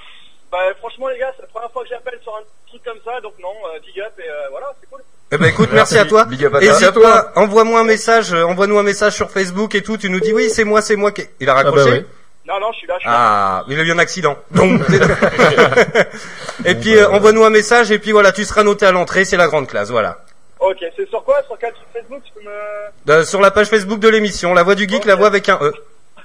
bah 0.52 0.58
franchement 0.78 1.08
les 1.08 1.18
gars, 1.18 1.32
c'est 1.36 1.42
la 1.42 1.48
première 1.48 1.70
fois 1.70 1.82
que 1.82 1.88
j'appelle 1.88 2.18
sur 2.22 2.34
un 2.34 2.40
truc 2.78 2.84
comme 2.84 3.12
ça, 3.12 3.20
donc 3.20 3.34
non, 3.40 3.48
euh, 3.48 3.78
big 3.84 4.00
up 4.00 4.12
et 4.18 4.22
euh, 4.22 4.48
voilà, 4.50 4.66
c'est 4.80 4.88
cool. 4.90 5.00
Eh 5.32 5.38
ben 5.38 5.46
écoute, 5.46 5.70
merci 5.72 5.98
à 5.98 6.04
toi. 6.04 6.24
Big 6.24 6.44
up 6.44 6.54
à 6.54 6.60
toi. 6.60 6.68
Hésite 6.68 7.00
pas, 7.00 7.32
envoie-moi 7.36 7.80
un 7.80 7.84
message, 7.84 8.32
euh, 8.32 8.44
envoie-nous 8.44 8.78
un 8.78 8.82
message 8.82 9.14
sur 9.14 9.30
Facebook 9.30 9.74
et 9.74 9.82
tout, 9.82 9.96
tu 9.96 10.10
nous 10.10 10.20
dis 10.20 10.32
oui, 10.32 10.50
c'est 10.50 10.64
moi, 10.64 10.82
c'est 10.82 10.96
moi 10.96 11.12
qui... 11.12 11.22
Il 11.40 11.48
a 11.48 11.54
raccroché 11.54 11.84
bah 11.84 11.90
ouais. 11.90 12.06
Non, 12.46 12.60
non, 12.60 12.70
je 12.72 12.78
suis 12.78 12.86
là, 12.86 12.94
je 12.96 13.00
suis 13.00 13.08
là. 13.08 13.16
Ah, 13.16 13.64
il 13.68 13.78
a 13.80 13.82
eu 13.82 13.90
un 13.90 13.98
accident. 13.98 14.36
Donc, 14.52 14.80
et 16.64 16.74
puis 16.76 16.96
euh, 16.96 17.10
envoie-nous 17.10 17.44
un 17.44 17.50
message 17.50 17.90
et 17.90 17.98
puis 17.98 18.12
voilà, 18.12 18.32
tu 18.32 18.44
seras 18.44 18.62
noté 18.62 18.86
à 18.86 18.92
l'entrée, 18.92 19.24
c'est 19.24 19.36
la 19.36 19.48
grande 19.48 19.66
classe, 19.66 19.90
voilà. 19.90 20.18
Ok, 20.60 20.78
c'est 20.96 21.08
sur 21.08 21.22
quoi? 21.24 21.42
Sur 21.46 21.58
quel 21.58 21.72
truc 21.72 21.86
Facebook? 21.92 22.22
Tu 22.24 22.32
peux 22.32 22.40
me... 22.40 23.12
Euh, 23.12 23.24
sur 23.24 23.40
la 23.40 23.50
page 23.50 23.68
Facebook 23.68 23.98
de 23.98 24.08
l'émission, 24.08 24.54
la 24.54 24.62
voix 24.62 24.74
du 24.74 24.88
geek, 24.88 25.04
la 25.04 25.16
voix 25.16 25.26
avec 25.26 25.48
un 25.48 25.58
E. 25.60 25.72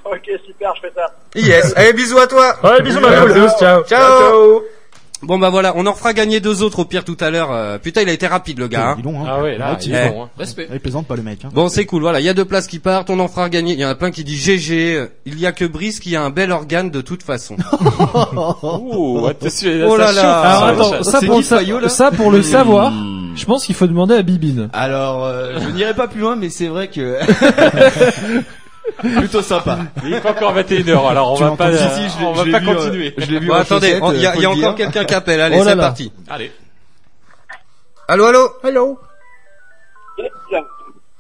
Ok, 0.06 0.30
super, 0.46 0.74
je 0.76 0.82
fais 0.82 0.94
ça. 0.96 1.14
Yes. 1.36 1.74
Allez, 1.76 1.94
bisous 1.94 2.18
à 2.18 2.28
toi. 2.28 2.56
Ouais, 2.64 2.82
bisous, 2.82 3.00
ma 3.00 3.22
poule. 3.22 3.50
ciao. 3.60 3.84
Ciao. 3.84 4.64
Bon 5.24 5.38
bah 5.38 5.50
voilà, 5.50 5.74
on 5.76 5.86
en 5.86 5.92
refera 5.92 6.14
gagner 6.14 6.40
deux 6.40 6.64
autres 6.64 6.80
au 6.80 6.86
pire 6.86 7.06
tout 7.06 7.18
à 7.20 7.30
l'heure. 7.30 7.52
Euh, 7.52 7.78
putain, 7.78 8.02
il 8.02 8.10
a 8.10 8.12
été 8.12 8.26
rapide 8.26 8.58
le 8.60 8.68
gars. 8.68 8.90
hein. 8.92 8.94
Dis 8.98 9.04
donc, 9.04 9.16
hein. 9.20 9.26
Ah 9.28 9.42
ouais, 9.42 9.58
là, 9.58 9.78
il 9.86 9.94
est 9.94 10.10
bon, 10.10 10.24
hein. 10.24 10.30
Respect. 10.38 10.68
Ah, 10.70 10.74
il 10.74 10.80
plaisante 10.80 11.06
pas 11.08 11.16
le 11.16 11.22
mec. 11.22 11.40
Hein. 11.46 11.50
Bon, 11.54 11.70
c'est 11.70 11.86
cool. 11.86 12.02
Voilà, 12.02 12.20
il 12.20 12.26
y 12.26 12.30
a 12.30 12.34
deux 12.34 12.46
places 12.46 12.66
qui 12.68 12.80
partent, 12.80 13.10
on 13.12 13.20
en 13.20 13.28
fera 13.28 13.48
gagner. 13.50 13.74
Il 13.74 13.80
y 13.80 13.86
en 13.86 13.90
a 13.90 13.96
plein 13.96 14.10
qui 14.12 14.24
disent 14.24 14.44
GG. 14.44 14.96
euh, 14.96 15.08
Il 15.26 15.40
y 15.40 15.46
a 15.46 15.52
que 15.52 15.66
Brice 15.66 16.00
qui 16.00 16.16
a 16.16 16.24
un 16.24 16.32
bel 16.32 16.52
organe 16.52 16.90
de 16.90 17.02
toute 17.02 17.22
façon. 17.24 17.56
Oh, 18.64 19.26
attention, 19.30 19.70
Oh 19.88 19.98
là 19.98 20.08
ça 20.08 20.14
là. 20.14 20.22
chauffe, 20.22 20.24
Alors 20.82 20.88
ça, 20.88 20.90
attends, 20.90 21.04
ça- 21.04 21.20
pour, 21.22 21.36
qui, 21.36 21.72
le 21.72 21.90
sa- 21.90 21.90
ça 21.90 22.12
pour 22.12 22.32
le 22.32 22.42
savoir, 22.42 22.94
je 23.36 23.46
pense 23.46 23.66
qu'il 23.66 23.76
faut 23.76 23.88
demander 23.88 24.16
à 24.16 24.22
Bibine. 24.22 24.70
Alors, 24.74 25.26
euh, 25.26 25.60
je 25.60 25.70
n'irai 25.70 25.94
pas 25.94 26.08
plus 26.08 26.22
loin, 26.22 26.36
mais 26.36 26.50
c'est 26.50 26.68
vrai 26.68 26.88
que 26.88 27.18
plutôt 28.98 29.42
sympa. 29.42 29.80
Il 30.04 30.14
est 30.14 30.22
pas 30.22 30.32
encore 30.32 30.54
21h, 30.56 31.10
alors 31.10 31.34
on 31.34 31.38
Tu 31.38 31.44
va 31.44 31.52
pas, 31.56 31.72
Si, 31.72 31.78
si, 31.78 32.10
je 32.10 32.20
l'ai- 32.20 32.26
on 32.26 32.34
je 32.34 32.52
va 32.52 32.52
pas 32.52 32.60
vu, 32.60 32.70
euh, 32.70 32.74
continuer. 32.76 33.14
Je 33.18 33.32
l'ai 33.32 33.40
vu 33.40 33.48
Bon, 33.48 33.54
en 33.54 33.58
attendez, 33.58 34.00
il 34.14 34.22
y 34.22 34.28
a, 34.28 34.36
y 34.36 34.46
encore 34.46 34.56
dire. 34.56 34.76
quelqu'un 34.76 35.06
qui 35.06 35.14
appelle. 35.14 35.42
Allez, 35.42 35.58
Oh 35.60 35.64
c'est 35.64 35.76
parti. 35.76 36.12
Allez. 36.30 36.52
Allô, 38.08 38.26
allô 38.26 38.50
Hello. 38.64 39.00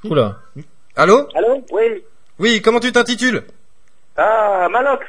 Oula. 0.04 0.38
Allô 0.96 1.28
Allô 1.36 1.64
Oui. 1.72 2.04
Oui, 2.40 2.62
comment 2.62 2.80
tu 2.80 2.92
t'intitules 2.92 3.44
Ah, 4.18 4.68
Malox. 4.72 5.06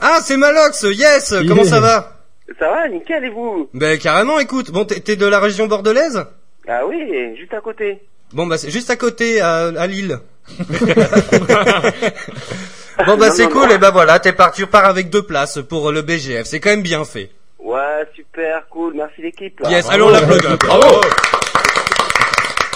Ah, 0.00 0.18
c'est 0.22 0.36
Malox, 0.36 0.82
yes 0.94 1.34
Comment 1.46 1.64
ça 1.64 1.80
va 1.80 2.16
Ça 2.58 2.68
va, 2.70 2.88
nickel, 2.88 3.24
et 3.24 3.28
vous 3.30 3.68
Ben 3.74 3.98
carrément, 3.98 4.38
écoute. 4.40 4.70
Bon, 4.70 4.84
t'es 4.84 5.00
t'es 5.00 5.16
de 5.16 5.26
la 5.26 5.38
région 5.40 5.66
bordelaise 5.66 6.24
Ah 6.66 6.86
oui, 6.86 7.36
juste 7.38 7.52
à 7.54 7.60
côté. 7.60 8.00
Bon, 8.32 8.46
bah 8.46 8.56
c'est 8.58 8.70
juste 8.70 8.90
à 8.90 8.96
côté, 8.96 9.40
à, 9.40 9.66
à 9.66 9.86
Lille. 9.86 10.18
bon, 13.06 13.16
bah 13.16 13.30
c'est 13.30 13.48
cool, 13.48 13.68
non. 13.68 13.74
et 13.74 13.78
bah 13.78 13.90
voilà, 13.90 14.18
t'es 14.18 14.32
parti, 14.32 14.62
tu 14.62 14.66
pars 14.66 14.84
avec 14.84 15.10
deux 15.10 15.22
places 15.22 15.58
pour 15.68 15.92
le 15.92 16.02
BGF. 16.02 16.46
C'est 16.46 16.60
quand 16.60 16.70
même 16.70 16.82
bien 16.82 17.04
fait. 17.04 17.30
Ouais, 17.58 18.06
super, 18.14 18.66
cool, 18.70 18.94
merci 18.94 19.22
l'équipe. 19.22 19.60
Yes, 19.68 19.88
allons 19.88 20.10
l'applaudir. 20.10 20.56
Bravo 20.58 21.00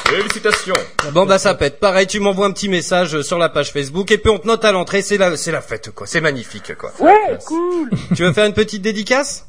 Félicitations. 0.07 0.75
Bon 1.13 1.25
bah 1.25 1.39
ça 1.39 1.55
pète. 1.55 1.81
Pareil, 1.81 2.07
tu 2.07 2.21
m'envoies 2.21 2.47
un 2.47 2.53
petit 2.53 2.69
message 2.69 3.23
sur 3.23 3.39
la 3.39 3.49
page 3.49 3.73
Facebook 3.73 4.11
et 4.11 4.19
puis 4.19 4.31
on 4.31 4.39
te 4.39 4.47
note 4.47 4.65
à 4.65 4.71
l'entrée. 4.71 5.01
C'est 5.01 5.17
la, 5.17 5.37
c'est 5.37 5.51
la 5.51 5.63
fête 5.63 5.93
quoi. 5.95 6.07
C'est 6.07 6.21
magnifique 6.21 6.77
quoi. 6.77 6.93
Ouais, 7.01 7.39
cool. 7.47 7.89
Tu 8.15 8.23
veux 8.23 8.33
faire 8.33 8.45
une 8.45 8.53
petite 8.53 8.83
dédicace? 8.83 9.47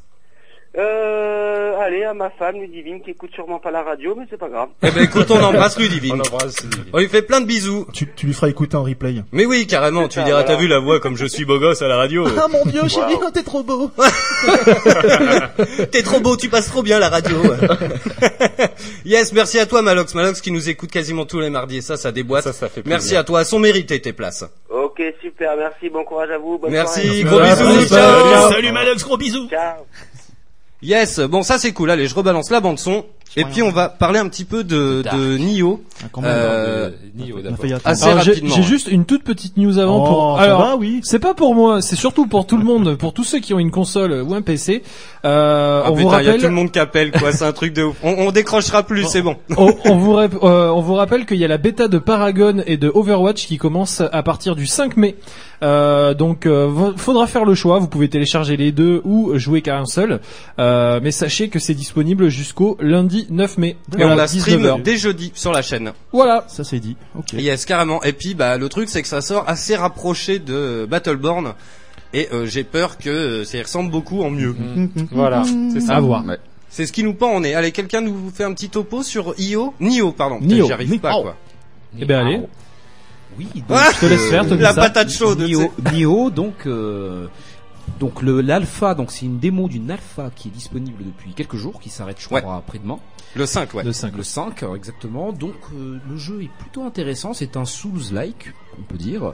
Euh, 0.78 1.80
allez, 1.80 2.04
à 2.04 2.14
ma 2.14 2.30
femme, 2.30 2.60
Ludivine, 2.60 3.02
qui 3.02 3.12
écoute 3.12 3.32
sûrement 3.34 3.60
pas 3.60 3.72
la 3.72 3.82
radio, 3.84 4.14
mais 4.18 4.26
c'est 4.30 4.38
pas 4.38 4.50
grave. 4.50 4.70
Eh 4.84 4.92
ben 4.92 5.04
écoute, 5.04 5.32
on 5.32 5.42
embrasse 5.42 5.80
Ludivine. 5.80 6.16
On 6.16 6.20
embrasse 6.20 6.62
Ludivine. 6.64 6.86
On 6.92 7.00
lui 7.00 7.08
fait 7.08 7.22
plein 7.22 7.40
de 7.40 7.46
bisous. 7.46 7.88
Tu, 7.94 8.12
tu 8.14 8.26
lui 8.26 8.34
feras 8.34 8.50
écouter 8.50 8.76
en 8.76 8.84
replay. 8.84 9.16
Mais 9.32 9.46
oui, 9.46 9.68
carrément. 9.68 10.08
Tu 10.10 10.16
ça, 10.16 10.22
lui 10.22 10.26
diras, 10.26 10.42
voilà. 10.42 10.56
t'as 10.56 10.62
vu 10.62 10.68
la 10.68 10.80
voix 10.80 11.00
comme 11.00 11.16
je 11.16 11.26
suis 11.26 11.46
beau 11.46 11.60
gosse 11.60 11.82
à 11.82 11.88
la 11.88 11.96
radio. 11.96 12.26
Ah 12.38 12.48
mon 12.50 12.66
dieu, 12.66 12.82
chérie, 12.90 13.16
oh, 13.22 13.30
t'es 13.34 13.44
trop 13.44 13.64
beau. 13.64 13.90
T'es 15.92 16.04
trop 16.04 16.20
beau, 16.20 16.36
tu 16.36 16.50
passes 16.50 16.68
trop 16.68 16.84
bien 16.84 16.98
à 16.98 17.00
la 17.00 17.10
radio. 17.10 17.38
yes, 19.06 19.32
merci 19.34 19.60
à 19.60 19.66
toi 19.66 19.82
Malox. 19.82 20.14
Malox 20.14 20.42
qui 20.42 20.52
nous 20.52 20.70
écoute 20.70 20.92
quasiment 20.92 21.26
tous 21.26 21.40
les 21.40 21.50
mardis 21.50 21.78
et 21.78 21.82
ça, 21.82 21.96
ça 21.98 22.12
déboîte. 22.12 22.44
Ça, 22.44 22.54
ça 22.54 22.68
fait 22.68 22.82
plaisir. 22.82 22.90
Merci 22.90 23.16
à 23.16 23.24
toi. 23.24 23.42
Elles 23.42 23.46
sont 23.46 23.60
méritées 23.60 24.02
tes 24.02 24.14
places. 24.14 24.44
Ok, 24.70 25.02
super, 25.22 25.56
merci, 25.58 25.90
bon 25.90 26.04
courage 26.04 26.32
à 26.32 26.38
vous. 26.38 26.58
Bonne 26.58 26.72
Merci, 26.72 27.02
soirée. 27.02 27.24
gros 27.24 27.40
bisous. 27.40 27.86
Salut. 27.86 27.88
Ciao. 27.88 28.52
Salut 28.52 28.72
Malox, 28.72 29.04
gros 29.04 29.18
bisous. 29.18 29.48
Ciao. 29.50 29.86
Yes, 30.86 31.20
bon 31.20 31.42
ça 31.42 31.58
c'est 31.58 31.74
cool. 31.74 31.90
Allez, 31.90 32.08
je 32.08 32.14
rebalance 32.14 32.52
la 32.52 32.62
bande 32.62 32.78
son 32.78 33.08
et 33.38 33.44
puis 33.46 33.62
on 33.62 33.72
va 33.72 33.90
parler 33.90 34.20
un 34.20 34.28
petit 34.30 34.46
peu 34.46 34.64
de, 34.64 35.02
de 35.14 35.38
Nio. 35.38 35.82
Ah, 36.04 36.08
quand 36.12 36.22
même. 36.22 36.32
Euh, 36.34 36.90
assez 37.86 38.06
Alors, 38.10 38.22
j'ai 38.24 38.32
rapidement. 38.32 38.56
j'ai 38.56 38.64
juste 38.64 38.88
une 38.90 39.06
toute 39.06 39.24
petite 39.24 39.58
news 39.58 39.78
avant 39.78 40.04
Oh, 40.04 40.08
pour. 40.08 40.40
Alors, 40.40 40.60
va, 40.62 40.76
oui. 40.78 41.02
c'est 41.04 41.20
pas 41.20 41.34
pour 41.34 41.54
moi, 41.56 41.82
c'est 41.82 41.96
surtout 41.96 42.28
pour 42.28 42.48
tout 42.48 42.58
le 42.58 42.64
monde, 42.64 42.96
pour 42.98 43.14
tous 43.14 43.24
ceux 43.24 43.40
qui 43.40 43.54
ont 43.54 43.60
une 43.60 43.72
console 43.72 44.22
ou 44.22 44.34
un 44.34 44.42
PC. 44.42 44.84
Euh, 45.26 45.82
Ah 45.86 45.92
on 45.92 45.96
vous 45.96 46.04
putain, 46.04 46.10
y 46.10 46.14
a 46.14 46.18
rappelle, 46.28 46.42
tout 46.42 46.48
le 46.48 46.54
monde 46.54 46.72
qui 46.72 46.80
appelle 46.80 47.12
quoi. 47.12 47.32
C'est 47.32 47.46
un 47.46 47.52
truc 47.54 47.74
de 47.74 47.84
ouf. 47.84 47.96
On, 48.04 48.14
on 48.28 48.32
décrochera 48.32 48.84
plus, 48.84 49.06
c'est 49.06 49.22
bon. 49.22 49.36
on, 49.58 49.74
on 49.86 49.96
vous 49.98 50.14
rap- 50.14 50.44
euh, 50.44 50.70
on 50.70 50.82
vous 50.82 50.94
rappelle 50.96 51.26
qu'il 51.26 51.38
y 51.38 51.46
a 51.46 51.48
la 51.48 51.58
bêta 51.58 51.88
de 51.88 51.98
Paragon 51.98 52.62
et 52.66 52.78
de 52.78 52.92
Overwatch 52.94 53.48
qui 53.48 53.58
commence 53.58 54.02
à 54.02 54.24
partir 54.24 54.56
du 54.56 54.66
5 54.68 54.98
mai. 54.98 55.16
Euh, 55.64 56.14
donc, 56.14 56.46
euh, 56.46 56.94
faudra 56.98 57.28
faire 57.28 57.46
le 57.46 57.56
choix. 57.56 57.80
Vous 57.80 57.88
pouvez 57.88 58.10
télécharger 58.10 58.58
les 58.58 58.72
deux 58.74 59.02
ou 59.06 59.32
jouer 59.38 59.62
qu'à 59.62 59.78
un 59.80 59.86
seul. 59.86 60.20
Euh, 60.60 61.00
mais 61.02 61.12
sachez 61.12 61.48
que 61.50 61.60
c'est 61.60 61.74
disponible 61.74 62.28
jusqu'au 62.28 62.78
lundi 62.82 63.15
9 63.30 63.58
mai. 63.58 63.78
Et 63.98 64.04
on 64.04 64.16
la 64.16 64.28
stream 64.28 64.62
19h. 64.64 64.82
dès 64.84 64.98
jeudi 64.98 65.32
sur 65.36 65.52
la 65.52 65.62
chaîne. 65.62 65.92
Voilà. 66.12 66.46
Ça 66.48 66.64
c'est 66.64 66.80
dit. 66.80 66.96
Ok. 67.18 67.34
Yes, 67.34 67.66
carrément. 67.66 68.02
Et 68.04 68.14
puis 68.14 68.34
bah 68.36 68.58
le 68.58 68.70
truc 68.70 68.90
c'est 68.90 69.02
que 69.02 69.08
ça 69.08 69.22
sort 69.22 69.44
assez 69.48 69.76
rapproché 69.76 70.40
de 70.40 70.86
Battleborn. 70.90 71.54
Et 72.14 72.30
euh, 72.32 72.46
j'ai 72.46 72.64
peur 72.64 72.98
que 72.98 73.10
euh, 73.10 73.44
ça 73.46 73.58
y 73.58 73.62
ressemble 73.62 73.92
beaucoup 73.92 74.22
en 74.24 74.30
mieux. 74.30 74.56
Voilà, 75.12 75.44
c'est 75.74 75.82
ça. 75.82 75.96
À 75.96 76.00
voir. 76.00 76.24
C'est 76.70 76.86
ce 76.86 76.92
qui 76.94 77.04
nous 77.04 77.14
pend 77.14 77.32
en 77.34 77.44
est. 77.44 77.54
Allez, 77.54 77.72
quelqu'un 77.72 78.02
nous 78.02 78.30
fait 78.34 78.44
un 78.44 78.54
petit 78.54 78.70
topo 78.70 79.02
sur 79.04 79.34
IO 79.38 79.74
Nio, 79.80 80.12
pardon. 80.12 80.40
Nio. 80.42 80.66
J'y 80.68 80.74
arrive 80.74 81.00
pas 81.00 81.12
Nio. 81.12 81.22
quoi. 81.22 81.36
Eh 82.00 82.06
ben 82.06 82.26
allez. 82.26 82.42
Oui, 83.38 83.48
donc, 83.56 83.64
Ah 83.72 83.90
Je 83.94 84.00
te 84.00 84.06
laisse 84.06 84.30
faire, 84.30 84.48
Tony. 84.48 84.62
La 84.62 84.74
ça. 84.74 84.82
patate 84.82 85.10
chaude. 85.12 85.42
Nio. 85.42 85.72
Nio, 85.94 86.30
donc 86.30 86.54
euh, 86.68 87.28
donc 88.00 88.22
le 88.22 88.42
l'alpha, 88.42 88.94
donc 88.96 89.12
c'est 89.12 89.26
une 89.26 89.40
démo 89.40 89.68
d'une 89.68 89.90
alpha 89.92 90.30
qui 90.36 90.50
est 90.50 90.52
disponible 90.52 91.04
depuis 91.06 91.34
quelques 91.34 91.56
jours, 91.56 91.80
qui 91.80 91.90
s'arrête 91.90 92.18
je 92.20 92.28
Ouais. 92.34 92.42
crois 92.42 92.56
après-demain. 92.58 93.00
Le 93.36 93.46
5, 93.46 93.74
ouais. 93.74 93.84
De 93.84 93.92
5. 93.92 94.16
Le 94.16 94.24
5 94.24 94.64
euh, 94.64 94.76
exactement. 94.76 95.32
Donc 95.34 95.56
euh, 95.74 96.00
le 96.10 96.18
jeu 96.18 96.42
est 96.44 96.52
plutôt 96.60 96.84
intéressant. 96.84 97.34
C'est 97.34 97.58
un 97.58 97.66
Souls-like, 97.66 98.54
on 98.80 98.84
peut 98.84 98.98
dire. 98.98 99.34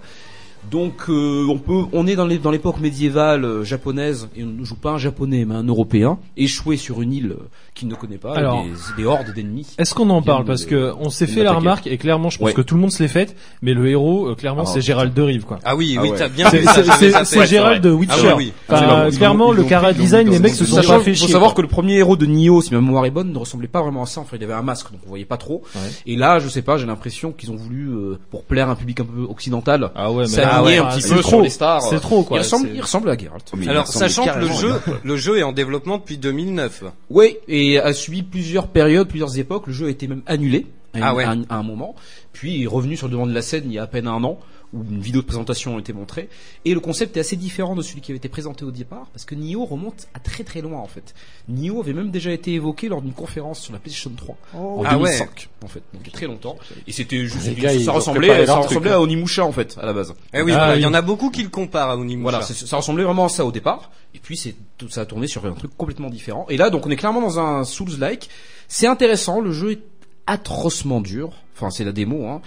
Donc 0.69 0.93
euh, 1.09 1.45
on 1.49 1.57
peut, 1.57 1.83
on 1.91 2.05
est 2.07 2.15
dans 2.15 2.25
les- 2.27 2.37
dans 2.37 2.51
l'époque 2.51 2.79
médiévale 2.79 3.43
euh, 3.45 3.63
japonaise 3.63 4.29
et 4.35 4.43
on 4.43 4.47
ne 4.47 4.63
joue 4.63 4.75
pas 4.75 4.91
un 4.91 4.97
japonais 4.97 5.43
mais 5.45 5.55
un 5.55 5.63
européen 5.63 6.17
échoué 6.37 6.77
sur 6.77 7.01
une 7.01 7.11
île 7.13 7.31
euh, 7.31 7.43
qu'il 7.73 7.87
ne 7.87 7.95
connaît 7.95 8.17
pas, 8.17 8.35
Alors- 8.35 8.63
des, 8.63 9.01
des 9.01 9.05
hordes 9.07 9.33
d'ennemis. 9.33 9.67
Est-ce 9.77 9.93
qu'on 9.95 10.09
en 10.11 10.21
parle? 10.21 10.45
parce 10.45 10.65
de- 10.65 10.69
que 10.69 10.93
on 10.99 11.09
s'est 11.09 11.27
fait 11.27 11.43
la 11.43 11.53
remarque 11.53 11.87
et 11.87 11.97
clairement 11.97 12.29
je 12.29 12.37
pense 12.37 12.47
Ouais. 12.47 12.53
que 12.53 12.61
tout 12.61 12.75
le 12.75 12.81
monde 12.81 12.91
se 12.91 13.01
l'est 13.01 13.09
faite 13.09 13.35
mais 13.61 13.73
le 13.73 13.87
héros 13.89 14.27
euh, 14.29 14.35
clairement 14.35 14.63
Ah, 14.65 14.69
c'est 14.71 14.81
Gérald 14.81 15.13
de 15.13 15.21
Rive 15.21 15.45
quoi. 15.45 15.59
Ah 15.63 15.75
oui, 15.75 15.95
Ah 15.97 16.01
oui, 16.03 16.09
ouais. 16.11 16.17
t'as 16.17 16.29
bien 16.29 16.49
C'est 16.49 17.45
Gérald 17.47 17.83
de 17.83 17.91
Witcher. 17.91 18.29
Ah 18.31 18.35
oui. 18.35 18.53
Enfin, 18.69 18.85
Ah, 19.07 19.11
clairement 19.11 19.51
le 19.51 19.63
cara 19.63 19.93
design 19.93 20.29
les 20.29 20.39
mecs 20.39 20.53
se 20.53 20.65
sont 20.65 20.75
pas 20.77 20.81
fait 20.99 21.11
qu'il 21.11 21.15
faut 21.15 21.25
chier. 21.25 21.33
savoir 21.33 21.53
que 21.53 21.61
le 21.61 21.67
premier 21.67 21.95
héros 21.95 22.15
de 22.15 22.25
Nioh, 22.25 22.61
si 22.61 22.73
ma 22.73 22.79
mémoire 22.81 23.05
est 23.05 23.11
bonne, 23.11 23.31
ne 23.33 23.37
ressemblait 23.37 23.67
pas 23.67 23.81
vraiment 23.81 24.03
à 24.03 24.05
ça. 24.05 24.21
Enfin, 24.21 24.37
il 24.39 24.43
avait 24.43 24.53
un 24.53 24.61
masque, 24.61 24.91
donc 24.91 25.01
on 25.05 25.09
voyait 25.09 25.25
pas 25.25 25.37
trop. 25.37 25.63
Et 26.05 26.15
là, 26.15 26.39
je 26.39 26.47
sais 26.47 26.61
pas, 26.61 26.77
j'ai 26.77 26.85
l'impression 26.85 27.31
qu'ils 27.31 27.51
ont 27.51 27.55
voulu, 27.55 27.89
euh, 27.89 28.19
pour 28.29 28.43
plaire 28.43 28.69
à 28.69 28.71
un 28.73 28.75
public 28.75 28.99
un 28.99 29.05
peu 29.05 29.23
occidental, 29.23 29.91
Ah 29.95 30.11
ouais 30.11 30.25
s'aligner 30.51 30.59
ah 30.59 30.63
ouais, 30.63 30.77
un 30.77 30.83
enfin, 30.87 30.95
petit 30.97 31.01
c'est 31.07 31.15
peu 31.15 31.21
trop, 31.21 31.29
sur 31.29 31.41
les 31.41 31.49
stars. 31.49 31.81
C'est 31.81 31.99
trop 31.99 32.23
quoi. 32.23 32.37
il, 32.37 32.41
ressemble, 32.41 32.69
il 32.73 32.81
ressemble 32.81 33.09
à 33.09 33.17
Geralt. 33.17 33.51
Alors, 33.67 33.87
sachant 33.87 34.25
que 34.25 34.39
le 34.39 34.47
jeu, 34.47 34.73
le 35.03 35.15
jeu 35.17 35.37
est 35.39 35.43
en 35.43 35.51
développement 35.51 35.97
depuis 35.97 36.17
2009. 36.17 36.83
Oui, 37.09 37.37
et 37.47 37.79
a 37.79 37.93
suivi 37.93 38.23
plusieurs 38.23 38.67
périodes, 38.67 39.07
plusieurs 39.07 39.37
époques. 39.37 39.67
Le 39.67 39.73
jeu 39.73 39.87
a 39.87 39.89
été 39.89 40.07
même 40.07 40.21
annulé 40.25 40.67
à, 40.93 40.99
Ah 41.01 41.09
une- 41.11 41.15
ouais. 41.17 41.23
à 41.23 41.29
un, 41.31 41.41
à 41.49 41.55
un 41.57 41.63
moment, 41.63 41.95
puis 42.33 42.63
est 42.63 42.67
revenu 42.67 42.97
sur 42.97 43.07
le 43.07 43.11
devant 43.13 43.27
de 43.27 43.33
la 43.33 43.41
scène 43.41 43.63
il 43.67 43.73
y 43.73 43.79
a 43.79 43.83
à 43.83 43.87
peine 43.87 44.07
un 44.07 44.23
an 44.23 44.39
où 44.73 44.83
une 44.89 45.01
vidéo 45.01 45.21
de 45.21 45.25
présentation 45.27 45.75
a 45.75 45.79
été 45.79 45.91
montrée. 45.93 46.29
Et 46.65 46.73
le 46.73 46.79
concept 46.79 47.17
est 47.17 47.19
assez 47.19 47.35
différent 47.35 47.75
de 47.75 47.81
celui 47.81 48.01
qui 48.01 48.11
avait 48.11 48.17
été 48.17 48.29
présenté 48.29 48.63
au 48.63 48.71
départ, 48.71 49.07
parce 49.13 49.25
que 49.25 49.35
Nioh 49.35 49.65
remonte 49.65 50.07
à 50.13 50.19
très 50.19 50.43
très 50.43 50.61
loin 50.61 50.79
en 50.79 50.87
fait. 50.87 51.13
Nioh 51.49 51.79
avait 51.81 51.93
même 51.93 52.11
déjà 52.11 52.31
été 52.31 52.53
évoqué 52.53 52.87
lors 52.87 53.01
d'une 53.01 53.13
conférence 53.13 53.59
sur 53.59 53.73
la 53.73 53.79
PlayStation 53.79 54.11
3 54.15 54.37
en 54.53 54.83
Ah 54.85 54.97
ouais. 54.97 55.09
2005 55.09 55.49
en 55.63 55.67
fait, 55.67 55.83
donc 55.93 56.01
il 56.03 56.07
y 56.07 56.09
a 56.09 56.13
très 56.13 56.27
longtemps. 56.27 56.57
Et 56.87 56.91
c'était 56.91 57.25
juste, 57.25 57.45
Les 57.47 57.55
gars, 57.55 57.77
ça 57.79 57.91
ressemblait, 57.91 58.45
ça 58.45 58.55
ressemblait 58.55 58.91
hein. 58.91 58.95
à 58.95 58.99
Onimusha 59.01 59.43
en 59.45 59.51
fait 59.51 59.77
à 59.81 59.85
la 59.85 59.93
base. 59.93 60.13
Eh 60.33 60.41
oui, 60.41 60.51
Ah 60.53 60.57
voilà, 60.57 60.73
il 60.75 60.77
oui. 60.77 60.83
y 60.83 60.85
en 60.85 60.93
a 60.93 61.01
beaucoup 61.01 61.29
qui 61.31 61.43
le 61.43 61.49
comparent 61.49 61.89
à 61.91 61.97
Onimusha. 61.97 62.21
Voilà, 62.21 62.41
ça 62.41 62.77
ressemblait 62.77 63.03
vraiment 63.03 63.25
à 63.25 63.29
ça 63.29 63.45
au 63.45 63.51
départ. 63.51 63.91
Et 64.15 64.19
puis 64.19 64.37
c'est 64.37 64.55
tout 64.77 64.89
ça 64.89 65.01
a 65.01 65.05
tourné 65.05 65.27
sur 65.27 65.45
un 65.45 65.51
truc 65.53 65.71
complètement 65.77 66.09
différent. 66.09 66.45
Et 66.49 66.57
là, 66.57 66.69
donc 66.69 66.85
on 66.85 66.89
est 66.89 66.95
clairement 66.95 67.21
dans 67.21 67.39
un 67.39 67.63
Souls-like. 67.63 68.29
C'est 68.67 68.87
intéressant. 68.87 69.41
Le 69.41 69.51
jeu 69.51 69.71
est 69.71 69.81
atrocement 70.27 71.01
dur. 71.01 71.31
Enfin, 71.55 71.69
c'est 71.69 71.83
la 71.83 71.91
démo. 71.91 72.27
Hein. 72.27 72.41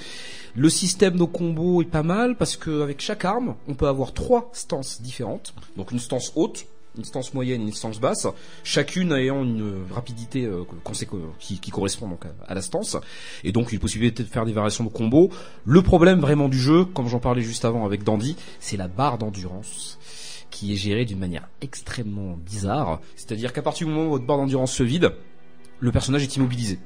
Le 0.57 0.71
système 0.71 1.17
de 1.17 1.25
combo 1.25 1.83
est 1.83 1.87
pas 1.87 2.05
mal 2.05 2.37
parce 2.37 2.57
que 2.57 2.83
avec 2.83 3.01
chaque 3.01 3.25
arme, 3.25 3.57
on 3.67 3.75
peut 3.75 3.89
avoir 3.89 4.13
trois 4.13 4.51
stances 4.53 5.03
différentes. 5.03 5.53
Donc 5.77 5.91
une 5.91 5.99
stance 5.99 6.33
haute, 6.37 6.67
une 6.97 7.03
stance 7.03 7.35
moyenne 7.35 7.63
une 7.63 7.73
stance 7.73 7.99
basse, 7.99 8.29
chacune 8.63 9.11
ayant 9.11 9.43
une 9.43 9.83
rapidité 9.91 10.45
euh, 10.45 10.63
qui, 11.41 11.71
correspond 11.73 12.09
à, 12.47 12.55
la 12.55 12.63
stance, 12.63 12.97
et 13.43 13.51
donc 13.51 13.73
une 13.73 13.81
possibilité 13.81 14.23
de 14.23 14.29
faire 14.29 14.45
des 14.45 14.53
variations 14.53 14.85
de 14.85 14.91
combo. 14.91 15.31
Le 15.65 15.83
problème 15.83 16.21
vraiment 16.21 16.49
du 16.49 16.59
jeu, 16.59 16.85
comme 16.85 17.09
j'en 17.09 17.19
parlais 17.19 17.43
juste 17.43 17.65
avant 17.65 17.85
avec 17.85 18.05
Dandy, 18.05 18.37
c'est 18.61 18.77
la 18.77 18.87
barre 18.87 19.19
d'endurance 19.19 19.99
qui 20.51 20.73
est 20.73 20.77
gérée 20.77 21.05
d'une 21.05 21.19
manière 21.19 21.49
extrêmement 21.63 22.37
bizarre. 22.37 23.01
C'est-à-dire 23.17 23.53
qu'à 23.53 23.63
partir 23.63 23.89
du 23.89 23.93
moment 23.93 24.07
où 24.07 24.11
votre 24.11 24.25
barre 24.25 24.37
d'endurance 24.37 24.73
se 24.73 24.85
vide, 24.85 25.15
le 25.81 25.91
personnage 25.91 26.23
est 26.23 26.37
immobilisé 26.37 26.79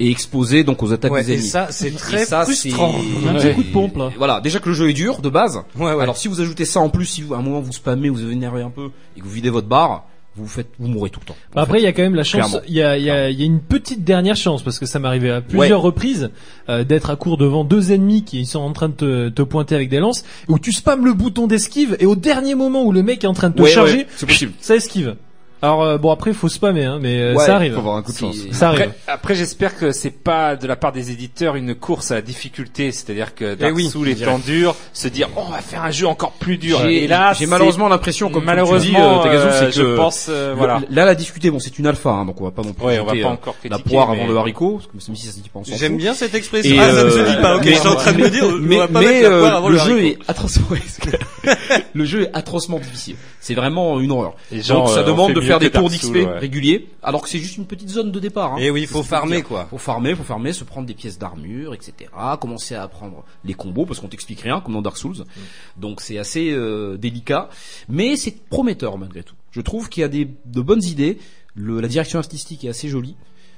et 0.00 0.10
exposé 0.10 0.64
donc 0.64 0.82
aux 0.82 0.92
attaques 0.92 1.12
Ouais, 1.12 1.22
des 1.24 1.32
et 1.32 1.34
ennemis. 1.36 1.48
ça, 1.48 1.68
c'est 1.70 1.88
Et 1.88 1.92
très 1.92 2.24
ça, 2.24 2.44
frustrant. 2.44 2.94
Un 3.28 3.34
petit 3.34 3.54
coup 3.54 3.62
de 3.62 3.72
pompe 3.72 3.96
là. 3.96 4.10
Voilà, 4.18 4.40
déjà 4.40 4.58
que 4.58 4.68
le 4.68 4.74
jeu 4.74 4.90
est 4.90 4.94
dur 4.94 5.20
de 5.20 5.28
base. 5.28 5.60
Ouais, 5.76 5.92
ouais. 5.94 6.02
Alors 6.02 6.16
si 6.16 6.28
vous 6.28 6.40
ajoutez 6.40 6.64
ça 6.64 6.80
en 6.80 6.88
plus, 6.88 7.06
si 7.06 7.22
vous, 7.22 7.34
à 7.34 7.38
un 7.38 7.42
moment 7.42 7.60
vous 7.60 7.72
spammez, 7.72 8.08
vous 8.08 8.16
vous 8.16 8.30
énervez 8.32 8.62
un 8.62 8.70
peu 8.70 8.90
et 9.16 9.20
que 9.20 9.24
vous 9.24 9.30
videz 9.32 9.50
votre 9.50 9.68
barre, 9.68 10.04
vous 10.34 10.46
faites, 10.48 10.68
vous 10.78 10.88
mourrez 10.88 11.10
tout 11.10 11.20
le 11.20 11.26
temps. 11.26 11.36
Bah 11.54 11.60
après, 11.60 11.78
il 11.78 11.84
y 11.84 11.86
a 11.86 11.92
quand 11.92 12.00
même 12.00 12.14
la 12.14 12.24
chance. 12.24 12.56
Il 12.66 12.72
y 12.72 12.80
a, 12.82 12.96
il 12.96 13.04
y, 13.04 13.10
a, 13.10 13.28
il 13.28 13.38
y 13.38 13.42
a 13.42 13.44
une 13.44 13.60
petite 13.60 14.02
dernière 14.02 14.34
chance 14.34 14.62
parce 14.62 14.78
que 14.78 14.86
ça 14.86 14.98
m'est 14.98 15.06
arrivé 15.06 15.30
à 15.30 15.42
plusieurs 15.42 15.82
reprises 15.82 16.30
euh, 16.70 16.84
d'être 16.84 17.10
à 17.10 17.16
court 17.16 17.36
devant 17.36 17.64
deux 17.64 17.92
ennemis 17.92 18.24
qui 18.24 18.46
sont 18.46 18.60
en 18.60 18.72
train 18.72 18.88
de 18.88 18.94
te, 18.94 19.28
te 19.28 19.42
pointer 19.42 19.74
avec 19.74 19.90
des 19.90 19.98
lances, 19.98 20.24
où 20.48 20.58
tu 20.58 20.72
spammes 20.72 21.04
le 21.04 21.12
bouton 21.12 21.46
d'esquive 21.48 21.98
et 22.00 22.06
au 22.06 22.16
dernier 22.16 22.54
moment 22.54 22.82
où 22.82 22.92
le 22.92 23.02
mec 23.02 23.24
est 23.24 23.26
en 23.26 23.34
train 23.34 23.50
de 23.50 23.56
te 23.56 23.60
Ouais, 23.62 23.68
charger, 23.70 23.96
ouais, 23.98 24.06
c'est 24.16 24.24
possible. 24.24 24.52
ça 24.62 24.74
esquive. 24.74 25.16
Alors 25.64 25.82
euh, 25.84 25.96
bon 25.96 26.10
après, 26.10 26.32
il 26.32 26.36
faut 26.36 26.48
spammer, 26.48 26.84
hein, 26.84 26.98
mais 27.00 27.20
euh, 27.20 27.34
Ouais, 27.34 27.46
ça 27.46 27.54
arrive. 27.54 27.72
Faut 27.74 27.78
avoir 27.78 27.96
un 27.96 28.02
coup 28.02 28.12
de 28.12 28.18
chance. 28.18 28.36
Ça 28.50 28.68
arrive. 28.68 28.80
Après, 28.82 28.94
après, 29.06 29.34
j'espère 29.36 29.76
que 29.78 29.92
c'est 29.92 30.10
pas 30.10 30.56
de 30.56 30.66
la 30.66 30.74
part 30.74 30.90
des 30.90 31.12
éditeurs 31.12 31.54
une 31.54 31.74
course 31.76 32.10
à 32.10 32.16
la 32.16 32.20
difficulté, 32.22 32.90
c'est-à-dire 32.90 33.34
que 33.36 33.54
Dark 33.54 33.70
Eh 33.72 33.76
oui, 33.76 33.88
Souls 33.88 34.08
étant 34.08 34.38
dur, 34.40 34.74
se 34.92 35.06
dire 35.06 35.28
oh, 35.36 35.42
on 35.48 35.52
va 35.52 35.60
faire 35.60 35.84
un 35.84 35.92
jeu 35.92 36.06
encore 36.08 36.32
plus 36.32 36.58
dur. 36.58 36.80
J'ai- 36.82 37.04
Et 37.04 37.06
là, 37.06 37.32
j'ai 37.32 37.44
c'est- 37.44 37.50
malheureusement 37.50 37.88
l'impression, 37.88 38.28
comme 38.28 38.44
malheureusement, 38.44 39.22
tu 39.22 39.28
dis, 39.28 39.36
euh, 39.36 39.38
Tagazu, 39.40 39.46
euh, 39.46 39.58
c'est 39.60 39.72
je 39.78 39.82
que 39.82 39.96
pense, 39.96 40.26
euh, 40.28 40.54
voilà. 40.56 40.80
Là, 40.90 41.04
la 41.04 41.14
discuter, 41.14 41.50
bon, 41.52 41.60
c'est 41.60 41.78
une 41.78 41.86
alpha, 41.86 42.10
hein, 42.10 42.24
donc 42.24 42.40
on 42.40 42.44
va 42.44 42.50
pas 42.50 42.62
non 42.62 42.72
plus 42.72 42.84
Ouais, 42.84 42.98
on 42.98 43.04
va 43.04 43.12
jeter, 43.12 43.22
pas 43.22 43.28
euh, 43.28 43.32
encore 43.32 43.54
la 43.62 43.68
critiquer, 43.70 43.90
poire 43.94 44.10
mais- 44.10 44.18
avant 44.20 44.32
le 44.32 44.36
haricot, 44.36 44.72
parce 44.78 44.86
que 44.86 45.10
même 45.10 45.16
si 45.16 45.26
ça 45.26 45.32
se 45.32 45.38
dit 45.38 45.48
pas, 45.48 45.60
s'en 45.64 45.76
J'aime 45.76 45.96
bien 45.96 46.12
cette 46.14 46.34
expression. 46.34 46.74
Et, 46.74 46.78
ah, 46.80 46.90
ça 46.92 47.04
ne 47.04 47.10
se 47.10 47.18
euh, 47.18 47.30
dit 47.36 47.40
pas. 47.40 47.56
Ok, 47.56 47.62
mais- 47.64 47.72
je 47.74 47.78
suis 47.78 47.88
en 47.88 47.94
train 47.94 48.12
de 48.12 48.18
me 48.18 48.30
dire, 48.30 48.44
mais, 48.60 48.76
on 48.76 48.78
va 48.80 48.88
pas 48.88 49.00
mais, 49.00 49.06
mettre 49.06 49.22
la 49.22 49.28
euh, 49.36 49.40
poire 49.40 49.54
avant 49.54 49.68
le 49.68 49.74
le 49.74 49.80
jeu 49.80 49.92
haricot. 49.92 50.22
est 50.24 50.30
atrocement, 50.30 50.66
le 51.94 52.04
jeu 52.04 52.22
est 52.22 52.30
atrocement 52.36 52.78
difficile. 52.78 53.14
C'est 53.40 53.54
vraiment 53.54 53.98
une 54.00 54.10
horreur. 54.12 54.34
Et 54.52 54.60
genre, 54.62 54.84
Donc 54.84 54.88
ça 54.94 55.00
euh, 55.00 55.02
on 55.04 55.06
demande 55.08 55.28
fait 55.28 55.34
de 55.34 55.40
mieux 55.40 55.51
faire 55.60 55.70
des 55.70 55.70
tours 55.70 55.90
d'XP 55.90 56.14
ouais. 56.14 56.38
réguliers, 56.38 56.88
alors 57.02 57.22
que 57.22 57.28
c'est 57.28 57.38
juste 57.38 57.56
une 57.56 57.66
petite 57.66 57.88
zone 57.88 58.12
de 58.12 58.20
départ. 58.20 58.54
Hein. 58.54 58.58
Et 58.58 58.70
oui, 58.70 58.86
faut 58.86 59.02
farmer, 59.02 59.42
quoi. 59.42 59.66
Faut 59.70 59.78
farmer, 59.78 60.14
faut 60.14 60.22
farmer, 60.22 60.52
se 60.52 60.64
prendre 60.64 60.86
des 60.86 60.94
pièces 60.94 61.18
d'armure, 61.18 61.74
etc. 61.74 62.10
Commencer 62.40 62.74
à 62.74 62.82
apprendre 62.82 63.24
les 63.44 63.54
combos 63.54 63.86
parce 63.86 64.00
qu'on 64.00 64.08
t'explique 64.08 64.40
rien 64.40 64.60
comme 64.60 64.74
dans 64.74 64.82
Dark 64.82 64.96
Souls. 64.96 65.18
Mm. 65.18 65.80
Donc 65.80 66.00
c'est 66.00 66.18
assez 66.18 66.50
euh, 66.50 66.96
délicat, 66.96 67.48
mais 67.88 68.16
c'est 68.16 68.44
prometteur 68.48 68.98
malgré 68.98 69.22
tout. 69.22 69.34
Je 69.50 69.60
trouve 69.60 69.88
qu'il 69.88 70.00
y 70.00 70.04
a 70.04 70.08
des 70.08 70.28
de 70.46 70.60
bonnes 70.60 70.84
idées. 70.84 71.18
Le, 71.54 71.80
la 71.80 71.88
direction 71.88 72.18
artistique 72.18 72.64
est 72.64 72.68
assez 72.68 72.88
jolie. 72.88 73.16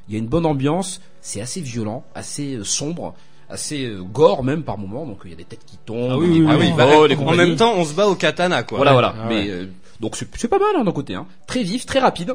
Il 0.08 0.14
y 0.14 0.16
a 0.16 0.18
une 0.18 0.26
bonne 0.26 0.46
ambiance. 0.46 1.00
C'est 1.20 1.40
assez 1.40 1.60
violent, 1.60 2.04
assez 2.14 2.56
euh, 2.56 2.64
sombre, 2.64 3.14
assez 3.48 3.84
euh, 3.84 4.02
gore 4.02 4.44
même 4.44 4.62
par 4.62 4.78
moment. 4.78 5.06
Donc 5.06 5.20
il 5.24 5.30
y 5.30 5.34
a 5.34 5.36
des 5.36 5.44
têtes 5.44 5.64
qui 5.64 5.78
tombent, 5.78 6.12
Ah 6.12 6.18
oui, 6.18 6.40
des 6.40 6.44
oui, 6.44 6.54
oui. 6.58 6.72
Bah, 6.76 6.86
en 6.86 7.34
même 7.34 7.56
temps, 7.56 7.74
on 7.76 7.84
se 7.84 7.94
bat 7.94 8.06
au 8.06 8.14
katana, 8.14 8.62
quoi. 8.62 8.78
Voilà, 8.78 8.92
voilà. 8.92 9.14
Ah 9.16 9.26
mais 9.28 9.48
euh, 9.48 9.66
donc 10.04 10.16
c'est 10.16 10.48
pas 10.48 10.58
mal 10.58 10.68
hein, 10.76 10.84
d'un 10.84 10.92
côté, 10.92 11.14
hein. 11.14 11.26
très 11.46 11.62
vif, 11.62 11.86
très 11.86 11.98
rapide, 11.98 12.34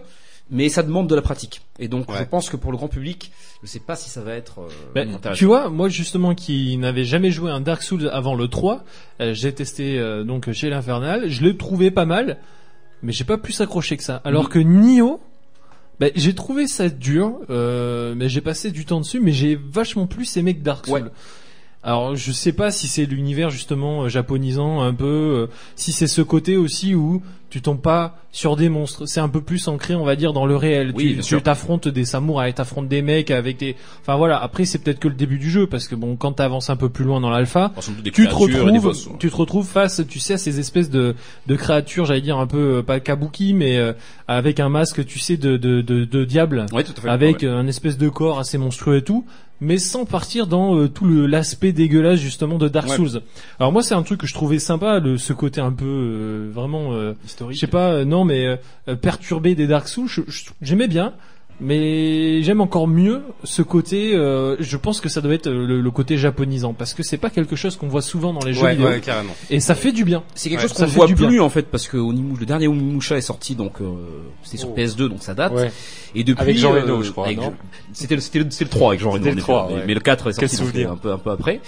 mais 0.51 0.67
ça 0.70 0.82
demande 0.82 1.07
de 1.07 1.13
la 1.15 1.22
pratique. 1.22 1.61
Et 1.78 1.88
donc 1.88 2.07
je 2.17 2.24
pense 2.24 2.49
que 2.49 2.57
pour 2.57 2.72
le 2.72 2.78
grand 2.78 2.88
public, 2.88 3.32
je 3.61 3.67
sais 3.67 3.80
pas 3.80 3.95
si 3.95 4.09
ça 4.09 4.22
va 4.22 4.34
être. 4.34 4.61
euh, 4.61 4.67
Ben, 4.95 5.13
intéressant. 5.13 5.38
tu 5.38 5.45
vois, 5.45 5.70
moi 5.70 5.88
justement 5.89 6.34
qui 6.36 6.76
n'avais 6.78 7.03
jamais 7.05 7.30
joué 7.32 7.51
un 7.51 7.61
Dark 7.61 7.84
Souls 7.84 8.09
avant 8.11 8.34
le 8.36 8.47
3, 8.47 8.84
euh, 9.22 9.34
j'ai 9.34 9.53
testé 9.53 9.99
euh, 9.99 10.24
donc 10.24 10.51
chez 10.51 10.70
l'Infernal, 10.70 11.30
je 11.30 11.43
l'ai 11.43 11.55
trouvé 11.55 11.91
pas 11.91 12.05
mal, 12.05 12.38
mais 13.03 13.11
j'ai 13.13 13.24
pas 13.26 13.38
pu 13.38 13.51
s'accrocher 13.51 13.95
que 13.97 14.03
ça. 14.03 14.22
Alors 14.26 14.45
Mhm. 14.45 14.49
que 14.49 14.59
Nioh, 14.59 15.20
ben, 15.99 16.11
j'ai 16.15 16.34
trouvé 16.34 16.65
ça 16.67 16.89
dur, 16.89 17.39
euh, 17.49 18.13
mais 18.15 18.28
j'ai 18.30 18.41
passé 18.41 18.72
du 18.72 18.86
temps 18.86 19.01
dessus, 19.01 19.20
mais 19.20 19.32
j'ai 19.34 19.55
vachement 19.55 20.07
plus 20.07 20.36
aimé 20.38 20.55
que 20.55 20.63
Dark 20.63 20.86
Souls. 20.88 20.95
Ouais. 21.03 21.09
Alors 21.82 22.16
je 22.16 22.32
sais 22.34 22.52
pas 22.52 22.72
si 22.72 22.88
c'est 22.88 23.06
l'univers 23.06 23.50
justement 23.50 24.04
euh, 24.04 24.10
japonisant 24.10 24.82
un 24.82 24.94
peu, 24.94 25.06
euh, 25.06 25.48
si 25.78 25.94
c'est 25.94 26.08
ce 26.08 26.22
côté 26.22 26.58
aussi 26.58 26.94
où 26.94 27.22
tu 27.50 27.62
tombes 27.62 27.82
pas 27.82 28.18
sur 28.32 28.56
des 28.58 28.70
monstres, 28.70 29.08
c'est 29.08 29.22
un 29.22 29.30
peu 29.30 29.42
plus 29.42 29.68
ancré 29.70 29.96
on 29.96 30.04
va 30.04 30.16
dire 30.18 30.34
dans 30.34 30.46
le 30.46 30.56
réel. 30.58 30.92
Oui, 30.94 31.16
tu 31.16 31.22
tu 31.38 31.42
t'affrontes 31.42 31.88
des 31.88 32.04
samouraïs, 32.06 32.54
t'affrontes 32.54 32.90
des 32.90 33.02
mecs 33.02 33.32
avec 33.32 33.58
des, 33.58 33.76
enfin 34.02 34.18
voilà. 34.18 34.38
Après 34.44 34.66
c'est 34.66 34.80
peut-être 34.80 35.00
que 35.00 35.08
le 35.08 35.14
début 35.16 35.40
du 35.40 35.50
jeu 35.50 35.68
parce 35.68 35.88
que 35.88 35.96
bon 35.96 36.18
quand 36.18 36.34
t'avances 36.34 36.70
un 36.70 36.76
peu 36.76 36.90
plus 36.90 37.06
loin 37.06 37.22
dans 37.22 37.30
l'alpha, 37.30 37.72
tu 38.14 38.28
te 38.28 38.36
retrouves, 38.36 38.82
boss, 38.84 39.08
ouais. 39.08 39.14
tu 39.18 39.30
te 39.32 39.36
retrouves 39.38 39.66
face, 39.68 40.02
tu 40.08 40.20
sais, 40.20 40.34
à 40.34 40.38
ces 40.38 40.60
espèces 40.60 40.90
de, 40.90 41.16
de 41.48 41.56
créatures, 41.56 42.04
j'allais 42.06 42.22
dire 42.22 42.38
un 42.38 42.46
peu 42.48 42.80
euh, 42.80 42.84
pas 42.84 43.00
kabuki, 43.00 43.54
mais 43.54 43.78
euh, 43.78 43.94
avec 44.28 44.60
un 44.60 44.70
masque, 44.70 45.06
tu 45.06 45.18
sais, 45.18 45.38
de, 45.38 45.56
de, 45.58 45.82
de, 45.82 46.04
de 46.04 46.26
diable, 46.26 46.66
Ouais, 46.74 46.84
tout 46.84 46.94
à 46.98 47.02
fait. 47.02 47.10
avec 47.10 47.42
Ouais. 47.42 47.48
un 47.48 47.66
espèce 47.68 47.98
de 47.98 48.10
corps 48.10 48.38
assez 48.38 48.58
monstrueux 48.60 48.98
et 48.98 49.02
tout, 49.02 49.26
mais 49.62 49.78
sans 49.78 50.05
partir 50.05 50.47
dans 50.47 50.76
euh, 50.78 50.88
tout 50.88 51.05
l'aspect 51.05 51.72
dégueulasse 51.72 52.20
justement 52.20 52.57
de 52.57 52.68
Dark 52.68 52.88
Ouais. 52.89 52.95
Souls. 52.95 53.22
Alors 53.60 53.72
moi, 53.72 53.84
c'est 53.84 53.93
un 53.95 54.03
truc 54.03 54.20
que 54.22 54.28
je 54.28 54.34
trouvais 54.34 54.60
sympa, 54.60 54.99
le, 54.99 55.18
ce 55.18 55.34
côté 55.34 55.62
un 55.62 55.72
peu 55.72 55.86
euh, 55.86 56.49
vraiment, 56.53 56.93
euh, 56.93 57.14
Historique. 57.26 57.55
je 57.55 57.60
sais 57.62 57.68
pas, 57.68 57.91
euh, 57.91 58.05
non, 58.05 58.24
mais 58.26 58.45
euh, 58.45 58.55
euh, 58.88 58.95
perturbé 58.95 59.55
des 59.55 59.68
Dark 59.68 59.88
Souls, 59.88 60.10
j'aimais 60.62 60.88
bien. 60.88 61.14
Mais 61.62 62.41
j'aime 62.41 62.62
encore 62.62 62.88
mieux 62.88 63.22
ce 63.43 63.62
côté. 63.62 64.16
euh, 64.16 64.55
je 64.60 64.78
pense 64.78 65.01
que 65.01 65.10
ça 65.10 65.20
doit 65.20 65.34
être 65.34 65.47
euh, 65.47 65.66
le, 65.68 65.82
le 65.82 65.91
côté 65.91 66.18
japonisant 66.18 66.74
parce 66.74 66.93
que 66.93 67.03
c'est 67.03 67.18
pas 67.18 67.30
quelque 67.30 67.55
chose 67.57 67.76
qu'on 67.76 67.89
voit 67.89 68.01
souvent 68.01 68.32
dans 68.34 68.45
les 68.45 68.53
jeux 68.53 68.64
Ouais, 68.64 68.76
vidéo. 68.76 68.88
ouais, 68.88 69.01
carrément. 69.01 69.36
Et 69.49 69.60
ça 69.60 69.76
fait 69.76 69.91
du 69.91 70.05
bien. 70.05 70.24
C'est 70.36 70.49
quelque 70.49 70.62
Ouais, 70.62 70.68
chose 70.70 70.78
ça 70.78 70.86
qu'on 70.86 70.89
fait 70.91 70.95
voit 70.95 71.07
du 71.07 71.16
plus 71.16 71.28
bien. 71.28 71.41
en 71.43 71.49
fait 71.49 71.64
parce 71.64 71.88
que 71.89 71.97
Onimusha- 71.97 72.39
le 72.39 72.45
dernier 72.45 72.68
Onimusha 72.70 73.18
est 73.18 73.22
sorti 73.22 73.55
donc 73.55 73.82
euh, 73.82 73.93
c'était 74.43 74.57
sur 74.57 74.70
Oh. 74.70 74.76
PS2 74.78 75.10
donc 75.10 75.22
ça 75.22 75.34
date 75.34 75.51
Ouais. 75.53 75.72
et 76.16 76.24
depuis 76.24 76.41
Avec 76.41 76.57
Jean 76.57 76.74
euh, 76.74 76.82
Reno, 76.82 77.01
je 77.03 77.12
crois, 77.12 77.28
c'était 77.91 78.16
le 78.16 78.22
c'était 78.22 78.39
le, 78.39 78.45
c'est 78.51 78.64
le 78.64 78.70
3 78.70 78.89
avec 78.89 79.01
Jean 79.01 79.12
Reno 79.12 79.26
le 79.26 79.32
en 79.32 79.34
effet, 79.34 79.41
3, 79.41 79.68
mais, 79.70 79.76
ouais. 79.76 79.84
mais 79.88 79.93
le 79.95 79.99
4 79.99 80.30
est 80.30 80.34
sorti 80.34 80.55
donc, 80.57 80.66
souvenir. 80.68 80.91
un 80.91 80.95
peu 80.95 81.12
un 81.12 81.18
peu 81.18 81.32
après 81.32 81.60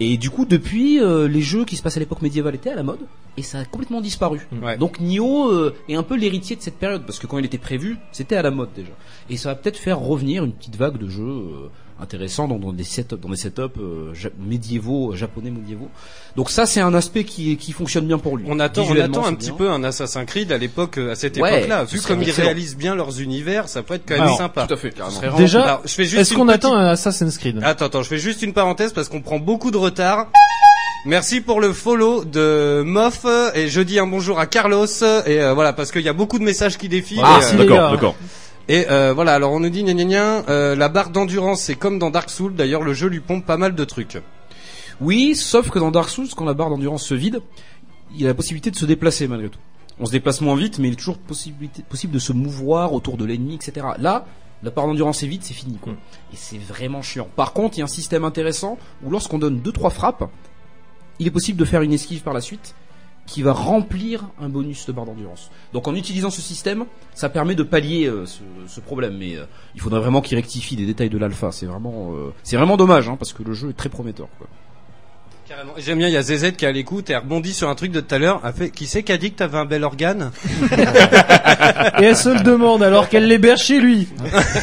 et 0.00 0.16
du 0.16 0.30
coup 0.30 0.44
depuis 0.44 1.00
euh, 1.00 1.28
les 1.28 1.40
jeux 1.40 1.64
qui 1.64 1.76
se 1.76 1.82
passent 1.82 1.96
à 1.96 2.00
l'époque 2.00 2.22
médiévale 2.22 2.54
étaient 2.54 2.70
à 2.70 2.74
la 2.74 2.82
mode 2.82 3.00
et 3.36 3.42
ça 3.42 3.58
a 3.58 3.64
complètement 3.64 4.00
disparu. 4.00 4.46
Ouais. 4.62 4.76
Donc 4.76 5.00
Nioh 5.00 5.50
euh, 5.50 5.74
est 5.88 5.94
un 5.94 6.02
peu 6.02 6.16
l'héritier 6.16 6.56
de 6.56 6.62
cette 6.62 6.78
période 6.78 7.04
parce 7.04 7.18
que 7.18 7.26
quand 7.26 7.38
il 7.38 7.44
était 7.44 7.58
prévu, 7.58 7.96
c'était 8.12 8.36
à 8.36 8.42
la 8.42 8.50
mode 8.50 8.70
déjà. 8.74 8.92
Et 9.30 9.36
ça 9.36 9.50
va 9.50 9.54
peut-être 9.56 9.78
faire 9.78 9.98
revenir 9.98 10.44
une 10.44 10.52
petite 10.52 10.76
vague 10.76 10.98
de 10.98 11.08
jeux 11.08 11.70
intéressants 12.00 12.48
dans, 12.48 12.58
dans 12.58 12.72
des 12.72 12.84
setups, 12.84 13.16
dans 13.20 13.28
des 13.28 13.36
setups 13.36 13.62
euh, 13.78 14.12
ja- 14.14 14.28
médiévaux, 14.38 15.12
euh, 15.12 15.16
japonais 15.16 15.50
médiévaux. 15.50 15.88
Donc 16.36 16.50
ça 16.50 16.66
c'est 16.66 16.80
un 16.80 16.92
aspect 16.94 17.24
qui 17.24 17.56
qui 17.56 17.72
fonctionne 17.72 18.06
bien 18.06 18.18
pour 18.18 18.36
lui. 18.36 18.44
On 18.48 18.58
attend, 18.60 18.82
on 18.88 18.98
attend 19.00 19.24
un 19.26 19.34
petit 19.34 19.52
peu 19.52 19.70
un 19.70 19.84
Assassin's 19.84 20.26
Creed 20.26 20.50
à 20.52 20.58
l'époque, 20.58 20.98
euh, 20.98 21.12
à 21.12 21.14
cette 21.14 21.36
Ouais, 21.38 21.58
époque-là. 21.58 21.84
Vu 21.84 22.00
comme 22.00 22.22
ils 22.22 22.30
réalisent 22.30 22.76
bien 22.76 22.94
leurs 22.94 23.20
univers, 23.20 23.68
ça 23.68 23.82
peut 23.82 23.94
être 23.94 24.04
quand 24.06 24.14
même 24.14 24.22
Alors, 24.24 24.36
sympa. 24.38 24.66
Tout 24.66 24.74
à 24.74 24.76
fait. 24.76 24.94
Déjà, 25.36 25.62
Alors, 25.62 25.80
je 25.84 25.92
fais 25.94 26.04
juste 26.04 26.20
est-ce 26.22 26.34
qu'on 26.34 26.46
petite- 26.46 26.64
attend 26.64 26.74
un 26.74 26.86
Assassin's 26.88 27.38
Creed? 27.38 27.60
Attends, 27.62 27.86
attends, 27.86 28.02
je 28.02 28.08
fais 28.08 28.18
juste 28.18 28.42
une 28.42 28.52
parenthèse 28.52 28.92
parce 28.92 29.08
qu'on 29.08 29.22
prend 29.22 29.38
beaucoup 29.38 29.70
de 29.70 29.76
retard. 29.76 30.28
Merci 31.06 31.42
pour 31.42 31.60
le 31.60 31.72
follow 31.74 32.24
de 32.24 32.82
Moff 32.84 33.26
et 33.54 33.68
je 33.68 33.80
dis 33.82 33.98
un 33.98 34.06
bonjour 34.06 34.38
à 34.40 34.46
Carlos 34.46 34.86
et 34.86 35.38
euh, 35.40 35.52
voilà 35.52 35.74
parce 35.74 35.92
qu'il 35.92 36.00
y 36.00 36.08
a 36.08 36.14
beaucoup 36.14 36.38
de 36.38 36.44
messages 36.44 36.78
qui 36.78 36.88
défilent. 36.88 37.20
Ah, 37.22 37.40
euh, 37.42 37.56
d'accord, 37.58 37.90
d'accord. 37.92 38.14
Et 38.68 38.86
euh, 38.90 39.12
voilà, 39.12 39.34
alors 39.34 39.52
on 39.52 39.60
nous 39.60 39.68
dit 39.68 39.82
gna 39.82 39.92
gna 39.92 40.04
gna, 40.04 40.48
euh, 40.48 40.74
la 40.74 40.88
barre 40.88 41.10
d'endurance 41.10 41.60
c'est 41.60 41.74
comme 41.74 41.98
dans 41.98 42.10
Dark 42.10 42.30
Souls. 42.30 42.54
D'ailleurs, 42.54 42.82
le 42.82 42.94
jeu 42.94 43.08
lui 43.08 43.20
pompe 43.20 43.44
pas 43.44 43.56
mal 43.56 43.74
de 43.74 43.84
trucs. 43.84 44.18
Oui, 45.00 45.34
sauf 45.34 45.70
que 45.70 45.78
dans 45.78 45.90
Dark 45.90 46.08
Souls, 46.08 46.28
quand 46.34 46.44
la 46.44 46.54
barre 46.54 46.70
d'endurance 46.70 47.04
se 47.04 47.14
vide, 47.14 47.40
il 48.14 48.22
y 48.22 48.24
a 48.24 48.28
la 48.28 48.34
possibilité 48.34 48.70
de 48.70 48.76
se 48.76 48.86
déplacer 48.86 49.28
malgré 49.28 49.48
tout. 49.48 49.58
On 50.00 50.06
se 50.06 50.12
déplace 50.12 50.40
moins 50.40 50.56
vite, 50.56 50.78
mais 50.78 50.88
il 50.88 50.94
est 50.94 50.96
toujours 50.96 51.18
possibilité, 51.18 51.82
possible 51.82 52.12
de 52.12 52.18
se 52.18 52.32
mouvoir 52.32 52.92
autour 52.92 53.16
de 53.16 53.24
l'ennemi, 53.24 53.56
etc. 53.56 53.86
Là, 53.98 54.24
la 54.62 54.70
barre 54.70 54.86
d'endurance 54.86 55.22
est 55.22 55.26
vide, 55.26 55.42
c'est 55.44 55.54
fini, 55.54 55.76
quoi. 55.76 55.92
Et 56.32 56.36
c'est 56.36 56.58
vraiment 56.58 57.02
chiant. 57.02 57.28
Par 57.36 57.52
contre, 57.52 57.76
il 57.76 57.80
y 57.80 57.82
a 57.82 57.84
un 57.84 57.88
système 57.88 58.24
intéressant 58.24 58.78
où 59.04 59.10
lorsqu'on 59.10 59.38
donne 59.38 59.60
deux 59.60 59.72
trois 59.72 59.90
frappes, 59.90 60.28
il 61.18 61.26
est 61.26 61.30
possible 61.30 61.58
de 61.58 61.64
faire 61.64 61.82
une 61.82 61.92
esquive 61.92 62.22
par 62.22 62.34
la 62.34 62.40
suite 62.40 62.74
qui 63.26 63.42
va 63.42 63.52
remplir 63.52 64.28
un 64.40 64.48
bonus 64.48 64.86
de 64.86 64.92
barre 64.92 65.06
d'endurance. 65.06 65.50
Donc 65.72 65.88
en 65.88 65.94
utilisant 65.94 66.30
ce 66.30 66.42
système, 66.42 66.84
ça 67.14 67.28
permet 67.28 67.54
de 67.54 67.62
pallier 67.62 68.06
euh, 68.06 68.26
ce, 68.26 68.40
ce 68.66 68.80
problème. 68.80 69.16
Mais 69.18 69.36
euh, 69.36 69.44
il 69.74 69.80
faudrait 69.80 70.00
vraiment 70.00 70.20
qu'il 70.20 70.36
rectifie 70.36 70.76
des 70.76 70.86
détails 70.86 71.10
de 71.10 71.18
l'alpha. 71.18 71.50
C'est 71.50 71.66
vraiment, 71.66 72.12
euh, 72.14 72.32
c'est 72.42 72.56
vraiment 72.56 72.76
dommage, 72.76 73.08
hein, 73.08 73.16
parce 73.18 73.32
que 73.32 73.42
le 73.42 73.54
jeu 73.54 73.70
est 73.70 73.74
très 73.74 73.88
prometteur. 73.88 74.28
Quoi. 74.38 74.46
Carrément. 75.48 75.72
J'aime 75.76 75.98
bien, 75.98 76.08
il 76.08 76.14
y 76.14 76.16
a 76.16 76.22
ZZ 76.22 76.52
qui 76.52 76.64
est 76.64 76.68
à 76.68 76.72
l'écoute 76.72 77.10
et 77.10 77.14
a 77.14 77.20
rebondi 77.20 77.52
sur 77.52 77.68
un 77.68 77.74
truc 77.74 77.92
de 77.92 78.00
tout 78.00 78.14
à 78.14 78.18
l'heure. 78.18 78.40
A 78.44 78.52
fait, 78.52 78.70
qui 78.70 78.86
c'est 78.86 79.02
qui 79.02 79.12
a 79.12 79.18
dit 79.18 79.30
que 79.30 79.36
t'avais 79.36 79.58
un 79.58 79.66
bel 79.66 79.84
organe 79.84 80.30
Et 81.98 82.04
elle 82.04 82.16
se 82.16 82.30
le 82.30 82.40
demande 82.42 82.82
alors 82.82 83.10
qu'elle 83.10 83.26
l'héberge 83.26 83.62
chez 83.62 83.78
lui. 83.78 84.08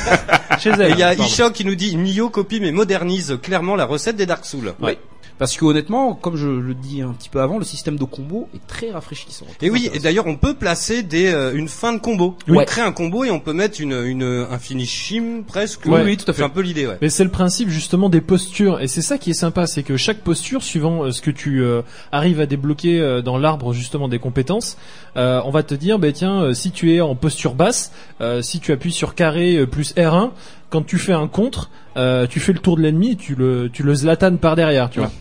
chez 0.59 0.69
Et 0.69 0.73
elle. 0.79 0.91
il 0.91 0.97
y 0.97 1.03
a. 1.03 1.13
Ishok 1.13 1.53
qui 1.53 1.65
nous 1.65 1.75
dit 1.75 1.95
Nio 1.95 2.29
copie 2.29 2.59
mais 2.59 2.71
modernise 2.71 3.37
clairement 3.43 3.75
la 3.75 3.85
recette 3.85 4.15
des 4.15 4.25
Dark 4.25 4.43
Souls. 4.43 4.73
Ouais. 4.81 4.97
Parce 5.37 5.57
que 5.57 5.65
honnêtement, 5.65 6.13
comme 6.13 6.35
je 6.35 6.47
le 6.47 6.73
dis 6.73 7.01
un 7.01 7.13
petit 7.13 7.29
peu 7.29 7.41
avant, 7.41 7.57
le 7.57 7.65
système 7.65 7.97
de 7.97 8.03
combo 8.03 8.47
est 8.55 8.65
très 8.67 8.91
rafraîchissant. 8.91 9.45
très 9.57 9.67
Et 9.67 9.69
oui, 9.69 9.89
et 9.93 9.99
d'ailleurs 9.99 10.27
on 10.27 10.35
peut 10.35 10.53
placer 10.53 11.03
des 11.03 11.31
euh, 11.33 11.53
une 11.53 11.67
fin 11.67 11.93
de 11.93 11.99
combo. 11.99 12.35
Ouais. 12.47 12.59
On 12.59 12.65
crée 12.65 12.81
un 12.81 12.91
combo 12.91 13.23
et 13.23 13.31
on 13.31 13.39
peut 13.39 13.53
mettre 13.53 13.81
une 13.81 14.05
une 14.05 14.23
un 14.23 14.59
finishim 14.59 15.43
presque. 15.45 15.81
Oui, 15.85 16.01
oui, 16.03 16.17
tout 16.17 16.29
à 16.29 16.33
fait. 16.33 16.39
C'est 16.39 16.45
un 16.45 16.49
peu 16.49 16.61
l'idée, 16.61 16.87
ouais. 16.87 16.97
Mais 17.01 17.09
c'est 17.09 17.23
le 17.23 17.31
principe 17.31 17.69
justement 17.69 18.09
des 18.09 18.21
postures 18.21 18.79
et 18.81 18.87
c'est 18.87 19.01
ça 19.01 19.17
qui 19.17 19.31
est 19.31 19.35
sympa, 19.35 19.67
c'est 19.67 19.83
que 19.83 19.97
chaque 19.97 20.19
posture, 20.19 20.63
suivant 20.63 21.03
euh, 21.03 21.11
ce 21.11 21.21
que 21.21 21.31
tu 21.31 21.61
euh, 21.61 21.81
arrives 22.11 22.39
à 22.39 22.45
débloquer 22.45 22.99
euh, 22.99 23.21
dans 23.21 23.37
l'arbre 23.37 23.73
justement 23.73 24.07
des 24.07 24.19
compétences, 24.19 24.77
euh, 25.17 25.41
on 25.45 25.51
va 25.51 25.63
te 25.63 25.73
dire, 25.73 25.99
bah 25.99 26.11
tiens, 26.11 26.43
euh, 26.43 26.53
si 26.53 26.71
tu 26.71 26.93
es 26.93 27.01
en 27.01 27.15
posture 27.15 27.55
basse, 27.55 27.91
euh, 28.21 28.41
si 28.41 28.59
tu 28.59 28.71
appuies 28.71 28.91
sur 28.91 29.15
carré 29.15 29.57
euh, 29.57 29.65
plus 29.65 29.93
R1, 29.95 30.31
quand 30.71 30.81
tu 30.83 30.97
fais 30.97 31.13
un 31.13 31.27
contre, 31.27 31.69
euh, 31.97 32.25
tu 32.25 32.39
fais 32.39 32.53
le 32.53 32.59
tour 32.59 32.75
de 32.77 32.81
l'ennemi, 32.81 33.11
et 33.11 33.15
tu 33.15 33.35
le 33.35 33.69
tu 33.71 33.83
le 33.83 33.93
zlatan 33.93 34.37
par 34.37 34.55
derrière, 34.55 34.89
tu 34.89 34.99
Ouais. 35.01 35.05
vois. 35.05 35.13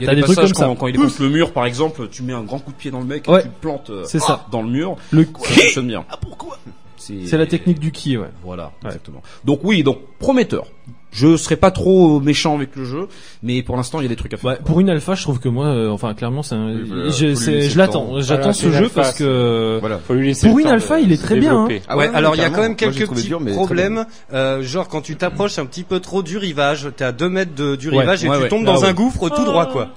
Il 0.00 0.04
y 0.04 0.06
T'as 0.06 0.12
a 0.12 0.14
des, 0.16 0.20
des 0.22 0.26
trucs 0.26 0.38
comme 0.38 0.48
ça. 0.54 0.64
quand, 0.66 0.74
quand 0.74 0.86
il 0.88 0.96
est 0.96 0.98
contre 0.98 1.22
le 1.22 1.28
mur, 1.28 1.52
par 1.52 1.64
exemple, 1.64 2.08
tu 2.10 2.22
mets 2.24 2.32
un 2.32 2.42
grand 2.42 2.58
coup 2.58 2.72
de 2.72 2.76
pied 2.76 2.90
dans 2.90 2.98
le 3.00 3.06
mec, 3.06 3.28
Ouais. 3.28 3.38
et 3.40 3.42
tu 3.42 3.48
le 3.48 3.54
plantes 3.60 3.90
euh, 3.90 4.02
C'est 4.04 4.18
ça. 4.18 4.46
dans 4.50 4.62
le 4.62 4.68
mur. 4.68 4.96
Le 5.12 5.24
fonctionne 5.24 5.86
bien. 5.86 6.04
Ah 6.10 6.16
pourquoi? 6.20 6.58
C'est 6.96 7.36
la 7.38 7.46
technique 7.46 7.78
du 7.80 7.90
ki, 7.92 8.16
ouais. 8.16 8.28
Voilà, 8.44 8.70
exactement. 8.84 9.22
Donc 9.44 9.60
oui, 9.64 9.82
donc 9.82 9.98
prometteur. 10.18 10.66
Je 11.12 11.36
serai 11.36 11.56
pas 11.56 11.70
trop 11.70 12.20
méchant 12.20 12.54
avec 12.56 12.74
le 12.74 12.84
jeu, 12.86 13.06
mais 13.42 13.62
pour 13.62 13.76
l'instant 13.76 14.00
il 14.00 14.04
y 14.04 14.06
a 14.06 14.08
des 14.08 14.16
trucs 14.16 14.32
à 14.32 14.38
faire. 14.38 14.50
Ouais, 14.52 14.58
pour 14.64 14.80
une 14.80 14.88
alpha, 14.88 15.14
je 15.14 15.22
trouve 15.22 15.40
que 15.40 15.48
moi, 15.50 15.66
euh, 15.66 15.90
enfin 15.90 16.14
clairement, 16.14 16.42
c'est 16.42 16.54
un- 16.54 16.74
voilà, 16.86 17.10
je, 17.10 17.34
c'est- 17.34 17.74
l'attends, 17.76 18.18
j'attends 18.20 18.40
Voilà, 18.40 18.52
ce 18.54 18.70
jeu 18.70 18.76
alpha, 18.84 18.90
parce 19.02 19.18
que 19.18 19.76
Voilà. 19.80 19.98
Faut 19.98 20.14
lui 20.14 20.28
laisser 20.28 20.48
Pour 20.48 20.58
une 20.58 20.66
alpha, 20.68 21.00
il 21.00 21.12
est 21.12 21.22
très 21.22 21.36
bien, 21.38 21.64
hein. 21.64 21.68
Ah 21.86 21.96
ouais, 21.98 22.08
ouais, 22.08 22.14
alors 22.14 22.34
il 22.34 22.40
y 22.40 22.44
a 22.44 22.48
quand 22.50 22.62
même 22.62 22.76
quelques 22.76 23.08
petits 23.10 23.28
dur, 23.28 23.40
problèmes. 23.54 24.06
Euh, 24.32 24.62
genre 24.62 24.88
quand 24.88 25.02
tu 25.02 25.16
t'approches 25.16 25.58
un 25.58 25.66
petit 25.66 25.84
peu 25.84 26.00
trop 26.00 26.22
du 26.22 26.38
rivage, 26.38 26.88
t'es 26.96 27.04
à 27.04 27.12
2 27.12 27.28
mètres 27.28 27.54
de, 27.54 27.76
du 27.76 27.90
Ouais, 27.90 27.98
rivage 28.00 28.24
et 28.24 28.28
ouais, 28.30 28.36
tu 28.38 28.42
ouais. 28.44 28.48
tombes 28.48 28.64
Ah 28.68 28.72
dans 28.72 28.80
ouais. 28.80 28.88
un 28.88 28.92
gouffre 28.94 29.28
tout 29.28 29.44
droit, 29.44 29.66
quoi. 29.66 29.90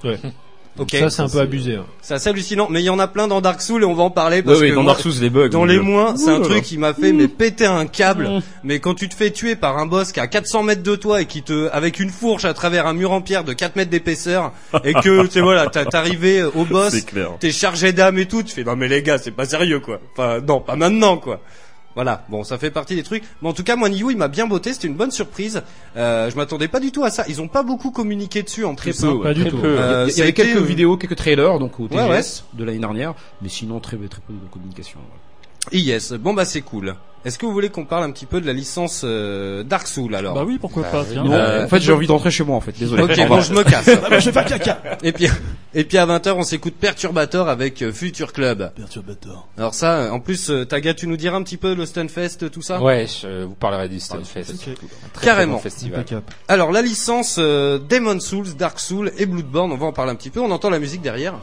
Ouais. 0.78 0.82
Ok. 0.84 0.96
ça 0.98 1.10
c'est 1.10 1.22
un 1.22 1.28
peu 1.28 1.40
abusé. 1.40 1.76
hein. 1.76 1.84
C'est 2.02 2.14
assez 2.14 2.28
hallucinant, 2.28 2.68
mais 2.70 2.80
il 2.82 2.84
y 2.84 2.90
en 2.90 2.98
a 2.98 3.08
plein 3.08 3.28
dans 3.28 3.40
Dark 3.40 3.60
Souls 3.60 3.82
et 3.82 3.86
on 3.86 3.94
va 3.94 4.02
en 4.04 4.10
parler 4.10 4.42
parce 4.42 4.60
oui, 4.60 4.70
que 4.70 4.74
dans 4.74 4.82
moi, 4.82 4.92
Dark 4.92 5.02
Souls 5.02 5.20
les 5.20 5.30
bugs. 5.30 5.48
dans 5.48 5.64
les 5.64 5.78
moins, 5.78 6.16
c'est 6.16 6.30
un 6.30 6.40
truc 6.40 6.62
qui 6.62 6.78
m'a 6.78 6.94
fait 6.94 7.12
mais 7.12 7.28
péter 7.28 7.66
un 7.66 7.86
câble. 7.86 8.28
Mmh. 8.28 8.42
Mais 8.64 8.78
quand 8.80 8.94
tu 8.94 9.08
te 9.08 9.14
fais 9.14 9.30
tuer 9.30 9.56
par 9.56 9.78
un 9.78 9.86
boss 9.86 10.12
qui 10.12 10.20
est 10.20 10.22
à 10.22 10.26
400 10.26 10.62
mètres 10.62 10.82
de 10.82 10.96
toi 10.96 11.20
et 11.22 11.26
qui 11.26 11.42
te, 11.42 11.68
avec 11.72 11.98
une 12.00 12.10
fourche 12.10 12.44
à 12.44 12.54
travers 12.54 12.86
un 12.86 12.92
mur 12.92 13.12
en 13.12 13.20
pierre 13.20 13.44
de 13.44 13.52
4 13.52 13.76
mètres 13.76 13.90
d'épaisseur 13.90 14.52
et 14.84 14.92
que, 14.94 15.22
tu 15.26 15.30
sais, 15.32 15.40
voilà, 15.40 15.66
t'as- 15.68 15.84
t'es 15.84 15.96
arrivé 15.96 16.42
au 16.42 16.64
boss, 16.64 16.94
t'es 17.40 17.50
chargé 17.52 17.92
d'âme 17.92 18.18
et 18.18 18.26
tout, 18.26 18.42
tu 18.42 18.52
fais 18.54 18.64
non 18.64 18.76
mais 18.76 18.88
les 18.88 19.02
gars, 19.02 19.18
c'est 19.18 19.30
pas 19.30 19.46
sérieux 19.46 19.80
quoi. 19.80 20.00
Enfin 20.12 20.40
non, 20.46 20.60
pas 20.60 20.76
maintenant 20.76 21.16
quoi. 21.16 21.40
Voilà, 21.96 22.24
bon, 22.28 22.44
ça 22.44 22.58
fait 22.58 22.70
partie 22.70 22.94
des 22.94 23.02
trucs. 23.02 23.24
Mais 23.42 23.48
en 23.48 23.52
tout 23.54 23.64
cas, 23.64 23.74
moi, 23.74 23.88
Nioh, 23.88 24.10
il 24.10 24.16
m'a 24.18 24.28
bien 24.28 24.46
botté. 24.46 24.72
C'était 24.72 24.86
une 24.86 24.94
bonne 24.94 25.10
surprise. 25.10 25.62
Euh, 25.96 26.30
je 26.30 26.36
m'attendais 26.36 26.68
pas 26.68 26.78
du 26.78 26.92
tout 26.92 27.02
à 27.02 27.10
ça. 27.10 27.24
Ils 27.26 27.40
ont 27.40 27.48
pas 27.48 27.62
beaucoup 27.62 27.90
communiqué 27.90 28.42
dessus 28.42 28.64
en 28.64 28.74
Très 28.74 28.92
peu. 28.92 29.20
Pas 29.22 29.32
du 29.34 29.46
tout. 29.46 29.58
Euh, 29.64 30.06
Il 30.10 30.18
y 30.18 30.22
avait 30.22 30.34
quelques 30.34 30.58
euh, 30.58 30.62
vidéos, 30.62 30.96
quelques 30.98 31.16
trailers 31.16 31.58
donc 31.58 31.80
au 31.80 31.88
TGS 31.88 31.96
Ouais, 31.96 32.08
ouais. 32.10 32.20
de 32.52 32.64
l'année 32.64 32.78
dernière, 32.78 33.14
mais 33.40 33.48
sinon 33.48 33.80
très 33.80 33.96
très 33.96 34.20
peu 34.20 34.32
de 34.34 34.48
communication. 34.52 35.00
ouais. 35.00 35.78
Yes, 35.78 36.12
bon 36.12 36.32
bah 36.34 36.44
c'est 36.44 36.60
cool. 36.60 36.94
Est-ce 37.26 37.38
que 37.38 37.44
vous 37.44 37.52
voulez 37.52 37.70
qu'on 37.70 37.84
parle 37.84 38.04
un 38.04 38.12
petit 38.12 38.24
peu 38.24 38.40
de 38.40 38.46
la 38.46 38.52
licence 38.52 39.02
euh, 39.04 39.64
Dark 39.64 39.88
Souls 39.88 40.14
alors? 40.14 40.34
Bah 40.34 40.44
oui, 40.46 40.58
pourquoi 40.60 40.84
pas, 40.84 41.04
tiens. 41.04 41.24
Non, 41.24 41.32
Euh, 41.32 41.64
en 41.64 41.68
fait, 41.68 41.80
j'ai 41.80 41.92
envie 41.92 42.06
d'entrer 42.06 42.30
chez 42.30 42.44
moi, 42.44 42.54
en 42.56 42.60
fait. 42.60 42.70
Désolé. 42.78 43.02
Ok, 43.02 43.28
bon, 43.28 43.40
je 43.40 43.52
me 43.52 43.64
casse. 43.64 43.90
Ah 44.04 44.08
bah, 44.08 44.20
je 44.20 44.26
vais 44.30 44.32
faire 44.32 44.44
caca. 44.44 44.80
Et 45.02 45.10
puis, 45.12 45.26
et 45.74 45.82
puis 45.82 45.98
à 45.98 46.06
20h, 46.06 46.32
on 46.36 46.44
s'écoute 46.44 46.74
Perturbator 46.80 47.48
avec 47.48 47.82
euh, 47.82 47.92
Future 47.92 48.32
Club. 48.32 48.70
Perturbator. 48.76 49.48
Alors 49.58 49.74
ça, 49.74 49.96
euh, 49.96 50.10
en 50.10 50.20
plus, 50.20 50.50
euh, 50.50 50.64
Taga, 50.64 50.94
tu 50.94 51.08
nous 51.08 51.16
diras 51.16 51.36
un 51.36 51.42
petit 51.42 51.56
peu 51.56 51.74
le 51.74 51.84
Stunfest, 51.84 52.48
tout 52.52 52.62
ça? 52.62 52.80
Ouais, 52.80 53.06
je 53.08 53.42
vous 53.42 53.54
parlerai 53.54 53.88
du 53.88 53.98
Stunfest. 53.98 54.50
Ok. 54.54 54.68
Un 54.68 55.08
très, 55.12 55.26
Carrément. 55.26 55.58
très 55.58 55.64
bon 55.64 55.70
festival. 55.70 56.04
Alors 56.46 56.70
la 56.70 56.82
licence 56.82 57.36
euh, 57.40 57.80
Demon 57.90 58.20
Souls, 58.20 58.54
Dark 58.56 58.78
Souls 58.78 59.10
et 59.18 59.26
Bloodborne, 59.26 59.72
on 59.72 59.76
va 59.76 59.86
en 59.86 59.92
parler 59.92 60.12
un 60.12 60.16
petit 60.16 60.30
peu. 60.30 60.38
On 60.40 60.50
entend 60.52 60.70
la 60.70 60.78
musique 60.78 61.02
derrière. 61.02 61.34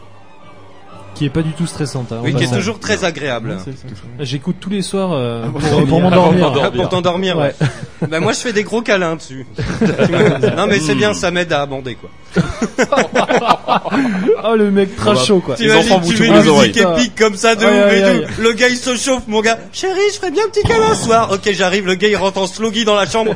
Qui 1.15 1.25
est 1.25 1.29
pas 1.29 1.43
du 1.43 1.51
tout 1.51 1.67
stressante. 1.67 2.11
hein, 2.11 2.21
Oui, 2.23 2.33
en 2.33 2.37
qui 2.37 2.43
est 2.43 2.47
passant. 2.47 2.57
toujours 2.59 2.79
très 2.79 3.03
agréable. 3.05 3.51
Ouais. 3.65 3.73
J'écoute 4.21 4.55
tous 4.59 4.71
les 4.71 4.81
soirs 4.81 5.11
euh, 5.13 5.43
pour 5.43 5.59
pour, 5.61 5.69
dormir. 5.69 5.87
pour 5.87 6.01
m'endormir. 6.01 6.53
Ah, 6.63 6.71
pour 6.71 6.89
t'endormir, 6.89 7.37
ouais. 7.37 7.53
bah 8.09 8.19
moi 8.19 8.33
je 8.33 8.39
fais 8.39 8.51
des 8.53 8.63
gros 8.63 8.81
câlins 8.81 9.15
dessus. 9.15 9.45
non 10.57 10.65
mais 10.67 10.79
c'est 10.79 10.95
bien, 10.95 11.13
ça 11.13 11.29
m'aide 11.29 11.53
à 11.53 11.61
abander 11.61 11.95
quoi. 11.95 12.09
Oh 14.45 14.55
le 14.55 14.71
mec 14.71 14.95
trash 14.95 15.25
chaud 15.27 15.39
quoi. 15.39 15.55
T'imagines, 15.55 15.91
enfants 15.93 15.99
vous 16.03 16.13
tu 16.13 16.21
mets 16.21 16.27
touchent 16.27 16.37
une 16.37 16.41
les 16.43 16.49
oreilles. 16.49 16.69
musique 16.71 16.87
épique 16.97 17.15
comme 17.17 17.35
ça 17.35 17.55
de 17.55 17.63
ouf 17.65 17.71
et 17.93 18.03
aïe. 18.03 18.25
tout. 18.35 18.41
Le 18.41 18.53
gars 18.53 18.67
il 18.69 18.77
se 18.77 18.95
chauffe, 18.95 19.23
mon 19.27 19.41
gars. 19.41 19.57
Chérie, 19.71 19.99
je 20.11 20.17
ferais 20.17 20.31
bien 20.31 20.43
un 20.45 20.49
petit 20.49 20.63
câlin 20.63 20.93
ce 20.95 21.05
soir. 21.05 21.31
Ok, 21.31 21.49
j'arrive, 21.51 21.85
le 21.85 21.95
gars 21.95 22.07
il 22.09 22.15
rentre 22.17 22.39
en 22.39 22.47
sloggy 22.47 22.85
dans 22.85 22.95
la 22.95 23.05
chambre. 23.07 23.35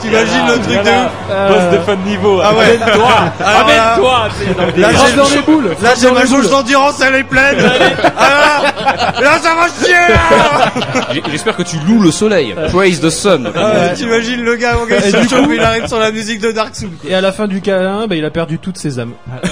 T'imagines 0.00 0.46
le 0.46 0.52
truc 0.54 0.74
de 0.74 0.78
ouf 0.80 1.10
Euh, 1.30 1.48
Boss 1.48 1.78
de 1.78 1.84
fin 1.84 1.94
de 1.96 2.08
niveau. 2.08 2.40
Ah 2.42 2.54
ouais. 2.54 2.64
Amène-toi. 2.80 3.08
Là- 3.40 3.60
Amène-toi. 3.60 4.28
Là, 4.76 4.88
j'ai 5.06 5.16
dans 5.16 5.24
le- 5.28 5.34
les 5.34 5.42
boules. 5.42 5.70
Là, 5.82 5.90
j'ai 6.00 6.10
ma 6.10 6.24
jauge 6.24 6.48
d'endurance, 6.50 7.00
elle 7.00 7.14
est 7.16 7.24
pleine. 7.24 7.56
Ah 8.16 8.62
là, 9.20 9.38
ça 9.40 9.54
va 9.54 9.66
chier. 9.84 11.22
J'espère 11.30 11.56
que 11.56 11.62
tu 11.62 11.76
loues 11.86 12.00
le 12.02 12.10
soleil. 12.10 12.54
Praise 12.72 13.00
the 13.00 13.10
sun. 13.10 13.50
Ah 13.54 13.72
ouais, 13.72 13.92
T'imagines 13.94 14.42
le 14.42 14.56
gars, 14.56 14.74
mon 14.76 14.86
gars, 14.86 14.96
il 15.06 15.60
arrive 15.64 15.86
sur 15.86 15.98
la 15.98 16.10
musique 16.12 16.40
de 16.40 16.52
Dark 16.52 16.74
Souls. 16.74 16.90
Et 17.08 17.14
à 17.14 17.20
la 17.20 17.32
fin 17.32 17.46
du 17.46 17.60
câlin, 17.60 18.06
bah, 18.06 18.14
il 18.16 18.24
a 18.24 18.30
perdu 18.30 18.58
toutes 18.58 18.78
ses 18.78 18.98
âmes. 18.98 19.12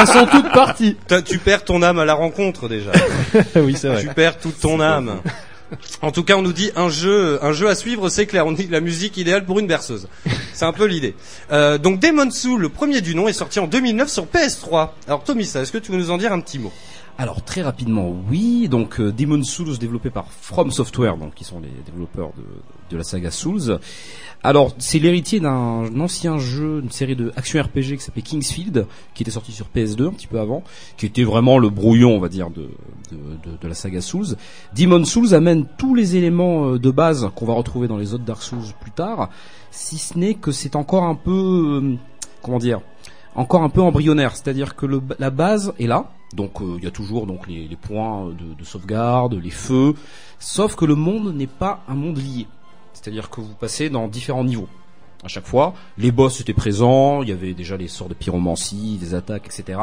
Elles 0.00 0.06
sont 0.06 0.26
toutes 0.26 0.52
parties. 0.52 0.96
Tu 1.24 1.38
perds 1.38 1.64
ton 1.64 1.82
âme 1.82 1.98
à 1.98 2.04
la 2.04 2.14
rencontre 2.14 2.68
déjà. 2.68 2.90
oui, 3.56 3.76
c'est 3.78 3.88
vrai. 3.88 4.00
Tu 4.02 4.08
perds 4.08 4.38
toute 4.38 4.60
ton 4.60 4.80
âme. 4.80 5.20
En 6.02 6.12
tout 6.12 6.22
cas, 6.22 6.36
on 6.36 6.42
nous 6.42 6.52
dit 6.52 6.70
un 6.76 6.88
jeu, 6.88 7.38
un 7.42 7.52
jeu 7.52 7.68
à 7.68 7.74
suivre, 7.74 8.08
c'est 8.08 8.26
clair. 8.26 8.46
On 8.46 8.52
dit 8.52 8.68
la 8.68 8.80
musique 8.80 9.16
idéale 9.16 9.44
pour 9.44 9.58
une 9.58 9.66
berceuse. 9.66 10.08
C'est 10.52 10.64
un 10.64 10.72
peu 10.72 10.86
l'idée. 10.86 11.14
Euh, 11.52 11.78
donc 11.78 12.00
Demon 12.00 12.30
Soul, 12.30 12.60
le 12.60 12.68
premier 12.68 13.00
du 13.00 13.14
nom, 13.14 13.28
est 13.28 13.32
sorti 13.32 13.58
en 13.58 13.66
2009 13.66 14.08
sur 14.08 14.26
PS3. 14.26 14.90
Alors 15.06 15.24
Tomisa, 15.24 15.60
est-ce 15.60 15.72
que 15.72 15.78
tu 15.78 15.92
veux 15.92 15.98
nous 15.98 16.10
en 16.10 16.18
dire 16.18 16.32
un 16.32 16.40
petit 16.40 16.58
mot? 16.58 16.72
Alors 17.18 17.42
très 17.42 17.62
rapidement, 17.62 18.14
oui. 18.30 18.68
Donc 18.68 19.00
euh, 19.00 19.10
Demon 19.10 19.42
Souls 19.42 19.78
développé 19.78 20.10
par 20.10 20.26
From 20.28 20.70
Software, 20.70 21.16
donc 21.16 21.34
qui 21.34 21.44
sont 21.44 21.60
les 21.60 21.72
développeurs 21.86 22.30
de, 22.90 22.96
la 22.96 23.04
saga 23.04 23.30
Souls. 23.30 23.78
Alors 24.42 24.74
c'est 24.78 24.98
l'héritier 24.98 25.40
d'un 25.40 25.98
ancien 25.98 26.36
jeu, 26.36 26.80
une 26.82 26.90
série 26.90 27.16
de 27.16 27.32
action 27.34 27.62
RPG 27.62 27.96
qui 27.96 28.00
s'appelait 28.00 28.22
Kingsfield, 28.22 28.86
qui 29.14 29.22
était 29.22 29.32
sorti 29.32 29.52
sur 29.52 29.66
PS2 29.74 30.08
un 30.08 30.12
petit 30.12 30.26
peu 30.26 30.38
avant, 30.38 30.62
qui 30.98 31.06
était 31.06 31.24
vraiment 31.24 31.58
le 31.58 31.70
brouillon, 31.70 32.10
on 32.10 32.20
va 32.20 32.28
dire, 32.28 32.50
de 32.50 32.68
la 33.66 33.74
saga 33.74 34.02
Souls. 34.02 34.36
Demon 34.76 35.04
Souls 35.04 35.34
amène 35.34 35.64
tous 35.78 35.94
les 35.94 36.16
éléments 36.16 36.72
euh, 36.72 36.78
de 36.78 36.90
base 36.90 37.30
qu'on 37.34 37.46
va 37.46 37.54
retrouver 37.54 37.88
dans 37.88 37.96
les 37.96 38.12
autres 38.12 38.24
Dark 38.24 38.42
Souls 38.42 38.74
plus 38.78 38.90
tard, 38.90 39.30
si 39.70 39.96
ce 39.96 40.18
n'est 40.18 40.34
que 40.34 40.52
c'est 40.52 40.76
encore 40.76 41.04
un 41.04 41.14
peu, 41.14 41.30
euh, 41.82 41.96
comment 42.42 42.58
dire, 42.58 42.82
encore 43.36 43.62
un 43.62 43.68
peu 43.68 43.80
embryonnaire, 43.82 44.34
c'est-à-dire 44.34 44.74
que 44.76 44.86
le, 44.86 45.00
la 45.18 45.30
base 45.30 45.72
est 45.78 45.86
là, 45.86 46.10
donc 46.34 46.60
euh, 46.60 46.74
il 46.78 46.84
y 46.84 46.86
a 46.86 46.90
toujours 46.90 47.26
donc 47.26 47.46
les, 47.46 47.68
les 47.68 47.76
points 47.76 48.26
de, 48.30 48.54
de 48.58 48.64
sauvegarde, 48.64 49.34
les 49.34 49.50
feux, 49.50 49.94
sauf 50.38 50.74
que 50.74 50.84
le 50.84 50.94
monde 50.94 51.34
n'est 51.34 51.46
pas 51.46 51.82
un 51.88 51.94
monde 51.94 52.18
lié, 52.18 52.46
c'est-à-dire 52.92 53.30
que 53.30 53.40
vous 53.40 53.54
passez 53.54 53.90
dans 53.90 54.08
différents 54.08 54.44
niveaux. 54.44 54.68
À 55.24 55.28
chaque 55.28 55.46
fois, 55.46 55.74
les 55.98 56.12
boss 56.12 56.40
étaient 56.40 56.52
présents, 56.52 57.22
il 57.22 57.28
y 57.30 57.32
avait 57.32 57.54
déjà 57.54 57.76
les 57.76 57.88
sorts 57.88 58.08
de 58.08 58.14
pyromancie, 58.14 58.96
des 59.00 59.14
attaques, 59.14 59.46
etc. 59.46 59.78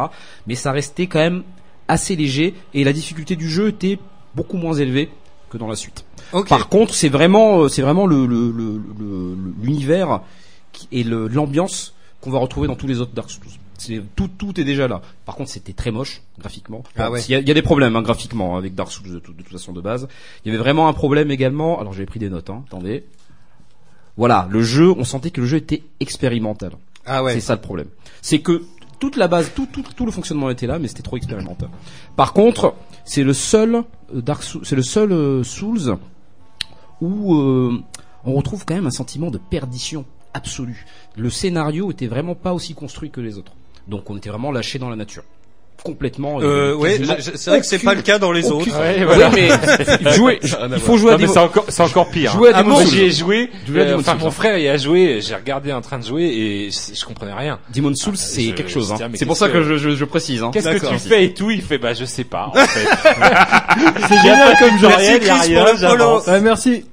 Mais 0.47 0.55
ça 0.55 0.71
restait 0.71 1.07
quand 1.07 1.19
même 1.19 1.43
assez 1.87 2.15
léger. 2.15 2.53
Et 2.73 2.83
la 2.83 2.93
difficulté 2.93 3.35
du 3.35 3.49
jeu 3.49 3.69
était 3.69 3.99
beaucoup 4.35 4.57
moins 4.57 4.73
élevée 4.75 5.09
que 5.49 5.57
dans 5.57 5.67
la 5.67 5.75
suite. 5.75 6.05
Par 6.49 6.69
contre, 6.69 6.93
c'est 6.93 7.09
vraiment, 7.09 7.61
euh, 7.63 7.67
c'est 7.67 7.81
vraiment 7.81 8.05
le 8.05 8.25
le- 8.25 8.51
le- 8.51 8.77
le- 8.77 9.35
le- 9.35 9.53
l'univers 9.61 10.21
et 10.91 11.03
l'ambiance 11.03 11.93
qu'on 12.23 12.31
va 12.31 12.39
retrouver 12.39 12.67
dans 12.67 12.75
tous 12.75 12.87
les 12.87 12.99
autres 12.99 13.13
Dark 13.13 13.29
Souls. 13.29 13.43
C'est 13.77 14.01
tout, 14.15 14.29
tout 14.29 14.59
est 14.59 14.63
déjà 14.63 14.87
là. 14.87 15.01
Par 15.25 15.35
contre, 15.35 15.49
c'était 15.49 15.73
très 15.73 15.91
moche 15.91 16.21
graphiquement. 16.39 16.83
Ah 16.97 17.11
ouais. 17.11 17.21
Il 17.27 17.31
y, 17.31 17.35
a, 17.35 17.39
y 17.41 17.51
a 17.51 17.53
des 17.53 17.61
problèmes 17.61 17.95
hein, 17.95 18.01
graphiquement 18.01 18.55
avec 18.55 18.75
Dark 18.75 18.91
Souls 18.91 19.11
de, 19.11 19.19
tout- 19.19 19.33
de 19.33 19.41
toute 19.43 19.51
façon 19.51 19.73
de 19.73 19.81
base. 19.81 20.07
Il 20.45 20.51
y 20.51 20.55
avait 20.55 20.63
vraiment 20.63 20.87
un 20.87 20.93
problème 20.93 21.31
également. 21.31 21.79
Alors 21.81 21.91
j'ai 21.93 22.05
pris 22.05 22.19
des 22.19 22.29
notes. 22.29 22.49
Hein, 22.49 22.63
attendez. 22.67 23.03
Voilà, 24.15 24.47
le 24.51 24.61
jeu, 24.61 24.91
on 24.91 25.03
sentait 25.03 25.31
que 25.31 25.41
le 25.41 25.47
jeu 25.47 25.57
était 25.57 25.83
expérimental. 25.99 26.71
Ah 27.05 27.23
ouais. 27.23 27.33
C'est 27.33 27.41
ça 27.41 27.55
le 27.55 27.61
problème. 27.61 27.87
C'est 28.21 28.39
que 28.39 28.63
toute 28.99 29.17
la 29.17 29.27
base, 29.27 29.51
tout, 29.53 29.65
tout, 29.71 29.83
tout 29.95 30.05
le 30.05 30.11
fonctionnement 30.11 30.49
était 30.49 30.67
là, 30.67 30.79
mais 30.79 30.87
c'était 30.87 31.01
trop 31.03 31.17
expérimental. 31.17 31.69
Par 32.15 32.31
contre, 32.31 32.75
c'est 33.03 33.23
le 33.23 33.33
seul 33.33 33.75
euh, 33.75 34.21
Dark 34.21 34.43
Souls, 34.43 34.61
c'est 34.65 34.75
le 34.77 34.83
seul 34.83 35.11
euh, 35.11 35.43
Souls 35.43 35.97
où 37.01 37.35
euh, 37.35 37.81
on 38.23 38.33
retrouve 38.33 38.65
quand 38.65 38.75
même 38.75 38.85
un 38.87 38.91
sentiment 38.91 39.29
de 39.31 39.37
perdition 39.39 40.05
absolue. 40.33 40.85
Le 41.17 41.29
scénario 41.29 41.91
était 41.91 42.07
vraiment 42.07 42.35
pas 42.35 42.53
aussi 42.53 42.73
construit 42.73 43.09
que 43.11 43.21
les 43.21 43.37
autres. 43.37 43.51
Donc 43.87 44.09
on 44.09 44.17
était 44.17 44.29
vraiment 44.29 44.51
lâché 44.51 44.79
dans 44.79 44.89
la 44.89 44.95
nature. 44.95 45.23
Complètement. 45.83 46.39
Euh, 46.39 46.69
avait 46.69 46.73
ouais, 46.75 47.01
c'est 47.19 47.49
vrai 47.49 47.59
que 47.59 47.65
c'est 47.65 47.79
pas 47.79 47.93
le 47.93 48.01
cas 48.03 48.17
dans 48.17 48.31
les 48.31 48.49
aucune- 48.49 48.71
autres. 48.71 48.79
Ouais, 48.79 49.03
voilà. 49.03 49.29
Oui, 49.29 49.49
mais 50.03 50.11
jouer, 50.13 50.39
il 50.41 50.79
faut 50.79 50.97
jouer 50.97 51.09
à 51.09 51.17
Non, 51.17 51.25
des 51.25 51.27
c'est 51.27 51.39
encore, 51.39 51.65
c'est 51.67 51.83
encore 51.83 52.09
pire. 52.09 52.31
Jouer 52.31 52.53
à 52.53 52.59
Ah 52.59 52.63
j'y 52.85 53.01
ai 53.01 53.11
joué. 53.11 53.49
Jouer 53.67 53.81
à 53.81 53.83
euh, 53.83 53.87
Demon 53.89 53.99
Enfin, 53.99 54.13
Souls. 54.13 54.21
mon 54.21 54.31
frère 54.31 54.57
y 54.57 54.69
a 54.69 54.77
joué. 54.77 55.19
J'ai 55.19 55.35
regardé 55.35 55.73
en 55.73 55.81
train 55.81 55.99
de 55.99 56.05
jouer 56.05 56.23
et 56.23 56.69
je, 56.71 57.03
comprenais 57.03 57.33
rien. 57.33 57.59
Demon 57.75 57.93
Souls, 57.95 58.13
Ah, 58.15 58.21
c'est 58.21 58.51
quelque 58.53 58.71
chose. 58.71 58.93
hein. 58.93 58.97
ah, 59.01 59.07
C'est 59.15 59.25
pour 59.25 59.35
ça 59.35 59.49
que 59.49 59.53
que- 59.53 59.63
je, 59.63 59.75
je, 59.77 59.89
je 59.89 60.05
précise. 60.05 60.41
Hein. 60.41 60.51
Qu'est-ce 60.53 60.69
que 60.69 60.87
tu 60.87 60.99
fais 60.99 61.25
et 61.25 61.33
tout 61.33 61.51
Il 61.51 61.61
fait, 61.61 61.79
bah, 61.79 61.93
je 61.93 62.05
sais 62.05 62.23
pas. 62.23 62.47
En 62.47 62.53
fait. 62.65 62.87
C'est 64.07 64.21
génial 64.21 64.57
comme 64.59 64.77
genre. 64.77 64.91
Merci, 64.97 65.19
Chris, 65.19 65.53
pour 65.53 65.95
le. 65.97 66.31
Ouais, 66.31 66.39
merci. 66.41 66.85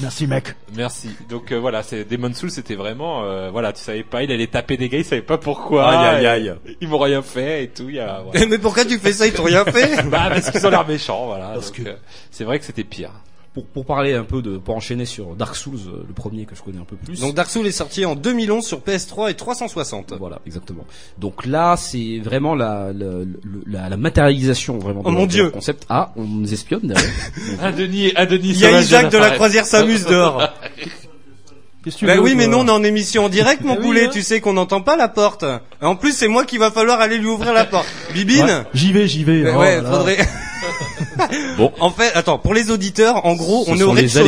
Merci 0.00 0.26
mec. 0.26 0.54
Merci. 0.76 1.10
Donc 1.28 1.52
euh, 1.52 1.56
voilà, 1.58 1.82
c'est 1.82 2.04
Demon 2.04 2.32
Souls, 2.34 2.50
c'était 2.50 2.74
vraiment, 2.74 3.22
euh, 3.24 3.50
voilà, 3.50 3.72
tu 3.72 3.80
savais 3.80 4.02
pas, 4.02 4.22
il 4.24 4.32
allait 4.32 4.46
taper 4.48 4.76
des 4.76 4.88
gars, 4.88 4.98
il 4.98 5.04
savait 5.04 5.22
pas 5.22 5.38
pourquoi. 5.38 5.88
Aïe, 5.88 6.26
aïe, 6.26 6.54
et 6.66 6.76
Ils 6.80 6.88
m'ont 6.88 6.98
rien 6.98 7.22
fait 7.22 7.64
et 7.64 7.68
tout. 7.68 7.88
Il 7.88 7.94
y 7.96 8.00
a, 8.00 8.22
voilà. 8.24 8.46
Mais 8.50 8.58
pourquoi 8.58 8.84
tu 8.84 8.98
fais 8.98 9.12
ça? 9.12 9.26
Ils 9.26 9.32
t'ont 9.32 9.44
rien 9.44 9.64
fait? 9.64 10.02
Bah 10.10 10.28
parce 10.30 10.50
qu'ils 10.50 10.66
ont 10.66 10.70
l'air 10.70 10.86
méchants, 10.86 11.26
voilà. 11.26 11.50
Parce 11.54 11.70
Donc, 11.72 11.84
que- 11.84 11.90
euh, 11.90 11.94
c'est 12.30 12.44
vrai 12.44 12.58
que 12.58 12.64
c'était 12.64 12.84
pire. 12.84 13.12
Pour, 13.52 13.66
pour 13.66 13.84
parler 13.84 14.14
un 14.14 14.22
peu 14.22 14.42
de, 14.42 14.58
pour 14.58 14.76
enchaîner 14.76 15.04
sur 15.06 15.34
Dark 15.34 15.56
Souls, 15.56 15.74
euh, 15.88 16.04
le 16.06 16.14
premier 16.14 16.44
que 16.44 16.54
je 16.54 16.62
connais 16.62 16.78
un 16.78 16.84
peu 16.84 16.94
plus. 16.94 17.18
Donc 17.20 17.34
Dark 17.34 17.50
Souls 17.50 17.66
est 17.66 17.72
sorti 17.72 18.04
en 18.04 18.14
2011 18.14 18.64
sur 18.64 18.78
PS3 18.78 19.28
et 19.28 19.34
360. 19.34 20.14
Voilà, 20.20 20.38
exactement. 20.46 20.86
Donc 21.18 21.46
là, 21.46 21.74
c'est 21.76 22.20
vraiment 22.22 22.54
la, 22.54 22.92
la, 22.94 23.06
la, 23.66 23.88
la 23.88 23.96
matérialisation 23.96 24.78
vraiment 24.78 25.02
de 25.02 25.08
Oh 25.08 25.10
mon 25.10 25.26
Dieu. 25.26 25.50
concept. 25.50 25.84
Ah, 25.88 26.12
on 26.14 26.22
nous 26.26 26.52
espionne 26.52 26.82
derrière. 26.84 27.10
Un 27.60 27.72
Denis, 27.76 28.12
un 28.14 28.26
Denis. 28.26 28.50
Il 28.50 28.60
y 28.60 28.66
a 28.66 28.80
Isaac 28.80 29.10
de 29.10 29.18
la 29.18 29.30
croisière 29.30 29.66
s'amuse 29.66 30.06
dehors. 30.06 30.48
Qu'est-ce 31.82 31.94
que 31.96 32.00
tu 32.00 32.06
Bah 32.06 32.16
veux, 32.16 32.20
oui, 32.20 32.34
mais 32.36 32.46
non, 32.46 32.60
on 32.60 32.66
est 32.68 32.70
en 32.70 32.84
émission 32.84 33.24
en 33.24 33.28
direct, 33.30 33.62
mon 33.64 33.72
Ah 33.72 33.76
oui, 33.80 33.84
poulet. 33.86 34.04
hein. 34.04 34.10
Tu 34.12 34.22
sais 34.22 34.40
qu'on 34.40 34.52
n'entend 34.52 34.82
pas 34.82 34.94
la 34.96 35.08
porte. 35.08 35.44
En 35.82 35.96
plus, 35.96 36.12
c'est 36.12 36.28
moi 36.28 36.44
qui 36.44 36.56
va 36.58 36.70
falloir 36.70 37.00
aller 37.00 37.18
lui 37.18 37.26
ouvrir 37.26 37.52
la 37.54 37.64
porte. 37.64 37.88
Bibine. 38.14 38.44
Ouais, 38.44 38.62
J'y 38.74 38.92
vais, 38.92 39.08
j'y 39.08 39.24
vais. 39.24 39.42
Ouais, 39.42 39.52
Oh 39.56 39.58
ouais, 39.60 39.80
faudrait. 39.82 40.18
Bon. 41.56 41.72
En 41.80 41.90
fait, 41.90 42.12
attends, 42.14 42.38
pour 42.38 42.54
les 42.54 42.70
auditeurs, 42.70 43.26
en 43.26 43.34
gros, 43.34 43.64
Ce 43.66 43.70
on 43.70 43.76
est 43.76 43.82
au 43.82 43.90
rez-de-chaussée. 43.92 44.22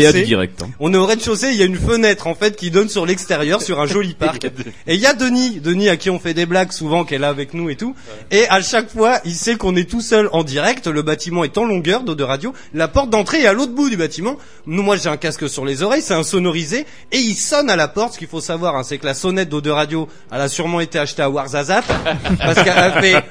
hein. 0.62 0.68
On 0.80 0.92
est 0.92 0.96
au 0.96 1.06
rez-de-chaussée, 1.06 1.48
il 1.50 1.56
y 1.56 1.62
a 1.62 1.66
une 1.66 1.76
fenêtre 1.78 2.26
en 2.26 2.34
fait 2.34 2.56
qui 2.56 2.70
donne 2.70 2.88
sur 2.88 3.06
l'extérieur, 3.06 3.62
sur 3.62 3.80
un 3.80 3.86
joli 3.86 4.14
parc. 4.18 4.44
Et 4.86 4.94
il 4.94 5.00
y 5.00 5.06
a 5.06 5.14
Denis, 5.14 5.60
Denis 5.60 5.88
à 5.88 5.96
qui 5.96 6.10
on 6.10 6.18
fait 6.18 6.34
des 6.34 6.46
blagues 6.46 6.72
souvent, 6.72 7.04
qui 7.04 7.14
est 7.14 7.18
là 7.18 7.28
avec 7.28 7.54
nous 7.54 7.70
et 7.70 7.76
tout. 7.76 7.94
Et 8.30 8.48
à 8.48 8.60
chaque 8.62 8.90
fois, 8.90 9.18
il 9.24 9.34
sait 9.34 9.56
qu'on 9.56 9.76
est 9.76 9.88
tout 9.88 10.00
seul 10.00 10.28
en 10.32 10.42
direct. 10.44 10.86
Le 10.86 11.02
bâtiment 11.02 11.44
est 11.44 11.56
en 11.58 11.64
longueur 11.64 12.02
de 12.02 12.22
radio. 12.22 12.52
La 12.74 12.88
porte 12.88 13.10
d'entrée 13.10 13.42
est 13.42 13.46
à 13.46 13.52
l'autre 13.52 13.72
bout 13.72 13.88
du 13.90 13.96
bâtiment. 13.96 14.36
Nous, 14.66 14.82
moi, 14.82 14.96
j'ai 14.96 15.08
un 15.08 15.16
casque 15.16 15.48
sur 15.48 15.64
les 15.64 15.82
oreilles, 15.82 16.02
c'est 16.02 16.14
un 16.14 16.22
sonorisé 16.22 16.86
et 17.10 17.18
il 17.18 17.34
sonne 17.34 17.70
à 17.70 17.76
la 17.76 17.88
porte. 17.88 18.14
Ce 18.14 18.18
qu'il 18.18 18.28
faut 18.28 18.40
savoir, 18.40 18.76
hein, 18.76 18.82
c'est 18.84 18.98
que 18.98 19.06
la 19.06 19.14
sonnette 19.14 19.48
d'eau 19.48 19.60
de 19.60 19.70
radio, 19.70 20.08
elle 20.30 20.40
a 20.40 20.48
sûrement 20.48 20.80
été 20.80 20.98
achetée 20.98 21.22
à 21.22 21.30
Warzazat 21.30 21.82
parce 22.38 22.62
qu'elle 22.62 22.74
fait 23.00 23.22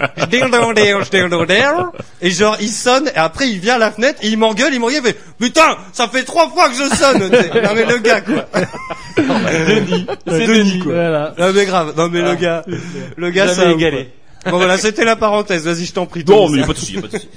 et 2.21 2.31
genre 2.31 2.57
il 2.59 2.69
sonne 2.69 3.07
et 3.07 3.17
après 3.17 3.49
il 3.51 3.59
vient 3.59 3.75
à 3.75 3.79
la 3.79 3.91
fenêtre 3.91 4.19
et 4.23 4.27
il 4.29 4.37
m'engueule, 4.37 4.73
il 4.73 4.79
m'engueule, 4.79 5.01
il 5.03 5.07
fait 5.11 5.19
putain, 5.39 5.77
ça 5.93 6.07
fait 6.07 6.23
trois 6.23 6.49
fois 6.49 6.69
que 6.69 6.75
je 6.75 6.95
sonne. 6.95 7.19
non 7.63 7.69
mais 7.75 7.85
le 7.85 7.97
gars 7.99 8.21
quoi. 8.21 8.47
Denis, 9.17 10.05
c'est 10.27 10.47
Denis, 10.47 10.47
Denis. 10.71 10.79
quoi. 10.79 10.93
Voilà. 10.93 11.35
Non 11.37 11.51
mais 11.53 11.65
grave, 11.65 11.93
non 11.97 12.09
mais 12.09 12.21
le 12.21 12.35
gars, 12.35 12.65
le 13.17 13.29
gars 13.31 13.47
ça. 13.47 13.67
a- 13.67 13.71
égalé. 13.71 14.09
Bon 14.45 14.57
voilà, 14.57 14.77
c'était 14.77 15.05
la 15.05 15.15
parenthèse. 15.15 15.65
Vas-y, 15.65 15.85
je 15.85 15.93
t'en 15.93 16.05
prie. 16.07 16.23
Non, 16.27 16.49
mais 16.49 16.59
y 16.59 16.63
a 16.63 16.67
pas 16.67 16.73
de 16.73 16.77
souci, 16.79 16.93
y 16.95 16.97
a 16.97 17.01
pas 17.01 17.07
de 17.07 17.13
souci. 17.13 17.29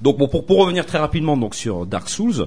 Donc 0.00 0.18
bon, 0.18 0.26
pour, 0.28 0.44
pour 0.46 0.58
revenir 0.58 0.86
très 0.86 0.98
rapidement 0.98 1.36
donc 1.36 1.54
sur 1.54 1.86
Dark 1.86 2.08
Souls, 2.08 2.46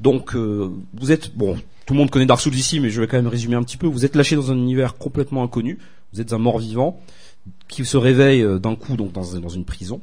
donc 0.00 0.34
euh, 0.34 0.70
vous 0.94 1.10
êtes 1.12 1.34
bon, 1.36 1.56
tout 1.86 1.94
le 1.94 1.98
monde 1.98 2.10
connaît 2.10 2.26
Dark 2.26 2.40
Souls 2.40 2.54
ici, 2.54 2.78
mais 2.80 2.90
je 2.90 3.00
vais 3.00 3.06
quand 3.08 3.16
même 3.16 3.26
résumer 3.28 3.56
un 3.56 3.62
petit 3.62 3.76
peu. 3.76 3.86
Vous 3.86 4.04
êtes 4.04 4.14
lâché 4.16 4.36
dans 4.36 4.50
un 4.52 4.56
univers 4.56 4.96
complètement 4.96 5.42
inconnu. 5.42 5.78
Vous 6.12 6.20
êtes 6.20 6.32
un 6.32 6.38
mort-vivant 6.38 7.00
qui 7.68 7.84
se 7.84 7.96
réveille 7.96 8.42
euh, 8.42 8.58
d'un 8.58 8.74
coup 8.76 8.96
donc 8.96 9.12
dans, 9.12 9.24
dans 9.40 9.48
une 9.48 9.64
prison. 9.64 10.00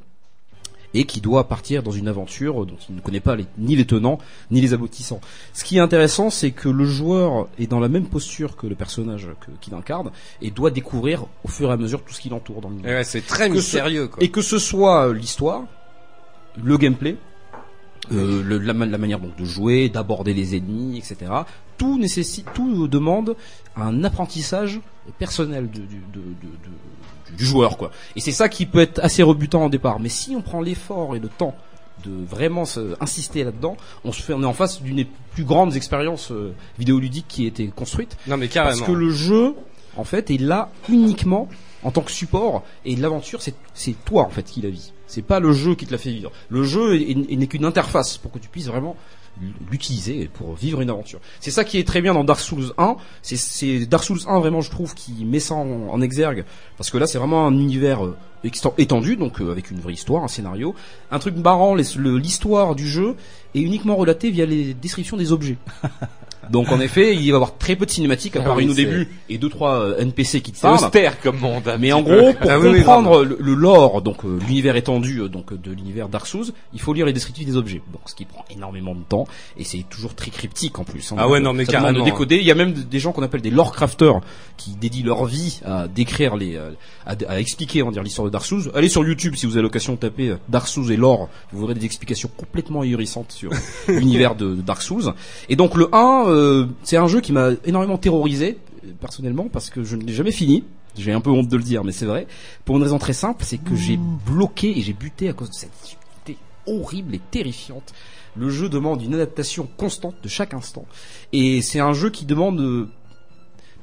Et 0.97 1.03
qui 1.05 1.21
doit 1.21 1.47
partir 1.47 1.83
dans 1.83 1.91
une 1.91 2.07
aventure 2.07 2.65
dont 2.65 2.77
il 2.89 2.95
ne 2.95 3.01
connaît 3.01 3.19
pas 3.19 3.35
les- 3.35 3.45
ni 3.57 3.75
les 3.75 3.85
tenants 3.85 4.17
ni 4.49 4.61
les 4.61 4.73
aboutissants. 4.73 5.19
Ce 5.53 5.63
qui 5.63 5.77
est 5.77 5.81
intéressant, 5.81 6.29
c'est 6.29 6.51
que 6.51 6.69
le 6.69 6.85
joueur 6.85 7.47
est 7.59 7.67
dans 7.67 7.79
la 7.79 7.89
même 7.89 8.05
posture 8.05 8.55
que 8.55 8.65
le 8.65 8.75
personnage 8.75 9.27
qu'il 9.61 9.73
incarne 9.73 10.11
et 10.41 10.51
doit 10.51 10.71
découvrir 10.71 11.25
au 11.43 11.47
fur 11.47 11.69
et 11.69 11.73
à 11.73 11.77
mesure 11.77 12.01
tout 12.03 12.13
ce 12.13 12.21
qui 12.21 12.29
l'entoure 12.29 12.61
dans 12.61 12.69
l'univers. 12.69 12.91
Et 12.91 12.95
ouais, 12.95 13.03
c'est 13.03 13.21
très 13.21 13.47
Que 13.49 13.55
ce- 13.55 13.59
mystérieux, 13.59 14.07
quoi. 14.07 14.23
Et 14.23 14.29
que 14.29 14.41
ce 14.41 14.57
soit 14.57 15.07
euh, 15.09 15.13
l'histoire, 15.13 15.63
le 16.63 16.77
gameplay, 16.77 17.17
euh, 18.11 18.41
le- 18.43 18.59
la, 18.59 18.73
la 18.73 18.97
manière 18.97 19.19
donc 19.19 19.35
de 19.35 19.45
jouer, 19.45 19.89
d'aborder 19.89 20.33
les 20.33 20.55
ennemis, 20.55 20.97
etc. 20.97 21.31
Tout 21.77 21.97
nécessite, 21.97 22.47
tout 22.53 22.87
demande 22.87 23.35
un 23.75 24.03
apprentissage 24.03 24.79
personnel 25.19 25.69
du, 25.69 27.45
joueur, 27.45 27.77
quoi. 27.77 27.91
Et 28.15 28.19
c'est 28.21 28.31
ça 28.31 28.49
qui 28.49 28.65
peut 28.65 28.79
être 28.79 28.99
assez 29.03 29.23
rebutant 29.23 29.65
au 29.65 29.69
départ. 29.69 29.99
Mais 29.99 30.09
si 30.09 30.35
on 30.35 30.41
prend 30.41 30.61
l'effort 30.61 31.15
et 31.15 31.19
le 31.19 31.27
temps 31.27 31.55
de 32.05 32.11
vraiment 32.25 32.65
se- 32.65 32.95
insister 33.01 33.43
là-dedans, 33.43 33.77
on 34.03 34.11
se 34.11 34.21
fait, 34.21 34.33
on 34.33 34.41
est 34.43 34.45
en 34.45 34.53
face 34.53 34.81
d'une 34.81 34.97
des 34.97 35.07
plus 35.33 35.43
grandes 35.43 35.75
expériences 35.75 36.31
euh, 36.31 36.53
vidéoludiques 36.77 37.25
qui 37.27 37.45
a 37.45 37.47
été 37.47 37.67
construite. 37.67 38.15
Non, 38.27 38.37
mais 38.37 38.47
carrément. 38.47 38.77
Parce 38.77 38.89
que 38.89 38.95
le 38.95 39.09
jeu, 39.11 39.55
en 39.97 40.03
fait, 40.03 40.29
est 40.31 40.37
là 40.39 40.69
uniquement 40.89 41.47
en 41.83 41.91
tant 41.91 42.01
que 42.01 42.11
support 42.11 42.63
et 42.83 42.95
l'aventure, 42.95 43.41
c'est 43.41 43.55
c'est 43.73 43.95
toi 44.05 44.23
en 44.23 44.29
fait 44.29 44.43
qui 44.43 44.61
la 44.61 44.69
vis. 44.69 44.93
C'est 45.07 45.21
pas 45.21 45.39
le 45.39 45.51
jeu 45.53 45.75
qui 45.75 45.85
te 45.85 45.91
l'a 45.91 45.97
fait 45.97 46.11
vivre. 46.11 46.31
Le 46.49 46.63
jeu 46.63 46.95
est- 46.95 47.11
est- 47.11 47.35
n'est 47.35 47.47
qu'une 47.47 47.65
interface 47.65 48.17
pour 48.17 48.31
que 48.31 48.39
tu 48.39 48.49
puisses 48.49 48.67
vraiment 48.67 48.95
l'utiliser 49.71 50.29
pour 50.33 50.55
vivre 50.55 50.81
une 50.81 50.89
aventure. 50.89 51.19
C'est 51.39 51.51
ça 51.51 51.63
qui 51.63 51.77
est 51.77 51.87
très 51.87 52.01
bien 52.01 52.13
dans 52.13 52.23
Dark 52.23 52.39
Souls 52.39 52.71
1. 52.77 52.95
C'est- 53.21 53.85
Dark 53.85 54.03
Souls 54.03 54.21
1 54.27 54.39
vraiment, 54.39 54.61
je 54.61 54.69
trouve, 54.69 54.93
qui 54.93 55.25
met 55.25 55.39
ça 55.39 55.55
en, 55.55 56.01
exergue 56.01 56.45
parce 56.77 56.89
que 56.89 56.97
là, 56.97 57.07
c'est 57.07 57.17
vraiment 57.17 57.47
un 57.47 57.53
univers 57.53 58.05
euh, 58.05 58.17
étendu, 58.77 59.15
donc 59.15 59.41
euh, 59.41 59.51
avec 59.51 59.71
une 59.71 59.79
vraie 59.79 59.93
histoire, 59.93 60.23
un 60.23 60.27
scénario. 60.27 60.75
Un 61.11 61.19
truc 61.19 61.35
marrant, 61.35 61.75
l'histoire 61.75 62.75
du 62.75 62.87
jeu 62.87 63.15
est 63.53 63.61
uniquement 63.61 63.95
relatée 63.95 64.29
via 64.29 64.45
les 64.45 64.73
descriptions 64.73 65.17
des 65.17 65.31
objets. 65.31 65.57
Donc 66.51 66.71
en 66.71 66.79
effet, 66.79 67.13
il 67.13 67.19
va 67.19 67.23
y 67.25 67.31
avoir 67.33 67.57
très 67.57 67.75
peu 67.75 67.85
de 67.85 67.91
cinématiques, 67.91 68.35
à 68.35 68.39
Ah 68.41 68.45
part 68.45 68.57
oui, 68.57 68.63
une 68.63 68.71
au 68.71 68.73
début 68.73 69.09
et 69.29 69.37
deux 69.37 69.49
trois 69.49 69.79
euh, 69.79 69.97
NPC 69.99 70.41
qui 70.41 70.51
te 70.51 70.59
parlent. 70.61 70.75
austère 70.75 71.19
comme 71.21 71.39
monde. 71.39 71.67
un 71.67 71.77
Mais 71.77 71.91
en 71.93 72.01
gros, 72.01 72.33
pour 72.33 72.49
Ah 72.51 72.59
oui, 72.59 72.69
oui, 72.69 72.77
comprendre 72.79 73.23
le, 73.23 73.37
le 73.39 73.53
lore, 73.53 74.01
donc 74.01 74.25
euh, 74.25 74.39
l'univers 74.47 74.75
étendu 74.75 75.19
euh, 75.21 75.27
donc 75.29 75.53
de 75.59 75.71
l'univers 75.71 76.09
Dark 76.09 76.27
Souls, 76.27 76.47
il 76.73 76.79
faut 76.81 76.93
lire 76.93 77.05
les 77.05 77.13
descriptifs 77.13 77.45
des 77.45 77.57
objets. 77.57 77.81
Donc 77.91 78.01
ce 78.05 78.15
qui 78.15 78.25
prend 78.25 78.45
énormément 78.49 78.93
de 78.95 79.03
temps 79.03 79.27
et 79.57 79.63
c'est 79.63 79.83
toujours 79.89 80.13
très 80.15 80.31
cryptique 80.31 80.77
en 80.79 80.83
plus. 80.83 81.11
hein. 81.11 81.15
Ah 81.19 81.27
ouais, 81.29 81.39
non, 81.39 81.53
mais 81.53 81.65
ça 81.65 81.73
demande 81.73 81.83
carrément. 81.85 82.05
de 82.05 82.11
décoder. 82.11 82.37
Il 82.37 82.45
y 82.45 82.51
a 82.51 82.55
même 82.55 82.73
des 82.73 82.99
gens 82.99 83.11
qu'on 83.11 83.23
appelle 83.23 83.41
des 83.41 83.49
lore 83.51 83.71
crafters 83.73 84.21
qui 84.57 84.71
dédient 84.71 85.05
leur 85.05 85.25
vie 85.25 85.59
à 85.65 85.87
décrire 85.87 86.35
les, 86.35 86.57
à, 87.05 87.15
à 87.27 87.39
expliquer, 87.39 87.83
on 87.83 87.87
va 87.87 87.91
dire 87.91 88.03
l'histoire 88.03 88.25
de 88.25 88.31
Dark 88.31 88.45
Souls. 88.45 88.71
Allez 88.75 88.89
sur 88.89 89.03
YouTube 89.05 89.35
si 89.35 89.45
vous 89.45 89.53
avez 89.53 89.61
l'occasion 89.63 89.93
de 89.93 89.97
taper 89.99 90.35
Dark 90.49 90.67
Souls 90.67 90.91
et 90.91 90.97
lore, 90.97 91.29
vous 91.51 91.61
verrez 91.65 91.77
des 91.77 91.85
explications 91.85 92.29
complètement 92.35 92.81
ahurissantes 92.81 93.31
sur 93.31 93.51
l'univers 93.87 94.35
de, 94.35 94.55
de 94.55 94.61
Dark 94.61 94.81
Souls. 94.81 95.13
Et 95.49 95.55
donc 95.55 95.75
le 95.75 95.87
1, 95.93 96.25
euh, 96.35 96.67
c'est 96.83 96.97
un 96.97 97.07
jeu 97.07 97.21
qui 97.21 97.31
m'a 97.31 97.51
énormément 97.65 97.97
terrorisé 97.97 98.57
personnellement 98.99 99.47
parce 99.51 99.69
que 99.69 99.83
je 99.83 99.95
ne 99.95 100.03
l'ai 100.03 100.13
jamais 100.13 100.31
fini. 100.31 100.63
J'ai 100.97 101.11
un 101.11 101.21
peu 101.21 101.29
honte 101.29 101.49
de 101.49 101.57
le 101.57 101.63
dire, 101.63 101.83
mais 101.83 101.91
c'est 101.91 102.05
vrai. 102.05 102.27
Pour 102.63 102.77
une 102.77 102.83
raison 102.83 102.97
très 102.97 103.13
simple, 103.13 103.43
c'est 103.43 103.57
que 103.57 103.75
j'ai 103.75 103.97
bloqué 103.97 104.77
et 104.77 104.81
j'ai 104.81 104.93
buté 104.93 105.27
à 105.27 105.33
cause 105.33 105.49
de 105.49 105.55
cette 105.55 105.73
difficulté 105.83 106.37
horrible 106.67 107.15
et 107.15 107.21
terrifiante. 107.31 107.93
Le 108.37 108.49
jeu 108.49 108.69
demande 108.69 109.01
une 109.01 109.13
adaptation 109.13 109.67
constante 109.77 110.15
de 110.23 110.29
chaque 110.29 110.53
instant. 110.53 110.85
Et 111.33 111.61
c'est 111.61 111.79
un 111.79 111.93
jeu 111.93 112.09
qui 112.09 112.25
demande 112.25 112.59
euh, 112.59 112.89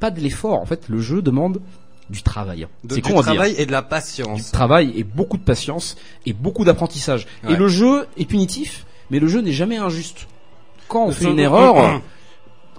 pas 0.01 0.11
de 0.11 0.21
l'effort. 0.21 0.61
En 0.61 0.67
fait, 0.67 0.89
le 0.89 1.01
jeu 1.01 1.23
demande 1.23 1.61
du 2.11 2.23
travail. 2.23 2.67
C'est 2.89 2.97
du 2.97 3.03
con 3.03 3.11
à 3.11 3.13
dire. 3.15 3.23
travail 3.23 3.55
et 3.59 3.67
de 3.67 3.73
la 3.73 3.83
patience. 3.83 4.45
Du 4.45 4.51
travail 4.51 4.93
et 4.97 5.05
beaucoup 5.05 5.39
de 5.39 5.43
patience 5.43 5.97
et 6.27 6.33
beaucoup 6.33 6.65
d'apprentissage. 6.65 7.27
Ouais. 7.45 7.55
Et 7.55 7.57
le 7.57 7.69
jeu 7.69 8.07
est 8.17 8.27
punitif, 8.27 8.87
mais 9.11 9.19
le 9.19 9.29
jeu 9.29 9.41
n'est 9.41 9.53
jamais 9.53 9.77
injuste. 9.77 10.29
Quand 10.89 11.07
on 11.07 11.13
fait 11.13 11.31
une 11.31 11.39
erreur, 11.39 12.03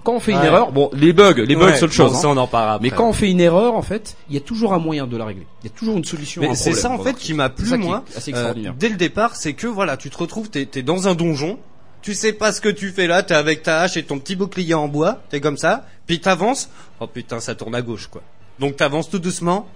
quand 0.04 0.12
on 0.14 0.20
fait 0.20 0.32
une 0.32 0.38
Ouais. 0.38 0.46
erreur, 0.46 0.70
bon, 0.70 0.90
les 0.92 1.12
bugs, 1.12 1.32
les 1.36 1.56
bugs, 1.56 1.64
Ouais, 1.66 1.76
c'est 1.76 1.84
autre 1.84 1.92
chose. 1.92 2.12
bon, 2.12 2.18
ça, 2.18 2.28
hein. 2.28 2.32
on 2.34 2.36
en 2.36 2.46
parlera 2.46 2.78
Mais 2.80 2.90
quand 2.90 3.08
on 3.08 3.12
fait 3.12 3.30
une 3.30 3.40
erreur, 3.40 3.74
en 3.74 3.82
fait, 3.82 4.16
il 4.28 4.34
y 4.34 4.38
a 4.38 4.40
toujours 4.40 4.72
un 4.74 4.78
moyen 4.78 5.06
de 5.06 5.16
la 5.16 5.24
régler. 5.24 5.46
Il 5.62 5.70
y 5.70 5.72
a 5.72 5.76
toujours 5.76 5.96
une 5.96 6.04
solution. 6.04 6.42
un 6.42 6.48
Mais 6.48 6.54
c'est 6.54 6.74
ça 6.74 6.90
en 6.90 6.98
fait 6.98 7.14
qui 7.16 7.34
m'a 7.34 7.48
plu 7.48 7.76
moi. 7.78 8.04
euh, 8.28 8.54
dès 8.78 8.88
le 8.90 8.96
départ, 8.96 9.34
c'est 9.34 9.54
que 9.54 9.66
voilà, 9.66 9.96
tu 9.96 10.10
te 10.10 10.16
retrouves, 10.18 10.50
t'es 10.50 10.68
es 10.74 10.82
dans 10.82 11.08
un 11.08 11.14
donjon, 11.14 11.58
tu 12.02 12.14
sais 12.14 12.32
pas 12.34 12.52
ce 12.52 12.60
que 12.60 12.68
tu 12.68 12.90
fais 12.90 13.06
là, 13.06 13.22
t'es 13.22 13.34
avec 13.34 13.62
ta 13.62 13.80
hache 13.80 13.96
et 13.96 14.02
ton 14.04 14.18
petit 14.18 14.36
bouclier 14.36 14.74
en 14.74 14.88
bois, 14.88 15.20
t'es 15.30 15.40
comme 15.40 15.56
ça, 15.56 15.84
puis 16.06 16.20
t'avances. 16.20 16.68
Oh 17.00 17.06
putain, 17.06 17.40
ça 17.40 17.54
tourne 17.54 17.74
à 17.74 17.82
gauche 17.82 18.08
quoi. 18.08 18.22
Donc 18.60 18.76
t'avances 18.76 19.08
tout 19.10 19.18
doucement. 19.18 19.66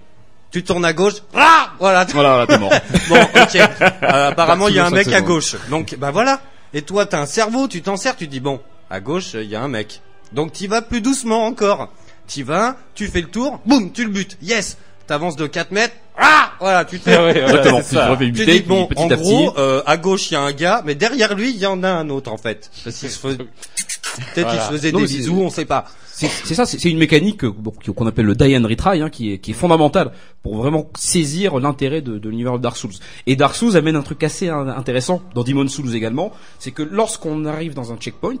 Tu 0.51 0.63
tournes 0.63 0.85
à 0.85 0.93
gauche, 0.93 1.13
ah 1.35 1.73
voilà. 1.79 2.05
Voilà, 2.11 2.37
là, 2.37 2.47
t'es 2.47 2.57
mort. 2.57 2.71
bon, 3.09 3.17
ok. 3.21 3.55
Euh, 4.03 4.29
apparemment, 4.29 4.67
il 4.67 4.73
y 4.75 4.79
a 4.79 4.85
un 4.87 4.89
mec 4.89 5.07
à 5.09 5.21
gauche. 5.21 5.55
Donc, 5.69 5.95
bah 5.99 6.09
voilà. 6.09 6.41
Et 6.73 6.81
toi, 6.81 7.05
t'as 7.05 7.19
un 7.21 7.27
cerveau, 7.27 7.67
tu 7.67 7.83
t'en 7.83 7.97
sers, 7.97 8.15
tu 8.15 8.25
dis 8.27 8.39
bon, 8.39 8.59
à 8.89 8.99
gauche, 8.99 9.33
il 9.35 9.43
y 9.43 9.55
a 9.55 9.61
un 9.61 9.67
mec. 9.67 10.01
Donc, 10.33 10.53
t'y 10.53 10.67
vas 10.67 10.81
plus 10.81 11.01
doucement 11.01 11.45
encore. 11.45 11.91
T'y 12.27 12.43
vas, 12.43 12.77
tu 12.93 13.07
fais 13.07 13.21
le 13.21 13.27
tour, 13.27 13.59
boum, 13.65 13.91
tu 13.91 14.03
le 14.05 14.11
butes. 14.11 14.37
Yes. 14.41 14.77
T'avances 15.07 15.35
de 15.35 15.47
4 15.47 15.71
mètres, 15.71 15.95
ah 16.19 16.51
voilà, 16.59 16.85
tu 16.85 16.99
te 16.99 17.05
fais. 17.09 17.15
Ah 17.15 17.23
ouais, 17.25 17.31
voilà, 17.33 17.47
Exactement. 17.47 17.81
c'est 17.81 17.95
ça. 17.95 18.01
Tu 18.01 18.05
te 18.05 18.11
refais 18.11 18.25
Tu 18.25 18.31
buter, 18.31 18.51
dis 18.51 18.59
puis 18.59 18.67
bon, 18.69 18.85
petit 18.85 19.01
en 19.01 19.09
à 19.09 19.15
gros, 19.15 19.51
petit. 19.51 19.59
euh, 19.59 19.81
à 19.87 19.97
gauche 19.97 20.29
il 20.29 20.33
y 20.35 20.37
a 20.37 20.41
un 20.41 20.51
gars, 20.51 20.83
mais 20.85 20.93
derrière 20.93 21.33
lui 21.33 21.49
il 21.49 21.57
y 21.57 21.65
en 21.65 21.81
a 21.81 21.89
un 21.89 22.09
autre 22.11 22.31
en 22.31 22.37
fait. 22.37 22.69
Parce 22.83 22.95
qu'il 22.95 23.09
se 23.09 23.17
peut-être 23.27 24.61
faisait 24.69 24.91
Non, 24.91 24.99
des 24.99 25.05
bisous, 25.07 25.41
on 25.41 25.49
sait 25.49 25.65
pas. 25.65 25.85
C'est 26.11 26.53
ça, 26.53 26.65
c'est 26.67 26.83
une 26.89 26.97
mécanique 26.99 27.43
euh, 27.45 27.51
qu'on 27.95 28.05
appelle 28.05 28.25
le 28.25 28.35
die 28.35 28.55
and 28.55 28.67
retry, 28.67 29.01
hein, 29.01 29.09
qui 29.09 29.31
est, 29.33 29.37
qui 29.39 29.51
est 29.51 29.53
fondamentale 29.55 30.11
pour 30.43 30.57
vraiment 30.57 30.89
saisir 30.97 31.57
l'intérêt 31.59 32.01
de, 32.01 32.17
de 32.19 32.29
l'univers 32.29 32.57
de 32.57 32.61
Dark 32.61 32.75
Souls. 32.77 32.91
Et 33.25 33.35
Dark 33.37 33.55
Souls 33.55 33.77
amène 33.77 33.95
un 33.95 34.01
truc 34.03 34.21
assez 34.23 34.49
in- 34.49 34.67
intéressant 34.67 35.21
dans 35.33 35.43
Demon 35.43 35.67
Souls 35.69 35.95
également, 35.95 36.33
c'est 36.59 36.71
que 36.71 36.83
lorsqu'on 36.83 37.45
arrive 37.45 37.73
dans 37.73 37.93
un 37.93 37.97
checkpoint, 37.97 38.35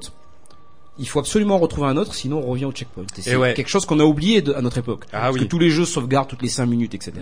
il 0.99 1.07
faut 1.07 1.19
absolument 1.19 1.55
en 1.55 1.59
retrouver 1.59 1.87
un 1.87 1.97
autre, 1.97 2.13
sinon 2.13 2.39
on 2.45 2.49
revient 2.51 2.65
au 2.65 2.71
checkpoint. 2.71 3.03
Et 3.17 3.21
c'est 3.21 3.35
ouais. 3.35 3.53
quelque 3.53 3.69
chose 3.69 3.85
qu'on 3.85 3.99
a 3.99 4.03
oublié 4.03 4.41
de- 4.41 4.53
à 4.53 4.61
notre 4.61 4.77
époque. 4.77 5.05
Ah 5.13 5.21
parce 5.21 5.33
oui. 5.35 5.39
que 5.41 5.45
tous 5.45 5.59
les 5.59 5.69
jeux 5.69 5.85
sauvegardent 5.85 6.27
toutes 6.27 6.41
les 6.41 6.49
5 6.49 6.65
minutes, 6.65 6.93
etc. 6.93 7.13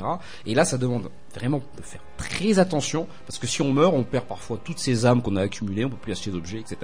Et 0.45 0.55
là, 0.55 0.65
ça 0.65 0.77
demande 0.77 1.09
vraiment 1.35 1.61
de 1.77 1.81
faire 1.83 2.01
très 2.17 2.59
attention, 2.59 3.07
parce 3.27 3.37
que 3.39 3.47
si 3.47 3.61
on 3.61 3.71
meurt, 3.71 3.93
on 3.95 4.03
perd 4.03 4.25
parfois 4.25 4.59
toutes 4.63 4.79
ces 4.79 5.05
âmes 5.05 5.21
qu'on 5.21 5.35
a 5.35 5.41
accumulées, 5.43 5.85
on 5.85 5.89
peut 5.89 5.97
plus 6.01 6.11
acheter 6.11 6.31
d'objets, 6.31 6.59
etc. 6.59 6.77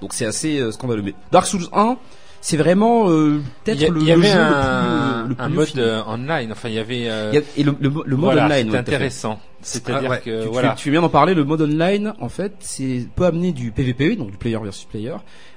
Donc 0.00 0.12
c'est 0.12 0.26
assez 0.26 0.58
euh, 0.58 0.70
scandaleux. 0.72 1.02
Mais 1.02 1.14
Dark 1.32 1.46
Souls 1.46 1.66
1, 1.72 1.96
c'est 2.40 2.58
vraiment 2.58 3.08
euh, 3.08 3.40
peut-être 3.64 3.80
y, 3.80 3.88
le, 3.88 4.00
il 4.00 4.02
y 4.02 4.06
le 4.08 4.12
avait 4.12 4.28
jeu 4.30 4.38
un, 4.38 5.22
le 5.28 5.28
plus, 5.28 5.28
le 5.30 5.34
plus 5.34 5.44
un 5.44 5.48
mode 5.48 5.78
euh, 5.78 6.02
online. 6.06 6.52
Enfin, 6.52 6.68
il 6.68 6.74
y 6.74 6.78
avait. 6.78 7.08
euh, 7.08 7.30
Il 7.32 7.36
y 7.36 7.38
a- 7.38 7.42
et 7.56 7.62
le, 7.62 7.74
le, 7.80 7.88
mo- 7.88 8.02
le 8.04 8.16
mode 8.16 8.24
voilà, 8.34 8.44
online, 8.44 8.70
fait. 8.70 8.76
intéressant. 8.76 9.40
C'est-à-dire 9.62 10.10
Ah 10.12 10.16
ouais. 10.16 10.20
que 10.22 10.44
voilà. 10.48 10.74
tu 10.76 10.90
viens 10.90 11.00
d'en 11.00 11.08
parler, 11.08 11.32
le 11.32 11.44
mode 11.44 11.62
online, 11.62 12.12
en 12.20 12.28
fait, 12.28 12.52
c'est 12.60 13.06
peut 13.16 13.24
amener 13.24 13.52
du 13.52 13.70
PVPE, 13.70 14.18
donc 14.18 14.30
du 14.30 14.36
player 14.36 14.58
versus 14.62 14.84
player, 14.84 15.14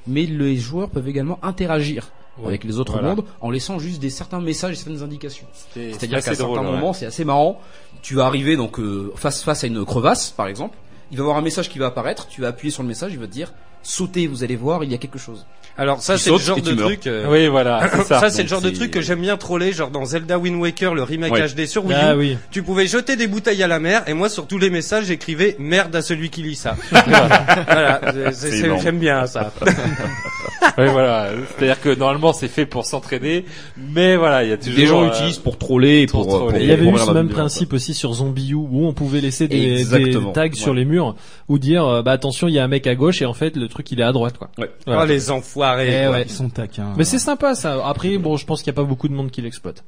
mais 0.07 0.23
les 0.25 0.57
joueurs 0.57 0.89
peuvent 0.89 1.07
également 1.07 1.39
interagir 1.41 2.11
avec 2.45 2.63
les 2.63 2.77
autres 2.77 2.93
voilà. 2.93 3.15
mondes 3.15 3.25
en 3.41 3.49
laissant 3.49 3.79
juste 3.79 3.99
des 3.99 4.09
certains 4.09 4.39
messages 4.39 4.73
et 4.73 4.75
certaines 4.75 5.01
indications. 5.01 5.47
C'est-à-dire 5.73 6.23
qu'à 6.23 6.35
certains 6.35 6.59
ouais. 6.59 6.71
moments, 6.71 6.93
c'est 6.93 7.07
assez 7.07 7.25
marrant. 7.25 7.59
Tu 8.01 8.13
vas 8.13 8.25
arriver 8.25 8.55
donc 8.55 8.79
euh, 8.79 9.11
face 9.15 9.41
face 9.41 9.63
à 9.63 9.67
une 9.67 9.83
crevasse, 9.85 10.29
par 10.29 10.47
exemple. 10.47 10.77
Il 11.09 11.17
va 11.17 11.21
y 11.21 11.23
avoir 11.23 11.37
un 11.37 11.41
message 11.41 11.69
qui 11.69 11.79
va 11.79 11.87
apparaître. 11.87 12.27
Tu 12.27 12.41
vas 12.41 12.49
appuyer 12.49 12.71
sur 12.71 12.83
le 12.83 12.89
message, 12.89 13.11
il 13.13 13.19
va 13.19 13.27
te 13.27 13.31
dire 13.31 13.53
sautez, 13.81 14.27
vous 14.27 14.43
allez 14.43 14.55
voir, 14.55 14.83
il 14.83 14.91
y 14.91 14.93
a 14.93 14.97
quelque 14.97 15.19
chose. 15.19 15.45
Alors 15.77 16.01
ça 16.01 16.15
Tu 16.15 16.21
c'est 16.21 16.31
le 16.31 16.37
genre 16.39 16.61
de 16.61 16.71
meurs. 16.73 16.85
truc. 16.87 17.07
euh, 17.07 17.25
Oui, 17.29 17.47
voilà, 17.47 17.89
ça. 18.07 18.29
c'est 18.29 18.43
le 18.43 18.47
genre 18.49 18.61
de 18.61 18.69
truc 18.71 18.91
que 18.91 19.01
j'aime 19.01 19.21
bien 19.21 19.37
troller, 19.37 19.71
genre 19.73 19.89
dans 19.91 20.05
Zelda 20.05 20.37
Wind 20.39 20.59
Waker, 20.59 20.93
le 20.95 21.03
remake 21.03 21.33
Ouais. 21.33 21.47
HD 21.47 21.65
sur 21.67 21.85
Wii 21.85 21.95
U. 21.95 21.99
Ah 22.01 22.15
oui. 22.15 22.37
Tu 22.51 22.63
pouvais 22.63 22.87
jeter 22.87 23.15
des 23.15 23.27
bouteilles 23.27 23.61
à 23.63 23.67
la 23.67 23.79
mer 23.79 24.03
et 24.07 24.13
moi 24.13 24.29
sur 24.29 24.47
tous 24.47 24.57
les 24.57 24.69
messages 24.69 25.05
j'écrivais 25.05 25.55
merde 25.59 25.95
à 25.95 26.01
celui 26.01 26.29
qui 26.29 26.41
lit 26.43 26.55
ça. 26.55 26.75
voilà, 27.67 28.01
énorme. 28.63 28.81
j'aime 28.81 28.97
bien 28.99 29.25
ça. 29.27 29.51
Oui, 30.79 30.85
voilà. 30.91 31.29
C'est-à-dire 31.57 31.81
que 31.81 31.95
normalement 31.95 32.33
c'est 32.33 32.47
fait 32.47 32.65
pour 32.67 32.85
s'entraîner, 32.85 33.45
mais 33.77 34.15
voilà, 34.15 34.43
il 34.43 34.49
y 34.49 34.53
a 34.53 34.57
toujours. 34.57 34.75
Des 34.75 34.85
gens 34.85 35.01
euh, 35.03 35.05
l'utilisent 35.07 35.37
pour 35.39 35.57
troller, 35.57 36.01
et 36.01 36.07
pour 36.07 36.23
pour, 36.25 36.35
euh, 36.35 36.37
troller. 36.39 36.53
pour- 36.53 36.61
Il 36.61 36.67
y 36.69 36.71
avait 36.71 36.85
eu 36.87 36.97
ce 36.97 37.11
même 37.11 37.29
principe 37.29 37.73
aussi 37.73 37.93
sur 37.95 38.13
Zombie 38.13 38.51
U 38.51 38.55
où 38.55 38.85
on 38.87 38.93
pouvait 38.93 39.21
laisser 39.21 39.47
des, 39.47 39.83
tags 40.33 40.47
sur 40.53 40.73
les 40.75 40.85
murs 40.85 41.15
ou 41.47 41.57
dire 41.57 41.85
euh, 41.85 42.01
bah 42.03 42.11
attention 42.11 42.47
il 42.47 42.53
y 42.53 42.59
a 42.59 42.63
un 42.63 42.67
mec 42.67 42.85
à 42.85 42.93
gauche 42.95 43.21
et 43.21 43.25
en 43.25 43.33
fait 43.33 43.55
le 43.55 43.67
truc 43.67 43.91
il 43.91 43.99
est 43.99 44.03
à 44.03 44.11
droite 44.11 44.37
quoi. 44.37 44.49
Ouais. 44.57 44.69
Voilà. 44.85 45.03
Oh 45.03 45.05
les 45.05 45.31
enfoirés. 45.31 45.66
Eh 45.79 46.07
ouais. 46.07 46.23
Ils 46.23 46.31
sont 46.31 46.49
taquins. 46.49 46.93
Mais 46.97 47.03
c'est 47.03 47.19
sympa 47.19 47.55
ça. 47.55 47.85
Après 47.87 48.17
bon 48.17 48.37
je 48.37 48.45
pense 48.45 48.59
qu'il 48.61 48.67
y 48.67 48.75
a 48.75 48.79
pas 48.79 48.83
beaucoup 48.83 49.07
de 49.07 49.13
monde 49.13 49.31
qui 49.31 49.41
l'exploite. 49.41 49.83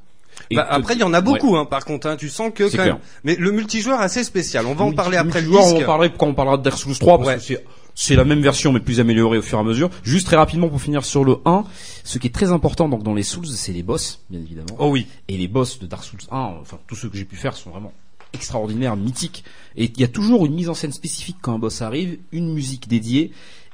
Bah, 0.54 0.64
te- 0.64 0.74
après 0.74 0.94
il 0.94 1.00
y 1.00 1.04
en 1.04 1.14
a 1.14 1.22
beaucoup 1.22 1.58
hein, 1.58 1.66
par 1.66 1.84
contre 1.86 2.08
hein, 2.08 2.16
tu 2.18 2.30
sens 2.30 2.52
que 2.56 2.64
quand 2.64 2.70
clair. 2.70 2.86
même. 2.86 2.98
Mais 3.24 3.36
le 3.36 3.52
multijoueur 3.52 4.00
est 4.02 4.06
assez 4.06 4.24
spécial. 4.24 4.66
On 4.66 4.74
va 4.74 4.86
en 4.86 4.92
parler 4.94 5.18
après 5.18 5.42
le 5.42 5.48
multijoueur, 5.48 5.64
disque. 5.74 5.78
On 5.80 5.84
en 5.84 5.86
parler 5.86 6.12
quand 6.18 6.28
on 6.28 6.34
parlera 6.34 6.58
de 6.58 6.64
Dark 6.64 6.78
Souls 6.78 6.98
3 6.98 7.18
parce 7.18 7.28
Ouais. 7.30 7.36
que 7.38 7.42
c'est 7.42 7.66
c'est 7.96 8.16
la 8.16 8.24
même 8.24 8.40
version 8.42 8.72
mais 8.72 8.80
plus 8.80 9.02
améliorée 9.02 9.40
au 9.40 9.42
fur 9.42 9.58
et 9.58 9.62
à 9.62 9.64
mesure. 9.66 9.90
Juste 10.04 10.26
très 10.28 10.38
rapidement 10.38 10.70
pour 10.70 10.82
finir 10.82 11.04
sur 11.04 11.26
le 11.26 11.36
1, 11.44 11.66
ce 12.06 12.18
qui 12.18 12.28
est 12.28 12.34
très 12.34 12.52
important 12.54 12.88
donc 12.88 13.04
dans 13.04 13.14
les 13.14 13.24
Souls, 13.24 13.46
c'est 13.48 13.74
les 13.74 13.84
boss, 13.84 14.22
bien 14.30 14.40
évidemment. 14.40 14.78
Oh 14.80 14.88
oui. 14.90 15.08
Et 15.28 15.36
les 15.36 15.50
boss 15.50 15.80
de 15.80 15.86
Dark 15.88 16.06
Souls 16.06 16.20
1, 16.32 16.38
enfin 16.62 16.80
tous 16.88 16.96
ceux 16.96 17.10
que 17.10 17.18
j'ai 17.18 17.26
pu 17.26 17.36
faire 17.36 17.58
sont 17.58 17.72
vraiment 17.72 17.92
extraordinaires, 18.32 18.96
mythiques. 18.96 19.44
Et 19.76 19.86
il 19.94 20.00
y 20.00 20.06
a 20.06 20.08
toujours 20.08 20.46
une 20.46 20.54
mise 20.54 20.70
en 20.70 20.74
scène 20.76 20.94
spécifique 20.94 21.38
quand 21.42 21.54
un 21.54 21.60
boss 21.60 21.82
arrive, 21.82 22.20
une 22.32 22.54
musique 22.54 22.88
dédiée 22.88 23.32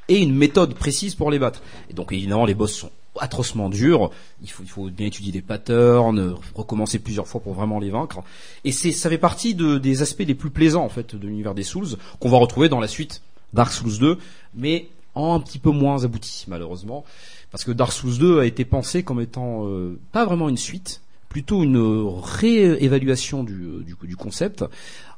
et 0.07 0.19
une 0.19 0.35
méthode 0.35 0.73
précise 0.75 1.15
pour 1.15 1.31
les 1.31 1.39
battre. 1.39 1.61
Et 1.89 1.93
donc 1.93 2.11
évidemment 2.11 2.45
les 2.45 2.53
boss 2.53 2.73
sont 2.73 2.91
atrocement 3.19 3.69
dur. 3.69 4.11
Il 4.41 4.49
faut, 4.49 4.63
il 4.63 4.69
faut 4.69 4.89
bien 4.89 5.07
étudier 5.07 5.31
les 5.31 5.41
patterns, 5.41 6.19
euh, 6.19 6.33
recommencer 6.53 6.99
plusieurs 6.99 7.27
fois 7.27 7.41
pour 7.41 7.53
vraiment 7.53 7.79
les 7.79 7.89
vaincre. 7.89 8.21
Et 8.63 8.71
c'est, 8.71 8.91
ça 8.91 9.09
fait 9.09 9.17
partie 9.17 9.55
de, 9.55 9.77
des 9.77 10.01
aspects 10.01 10.23
les 10.25 10.35
plus 10.35 10.49
plaisants 10.49 10.83
en 10.83 10.89
fait 10.89 11.15
de 11.15 11.27
l'univers 11.27 11.53
des 11.53 11.63
Souls 11.63 11.97
qu'on 12.19 12.29
va 12.29 12.37
retrouver 12.37 12.69
dans 12.69 12.79
la 12.79 12.87
suite 12.87 13.21
Dark 13.53 13.71
Souls 13.71 13.99
2, 13.99 14.17
mais 14.55 14.87
en 15.13 15.33
un 15.33 15.39
petit 15.39 15.59
peu 15.59 15.71
moins 15.71 16.03
abouti 16.03 16.45
malheureusement, 16.47 17.05
parce 17.51 17.63
que 17.63 17.71
Dark 17.71 17.93
Souls 17.93 18.17
2 18.17 18.39
a 18.39 18.45
été 18.45 18.65
pensé 18.65 19.03
comme 19.03 19.21
étant 19.21 19.65
euh, 19.67 19.97
pas 20.11 20.25
vraiment 20.25 20.49
une 20.49 20.57
suite, 20.57 21.01
plutôt 21.29 21.63
une 21.63 21.77
réévaluation 22.21 23.43
du, 23.43 23.53
euh, 23.53 23.83
du, 23.83 23.95
du 24.07 24.15
concept 24.17 24.65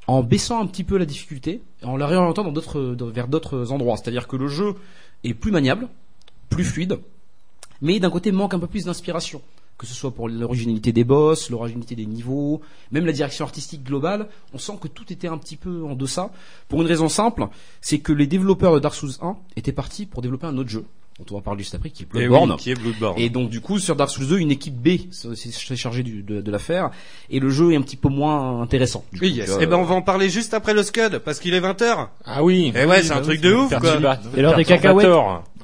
en 0.07 0.23
baissant 0.23 0.61
un 0.61 0.65
petit 0.65 0.83
peu 0.83 0.97
la 0.97 1.05
difficulté 1.05 1.61
en 1.83 1.97
la 1.97 2.07
réorientant 2.07 2.49
vers 2.51 3.27
d'autres 3.27 3.71
endroits. 3.71 3.97
C'est-à-dire 3.97 4.27
que 4.27 4.37
le 4.37 4.47
jeu 4.47 4.75
est 5.23 5.33
plus 5.33 5.51
maniable, 5.51 5.87
plus 6.49 6.63
fluide, 6.63 6.99
mais 7.81 7.99
d'un 7.99 8.09
côté 8.09 8.31
manque 8.31 8.53
un 8.53 8.59
peu 8.59 8.67
plus 8.67 8.85
d'inspiration. 8.85 9.41
Que 9.77 9.85
ce 9.85 9.93
soit 9.93 10.09
pour 10.09 10.27
l'originalité 10.27 10.91
des 10.91 11.03
boss, 11.03 11.51
l'originalité 11.51 11.93
des 11.93 12.07
niveaux, 12.07 12.61
même 12.91 13.05
la 13.05 13.11
direction 13.11 13.45
artistique 13.45 13.83
globale, 13.83 14.27
on 14.51 14.57
sent 14.57 14.73
que 14.81 14.87
tout 14.87 15.13
était 15.13 15.27
un 15.27 15.37
petit 15.37 15.55
peu 15.55 15.83
en 15.83 15.93
deçà. 15.93 16.31
Pour 16.67 16.81
une 16.81 16.87
raison 16.87 17.09
simple, 17.09 17.47
c'est 17.79 17.99
que 17.99 18.11
les 18.11 18.25
développeurs 18.25 18.73
de 18.73 18.79
Dark 18.79 18.95
Souls 18.95 19.11
1 19.21 19.35
étaient 19.55 19.71
partis 19.73 20.07
pour 20.07 20.23
développer 20.23 20.47
un 20.47 20.57
autre 20.57 20.69
jeu, 20.69 20.83
dont 21.19 21.25
on 21.31 21.35
va 21.35 21.41
parler 21.41 21.63
juste 21.63 21.73
après, 21.75 21.89
qui 21.89 22.03
est 22.03 22.07
Eh 22.13 22.17
oui, 22.17 22.27
Bloodborne. 22.27 22.55
qui 22.57 22.71
est 22.71 22.75
Bloodborne. 22.75 23.15
Et 23.19 23.29
donc 23.29 23.49
du 23.49 23.59
coup 23.59 23.79
sur 23.79 23.95
Dark 23.95 24.09
Souls 24.11 24.27
2, 24.27 24.37
une 24.37 24.51
équipe 24.51 24.75
B 24.75 25.11
s'est 25.11 25.75
chargée 25.75 26.03
du- 26.03 26.21
de, 26.21 26.41
de 26.41 26.51
l'affaire, 26.51 26.91
et 27.29 27.39
le 27.39 27.49
jeu 27.49 27.71
est 27.73 27.75
un 27.75 27.81
petit 27.81 27.95
peu 27.97 28.09
moins 28.09 28.61
intéressant. 28.61 29.03
Du 29.11 29.19
Oui, 29.21 29.31
coup, 29.31 29.37
yes. 29.37 29.49
euh, 29.49 29.57
Eh 29.61 29.65
ben, 29.65 29.77
on 29.77 29.83
va 29.83 29.95
en 29.95 30.01
parler 30.03 30.29
juste 30.29 30.53
après 30.53 30.73
le 30.73 30.83
Scud, 30.83 31.19
parce 31.25 31.39
qu'il 31.39 31.53
est 31.53 31.59
20h. 31.59 32.07
Ah 32.23 32.43
oui. 32.43 32.71
Eh 32.75 32.85
ouais, 32.85 33.01
c'est 33.01 33.13
un 33.13 33.21
truc 33.21 33.41
de 33.41 33.53
ouf, 33.53 33.73
quoi. 33.77 34.17
Et 34.35 34.41
l'heure 34.41 34.55
des 34.55 34.63
cacahuètes. 34.65 35.07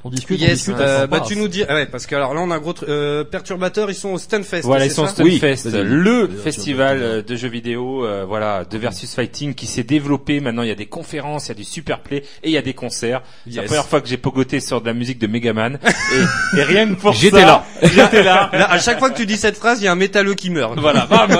On 0.06 0.10
discute, 0.10 0.38
on 0.38 0.42
Yes, 0.44 0.52
discute. 0.58 0.74
euh, 0.80 1.04
on 1.06 1.08
bah 1.08 1.20
tu 1.26 1.34
nous 1.36 1.48
dis, 1.48 1.64
ah 1.66 1.74
ouais, 1.74 1.86
parce 1.86 2.06
que 2.06 2.14
alors 2.14 2.34
là 2.34 2.40
on 2.42 2.50
a 2.50 2.56
un 2.56 2.58
gros 2.58 2.74
euh, 2.86 3.24
perturbateur, 3.24 3.90
ils 3.90 3.94
sont 3.94 4.10
au 4.10 4.18
Stunfest. 4.18 4.60
Voilà, 4.62 4.84
ils 4.84 4.90
sont 4.90 5.04
au 5.04 5.08
Stunfest, 5.08 5.64
le 5.82 6.28
festival 6.28 6.98
euh, 7.02 7.22
de 7.22 7.36
jeux 7.36 7.48
vidéo, 7.48 8.04
euh, 8.04 8.24
voilà, 8.26 8.64
de 8.64 8.76
versus 8.78 9.14
fighting 9.14 9.54
qui 9.54 9.66
s'est 9.66 9.82
développé. 9.82 10.40
Maintenant, 10.40 10.62
il 10.62 10.68
y 10.68 10.72
a 10.72 10.74
des 10.74 10.86
conférences, 10.86 11.46
il 11.46 11.48
y 11.48 11.52
a 11.52 11.54
du 11.54 11.64
super 11.64 12.00
play 12.00 12.18
et 12.42 12.48
il 12.48 12.50
y 12.52 12.58
a 12.58 12.62
des 12.62 12.74
concerts. 12.74 13.22
C'est 13.46 13.54
la 13.56 13.62
Yes. 13.62 13.66
première 13.66 13.86
fois 13.86 14.00
que 14.02 14.08
j'ai 14.08 14.18
pogoté 14.18 14.60
sur 14.60 14.80
de 14.82 14.86
la 14.86 14.92
musique 14.92 15.18
de 15.18 15.26
Megaman 15.26 15.78
et, 16.54 16.58
et 16.58 16.62
rien 16.64 16.86
que 16.94 17.00
pour 17.00 17.12
J'étais 17.14 17.40
là. 17.46 17.64
J'étais 17.82 18.22
là. 18.22 18.50
Là, 18.52 18.70
à 18.70 18.78
chaque 18.78 18.98
fois 18.98 19.08
que 19.10 19.16
tu 19.16 19.24
dis 19.26 19.36
cette 19.38 19.56
phrase, 19.56 19.80
il 19.80 19.84
y 19.84 19.88
a 19.88 19.92
un 19.92 19.96
métalleux 19.96 20.34
qui 20.34 20.50
meurt. 20.50 20.78
Voilà, 20.78 21.06
bam. 21.10 21.30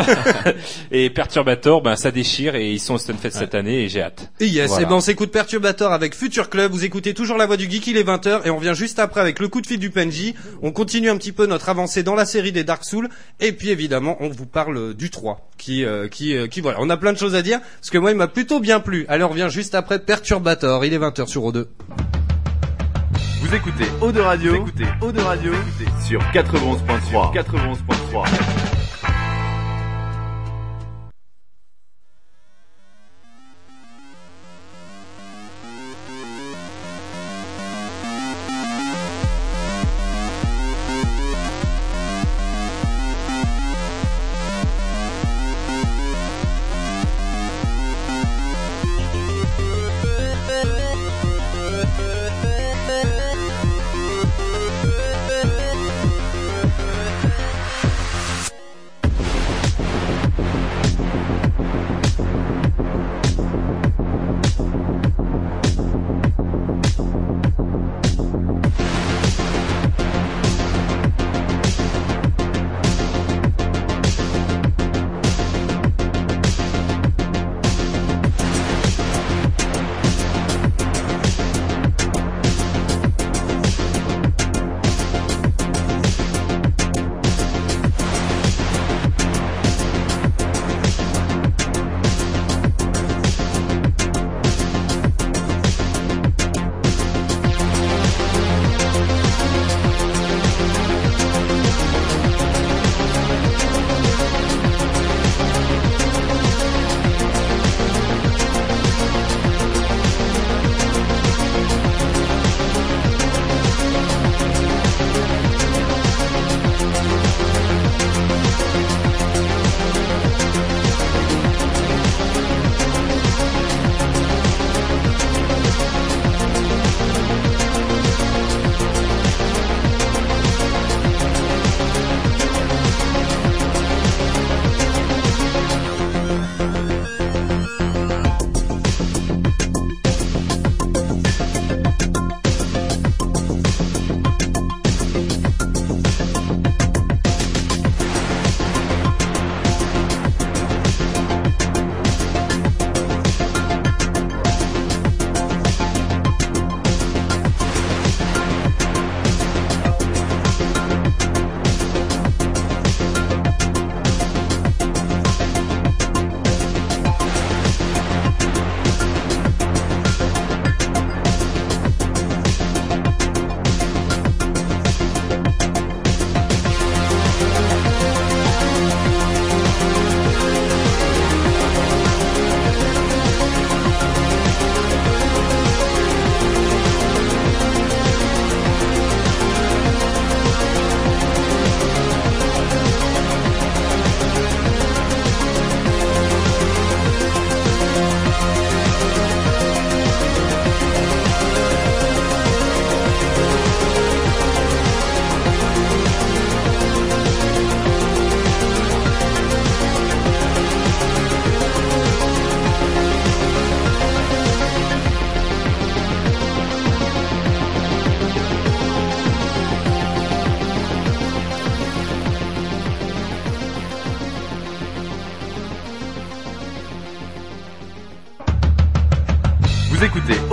et 0.91 1.11
Perturbator, 1.11 1.83
ben 1.83 1.97
ça 1.97 2.11
déchire 2.11 2.55
et 2.55 2.71
ils 2.73 2.81
sont 2.81 2.95
au 2.95 2.99
Stunfest 2.99 3.33
cette 3.33 3.55
année 3.55 3.83
et 3.85 3.89
j'ai 3.89 4.03
hâte. 4.03 4.31
Et 4.41 4.47
yes, 4.47 4.69
Voilà. 4.69 4.83
et 4.87 4.89
ben 4.89 4.95
on 4.97 5.01
s'écoute 5.01 5.31
Perturbator 5.31 5.93
avec 5.93 6.15
Future 6.15 6.49
Club, 6.49 6.73
vous 6.73 6.85
écoutez 6.85 7.13
toujours 7.15 7.37
la 7.37 7.47
voix 7.47 7.57
du 7.57 7.71
geek, 7.71 7.87
il 7.89 7.97
est 7.99 8.05
20h 8.05 8.41
et 8.47 8.51
on 8.55 8.59
vient 8.59 8.75
juste 8.75 8.99
après 8.99 9.21
avec 9.21 9.39
le 9.41 9.49
coup 9.49 9.61
de 9.61 9.67
fil 9.67 9.79
du 9.79 9.91
PNJ. 9.91 10.35
On 10.63 10.73
continue 10.73 11.11
un 11.11 11.17
petit 11.17 11.33
peu 11.33 11.47
notre 11.47 11.69
avancée 11.69 12.03
dans 12.03 12.15
la 12.15 12.25
série 12.25 12.53
des 12.53 12.65
Dark 12.65 12.85
Souls 12.85 13.09
et 13.41 13.53
puis 13.53 13.71
évidemment, 13.71 14.17
on 14.21 14.29
vous 14.29 14.47
parle 14.47 14.95
du 14.95 15.11
3 15.11 15.51
qui 15.59 15.85
euh, 15.85 16.09
qui 16.09 16.37
euh, 16.37 16.47
qui 16.47 16.61
voilà, 16.61 16.79
on 16.81 16.91
a 16.91 16.97
plein 16.97 17.13
de 17.13 17.19
choses 17.19 17.35
à 17.35 17.43
dire 17.43 17.61
parce 17.61 17.91
que 17.91 17.99
moi 17.99 18.11
il 18.11 18.17
m'a 18.17 18.29
plutôt 18.29 18.61
bien 18.61 18.81
plu. 18.81 19.05
Alors 19.09 19.31
on 19.31 19.33
revient 19.33 19.49
juste 19.51 19.75
après 19.75 19.99
Perturbator, 19.99 20.85
il 20.85 20.95
est 20.95 20.99
20h 20.99 21.27
sur 21.27 21.43
O2. 21.43 21.67
Vous 23.41 23.55
écoutez 23.55 23.85
Eau 24.01 24.11
de 24.11 24.21
Radio, 24.21 24.53
vous 24.53 24.69
écoutez 24.69 24.87
Eau 25.01 25.13
de 25.13 25.21
Radio 25.21 25.53
sur 26.01 26.21
91.3. 26.33 27.35
91.3. 27.35 28.74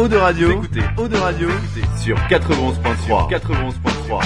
Eau 0.02 0.08
de 0.08 0.18
Radio. 0.18 0.47
Vous 0.47 0.54
écoutez 0.54 0.82
Eau 0.97 1.08
de 1.08 1.16
Radio 1.16 1.47
écoutez 1.47 1.86
sur 1.95 2.18
91.3. 2.28 3.30
91.3. 3.30 4.24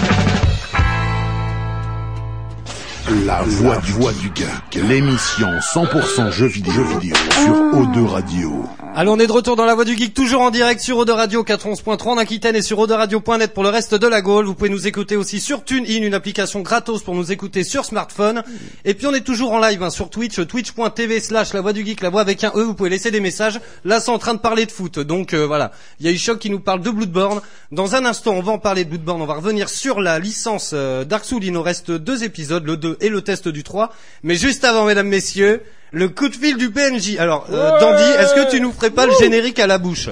La 3.25 3.41
voix 3.41 3.75
du, 3.79 3.91
voix 3.91 4.13
du 4.13 4.31
geek. 4.33 4.75
L'émission 4.87 5.49
100% 5.73 6.31
jeux 6.31 6.47
vidéo, 6.47 6.71
jeux 6.71 6.85
vidéo 6.97 7.17
sur 7.43 7.53
O2 7.53 8.05
Radio. 8.05 8.64
Allez, 8.97 9.09
on 9.09 9.19
est 9.19 9.27
de 9.27 9.31
retour 9.33 9.57
dans 9.57 9.65
la 9.65 9.75
voie 9.75 9.83
du 9.83 9.97
geek, 9.97 10.13
toujours 10.13 10.39
en 10.39 10.51
direct 10.51 10.79
sur 10.79 10.95
Eau 10.99 11.03
de 11.03 11.11
Radio 11.11 11.43
411.3 11.43 12.07
en 12.11 12.17
Aquitaine 12.17 12.55
et 12.55 12.61
sur 12.61 12.79
Radio.net 12.79 13.53
pour 13.53 13.63
le 13.63 13.67
reste 13.67 13.93
de 13.93 14.07
la 14.07 14.21
Gaule. 14.21 14.45
Vous 14.45 14.55
pouvez 14.55 14.69
nous 14.69 14.87
écouter 14.87 15.17
aussi 15.17 15.41
sur 15.41 15.65
TuneIn, 15.65 16.01
une 16.01 16.13
application 16.13 16.61
gratos 16.61 17.03
pour 17.03 17.13
nous 17.13 17.29
écouter 17.29 17.65
sur 17.65 17.83
smartphone. 17.83 18.41
Et 18.85 18.93
puis 18.93 19.05
on 19.05 19.13
est 19.13 19.19
toujours 19.19 19.51
en 19.51 19.59
live 19.59 19.83
hein, 19.83 19.89
sur 19.89 20.09
Twitch, 20.09 20.47
twitch.tv 20.47 21.19
slash 21.19 21.53
la 21.53 21.59
voix 21.59 21.73
du 21.73 21.85
geek, 21.85 21.99
la 21.99 22.09
voix 22.09 22.21
avec 22.21 22.41
un 22.45 22.53
E. 22.55 22.61
Vous 22.63 22.73
pouvez 22.73 22.89
laisser 22.89 23.11
des 23.11 23.19
messages. 23.19 23.59
Là, 23.83 23.99
c'est 23.99 24.11
en 24.11 24.17
train 24.17 24.33
de 24.33 24.39
parler 24.39 24.65
de 24.65 24.71
foot. 24.71 24.97
Donc 24.97 25.33
euh, 25.33 25.45
voilà, 25.45 25.73
il 25.99 26.05
y 26.05 26.09
a 26.09 26.13
eu 26.13 26.17
Choc 26.17 26.39
qui 26.39 26.49
nous 26.49 26.61
parle 26.61 26.79
de 26.79 26.89
Bloodborne. 26.89 27.41
Dans 27.75 27.93
un 27.93 28.05
instant, 28.05 28.31
on 28.31 28.41
va 28.41 28.53
en 28.53 28.57
parler 28.57 28.85
de 28.85 28.89
Bloodborne. 28.89 29.21
On 29.21 29.25
va 29.25 29.33
revenir 29.33 29.67
sur 29.67 29.99
la 29.99 30.17
licence 30.17 30.71
euh, 30.73 31.03
Dark 31.03 31.25
Souls. 31.25 31.43
Il 31.43 31.51
nous 31.51 31.61
reste 31.61 31.91
deux 31.91 32.23
épisodes, 32.23 32.65
le 32.65 32.77
2 32.77 32.95
et 33.01 33.09
le 33.09 33.21
test 33.21 33.49
du 33.49 33.63
3. 33.63 33.91
Mais 34.23 34.35
juste 34.35 34.63
avant, 34.63 34.85
mesdames, 34.85 35.09
messieurs, 35.09 35.61
le 35.91 36.07
coup 36.07 36.29
de 36.29 36.35
fil 36.35 36.55
du 36.55 36.71
PNJ. 36.71 37.17
Alors, 37.19 37.47
euh, 37.51 37.73
Ouais. 37.73 37.79
Dandy, 37.81 38.01
est-ce 38.01 38.33
que 38.33 38.49
tu 38.49 38.61
nous 38.61 38.71
ferais 38.71 38.91
pas 38.91 39.05
le 39.05 39.11
générique 39.19 39.59
à 39.59 39.67
la 39.67 39.77
bouche? 39.77 40.07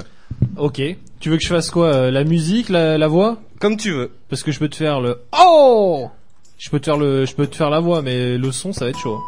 Ok. 0.57 0.81
Tu 1.21 1.29
veux 1.29 1.37
que 1.37 1.43
je 1.43 1.47
fasse 1.47 1.71
quoi 1.71 1.93
euh, 1.93 2.11
La 2.11 2.25
musique, 2.25 2.67
la, 2.67 2.97
la 2.97 3.07
voix? 3.07 3.37
Comme 3.61 3.77
tu 3.77 3.93
veux. 3.93 4.11
Parce 4.29 4.43
que 4.43 4.51
je 4.51 4.59
peux 4.59 4.67
te 4.67 4.75
faire 4.75 4.99
le 4.99 5.21
Oh 5.41 6.09
Je 6.57 6.69
peux 6.69 6.81
te 6.81 6.85
faire 6.85 6.97
le, 6.97 7.25
je 7.25 7.33
peux 7.33 7.47
te 7.47 7.55
faire 7.55 7.69
la 7.69 7.79
voix, 7.79 8.01
mais 8.01 8.37
le 8.37 8.51
son, 8.51 8.73
ça 8.73 8.83
va 8.83 8.89
être 8.91 8.99
chaud. 8.99 9.21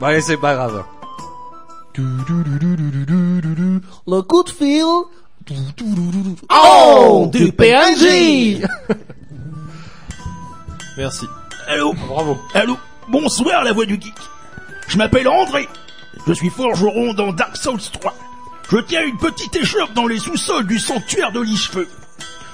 Bon, 0.00 0.06
allez, 0.06 0.22
c'est 0.22 0.38
pas 0.38 0.54
grave. 0.54 0.82
Le 4.06 4.22
coup 4.22 4.42
de 4.42 4.48
fil. 4.48 4.84
Oh 6.50 7.30
Du 7.32 7.52
PNJ 7.52 8.62
Merci. 10.96 11.26
Allô 11.68 11.92
Bravo. 11.92 12.38
Allô 12.54 12.76
Bonsoir 13.08 13.64
la 13.64 13.72
voix 13.72 13.86
du 13.86 13.94
geek. 13.94 14.14
Je 14.88 14.98
m'appelle 14.98 15.28
André. 15.28 15.68
Je 16.26 16.32
suis 16.32 16.50
forgeron 16.50 17.14
dans 17.14 17.32
Dark 17.32 17.56
Souls 17.56 17.80
3. 17.80 18.14
Je 18.70 18.78
tiens 18.78 19.02
une 19.06 19.16
petite 19.16 19.54
échoppe 19.56 19.94
dans 19.94 20.06
les 20.06 20.18
sous-sols 20.18 20.66
du 20.66 20.78
sanctuaire 20.78 21.32
de 21.32 21.40
Lichefeu. 21.40 21.88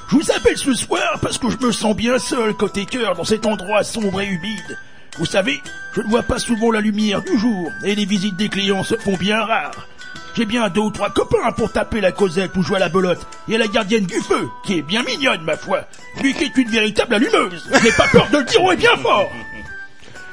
Je 0.08 0.16
vous 0.16 0.30
appelle 0.30 0.58
ce 0.58 0.74
soir 0.74 1.18
parce 1.20 1.38
que 1.38 1.50
je 1.50 1.56
me 1.58 1.72
sens 1.72 1.96
bien 1.96 2.18
seul 2.18 2.54
côté 2.54 2.84
cœur 2.84 3.16
dans 3.16 3.24
cet 3.24 3.46
endroit 3.46 3.82
sombre 3.82 4.20
et 4.20 4.26
humide. 4.26 4.78
Vous 5.18 5.26
savez, 5.26 5.60
je 5.94 6.02
ne 6.02 6.08
vois 6.08 6.22
pas 6.22 6.38
souvent 6.38 6.70
la 6.70 6.80
lumière 6.80 7.22
du 7.22 7.38
jour 7.38 7.70
et 7.84 7.94
les 7.94 8.04
visites 8.04 8.36
des 8.36 8.48
clients 8.48 8.84
se 8.84 8.96
font 8.96 9.16
bien 9.16 9.44
rares. 9.44 9.88
J'ai 10.36 10.44
bien 10.46 10.68
deux 10.68 10.80
ou 10.80 10.90
trois 10.90 11.10
copains 11.10 11.52
pour 11.52 11.70
taper 11.70 12.00
la 12.00 12.10
causette 12.12 12.56
ou 12.56 12.62
jouer 12.62 12.76
à 12.76 12.80
la 12.80 12.88
belote. 12.88 13.24
Et 13.48 13.56
la 13.56 13.68
gardienne 13.68 14.04
du 14.06 14.20
feu, 14.20 14.48
qui 14.64 14.78
est 14.78 14.82
bien 14.82 15.02
mignonne, 15.04 15.42
ma 15.42 15.56
foi. 15.56 15.84
Lui 16.22 16.34
qui 16.34 16.44
est 16.44 16.56
une 16.56 16.68
véritable 16.70 17.14
allumeuse. 17.14 17.64
Je 17.72 17.84
n'ai 17.84 17.92
pas 17.92 18.08
peur 18.08 18.28
de 18.30 18.38
le 18.38 18.44
dire 18.44 18.72
et 18.72 18.76
bien 18.76 18.96
fort. 18.96 19.30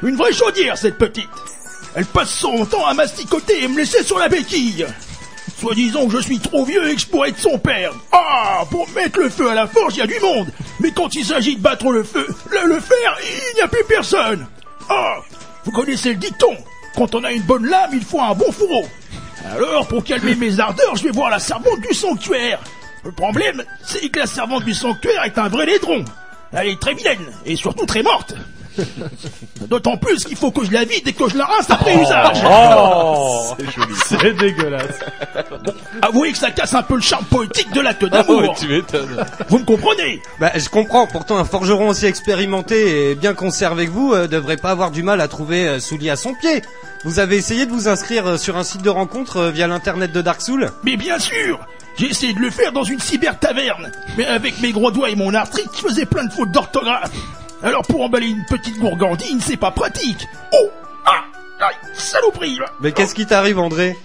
Une 0.04 0.16
vraie 0.16 0.34
chaudière, 0.34 0.78
cette 0.78 0.98
petite. 0.98 1.30
Elle 1.96 2.06
passe 2.06 2.32
son 2.32 2.66
temps 2.66 2.86
à 2.86 2.94
masticoter 2.94 3.64
et 3.64 3.68
me 3.68 3.78
laisser 3.78 4.04
sur 4.04 4.18
la 4.18 4.30
béquille. 4.30 4.88
Soit 5.60 5.76
disant 5.76 6.08
que 6.08 6.14
je 6.18 6.22
suis 6.22 6.40
trop 6.40 6.66
vieux 6.66 6.90
et 6.90 6.96
que 6.96 7.02
je 7.02 7.08
pourrais 7.08 7.30
être 7.30 7.38
son 7.40 7.60
père. 7.60 7.92
Ah, 8.12 8.64
pour 8.72 8.90
mettre 8.92 9.20
le 9.20 9.30
feu 9.30 9.50
à 9.50 9.54
la 9.54 9.68
forge, 9.68 9.96
il 9.96 10.00
y 10.00 10.02
a 10.02 10.08
du 10.08 10.20
monde. 10.20 10.48
Mais 10.80 10.92
quand 10.92 11.14
il 11.14 11.24
s'agit 11.24 11.56
de 11.58 11.62
battre 11.62 11.92
le 11.92 12.04
feu, 12.04 12.26
le, 12.50 12.68
le 12.68 12.80
fer, 12.80 13.18
il 13.52 13.56
n'y 13.56 13.62
a 13.62 13.68
plus 13.68 13.84
personne. 13.88 14.48
Ah, 14.90 15.18
vous 15.66 15.72
connaissez 15.72 16.10
le 16.10 16.16
dicton. 16.16 16.56
Quand 16.96 17.14
on 17.14 17.24
a 17.24 17.32
une 17.32 17.44
bonne 17.44 17.68
lame, 17.68 17.92
il 17.94 18.04
faut 18.04 18.20
un 18.20 18.34
bon 18.34 18.52
fourreau. 18.52 18.86
Alors, 19.50 19.88
pour 19.88 20.04
calmer 20.04 20.36
mes 20.36 20.60
ardeurs, 20.60 20.96
je 20.96 21.04
vais 21.04 21.12
voir 21.12 21.30
la 21.30 21.40
servante 21.40 21.82
du 21.82 21.94
sanctuaire. 21.94 22.60
Le 23.04 23.12
problème, 23.12 23.64
c'est 23.84 24.10
que 24.10 24.20
la 24.20 24.28
servante 24.28 24.64
du 24.64 24.74
sanctuaire 24.74 25.24
est 25.24 25.38
un 25.38 25.48
vrai 25.48 25.66
laidron. 25.66 26.06
Elle 26.54 26.68
est 26.68 26.80
très 26.80 26.94
vilaine, 26.94 27.26
et 27.46 27.56
surtout 27.56 27.86
très 27.86 28.04
morte. 28.04 28.36
D'autant 29.68 29.98
plus 29.98 30.24
qu'il 30.24 30.36
faut 30.38 30.52
que 30.52 30.66
je 30.66 30.72
la 30.72 30.84
vide 30.84 31.08
et 31.08 31.14
que 31.14 31.30
je 31.30 31.38
la 31.38 31.46
rince 31.46 31.70
après 31.70 31.96
usage. 31.96 32.38
Oh 32.50 33.54
C'est 33.60 33.72
joli. 33.72 33.94
C'est 34.06 34.34
dégueulasse. 34.38 35.00
Avouez 36.02 36.32
que 36.32 36.38
ça 36.38 36.52
casse 36.52 36.74
un 36.74 36.84
peu 36.84 36.96
le 36.96 37.02
charme 37.02 37.26
poétique 37.26 37.72
de 37.74 37.82
l'acte 37.82 38.06
d'amour. 38.06 38.56
m'étonnes. 38.68 39.26
Vous 39.50 39.60
me 39.60 39.66
comprenez? 39.66 40.22
Bah, 40.40 40.52
je 40.56 40.70
comprends. 40.70 41.08
Pourtant, 41.08 41.38
un 41.38 41.46
forgeron 41.46 41.90
aussi 41.90 42.06
expérimenté 42.06 43.12
et 43.12 43.16
bien 43.16 43.34
conservé 43.34 43.86
que 43.88 43.92
vous 43.92 44.14
euh, 44.14 44.28
devrait 44.28 44.58
pas 44.58 44.72
avoir 44.72 44.92
du 44.92 45.04
mal 45.04 45.22
à 45.22 45.28
trouver 45.28 45.68
euh, 45.68 45.80
soulier 45.80 46.10
à 46.10 46.16
son 46.16 46.34
pied. 46.34 46.62
Vous 47.04 47.20
avez 47.20 47.38
essayé 47.38 47.66
de 47.66 47.72
vous 47.72 47.88
inscrire 47.88 48.28
euh, 48.28 48.38
sur 48.38 48.58
un 48.58 48.64
site 48.64 48.82
de 48.84 48.90
rencontre 48.90 49.38
euh, 49.38 49.52
via 49.52 49.68
l'internet 49.68 50.12
de 50.12 50.22
Dark 50.22 50.42
Souls 50.42 50.72
Mais 50.84 50.98
bien 50.98 51.18
sûr 51.20 51.60
J'ai 51.98 52.08
essayé 52.10 52.34
de 52.34 52.40
le 52.40 52.50
faire 52.52 52.72
dans 52.72 52.84
une 52.84 53.00
cyber-taverne. 53.00 53.92
Mais 54.18 54.26
avec 54.26 54.60
mes 54.62 54.72
gros 54.72 54.92
doigts 54.92 55.10
et 55.10 55.16
mon 55.16 55.34
arthrite, 55.34 55.70
je 55.76 55.82
faisais 55.82 56.06
plein 56.06 56.26
de 56.26 56.32
fautes 56.32 56.52
d'orthographe. 56.52 57.12
Alors 57.64 57.84
pour 57.84 58.02
emballer 58.02 58.28
une 58.28 58.44
petite 58.46 58.78
gourgandine, 58.80 59.40
c'est 59.40 59.58
pas 59.58 59.72
pratique. 59.72 60.28
Oh 60.54 60.70
Ah 61.06 61.24
Aïe, 61.68 61.76
saloperie 61.94 62.58
là. 62.58 62.66
Mais 62.82 62.92
qu'est-ce 62.92 63.14
qui 63.14 63.26
t'arrive, 63.28 63.60
André 63.60 63.96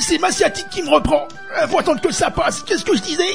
C'est 0.00 0.18
ma 0.18 0.30
sciatique 0.32 0.68
qui 0.70 0.82
me 0.82 0.88
reprend. 0.88 1.28
Euh, 1.60 1.66
Faut 1.68 1.78
attendre 1.78 2.00
que 2.00 2.10
ça 2.12 2.30
passe. 2.30 2.62
Qu'est-ce 2.62 2.84
que 2.84 2.96
je 2.96 3.02
disais 3.02 3.32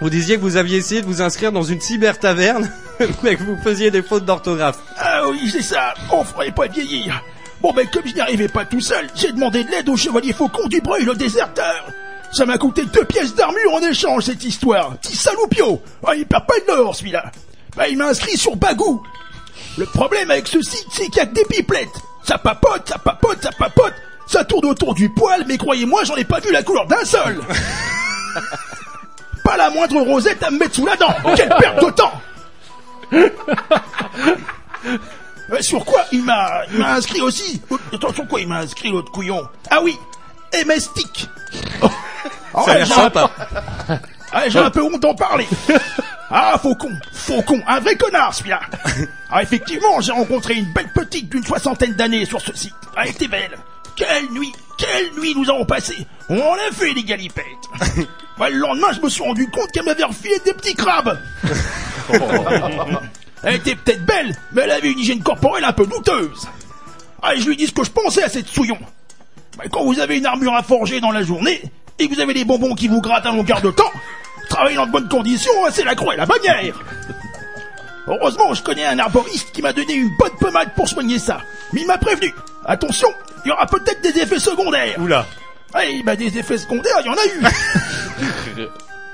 Vous 0.00 0.10
disiez 0.10 0.36
que 0.36 0.40
vous 0.42 0.56
aviez 0.56 0.78
essayé 0.78 1.00
de 1.00 1.06
vous 1.06 1.22
inscrire 1.22 1.52
dans 1.52 1.62
une 1.62 1.80
cyber-taverne, 1.80 2.68
mais 3.22 3.36
que 3.36 3.44
vous 3.44 3.56
faisiez 3.62 3.92
des 3.92 4.02
fautes 4.02 4.24
d'orthographe. 4.24 4.78
Ah 4.98 5.22
oui, 5.28 5.48
c'est 5.50 5.62
ça. 5.62 5.94
On 6.10 6.24
ferait 6.24 6.50
pas 6.50 6.66
vieillir. 6.66 7.22
Bon, 7.60 7.72
ben 7.72 7.86
comme 7.88 8.02
je 8.06 8.14
n'y 8.14 8.20
arrivais 8.20 8.48
pas 8.48 8.64
tout 8.64 8.80
seul, 8.80 9.06
j'ai 9.14 9.30
demandé 9.32 9.62
de 9.64 9.70
l'aide 9.70 9.88
au 9.88 9.96
chevalier 9.96 10.32
faucon 10.32 10.66
du 10.66 10.80
Breuil, 10.80 11.04
le 11.04 11.14
déserteur. 11.14 11.86
Ça 12.32 12.44
m'a 12.44 12.58
coûté 12.58 12.84
deux 12.86 13.04
pièces 13.04 13.34
d'armure 13.36 13.74
en 13.74 13.80
échange, 13.80 14.24
cette 14.24 14.42
histoire. 14.44 14.96
Petit 14.96 15.16
saloupio. 15.16 15.80
Ah, 16.04 16.16
il 16.16 16.26
perd 16.26 16.46
pas 16.46 16.58
de 16.58 16.76
l'or, 16.76 16.96
celui-là. 16.96 17.30
Bah, 17.76 17.88
il 17.88 17.96
m'a 17.98 18.06
inscrit 18.06 18.36
sur 18.36 18.56
Bagou. 18.56 19.02
Le 19.76 19.86
problème 19.86 20.30
avec 20.30 20.46
ce 20.46 20.62
site, 20.62 20.86
c'est 20.92 21.06
qu'il 21.06 21.16
y 21.16 21.20
a 21.20 21.26
que 21.26 21.34
des 21.34 21.44
pipelettes. 21.44 21.88
Ça 22.22 22.38
papote, 22.38 22.88
ça 22.88 22.98
papote, 22.98 23.42
ça 23.42 23.50
papote. 23.58 23.94
Ça 24.26 24.44
tourne 24.44 24.66
autour 24.66 24.94
du 24.94 25.10
poil, 25.10 25.44
mais 25.46 25.58
croyez-moi, 25.58 26.04
j'en 26.04 26.16
ai 26.16 26.24
pas 26.24 26.40
vu 26.40 26.50
la 26.52 26.62
couleur 26.62 26.86
d'un 26.86 27.04
seul. 27.04 27.40
pas 29.44 29.56
la 29.56 29.70
moindre 29.70 30.00
rosette 30.00 30.42
à 30.42 30.50
me 30.50 30.58
mettre 30.58 30.74
sous 30.76 30.86
la 30.86 30.96
dent. 30.96 31.14
Quelle 31.36 31.54
perte 31.58 31.84
de 31.84 31.90
temps. 31.90 32.12
Euh, 35.52 35.60
sur 35.60 35.84
quoi 35.84 36.04
il 36.10 36.24
m'a 36.24 36.62
il 36.72 36.78
m'a 36.78 36.94
inscrit 36.94 37.20
aussi? 37.20 37.60
Oh, 37.70 37.78
Attends, 37.92 38.14
sur 38.14 38.26
quoi 38.26 38.40
il 38.40 38.48
m'a 38.48 38.60
inscrit 38.60 38.90
l'autre 38.90 39.12
couillon? 39.12 39.46
Ah 39.70 39.80
oui 39.82 39.96
MSTIC 40.66 41.28
oh. 41.82 41.88
Ah 42.54 42.62
Ça 42.64 42.70
a 42.70 42.74
l'air 42.76 42.86
j'ai 42.86 42.94
sympa. 42.94 43.30
Ah, 44.34 44.48
j'ai 44.48 44.58
un 44.58 44.70
peu 44.70 44.82
honte 44.82 45.00
d'en 45.00 45.14
parler. 45.14 45.46
Ah, 46.36 46.58
Faucon 46.60 46.90
Faucon, 47.12 47.62
un 47.68 47.78
vrai 47.78 47.94
connard 47.96 48.34
celui-là. 48.34 48.58
Ah, 49.30 49.42
effectivement, 49.42 50.00
j'ai 50.00 50.10
rencontré 50.10 50.54
une 50.54 50.72
belle 50.72 50.88
petite 50.92 51.28
d'une 51.28 51.44
soixantaine 51.44 51.92
d'années 51.94 52.24
sur 52.24 52.40
ce 52.40 52.52
site. 52.56 52.74
Ah, 52.96 53.02
elle 53.04 53.10
était 53.10 53.28
belle. 53.28 53.56
Quelle 53.94 54.32
nuit 54.32 54.52
Quelle 54.76 55.12
nuit 55.20 55.34
nous 55.36 55.48
avons 55.48 55.64
passé. 55.64 55.94
On 56.28 56.54
a 56.54 56.72
fait 56.72 56.94
des 56.94 57.04
galipettes. 57.04 57.44
Bah, 58.38 58.48
Le 58.48 58.56
lendemain, 58.56 58.88
je 58.92 59.00
me 59.00 59.08
suis 59.08 59.22
rendu 59.22 59.48
compte 59.48 59.70
qu'elle 59.70 59.84
m'avait 59.84 60.02
refilé 60.02 60.34
des 60.44 60.54
petits 60.54 60.74
crabes. 60.74 61.16
Elle 63.44 63.54
était 63.56 63.76
peut-être 63.76 64.04
belle, 64.04 64.34
mais 64.52 64.62
elle 64.62 64.70
avait 64.70 64.90
une 64.90 64.98
hygiène 64.98 65.22
corporelle 65.22 65.64
un 65.64 65.72
peu 65.74 65.86
douteuse. 65.86 66.48
Ah, 67.22 67.34
et 67.34 67.40
je 67.40 67.46
lui 67.46 67.56
dis 67.56 67.66
ce 67.66 67.72
que 67.72 67.84
je 67.84 67.90
pensais 67.90 68.24
à 68.24 68.28
cette 68.28 68.48
souillon. 68.48 68.78
Bah, 69.58 69.64
quand 69.70 69.84
vous 69.84 70.00
avez 70.00 70.16
une 70.16 70.26
armure 70.26 70.54
à 70.54 70.62
forger 70.62 71.00
dans 71.00 71.10
la 71.12 71.22
journée, 71.22 71.62
et 71.98 72.08
que 72.08 72.14
vous 72.14 72.20
avez 72.20 72.34
des 72.34 72.44
bonbons 72.44 72.74
qui 72.74 72.88
vous 72.88 73.00
grattent 73.02 73.26
à 73.26 73.32
longueur 73.32 73.60
de 73.60 73.70
temps, 73.70 73.92
travailler 74.48 74.76
dans 74.76 74.86
de 74.86 74.92
bonnes 74.92 75.08
conditions, 75.08 75.52
hein, 75.64 75.70
c'est 75.72 75.84
la 75.84 75.94
croix 75.94 76.14
et 76.14 76.16
la 76.16 76.26
bannière. 76.26 76.74
Heureusement, 78.06 78.52
je 78.52 78.62
connais 78.62 78.84
un 78.84 78.98
arboriste 78.98 79.52
qui 79.52 79.62
m'a 79.62 79.72
donné 79.72 79.94
une 79.94 80.10
bonne 80.18 80.36
pommade 80.38 80.74
pour 80.74 80.88
soigner 80.88 81.18
ça. 81.18 81.40
Mais 81.72 81.82
il 81.82 81.86
m'a 81.86 81.98
prévenu. 81.98 82.34
Attention, 82.66 83.08
il 83.44 83.48
y 83.48 83.52
aura 83.52 83.66
peut-être 83.66 84.00
des 84.02 84.20
effets 84.20 84.38
secondaires. 84.38 84.96
Oula. 84.98 85.26
Eh, 85.82 86.02
bah 86.02 86.14
des 86.14 86.38
effets 86.38 86.58
secondaires, 86.58 86.98
il 87.00 87.06
y 87.06 87.08
en 87.08 87.14
a 87.14 87.26
eu. 87.26 88.66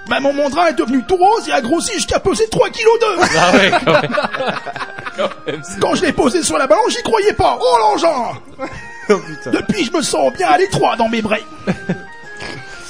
bah 0.09 0.21
mon 0.21 0.33
mandrin 0.33 0.67
est 0.67 0.75
devenu 0.75 1.03
tout 1.05 1.17
rose 1.17 1.49
et 1.49 1.53
a 1.53 1.61
grossi 1.61 1.95
jusqu'à 1.95 2.21
peser 2.21 2.49
3 2.51 2.69
kilos 2.71 3.01
d'œufs. 3.01 3.31
Ah 3.39 3.53
ouais, 3.53 3.71
quand 3.85 3.93
même. 3.93 5.63
Quand 5.81 5.95
je 5.95 6.05
l'ai 6.05 6.13
posé 6.13 6.43
sur 6.43 6.59
la 6.59 6.67
balance, 6.67 6.91
j'y 6.91 7.03
croyais 7.03 7.33
pas. 7.33 7.59
Oh 7.61 7.77
l'engin 7.79 9.19
Depuis, 9.53 9.85
je 9.85 9.93
me 9.93 10.03
sens 10.03 10.33
bien 10.33 10.49
à 10.49 10.59
l'étroit 10.59 10.97
dans 10.97 11.09
mes 11.09 11.23
brais. 11.23 11.45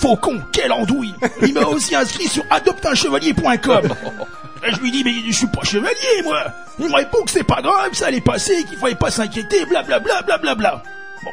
Faucon, 0.00 0.40
quelle 0.50 0.72
andouille 0.72 1.14
Il 1.42 1.52
m'a 1.52 1.66
aussi 1.66 1.94
inscrit 1.94 2.26
sur 2.26 2.42
adopteunchevalier.com. 2.48 3.94
Et 4.66 4.72
je 4.72 4.80
lui 4.80 4.90
dis, 4.90 5.04
mais 5.04 5.12
je 5.26 5.32
suis 5.32 5.46
pas 5.46 5.62
chevalier, 5.62 6.22
moi 6.24 6.42
Il 6.78 6.88
me 6.88 6.94
répond 6.94 7.22
que 7.22 7.30
c'est 7.30 7.44
pas 7.44 7.60
grave, 7.60 7.92
ça 7.92 8.06
allait 8.06 8.22
passer, 8.22 8.64
qu'il 8.64 8.78
fallait 8.78 8.94
pas 8.94 9.10
s'inquiéter, 9.10 9.66
blablabla, 9.66 10.22
blablabla. 10.22 10.82
Bon. 11.22 11.30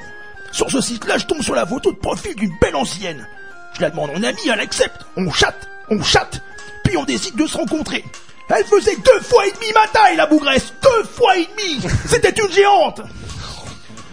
Sur 0.52 0.70
ce 0.70 0.82
site-là, 0.82 1.18
je 1.18 1.26
tombe 1.26 1.42
sur 1.42 1.56
la 1.56 1.66
photo 1.66 1.94
de 1.94 1.98
profil 1.98 2.36
d'une 2.36 2.54
belle 2.60 2.76
ancienne. 2.76 3.26
Je 3.74 3.82
la 3.82 3.90
demande 3.90 4.12
en 4.12 4.24
ami, 4.24 4.40
elle 4.52 4.60
accepte. 4.60 5.06
On 5.16 5.32
chatte, 5.32 5.70
on 5.90 6.04
chatte, 6.04 6.42
puis 6.84 6.98
on 6.98 7.06
décide 7.06 7.36
de 7.36 7.48
se 7.48 7.58
rencontrer. 7.58 8.04
Elle 8.50 8.66
faisait 8.66 8.96
deux 8.98 9.22
fois 9.22 9.46
et 9.48 9.52
demi 9.52 9.68
ma 9.74 9.88
taille, 9.88 10.16
la 10.16 10.26
bougresse 10.26 10.74
Deux 10.82 11.04
fois 11.04 11.38
et 11.38 11.48
demi 11.58 11.82
C'était 12.06 12.42
une 12.42 12.52
géante 12.52 13.02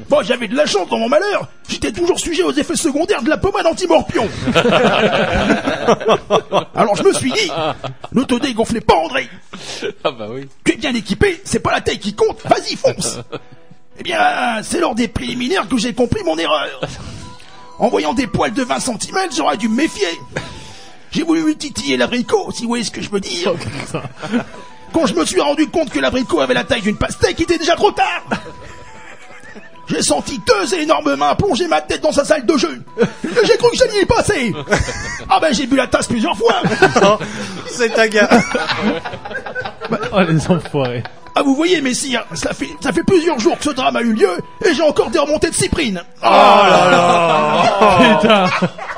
Bon, 0.08 0.22
j'avais 0.22 0.48
de 0.48 0.56
la 0.56 0.66
chance 0.66 0.88
dans 0.88 0.98
mon 0.98 1.08
malheur. 1.08 1.48
J'étais 1.68 1.92
toujours 1.92 2.18
sujet 2.18 2.42
aux 2.42 2.52
effets 2.52 2.76
secondaires 2.76 3.22
de 3.22 3.28
la 3.28 3.36
pommade 3.36 3.66
anti-morpion. 3.66 4.28
Alors 6.74 6.96
je 6.96 7.02
me 7.02 7.12
suis 7.12 7.32
dit, 7.32 7.50
ne 8.12 8.22
te 8.24 8.34
dégonflez 8.34 8.80
pas, 8.80 8.96
André. 8.96 9.28
Ah 10.02 10.10
bah 10.10 10.26
oui. 10.30 10.48
Tu 10.64 10.72
es 10.72 10.76
bien 10.76 10.94
équipé, 10.94 11.40
c'est 11.44 11.60
pas 11.60 11.72
la 11.72 11.80
taille 11.80 11.98
qui 11.98 12.14
compte, 12.14 12.40
vas-y, 12.44 12.76
fonce. 12.76 13.18
Eh 13.96 14.02
bien, 14.02 14.18
c'est 14.64 14.80
lors 14.80 14.96
des 14.96 15.06
préliminaires 15.06 15.68
que 15.68 15.78
j'ai 15.78 15.94
compris 15.94 16.24
mon 16.24 16.36
erreur. 16.36 16.80
En 17.78 17.88
voyant 17.88 18.12
des 18.12 18.26
poils 18.26 18.52
de 18.52 18.64
20 18.64 18.80
cm, 18.80 19.18
j'aurais 19.36 19.56
dû 19.56 19.68
me 19.68 19.76
méfier. 19.76 20.08
J'ai 21.12 21.22
voulu 21.22 21.44
lui 21.44 21.56
titiller 21.56 21.96
l'abricot, 21.96 22.50
si 22.50 22.62
vous 22.62 22.68
voyez 22.70 22.82
ce 22.82 22.90
que 22.90 23.00
je 23.00 23.08
veux 23.08 23.20
dire. 23.20 23.54
Quand 24.92 25.06
je 25.06 25.14
me 25.14 25.24
suis 25.24 25.40
rendu 25.40 25.68
compte 25.68 25.90
que 25.90 26.00
l'abricot 26.00 26.40
avait 26.40 26.54
la 26.54 26.64
taille 26.64 26.82
d'une 26.82 26.96
pastèque, 26.96 27.38
il 27.38 27.42
était 27.44 27.58
déjà 27.58 27.76
trop 27.76 27.92
tard. 27.92 28.24
J'ai 29.86 30.02
senti 30.02 30.40
deux 30.46 30.74
énormes 30.74 31.14
mains 31.16 31.34
plonger 31.34 31.68
ma 31.68 31.80
tête 31.80 32.00
dans 32.00 32.12
sa 32.12 32.24
salle 32.24 32.46
de 32.46 32.56
jeu. 32.56 32.82
J'ai 33.44 33.56
cru 33.56 33.70
que 33.70 33.76
j'allais 33.76 34.02
y 34.02 34.06
passer. 34.06 34.54
Ah 35.28 35.38
ben 35.40 35.52
j'ai 35.52 35.66
bu 35.66 35.76
la 35.76 35.86
tasse 35.86 36.06
plusieurs 36.06 36.36
fois. 36.36 36.62
C'est 37.66 37.90
ta 37.90 38.08
gars. 38.08 38.28
Oh 40.12 40.20
les 40.22 40.50
enfoirés. 40.50 41.02
Ah 41.36 41.42
vous 41.42 41.56
voyez 41.56 41.80
messire, 41.80 42.24
ça 42.34 42.54
fait 42.54 42.70
ça 42.80 42.92
fait 42.92 43.02
plusieurs 43.02 43.40
jours 43.40 43.58
que 43.58 43.64
ce 43.64 43.70
drame 43.70 43.96
a 43.96 44.02
eu 44.02 44.12
lieu 44.12 44.30
et 44.64 44.72
j'ai 44.72 44.82
encore 44.82 45.10
des 45.10 45.18
remontées 45.18 45.50
de 45.50 45.54
cyprine. 45.54 46.00
Oh 46.22 46.26
là 46.26 46.88
là 46.90 48.18
Putain. 48.20 48.50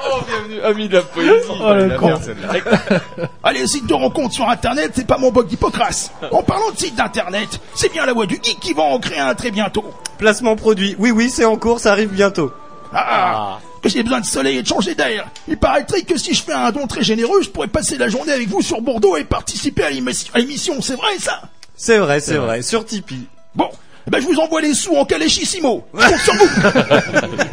Oh 0.09 0.19
bienvenue, 0.29 0.61
ami 0.63 0.89
de 0.89 0.97
la 0.97 1.03
poésie. 1.03 1.49
Oh, 1.49 1.73
le 1.73 1.87
La 1.87 1.97
con. 1.97 2.15
Allez, 3.43 3.67
site 3.67 3.87
de 3.87 3.95
rencontre 3.95 4.35
sur 4.35 4.49
internet, 4.49 4.93
c'est 4.95 5.07
pas 5.07 5.17
mon 5.17 5.33
bug 5.33 5.47
d'Hippocrate. 5.47 6.13
En 6.31 6.43
parlant 6.43 6.71
de 6.73 6.79
site 6.79 6.95
d'internet, 6.95 7.59
c'est 7.75 7.91
bien 7.91 8.05
la 8.05 8.13
voix 8.13 8.27
du 8.27 8.35
geek 8.35 8.61
qui 8.61 8.75
va 8.75 8.83
en 8.83 8.99
créer 8.99 9.19
un 9.21 9.35
très 9.35 9.51
bientôt. 9.51 9.85
Placement 10.19 10.57
produit. 10.57 10.95
Oui, 10.99 11.11
oui, 11.13 11.31
c'est 11.31 11.47
en 11.47 11.57
cours, 11.57 11.81
ça 11.81 11.93
arrive 11.93 12.11
bientôt. 12.11 12.53
Ah, 12.93 13.59
que 13.83 13.89
j'ai 13.89 14.03
besoin 14.03 14.21
de 14.21 14.27
soleil 14.27 14.59
et 14.59 14.63
de 14.63 14.69
changer 14.69 14.95
d'air. 14.95 15.27
Il 15.49 15.57
paraîtrait 15.57 16.03
que 16.03 16.19
si 16.19 16.35
je 16.35 16.43
fais 16.43 16.53
un 16.53 16.71
don 16.71 16.87
très 16.87 17.03
généreux, 17.03 17.43
je 17.43 17.49
pourrais 17.49 17.69
passer 17.69 17.97
la 17.97 18.09
journée 18.09 18.33
avec 18.33 18.49
vous 18.49 18.61
sur 18.63 18.83
Bordeaux 18.83 19.17
et 19.17 19.25
participer 19.25 19.85
à 19.85 19.91
l'émission, 19.91 20.75
c'est 20.83 20.97
vrai 20.97 21.19
ça? 21.19 21.41
C'est 21.77 21.99
vrai, 21.99 22.21
c'est 22.21 22.37
vrai. 22.37 22.63
Sur 22.63 22.85
Tipeee. 22.85 23.27
Bon, 23.55 23.69
eh 24.07 24.11
ben 24.11 24.21
je 24.21 24.27
vous 24.27 24.39
envoie 24.41 24.61
les 24.61 24.75
sous 24.75 24.97
en 24.97 25.05
caléchissimo. 25.05 25.87
Compte 25.93 26.19
sur 26.19 26.35
vous. 26.35 26.49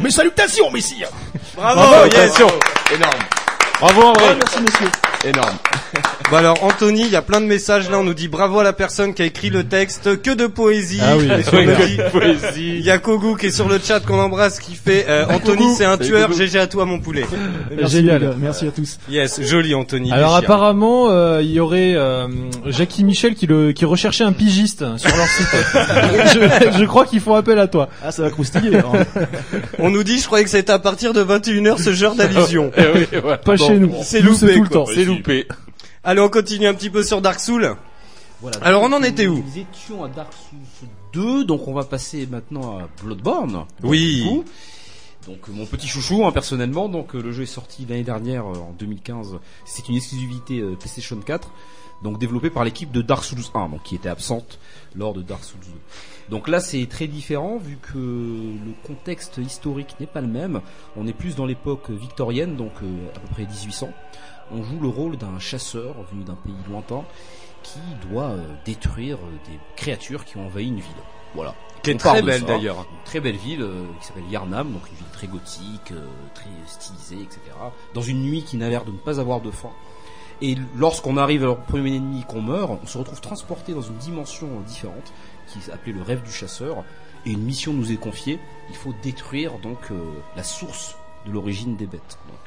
Mes 0.00 0.10
salutations, 0.10 0.70
messire. 0.70 1.08
Bravo, 1.56 1.80
Bravo, 1.80 2.06
yes. 2.06 2.40
Énorme. 2.94 3.12
Bravo 3.80 4.02
André. 4.02 4.34
Merci, 4.36 4.60
messieurs. 4.60 4.90
Énorme. 5.24 5.56
Alors 6.34 6.62
Anthony, 6.64 7.02
il 7.02 7.10
y 7.10 7.16
a 7.16 7.22
plein 7.22 7.40
de 7.40 7.46
messages 7.46 7.88
là, 7.90 7.98
on 7.98 8.04
nous 8.04 8.14
dit 8.14 8.28
bravo 8.28 8.58
à 8.58 8.64
la 8.64 8.72
personne 8.72 9.14
qui 9.14 9.22
a 9.22 9.24
écrit 9.24 9.50
le 9.50 9.64
texte, 9.64 10.20
que 10.22 10.30
de 10.32 10.46
poésie. 10.46 10.98
Ah 11.02 11.16
oui. 11.16 11.28
Il 12.56 12.80
y 12.80 12.90
a 12.90 12.98
Kogu 12.98 13.36
qui 13.36 13.46
est 13.46 13.50
sur 13.50 13.68
le 13.68 13.78
chat 13.78 14.00
qu'on 14.00 14.18
embrasse 14.18 14.58
qui 14.58 14.74
fait 14.74 15.06
euh, 15.08 15.26
Anthony 15.28 15.74
c'est 15.76 15.84
un 15.84 15.96
tueur. 15.96 16.32
GG 16.32 16.58
à 16.58 16.66
toi 16.66 16.84
mon 16.86 16.98
poulet. 16.98 17.24
Merci, 17.76 17.96
Génial. 17.96 18.34
merci 18.38 18.66
à 18.66 18.70
tous. 18.70 18.98
Yes, 19.08 19.40
joli 19.42 19.74
Anthony. 19.74 20.12
Alors 20.12 20.34
apparemment, 20.34 21.10
euh, 21.10 21.40
il 21.42 21.50
y 21.52 21.60
aurait 21.60 21.94
euh, 21.94 22.26
Jackie 22.66 23.04
Michel 23.04 23.34
qui, 23.34 23.46
le, 23.46 23.72
qui 23.72 23.84
recherchait 23.84 24.24
un 24.24 24.32
pigiste 24.32 24.84
sur 24.98 25.16
leur 25.16 25.26
site. 25.26 25.46
je, 26.72 26.78
je 26.78 26.84
crois 26.84 27.06
qu'ils 27.06 27.20
font 27.20 27.34
appel 27.34 27.58
à 27.58 27.68
toi. 27.68 27.88
Ah, 28.04 28.10
ça 28.12 28.22
va 28.22 28.30
croustiller. 28.30 28.76
alors. 28.76 28.94
On 29.78 29.90
nous 29.90 30.02
dit, 30.04 30.18
je 30.18 30.26
croyais 30.26 30.44
que 30.44 30.50
c'était 30.50 30.72
à 30.72 30.78
partir 30.78 31.12
de 31.12 31.22
21h 31.22 31.82
ce 31.82 31.92
genre 31.92 32.14
d'allusion. 32.14 32.70
Eh 32.76 32.82
oui, 32.94 33.06
ouais. 33.12 33.36
Pas 33.44 33.56
Bon, 33.56 33.66
chez 33.68 33.78
nous. 33.78 33.92
c'est 34.02 34.20
Nous, 34.22 34.30
loupé, 34.32 34.54
tout 34.54 34.62
le 34.62 34.68
temps. 34.68 34.86
C'est 34.86 35.04
loupé. 35.04 35.46
Allez, 36.06 36.20
on 36.20 36.28
continue 36.28 36.66
un 36.66 36.74
petit 36.74 36.90
peu 36.90 37.02
sur 37.02 37.22
Dark 37.22 37.40
Souls. 37.40 37.76
Voilà, 38.42 38.58
Alors, 38.58 38.82
on 38.82 38.92
en 38.92 39.02
était 39.02 39.26
où 39.26 39.42
Nous 39.42 39.58
étions 39.58 40.04
à 40.04 40.08
Dark 40.08 40.34
Souls 40.34 40.88
2, 41.14 41.44
donc 41.44 41.66
on 41.66 41.72
va 41.72 41.84
passer 41.84 42.26
maintenant 42.30 42.78
à 42.78 42.88
Bloodborne. 43.02 43.64
Oui. 43.82 44.44
Donc 45.26 45.48
mon 45.48 45.64
petit 45.64 45.88
chouchou, 45.88 46.26
hein, 46.26 46.32
personnellement, 46.32 46.90
donc 46.90 47.14
euh, 47.14 47.22
le 47.22 47.32
jeu 47.32 47.44
est 47.44 47.46
sorti 47.46 47.86
l'année 47.88 48.02
dernière 48.02 48.44
euh, 48.44 48.58
en 48.58 48.74
2015. 48.78 49.38
C'est 49.64 49.88
une 49.88 49.96
exclusivité 49.96 50.58
euh, 50.58 50.76
PlayStation 50.76 51.16
4, 51.16 51.50
donc 52.02 52.18
développé 52.18 52.50
par 52.50 52.64
l'équipe 52.64 52.92
de 52.92 53.00
Dark 53.00 53.24
Souls 53.24 53.38
1, 53.54 53.70
donc 53.70 53.82
qui 53.84 53.94
était 53.94 54.10
absente 54.10 54.58
lors 54.94 55.14
de 55.14 55.22
Dark 55.22 55.42
Souls 55.42 55.60
2. 55.62 55.70
Donc 56.28 56.48
là, 56.48 56.60
c'est 56.60 56.84
très 56.86 57.06
différent 57.06 57.56
vu 57.56 57.78
que 57.80 57.96
le 57.96 58.74
contexte 58.86 59.38
historique 59.38 59.96
n'est 60.00 60.06
pas 60.06 60.20
le 60.20 60.28
même. 60.28 60.60
On 60.96 61.06
est 61.06 61.14
plus 61.14 61.34
dans 61.34 61.46
l'époque 61.46 61.88
victorienne, 61.88 62.56
donc 62.56 62.72
à 63.14 63.20
peu 63.20 63.28
près 63.28 63.46
1800. 63.46 63.88
On 64.50 64.62
joue 64.62 64.80
le 64.80 64.88
rôle 64.88 65.16
d'un 65.16 65.38
chasseur 65.38 65.94
venu 66.10 66.24
d'un 66.24 66.36
pays 66.36 66.54
lointain 66.68 67.04
qui 67.62 67.80
doit 68.08 68.30
euh, 68.30 68.54
détruire 68.64 69.16
euh, 69.16 69.50
des 69.50 69.58
créatures 69.74 70.24
qui 70.24 70.36
ont 70.36 70.46
envahi 70.46 70.68
une 70.68 70.76
ville. 70.76 71.02
Voilà. 71.34 71.54
Qui 71.82 71.90
est 71.90 71.96
très 71.96 72.22
belle, 72.22 72.44
d'ailleurs. 72.44 72.78
Une 72.78 73.04
très 73.04 73.20
belle 73.20 73.36
ville 73.36 73.62
euh, 73.62 73.84
qui 74.00 74.06
s'appelle 74.06 74.28
Yarnam, 74.30 74.72
donc 74.72 74.88
une 74.90 74.96
ville 74.96 75.10
très 75.12 75.26
gothique, 75.26 75.92
euh, 75.92 76.06
très 76.34 76.50
stylisée, 76.66 77.22
etc. 77.22 77.40
Dans 77.92 78.02
une 78.02 78.22
nuit 78.22 78.42
qui 78.42 78.56
n'a 78.56 78.68
l'air 78.68 78.84
de 78.84 78.92
ne 78.92 78.96
pas 78.96 79.18
avoir 79.18 79.40
de 79.40 79.50
fin. 79.50 79.70
Et 80.40 80.56
lorsqu'on 80.76 81.16
arrive 81.16 81.42
à 81.42 81.46
leur 81.46 81.60
premier 81.60 81.96
ennemi 81.96 82.20
et 82.20 82.24
qu'on 82.24 82.42
meurt, 82.42 82.78
on 82.82 82.86
se 82.86 82.98
retrouve 82.98 83.20
transporté 83.20 83.72
dans 83.72 83.82
une 83.82 83.96
dimension 83.96 84.48
différente, 84.66 85.12
qui 85.48 85.60
s'appelait 85.60 85.92
le 85.92 86.02
rêve 86.02 86.22
du 86.22 86.32
chasseur. 86.32 86.84
Et 87.26 87.30
une 87.30 87.42
mission 87.42 87.72
nous 87.72 87.92
est 87.92 87.96
confiée. 87.96 88.38
Il 88.68 88.76
faut 88.76 88.94
détruire 89.02 89.58
donc 89.58 89.78
la 90.36 90.42
source 90.42 90.96
de 91.26 91.32
l'origine 91.32 91.76
des 91.76 91.86
bêtes. 91.86 92.18
Donc. 92.28 92.38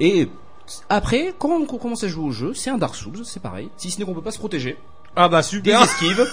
Et 0.00 0.28
après, 0.88 1.34
quand 1.38 1.50
on 1.50 1.78
commence 1.78 2.04
à 2.04 2.08
jouer 2.08 2.24
au 2.24 2.32
jeu, 2.32 2.54
c'est 2.54 2.70
un 2.70 2.78
Dark 2.78 2.94
Souls, 2.94 3.24
c'est 3.24 3.40
pareil. 3.40 3.68
Si 3.76 3.90
ce 3.90 3.98
n'est 3.98 4.04
qu'on 4.04 4.14
peut 4.14 4.22
pas 4.22 4.30
se 4.30 4.38
protéger. 4.38 4.76
Ah 5.16 5.28
bah 5.28 5.40
Des 5.40 5.48
super. 5.48 5.82
esquives. 5.82 6.26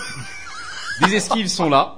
des 1.01 1.15
esquives 1.15 1.47
sont 1.47 1.69
là. 1.69 1.95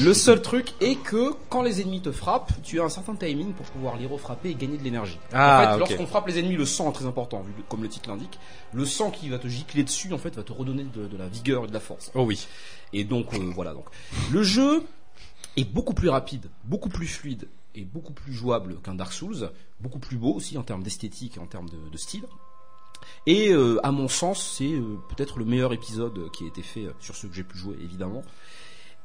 Le 0.00 0.12
seul 0.12 0.42
truc 0.42 0.72
est 0.80 0.96
que 0.96 1.34
quand 1.50 1.62
les 1.62 1.80
ennemis 1.80 2.00
te 2.00 2.10
frappent, 2.10 2.52
tu 2.64 2.80
as 2.80 2.84
un 2.84 2.88
certain 2.88 3.14
timing 3.14 3.52
pour 3.52 3.66
pouvoir 3.66 3.96
les 3.96 4.06
refrapper 4.06 4.50
et 4.50 4.54
gagner 4.54 4.76
de 4.76 4.82
l'énergie. 4.82 5.18
Ah, 5.32 5.58
en 5.58 5.60
fait, 5.60 5.72
ok. 5.74 5.78
lorsqu'on 5.78 6.06
frappe 6.06 6.26
les 6.26 6.38
ennemis, 6.38 6.56
le 6.56 6.64
sang 6.64 6.90
est 6.90 6.94
très 6.94 7.06
important, 7.06 7.42
vu 7.42 7.52
comme 7.68 7.82
le 7.82 7.88
titre 7.88 8.08
l'indique. 8.08 8.38
Le 8.72 8.84
sang 8.86 9.10
qui 9.10 9.28
va 9.28 9.38
te 9.38 9.46
gicler 9.46 9.84
dessus, 9.84 10.12
en 10.12 10.18
fait, 10.18 10.34
va 10.34 10.42
te 10.42 10.52
redonner 10.52 10.84
de, 10.84 11.06
de 11.06 11.16
la 11.16 11.28
vigueur 11.28 11.64
et 11.64 11.68
de 11.68 11.72
la 11.72 11.80
force. 11.80 12.10
Oh 12.14 12.22
oui. 12.24 12.48
Et 12.92 13.04
donc 13.04 13.34
euh, 13.34 13.38
voilà. 13.54 13.72
Donc 13.72 13.84
le 14.32 14.42
jeu 14.42 14.82
est 15.56 15.64
beaucoup 15.64 15.94
plus 15.94 16.08
rapide, 16.08 16.50
beaucoup 16.64 16.88
plus 16.88 17.06
fluide 17.06 17.46
et 17.74 17.84
beaucoup 17.84 18.12
plus 18.12 18.32
jouable 18.32 18.80
qu'un 18.82 18.94
Dark 18.94 19.12
Souls, 19.12 19.50
beaucoup 19.80 19.98
plus 19.98 20.16
beau 20.16 20.32
aussi 20.32 20.56
en 20.58 20.62
termes 20.62 20.82
d'esthétique 20.82 21.36
et 21.36 21.40
en 21.40 21.46
termes 21.46 21.68
de, 21.68 21.78
de 21.90 21.96
style. 21.96 22.24
Et 23.26 23.50
euh, 23.50 23.78
à 23.84 23.90
mon 23.90 24.08
sens, 24.08 24.54
c'est 24.56 24.72
euh, 24.72 24.98
peut-être 25.08 25.38
le 25.38 25.44
meilleur 25.44 25.72
épisode 25.72 26.30
qui 26.32 26.44
a 26.44 26.46
été 26.46 26.62
fait 26.62 26.86
euh, 26.86 26.92
sur 27.00 27.14
ce 27.16 27.26
que 27.26 27.34
j'ai 27.34 27.44
pu 27.44 27.58
jouer, 27.58 27.76
évidemment. 27.82 28.22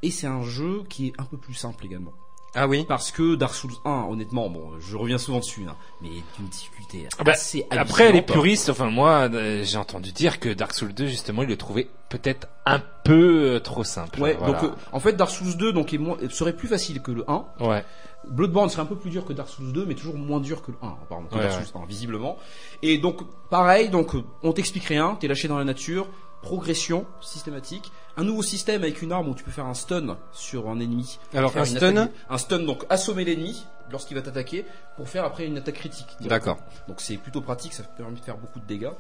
Et 0.02 0.12
c'est 0.12 0.28
un 0.28 0.44
jeu 0.44 0.84
qui 0.90 1.08
est 1.08 1.14
un 1.20 1.26
peu 1.26 1.38
plus 1.38 1.54
simple 1.54 1.86
également. 1.86 2.14
Ah 2.56 2.68
oui. 2.68 2.86
Parce 2.88 3.12
que 3.12 3.36
Dark 3.36 3.54
Souls 3.54 3.74
1, 3.86 4.08
honnêtement, 4.10 4.50
bon, 4.50 4.72
je 4.80 4.98
reviens 4.98 5.20
souvent 5.20 5.40
dessus, 5.40 5.66
hein, 5.70 5.76
mais 6.02 6.10
d'une 6.10 6.48
difficulté 6.50 7.08
Ah 7.20 7.24
bah, 7.24 7.34
assez 7.34 7.68
après, 7.70 8.12
les 8.12 8.24
puristes, 8.24 8.70
enfin 8.70 8.90
moi, 8.90 9.30
euh, 9.32 9.64
j'ai 9.64 9.78
entendu 9.78 10.12
dire 10.12 10.40
que 10.40 10.50
Dark 10.50 10.74
Souls 10.74 10.94
2, 10.94 11.06
justement, 11.06 11.44
il 11.44 11.50
le 11.50 11.58
trouvait 11.58 11.88
peut-être 12.10 12.48
un 12.66 12.82
peu 13.04 13.56
euh, 13.56 13.60
trop 13.60 13.84
simple. 13.84 14.20
Ouais, 14.20 14.36
Voilà. 14.40 14.54
donc 14.62 14.64
euh, 14.72 14.76
en 14.92 15.00
fait 15.00 15.14
Dark 15.14 15.30
Souls 15.30 15.58
2 15.58 15.74
donc 15.74 15.94
est 15.94 16.00
moins, 16.00 16.18
serait 16.30 16.56
plus 16.56 16.68
facile 16.68 17.02
que 17.04 17.12
le 17.12 17.24
1. 17.30 17.46
Ouais. 17.60 17.86
Bloodborne 18.30 18.70
serait 18.70 18.82
un 18.84 18.86
peu 18.86 18.96
plus 18.96 19.10
dur 19.10 19.26
que 19.26 19.34
Dark 19.34 19.50
Souls 19.50 19.72
2 19.74 19.86
mais 19.86 19.96
toujours 19.96 20.16
moins 20.16 20.40
dur 20.40 20.62
que 20.62 20.72
le 20.72 20.78
1 20.82 20.98
pardon, 21.10 21.26
que 21.28 21.36
Ouais, 21.36 21.42
Dark. 21.48 21.66
Souls 21.66 21.82
1 21.82 21.86
visiblement. 21.86 22.38
Et 22.82 22.98
donc 22.98 23.22
pareil 23.50 23.90
donc 23.90 24.14
on 24.44 24.52
t'explique 24.54 24.86
rien, 24.86 25.16
t'es 25.20 25.28
lâché 25.28 25.48
dans 25.48 25.58
la 25.58 25.64
nature, 25.66 26.08
progression 26.42 27.06
systématique, 27.22 27.92
un 28.18 28.24
nouveau 28.24 28.44
système 28.44 28.84
avec 28.84 29.02
une 29.02 29.12
arme 29.12 29.28
où 29.30 29.36
tu 29.36 29.44
peux 29.44 29.52
faire 29.52 29.66
un 29.66 29.74
stun 29.74 30.18
sur 30.32 30.70
un 30.70 30.80
ennemi. 30.80 31.20
Alors, 31.34 31.52
un 31.58 31.66
stun 31.66 31.96
attaque- 31.98 32.12
un 32.30 32.38
stun 32.38 32.60
donc 32.60 32.86
assommer 32.90 33.26
l'ennemi 33.26 33.66
lorsqu'il 33.92 34.16
va 34.16 34.22
t'attaquer 34.24 34.66
pour 34.96 35.10
faire 35.10 35.26
après 35.26 35.46
une 35.48 35.58
attaque 35.58 35.76
critique. 35.76 36.08
D'accord. 36.22 36.58
Donc 36.88 37.02
c'est 37.02 37.18
plutôt 37.18 37.42
pratique, 37.42 37.74
ça 37.74 37.84
permet 37.84 38.16
de 38.18 38.22
faire 38.24 38.38
beaucoup 38.38 38.60
de 38.60 38.66
dégâts. 38.66 38.92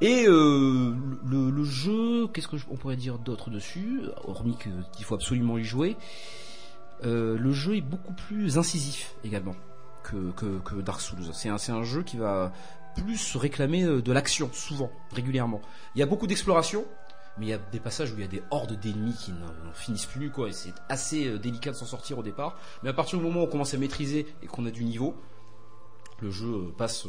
Et 0.00 0.26
euh, 0.26 0.92
le, 1.24 1.50
le 1.50 1.64
jeu, 1.64 2.26
qu'est-ce 2.28 2.48
que 2.48 2.56
je- 2.58 2.66
on 2.70 2.76
pourrait 2.76 2.96
dire 2.96 3.18
d'autre 3.18 3.48
dessus, 3.48 4.02
hormis 4.26 4.56
qu'il 4.58 5.04
faut 5.04 5.14
absolument 5.14 5.56
y 5.58 5.64
jouer. 5.64 5.96
Euh, 7.04 7.36
le 7.38 7.52
jeu 7.52 7.76
est 7.76 7.82
beaucoup 7.82 8.14
plus 8.14 8.58
incisif 8.58 9.14
également 9.24 9.54
que, 10.02 10.80
Dark 10.80 11.00
Souls. 11.00 11.18
C'est 11.32 11.48
un, 11.48 11.56
un 11.56 11.82
jeu 11.82 12.02
qui 12.02 12.16
va 12.16 12.52
plus 12.96 13.36
réclamer 13.36 13.84
euh, 13.84 14.00
de 14.00 14.12
l'action, 14.12 14.50
souvent, 14.52 14.90
régulièrement. 15.12 15.60
Il 15.94 15.98
y 15.98 16.02
a 16.02 16.06
beaucoup 16.06 16.26
d'exploration, 16.26 16.84
mais 17.38 17.46
il 17.46 17.48
y 17.50 17.52
a 17.52 17.58
des 17.58 17.80
passages 17.80 18.12
où 18.12 18.14
il 18.16 18.22
y 18.22 18.24
a 18.24 18.28
des 18.28 18.42
hordes 18.50 18.78
d'ennemis 18.78 19.14
qui 19.14 19.32
n'en 19.32 19.72
finissent 19.74 20.06
plus, 20.06 20.30
quoi, 20.30 20.48
et 20.48 20.52
c'est 20.52 20.74
assez 20.88 21.26
euh, 21.26 21.38
délicat 21.38 21.72
de 21.72 21.76
s'en 21.76 21.86
sortir 21.86 22.18
au 22.18 22.22
départ. 22.22 22.58
Mais 22.82 22.88
à 22.88 22.92
partir 22.92 23.18
du 23.18 23.24
moment 23.24 23.40
où 23.40 23.44
on 23.44 23.50
commence 23.50 23.74
à 23.74 23.78
maîtriser 23.78 24.26
et 24.42 24.46
qu'on 24.46 24.64
a 24.66 24.70
du 24.70 24.84
niveau, 24.84 25.14
le 26.20 26.30
jeu 26.30 26.72
passe 26.78 27.06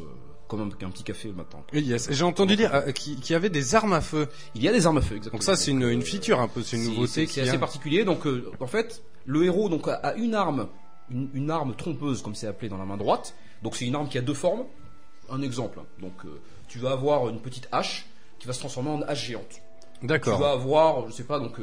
comme 0.48 0.62
un, 0.62 0.86
un 0.86 0.90
petit 0.90 1.04
café 1.04 1.28
le 1.30 1.34
matin. 1.34 1.60
Oui, 1.74 1.82
yes. 1.82 2.10
J'ai 2.12 2.24
entendu 2.24 2.56
dire 2.56 2.74
euh, 2.74 2.92
qu'il 2.92 3.20
y 3.30 3.34
avait 3.34 3.50
des 3.50 3.76
armes 3.76 3.94
à 3.94 4.02
feu. 4.02 4.28
Il 4.56 4.64
y 4.64 4.68
a 4.68 4.72
des 4.72 4.86
armes 4.88 4.98
à 4.98 5.02
feu, 5.02 5.16
exactement. 5.18 5.40
Donc 5.40 5.44
ça, 5.44 5.56
c'est 5.56 5.72
une, 5.72 5.84
une 5.84 6.02
feature 6.02 6.40
un 6.40 6.48
peu, 6.48 6.64
c'est 6.64 6.78
une 6.78 6.86
nouveauté 6.86 7.28
c'est- 7.28 7.42
vient. 7.42 7.52
assez 7.52 7.60
particulier. 7.60 8.06
Donc, 8.06 8.26
euh, 8.28 8.52
en 8.60 8.68
fait, 8.68 9.04
le 9.26 9.44
héros 9.46 9.70
donc 9.70 9.88
a, 9.88 9.94
a 9.96 10.14
une 10.16 10.36
arme, 10.36 10.68
une, 11.12 11.30
une 11.34 11.52
arme 11.52 11.76
trompeuse, 11.76 12.22
comme 12.22 12.36
c'est 12.36 12.48
appelé 12.48 12.70
dans 12.70 12.78
la 12.78 12.86
main 12.86 12.98
droite. 12.98 13.34
Donc, 13.64 13.76
c'est 13.76 13.86
une 13.86 13.96
arme 13.96 14.08
qui 14.10 14.18
a 14.18 14.22
deux 14.22 14.34
formes. 14.34 14.64
Un 15.30 15.42
exemple. 15.42 15.80
hein. 15.82 15.86
Donc, 16.00 16.14
euh, 16.26 16.40
tu 16.70 16.80
vas 16.80 16.92
avoir 16.92 17.28
une 17.30 17.40
petite 17.40 17.68
hache 17.72 18.06
qui 18.40 18.48
va 18.48 18.54
se 18.54 18.60
transformer 18.60 18.90
en 18.92 19.02
hache 19.02 19.26
géante. 19.28 19.62
D'accord. 20.04 20.38
Tu 20.38 20.42
vas 20.44 20.52
avoir, 20.52 21.08
je 21.10 21.14
sais 21.14 21.24
pas, 21.24 21.40
donc 21.40 21.56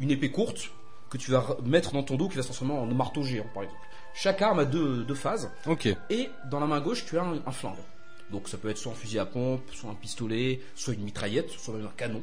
une 0.00 0.10
épée 0.10 0.30
courte 0.32 0.70
que 1.08 1.16
tu 1.18 1.30
vas 1.30 1.38
re- 1.40 1.62
mettre 1.64 1.92
dans 1.92 2.02
ton 2.02 2.16
dos 2.16 2.28
qui 2.28 2.36
va 2.36 2.42
se 2.42 2.48
transformer 2.48 2.74
en 2.74 2.84
marteau 2.86 3.22
géant, 3.22 3.46
par 3.54 3.62
exemple. 3.62 3.80
Chaque 4.12 4.42
arme 4.42 4.58
a 4.58 4.64
deux, 4.64 5.04
deux 5.04 5.14
phases. 5.14 5.50
Ok. 5.66 5.86
Et 6.10 6.28
dans 6.50 6.58
la 6.58 6.66
main 6.66 6.80
gauche, 6.80 7.04
tu 7.06 7.16
as 7.16 7.22
un, 7.22 7.36
un 7.46 7.52
flingue. 7.52 7.74
Donc 8.30 8.48
ça 8.48 8.56
peut 8.58 8.68
être 8.70 8.78
soit 8.78 8.92
un 8.92 8.96
fusil 8.96 9.18
à 9.18 9.26
pompe, 9.26 9.62
soit 9.72 9.90
un 9.90 9.94
pistolet, 9.94 10.60
soit 10.74 10.94
une 10.94 11.02
mitraillette, 11.04 11.50
soit 11.50 11.74
même 11.74 11.86
un 11.86 11.92
canon. 11.96 12.22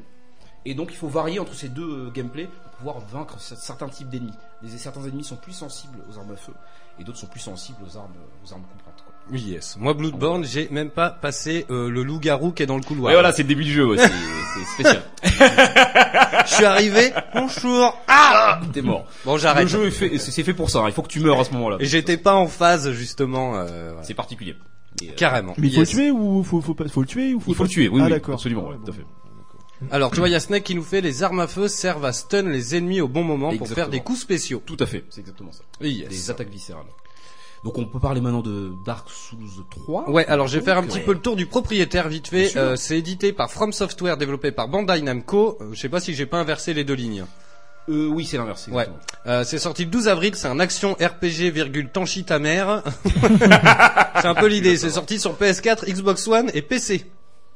Et 0.65 0.73
donc 0.75 0.89
il 0.91 0.95
faut 0.97 1.07
varier 1.09 1.39
entre 1.39 1.53
ces 1.53 1.67
deux 1.69 2.07
euh, 2.07 2.11
gameplays 2.11 2.47
pour 2.47 2.71
pouvoir 2.77 2.99
vaincre 2.99 3.37
cer- 3.37 3.57
certains 3.59 3.89
types 3.89 4.09
d'ennemis. 4.09 4.31
Les- 4.61 4.69
Certains 4.77 5.03
ennemis 5.03 5.23
sont 5.25 5.35
plus 5.35 5.51
sensibles 5.53 5.99
aux 6.09 6.17
armes 6.17 6.31
à 6.31 6.37
feu 6.37 6.53
et 6.99 7.03
d'autres 7.03 7.17
sont 7.17 7.27
plus 7.27 7.39
sensibles 7.41 7.79
aux 7.85 7.97
armes, 7.97 8.13
aux 8.45 8.53
armes 8.53 8.63
coupantes. 8.63 9.03
quoi. 9.05 9.13
Oui, 9.31 9.41
yes. 9.41 9.75
Moi, 9.77 9.93
Bloodborne, 9.93 10.43
j'ai 10.45 10.67
même 10.69 10.89
pas 10.89 11.09
passé 11.09 11.65
euh, 11.69 11.89
le 11.89 12.03
loup-garou 12.03 12.51
qui 12.51 12.63
est 12.63 12.65
dans 12.65 12.75
le 12.77 12.83
couloir. 12.83 13.11
Et 13.11 13.15
voilà, 13.15 13.31
c'est 13.33 13.43
le 13.43 13.47
début 13.49 13.63
du 13.63 13.71
jeu, 13.73 13.85
ouais, 13.87 13.97
c'est- 13.97 14.09
spécial. 14.73 15.01
Je 16.45 16.53
suis 16.53 16.65
arrivé, 16.65 17.13
bonjour, 17.33 17.97
ah 18.07 18.59
T'es 18.73 18.81
mort. 18.81 19.05
Bon, 19.25 19.37
j'arrête. 19.37 19.63
Le 19.63 19.69
jeu 19.69 19.85
est 19.87 19.91
fait, 19.91 20.17
c'est 20.17 20.31
c'est 20.31 20.43
fait 20.43 20.53
pour 20.53 20.69
ça. 20.69 20.79
hein. 20.79 20.87
Il 20.87 20.93
faut 20.93 21.01
que 21.01 21.07
tu 21.07 21.19
meurs 21.19 21.39
à 21.39 21.43
ce 21.43 21.51
moment-là. 21.53 21.77
Et 21.79 21.85
j'étais 21.85 22.17
pas 22.17 22.35
en 22.35 22.47
phase, 22.47 22.91
justement. 22.91 23.55
euh. 23.55 23.93
C'est 24.03 24.13
particulier. 24.13 24.55
Euh, 25.09 25.15
Carrément. 25.15 25.53
Mais 25.57 25.67
il 25.67 25.73
faut 25.73 25.81
le 25.81 25.87
tuer 25.87 26.11
ou 26.11 26.43
faut, 26.43 26.61
faut, 26.61 26.73
pas, 26.73 26.87
faut 26.87 27.01
le 27.01 27.07
tuer 27.07 27.33
ou 27.33 27.39
faut 27.39 27.51
Il 27.51 27.55
faut 27.55 27.63
le 27.63 27.69
tuer, 27.69 27.87
oui, 27.87 27.99
ah, 28.01 28.05
oui, 28.05 28.09
d'accord. 28.11 28.35
absolument, 28.35 28.69
ouais, 28.69 28.77
tout 28.83 28.91
à 28.91 28.93
fait. 28.93 29.05
Alors, 29.91 30.11
tu 30.11 30.19
vois, 30.19 30.29
il 30.29 30.31
y 30.31 30.35
a 30.35 30.39
Snake 30.39 30.63
qui 30.63 30.75
nous 30.75 30.83
fait 30.83 31.01
les 31.01 31.23
armes 31.23 31.39
à 31.39 31.47
feu 31.47 31.67
servent 31.67 32.05
à 32.05 32.13
stun 32.13 32.43
les 32.43 32.75
ennemis 32.75 33.01
au 33.01 33.07
bon 33.07 33.23
moment 33.23 33.55
pour 33.57 33.67
faire 33.67 33.89
des 33.89 33.99
coups 33.99 34.19
spéciaux. 34.19 34.61
Tout 34.65 34.77
à 34.79 34.85
fait, 34.85 35.03
c'est 35.09 35.21
exactement 35.21 35.51
ça. 35.51 35.63
Oui, 35.81 35.91
yes. 35.93 36.09
Des 36.09 36.31
attaques 36.31 36.49
viscérales. 36.49 36.85
Donc 37.63 37.77
on 37.77 37.85
peut 37.85 37.99
parler 37.99 38.19
maintenant 38.19 38.41
de 38.41 38.73
Dark 38.85 39.09
Souls 39.09 39.63
3. 39.69 40.09
Ouais, 40.09 40.25
alors 40.25 40.47
je 40.47 40.59
vais 40.59 40.65
faire 40.65 40.77
un 40.77 40.83
petit 40.83 40.97
ouais. 40.97 41.03
peu 41.03 41.13
le 41.13 41.19
tour 41.19 41.37
du 41.37 41.45
propriétaire 41.45 42.09
vite 42.09 42.27
fait. 42.27 42.57
Euh, 42.57 42.75
c'est 42.75 42.97
édité 42.97 43.31
par 43.31 43.49
From 43.49 43.71
Software, 43.71 44.17
développé 44.17 44.51
par 44.51 44.67
Bandai 44.67 45.01
Namco. 45.01 45.57
Euh, 45.61 45.69
je 45.71 45.79
sais 45.79 45.87
pas 45.87 46.01
si 46.01 46.13
j'ai 46.13 46.25
pas 46.25 46.37
inversé 46.37 46.73
les 46.73 46.83
deux 46.83 46.93
lignes. 46.93 47.25
Euh, 47.89 48.07
oui, 48.07 48.25
c'est 48.25 48.37
l'inverse. 48.37 48.67
Ouais. 48.71 48.87
Euh, 49.27 49.43
c'est 49.43 49.57
sorti 49.57 49.85
le 49.85 49.91
12 49.91 50.07
avril, 50.07 50.35
c'est 50.35 50.47
un 50.47 50.59
action 50.59 50.93
RPG 50.93 51.51
virgule 51.51 51.89
Tanchi 51.89 52.23
ta 52.23 52.39
mère. 52.39 52.83
c'est 54.21 54.27
un 54.27 54.35
peu 54.35 54.47
l'idée, 54.47 54.77
c'est 54.77 54.89
sorti 54.89 55.19
sur 55.19 55.33
PS4, 55.35 55.85
Xbox 55.91 56.27
One 56.27 56.49
et 56.53 56.61
PC. 56.61 57.05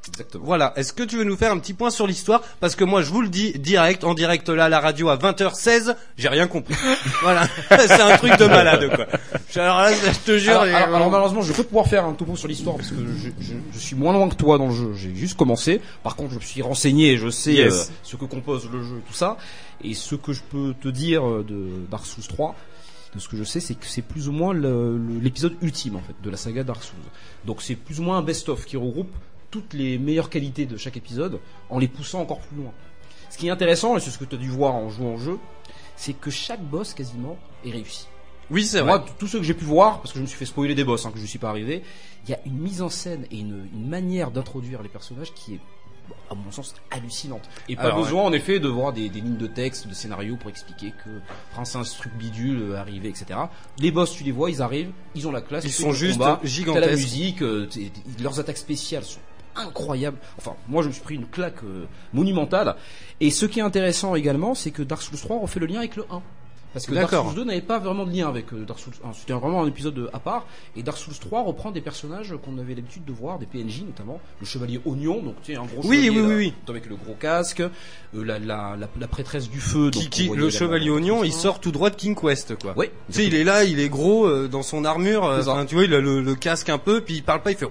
Exactement. 0.10 0.44
Voilà, 0.46 0.74
est-ce 0.76 0.94
que 0.94 1.04
tu 1.04 1.18
veux 1.18 1.24
nous 1.24 1.36
faire 1.38 1.52
un 1.52 1.60
petit 1.60 1.74
point 1.74 1.90
sur 1.90 2.08
l'histoire? 2.08 2.42
Parce 2.60 2.76
que 2.76 2.84
moi 2.84 3.02
je 3.02 3.10
vous 3.12 3.22
le 3.22 3.30
dis 3.30 3.54
direct, 3.60 4.04
en 4.04 4.14
direct 4.14 4.50
là 4.50 4.66
à 4.66 4.70
la 4.70 4.80
radio 4.80 5.10
à 5.10 5.18
20h16, 5.18 5.96
j'ai 6.18 6.28
rien 6.30 6.48
compris. 6.48 6.76
voilà, 7.22 7.48
c'est 7.70 8.02
un 8.02 8.18
truc 8.18 8.38
de 8.38 8.46
malade 8.46 8.90
quoi. 8.96 9.06
Je- 9.52 9.60
Alors 9.60 9.82
là, 9.82 9.92
je 9.94 10.20
te 10.26 10.38
jure... 10.38 10.52
Alors, 10.54 10.66
j'ai- 10.66 10.74
alors- 10.74 10.96
alors, 10.96 11.12
malheureusement, 11.12 11.42
je 11.42 11.54
peux 11.54 11.64
pouvoir 11.64 11.88
faire 11.88 12.06
un 12.06 12.14
topo 12.14 12.36
sur 12.36 12.48
l'histoire 12.48 12.76
parce 12.78 12.90
que 12.90 12.96
je, 12.98 13.30
je- 13.44 13.54
je 13.74 13.80
suis 13.80 13.96
moins 13.96 14.14
loin 14.14 14.28
que 14.30 14.36
toi 14.36 14.58
dans 14.58 14.68
le 14.70 14.76
jeu. 14.76 14.94
J'ai 14.96 15.14
juste 15.16 15.38
commencé. 15.38 15.82
Par 16.04 16.16
contre, 16.16 16.32
je 16.32 16.36
me 16.36 16.42
suis 16.42 16.62
renseigné, 16.62 17.12
et 17.14 17.18
je 17.18 17.30
sais 17.30 17.54
Yes. 17.54 17.74
euh, 17.74 17.94
ce 18.04 18.16
que 18.16 18.26
compose 18.26 18.70
le 18.72 18.84
jeu 18.84 19.02
tout 19.08 19.14
ça. 19.14 19.38
Et 19.84 19.94
ce 19.94 20.16
que 20.16 20.34
je 20.34 20.42
peux 20.42 20.74
te 20.82 20.88
dire 20.88 21.28
euh, 21.28 21.46
de 21.48 21.70
Dark 21.90 22.06
Souls 22.06 22.24
3, 22.28 22.56
de 23.16 23.20
ce 23.20 23.28
que 23.30 23.38
je 23.38 23.44
sais, 23.44 23.60
c'est 23.60 23.74
que 23.76 23.86
c'est 23.86 24.02
plus 24.02 24.28
ou 24.28 24.32
moins 24.32 24.54
l'épisode 25.22 25.54
ultime 25.62 25.96
en 25.96 26.02
fait 26.02 26.16
de 26.24 26.30
la 26.30 26.38
saga 26.38 26.64
Dark 26.64 26.84
Souls. 26.84 26.96
Donc 27.46 27.62
c'est 27.62 27.76
plus 27.76 28.00
ou 28.00 28.04
moins 28.04 28.18
un 28.18 28.22
best-of 28.22 28.66
qui 28.66 28.76
regroupe 28.78 29.10
toutes 29.52 29.74
les 29.74 29.98
meilleures 29.98 30.30
qualités 30.30 30.66
de 30.66 30.78
chaque 30.78 30.98
épisode 30.98 31.40
en 31.70 31.80
les 31.80 31.88
poussant 31.88 32.22
encore 32.22 32.40
plus 32.40 32.58
loin. 32.58 32.72
Ce 33.30 33.38
qui 33.38 33.48
est 33.48 33.52
intéressant, 33.52 33.98
et 33.98 34.00
c'est 34.00 34.10
ce 34.12 34.18
que 34.18 34.26
tu 34.26 34.36
as 34.36 34.40
dû 34.40 34.50
voir 34.50 34.74
en 34.76 34.90
jouant 34.90 35.16
au 35.16 35.18
jeu, 35.18 35.38
c'est 35.96 36.14
que 36.14 36.30
chaque 36.30 36.62
boss 36.64 36.94
quasiment 36.94 37.38
est 37.66 37.72
réussi. 37.72 38.08
Oui, 38.50 38.66
c'est 38.66 38.82
Moi, 38.82 38.98
vrai. 39.00 39.08
t- 39.08 39.14
tous 39.20 39.28
ceux 39.28 39.40
que 39.40 39.44
j'ai 39.46 39.54
pu 39.54 39.66
voir, 39.66 39.98
parce 40.02 40.12
que 40.14 40.18
je 40.20 40.22
me 40.24 40.28
suis 40.28 40.38
fait 40.38 40.46
spoiler 40.46 40.76
des 40.76 40.86
boss, 40.86 41.06
hein, 41.06 41.12
que 41.14 41.20
je 41.20 41.26
suis 41.26 41.40
pas 41.40 41.50
arrivé, 41.50 41.84
il 42.26 42.30
y 42.32 42.34
a 42.34 42.40
une 42.46 42.58
mise 42.58 42.82
en 42.82 42.90
scène 42.90 43.26
et 43.32 43.40
une, 43.40 43.68
une 43.74 43.88
manière 43.90 44.32
d'introduire 44.32 44.82
les 44.82 44.88
personnages 44.88 45.34
qui 45.34 45.56
est, 45.56 45.60
à 46.32 46.36
mon 46.36 46.50
sens, 46.52 46.74
hallucinante. 46.90 47.42
Et 47.68 47.76
pas 47.76 47.84
Alors, 47.84 47.98
besoin, 48.04 48.24
en 48.24 48.32
effet, 48.32 48.62
de 48.62 48.70
voir 48.70 48.94
des, 48.94 49.10
des 49.10 49.20
lignes 49.20 49.36
de 49.36 49.48
texte, 49.48 49.88
de 49.90 49.94
scénario 49.94 50.38
pour 50.38 50.50
expliquer 50.50 50.92
que 51.04 51.10
Princesse 51.52 51.96
Truc 51.98 52.14
Bidule 52.14 52.76
arrivé, 52.78 53.10
etc. 53.10 53.38
Les 53.80 53.92
boss, 53.92 54.14
tu 54.16 54.24
les 54.24 54.32
vois, 54.32 54.50
ils 54.50 54.62
arrivent, 54.62 54.92
ils 55.16 55.28
ont 55.28 55.32
la 55.34 55.42
classe, 55.42 55.66
Ils 55.66 55.72
sont 55.74 55.92
juste 55.92 56.14
combat, 56.18 56.40
gigantesques. 56.46 56.86
la 56.86 56.96
musique, 56.96 57.42
euh, 57.42 57.68
leurs 58.22 58.40
attaques 58.40 58.58
spéciales 58.58 59.04
sont 59.04 59.20
incroyables. 59.58 60.18
Enfin, 60.38 60.56
moi, 60.68 60.84
je 60.84 60.88
me 60.88 60.94
suis 60.94 61.04
pris 61.04 61.16
une 61.16 61.28
claque 61.28 61.64
euh, 61.64 61.86
monumentale. 62.14 62.76
Et 63.20 63.32
ce 63.32 63.46
qui 63.46 63.60
est 63.60 63.64
intéressant 63.64 64.16
également, 64.16 64.56
c'est 64.56 64.72
que 64.72 64.84
Dark 64.84 65.02
Souls 65.02 65.20
3 65.20 65.40
refait 65.40 65.60
le 65.60 65.66
lien 65.66 65.80
avec 65.80 65.96
le 65.96 66.06
1. 66.10 66.22
Parce 66.78 66.86
que 66.86 66.94
Dark. 66.94 67.12
Souls 67.12 67.36
2 67.36 67.44
n'avait 67.46 67.62
pas 67.62 67.80
vraiment 67.80 68.06
de 68.06 68.12
lien 68.16 68.28
avec 68.28 68.54
euh, 68.54 68.64
Dark 68.66 68.80
Souls 68.80 68.94
1. 69.04 69.14
C'était 69.14 69.34
vraiment 69.34 69.64
un 69.64 69.68
épisode 69.68 69.98
euh, 69.98 70.10
à 70.14 70.20
part. 70.20 70.46
Et 70.76 70.84
Dark 70.84 70.98
Souls 70.98 71.14
3 71.20 71.44
reprend 71.44 71.72
des 71.72 71.82
personnages 71.82 72.34
qu'on 72.44 72.58
avait 72.60 72.76
l'habitude 72.76 73.04
de 73.06 73.12
voir, 73.12 73.40
des 73.40 73.46
PNJ 73.46 73.84
notamment. 73.86 74.20
Le 74.40 74.46
chevalier 74.46 74.80
Oignon, 74.86 75.22
donc 75.24 75.36
tu 75.44 75.54
sais, 75.54 75.60
un 75.60 75.66
gros 75.66 75.82
Oui, 75.86 76.04
chevalier 76.06 76.10
oui, 76.22 76.34
oui, 76.36 76.46
là, 76.48 76.54
avec 76.72 76.86
le 76.88 76.96
gros 76.96 77.16
casque. 77.20 77.62
euh, 77.62 77.70
la, 78.14 78.40
la, 78.40 78.76
la, 78.80 78.88
la 79.00 79.08
prêtresse 79.08 79.50
du 79.50 79.60
feu. 79.60 79.92
donc 79.92 79.94
Qui, 79.94 80.08
on 80.08 80.10
qui- 80.10 80.28
voyait 80.28 80.42
le 80.44 80.50
chevalier 80.50 80.90
oignon, 80.90 81.24
il 81.24 81.34
sort 81.34 81.60
tout 81.60 81.72
droit 81.72 81.90
de 81.90 81.96
King 81.96 82.16
Quest, 82.16 82.58
quoi. 82.60 82.74
Oui. 82.78 82.88
Tu 83.10 83.14
sais, 83.14 83.26
il 83.26 83.36
est 83.36 83.44
là, 83.44 83.64
il 83.64 83.80
est 83.80 83.90
gros 83.90 84.26
euh, 84.26 84.48
dans 84.48 84.64
son 84.64 84.86
armure. 84.86 85.26
euh, 85.26 85.42
enfin, 85.42 85.66
tu 85.66 85.76
vois, 85.76 85.84
il 85.86 85.94
a 85.94 86.00
le, 86.00 86.22
le 86.22 86.36
casque 86.36 86.70
un 86.70 86.78
peu, 86.78 87.02
puis 87.02 87.16
il 87.16 87.24
parle 87.24 87.42
pas, 87.42 87.52
il 87.52 87.58
fait. 87.58 87.66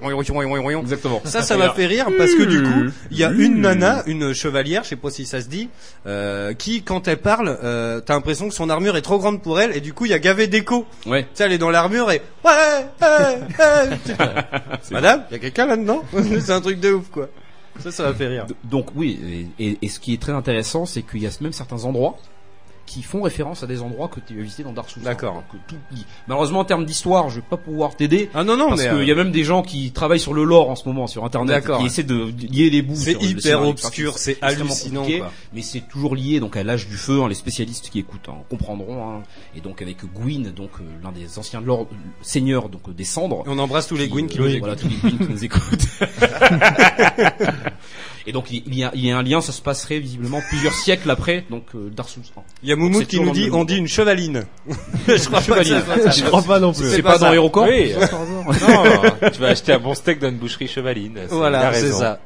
Exactement. 0.82 1.20
Ça, 1.24 1.42
ça 1.42 1.56
m'a 1.56 1.70
fait 1.70 1.86
rire 1.86 2.06
parce 2.18 2.34
que 2.34 2.42
du 2.42 2.62
coup, 2.62 2.92
il 3.10 3.18
y 3.18 3.24
a 3.24 3.30
une 3.30 3.60
nana, 3.60 4.02
une 4.06 4.32
chevalière, 4.32 4.84
je 4.84 4.90
sais 4.90 4.96
pas 4.96 5.10
si 5.10 5.26
ça 5.26 5.40
se 5.40 5.48
dit, 5.48 5.68
qui, 6.58 6.82
quand 6.82 7.08
elle 7.08 7.18
parle, 7.18 7.58
t'as 8.04 8.14
l'impression 8.14 8.48
que 8.48 8.54
son 8.54 8.70
armure 8.70 8.95
est 8.97 9.02
trop 9.02 9.18
grande 9.18 9.43
pour 9.43 9.60
elle, 9.60 9.77
et 9.77 9.81
du 9.81 9.93
coup, 9.93 10.05
il 10.06 10.10
y 10.10 10.14
a 10.14 10.18
gavé 10.18 10.47
d'écho. 10.47 10.86
Ouais. 11.06 11.23
Tu 11.24 11.28
sais, 11.35 11.44
elle 11.44 11.52
est 11.52 11.59
dans 11.59 11.70
l'armure 11.70 12.10
et 12.10 12.20
ouais, 12.44 12.51
ouais, 13.02 13.39
ouais. 13.59 14.16
Madame, 14.90 15.24
il 15.31 15.35
y 15.35 15.36
a 15.36 15.39
quelqu'un 15.39 15.66
là-dedans 15.66 16.02
C'est 16.40 16.51
un 16.52 16.60
truc 16.60 16.81
de 16.81 16.93
ouf, 16.93 17.09
quoi. 17.10 17.28
Ça, 17.81 17.90
ça 17.93 18.05
m'a 18.05 18.14
fait 18.14 18.27
rire. 18.28 18.47
Donc 18.64 18.89
oui, 18.94 19.48
et, 19.59 19.64
et- 19.66 19.78
et 19.82 19.89
ce 19.89 20.01
qui 20.01 20.14
est 20.14 20.20
très 20.20 20.32
intéressant, 20.32 20.86
c'est 20.86 21.02
qu'il 21.02 21.23
y 21.23 21.27
a 21.27 21.31
même 21.43 21.52
certains 21.52 21.85
endroits 21.85 22.16
qui 22.86 23.02
font 23.02 23.22
référence 23.22 23.62
à 23.62 23.66
des 23.66 23.82
endroits 23.82 24.08
que 24.08 24.20
tu 24.20 24.38
as 24.38 24.42
visités 24.42 24.62
dans 24.62 24.72
Dark 24.72 24.88
Souls. 24.88 25.02
D'accord. 25.02 25.34
Donc, 25.34 25.60
tout. 25.66 25.76
Malheureusement, 26.28 26.60
en 26.60 26.64
termes 26.64 26.84
d'histoire, 26.86 27.28
je 27.30 27.36
vais 27.36 27.46
pas 27.48 27.56
pouvoir 27.56 27.96
t'aider. 27.96 28.30
Ah 28.32 28.44
non, 28.44 28.56
non, 28.56 28.68
parce 28.70 28.82
qu'il 28.82 28.90
euh, 28.92 29.04
y 29.04 29.10
a 29.10 29.14
même 29.14 29.32
des 29.32 29.44
gens 29.44 29.62
qui 29.62 29.90
travaillent 29.92 30.20
sur 30.20 30.34
le 30.34 30.44
lore 30.44 30.70
en 30.70 30.76
ce 30.76 30.86
moment 30.88 31.06
sur 31.06 31.24
Internet, 31.24 31.48
D'accord. 31.56 31.80
qui 31.80 31.86
essaient 31.86 32.02
de 32.04 32.32
lier 32.50 32.70
les 32.70 32.82
bouts. 32.82 32.94
C'est 32.96 33.14
le 33.14 33.22
hyper 33.22 33.66
obscur, 33.66 34.18
c'est 34.18 34.38
hallucinant, 34.42 35.04
quoi. 35.04 35.32
Mais 35.52 35.62
c'est 35.62 35.80
toujours 35.80 36.14
lié 36.14 36.40
donc 36.40 36.56
à 36.56 36.62
l'âge 36.62 36.86
du 36.88 36.96
feu. 36.96 37.20
hein, 37.22 37.28
les 37.28 37.34
spécialistes 37.34 37.90
qui 37.90 37.98
écoutent 37.98 38.28
hein, 38.28 38.36
comprendront. 38.48 39.08
hein. 39.18 39.22
et 39.56 39.60
donc 39.60 39.82
avec 39.82 39.98
Gwyn, 40.14 40.52
donc 40.54 40.70
euh, 40.80 40.84
l'un 41.02 41.12
des 41.12 41.38
anciens 41.38 41.60
lords, 41.60 41.88
seigneurs 42.22 42.68
donc 42.68 42.82
euh, 42.88 42.92
des 42.92 43.04
cendres. 43.04 43.42
On 43.46 43.58
embrasse 43.58 43.86
tous 43.88 43.96
les 43.96 44.08
Gwyn 44.08 44.26
qui 44.28 44.38
nous 44.38 44.46
écoutent. 44.46 44.60
Voilà, 44.60 44.76
qui 44.76 45.26
nous 45.28 45.44
écoutent. 45.44 45.86
Et 48.27 48.32
donc 48.32 48.51
il 48.51 48.74
y, 48.74 48.82
a, 48.82 48.90
il 48.94 49.05
y 49.07 49.11
a 49.12 49.19
un 49.19 49.23
lien, 49.23 49.40
ça 49.40 49.53
se 49.53 49.62
passerait 49.62 50.01
visiblement 50.01 50.40
plusieurs 50.48 50.74
siècles 50.74 51.09
après, 51.11 51.44
donc 51.48 51.65
euh, 51.74 51.90
Dark 51.94 52.09
Souls 52.09 52.24
1. 52.36 52.40
Il 52.65 52.69
y 52.69 52.73
a 52.73 52.77
c'est 52.98 53.07
qui 53.07 53.20
nous 53.20 53.27
dans 53.27 53.32
dit, 53.32 53.48
on 53.53 53.65
dit 53.65 53.77
une 53.77 53.86
chevaline. 53.86 54.44
je 55.07 55.24
crois 55.27 55.40
pas 55.40 55.62
Chevaline. 55.62 55.82
ça. 56.03 56.11
Je 56.11 56.24
crois 56.24 56.43
pas 56.43 56.59
non 56.59 56.73
plus. 56.73 56.90
C'est 56.90 57.03
pas, 57.03 57.19
dans 57.19 57.27
ça. 57.27 57.35
HeroCorp 57.35 57.69
Oui. 57.69 57.93
non, 59.20 59.31
tu 59.31 59.40
vas 59.40 59.48
acheter 59.48 59.73
un 59.73 59.78
bon 59.78 59.94
steak 59.94 60.19
dans 60.19 60.28
une 60.28 60.39
boucherie 60.39 60.66
chevaline. 60.66 61.20
Voilà, 61.28 61.73
c'est 61.73 61.93
ça. 61.93 62.19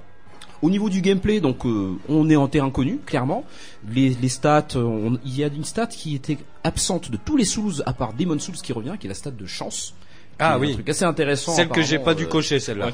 Au 0.62 0.68
niveau 0.68 0.90
du 0.90 1.00
gameplay, 1.00 1.40
donc 1.40 1.64
euh, 1.64 1.96
on 2.08 2.28
est 2.28 2.36
en 2.36 2.46
terrain 2.46 2.70
connu, 2.70 2.98
clairement. 3.06 3.44
Les, 3.90 4.10
les 4.10 4.28
stats, 4.28 4.66
euh, 4.76 4.82
on- 4.82 5.18
il 5.24 5.34
y 5.34 5.42
a 5.42 5.46
une 5.46 5.64
stat 5.64 5.86
qui 5.86 6.14
était 6.14 6.36
absente 6.64 7.10
de 7.10 7.16
tous 7.16 7.38
les 7.38 7.46
Souls 7.46 7.82
à 7.86 7.94
part 7.94 8.12
Demon 8.12 8.38
Souls 8.38 8.56
qui 8.56 8.74
revient, 8.74 8.92
qui 9.00 9.06
est 9.06 9.08
la 9.08 9.14
stat 9.14 9.30
de 9.30 9.46
chance. 9.46 9.94
Ah 10.38 10.52
est 10.52 10.54
un 10.54 10.58
oui. 10.58 10.72
truc 10.74 10.88
assez 10.90 11.04
intéressant. 11.06 11.52
Celle 11.54 11.68
que 11.68 11.80
j'ai 11.82 11.98
pas 11.98 12.14
dû 12.14 12.24
euh, 12.24 12.26
cocher, 12.26 12.60
celle-là. 12.60 12.88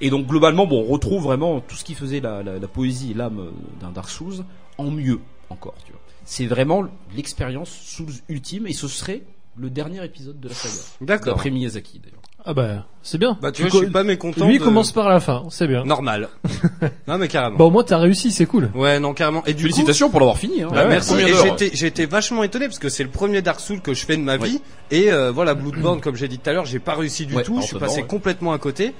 Et 0.00 0.10
donc 0.10 0.26
globalement, 0.26 0.66
bon, 0.66 0.82
on 0.86 0.92
retrouve 0.92 1.22
vraiment 1.24 1.60
tout 1.60 1.76
ce 1.76 1.84
qui 1.84 1.94
faisait 1.94 2.20
la, 2.20 2.42
la, 2.42 2.58
la 2.58 2.68
poésie 2.68 3.10
et 3.12 3.14
l'âme 3.14 3.38
euh, 3.40 3.50
d'un 3.80 3.90
Dark 3.90 4.08
Souls 4.08 4.44
en 4.78 4.90
mieux 4.90 5.20
encore. 5.50 5.74
Tu 5.84 5.92
vois, 5.92 6.00
c'est 6.24 6.46
vraiment 6.46 6.84
l'expérience 7.14 7.70
Souls 7.70 8.12
ultime 8.28 8.66
et 8.66 8.72
ce 8.72 8.88
serait 8.88 9.22
le 9.56 9.68
dernier 9.68 10.02
épisode 10.04 10.40
de 10.40 10.48
la 10.48 10.54
saga. 10.54 10.74
D'accord. 11.02 11.34
D'après 11.34 11.50
Miyazaki 11.50 11.98
d'ailleurs. 11.98 12.16
Ah 12.46 12.54
bah, 12.54 12.86
c'est 13.02 13.18
bien. 13.18 13.36
Bah, 13.42 13.52
tu 13.52 13.60
vois, 13.60 13.70
je 13.70 13.76
suis 13.76 13.90
pas 13.90 14.02
mécontent. 14.02 14.46
Lui 14.46 14.58
de- 14.58 14.64
commence 14.64 14.92
par 14.92 15.10
la 15.10 15.20
fin, 15.20 15.44
c'est 15.50 15.66
bien. 15.66 15.84
Normal. 15.84 16.30
non, 17.06 17.18
mais 17.18 17.28
carrément. 17.28 17.58
Bah 17.58 17.64
au 17.64 17.70
moins 17.70 17.84
t'as 17.84 17.98
réussi, 17.98 18.30
c'est 18.30 18.46
cool. 18.46 18.70
Ouais, 18.74 18.98
non, 18.98 19.12
carrément. 19.12 19.44
Et 19.44 19.52
du 19.52 19.64
Félicitations 19.64 20.08
pour 20.08 20.20
l'avoir 20.20 20.38
fini. 20.38 20.62
Hein. 20.62 20.68
bah, 20.72 20.84
Ouais, 20.84 20.88
merci. 20.88 21.14
Et 21.20 21.34
j'étais, 21.34 21.70
j'étais 21.74 22.06
vachement 22.06 22.42
étonné 22.42 22.66
parce 22.66 22.78
que 22.78 22.88
c'est 22.88 23.02
le 23.02 23.10
premier 23.10 23.42
Dark 23.42 23.60
Souls 23.60 23.82
que 23.82 23.92
je 23.92 24.06
fais 24.06 24.16
de 24.16 24.22
ma 24.22 24.38
vie. 24.38 24.62
Et 24.90 25.12
euh, 25.12 25.30
voilà, 25.30 25.52
Bloodborne, 25.52 26.00
comme 26.00 26.16
j'ai 26.16 26.28
dit 26.28 26.38
tout 26.38 26.48
à 26.48 26.54
l'heure, 26.54 26.64
j'ai 26.64 26.78
pas 26.78 26.94
réussi 26.94 27.26
du 27.26 27.34
Ouais, 27.34 27.42
tout. 27.42 27.60
Je 27.60 27.66
suis 27.66 27.78
passé 27.78 28.00
ouais. 28.00 28.06
complètement 28.06 28.52
à 28.54 28.58
côté. 28.58 28.94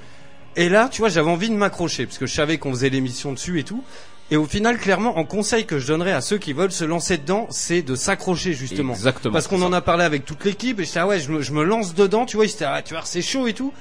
Et 0.55 0.69
là, 0.69 0.89
tu 0.91 1.01
vois, 1.01 1.09
j'avais 1.09 1.29
envie 1.29 1.49
de 1.49 1.55
m'accrocher 1.55 2.05
parce 2.05 2.17
que 2.17 2.25
je 2.25 2.33
savais 2.33 2.57
qu'on 2.57 2.71
faisait 2.71 2.89
l'émission 2.89 3.31
dessus 3.31 3.59
et 3.59 3.63
tout. 3.63 3.83
Et 4.31 4.37
au 4.37 4.45
final, 4.45 4.77
clairement, 4.77 5.17
en 5.17 5.25
conseil 5.25 5.65
que 5.65 5.77
je 5.77 5.87
donnerais 5.87 6.13
à 6.13 6.21
ceux 6.21 6.37
qui 6.37 6.53
veulent 6.53 6.71
se 6.71 6.85
lancer 6.85 7.17
dedans, 7.17 7.47
c'est 7.49 7.81
de 7.81 7.95
s'accrocher 7.95 8.53
justement. 8.53 8.93
Exactement. 8.93 9.33
Parce 9.33 9.47
qu'on 9.47 9.61
en 9.61 9.73
a 9.73 9.81
parlé 9.81 10.05
avec 10.05 10.23
toute 10.23 10.45
l'équipe 10.45 10.79
et 10.79 10.85
j'étais 10.85 10.99
ah 10.99 11.07
ouais, 11.07 11.19
je 11.19 11.31
me, 11.31 11.41
je 11.41 11.51
me 11.51 11.63
lance 11.63 11.93
dedans, 11.95 12.25
tu 12.25 12.37
vois, 12.37 12.45
étaient 12.45 12.63
ah, 12.63 12.81
tu 12.81 12.93
vois, 12.93 13.03
c'est 13.05 13.21
chaud 13.21 13.47
et 13.47 13.53
tout. 13.53 13.73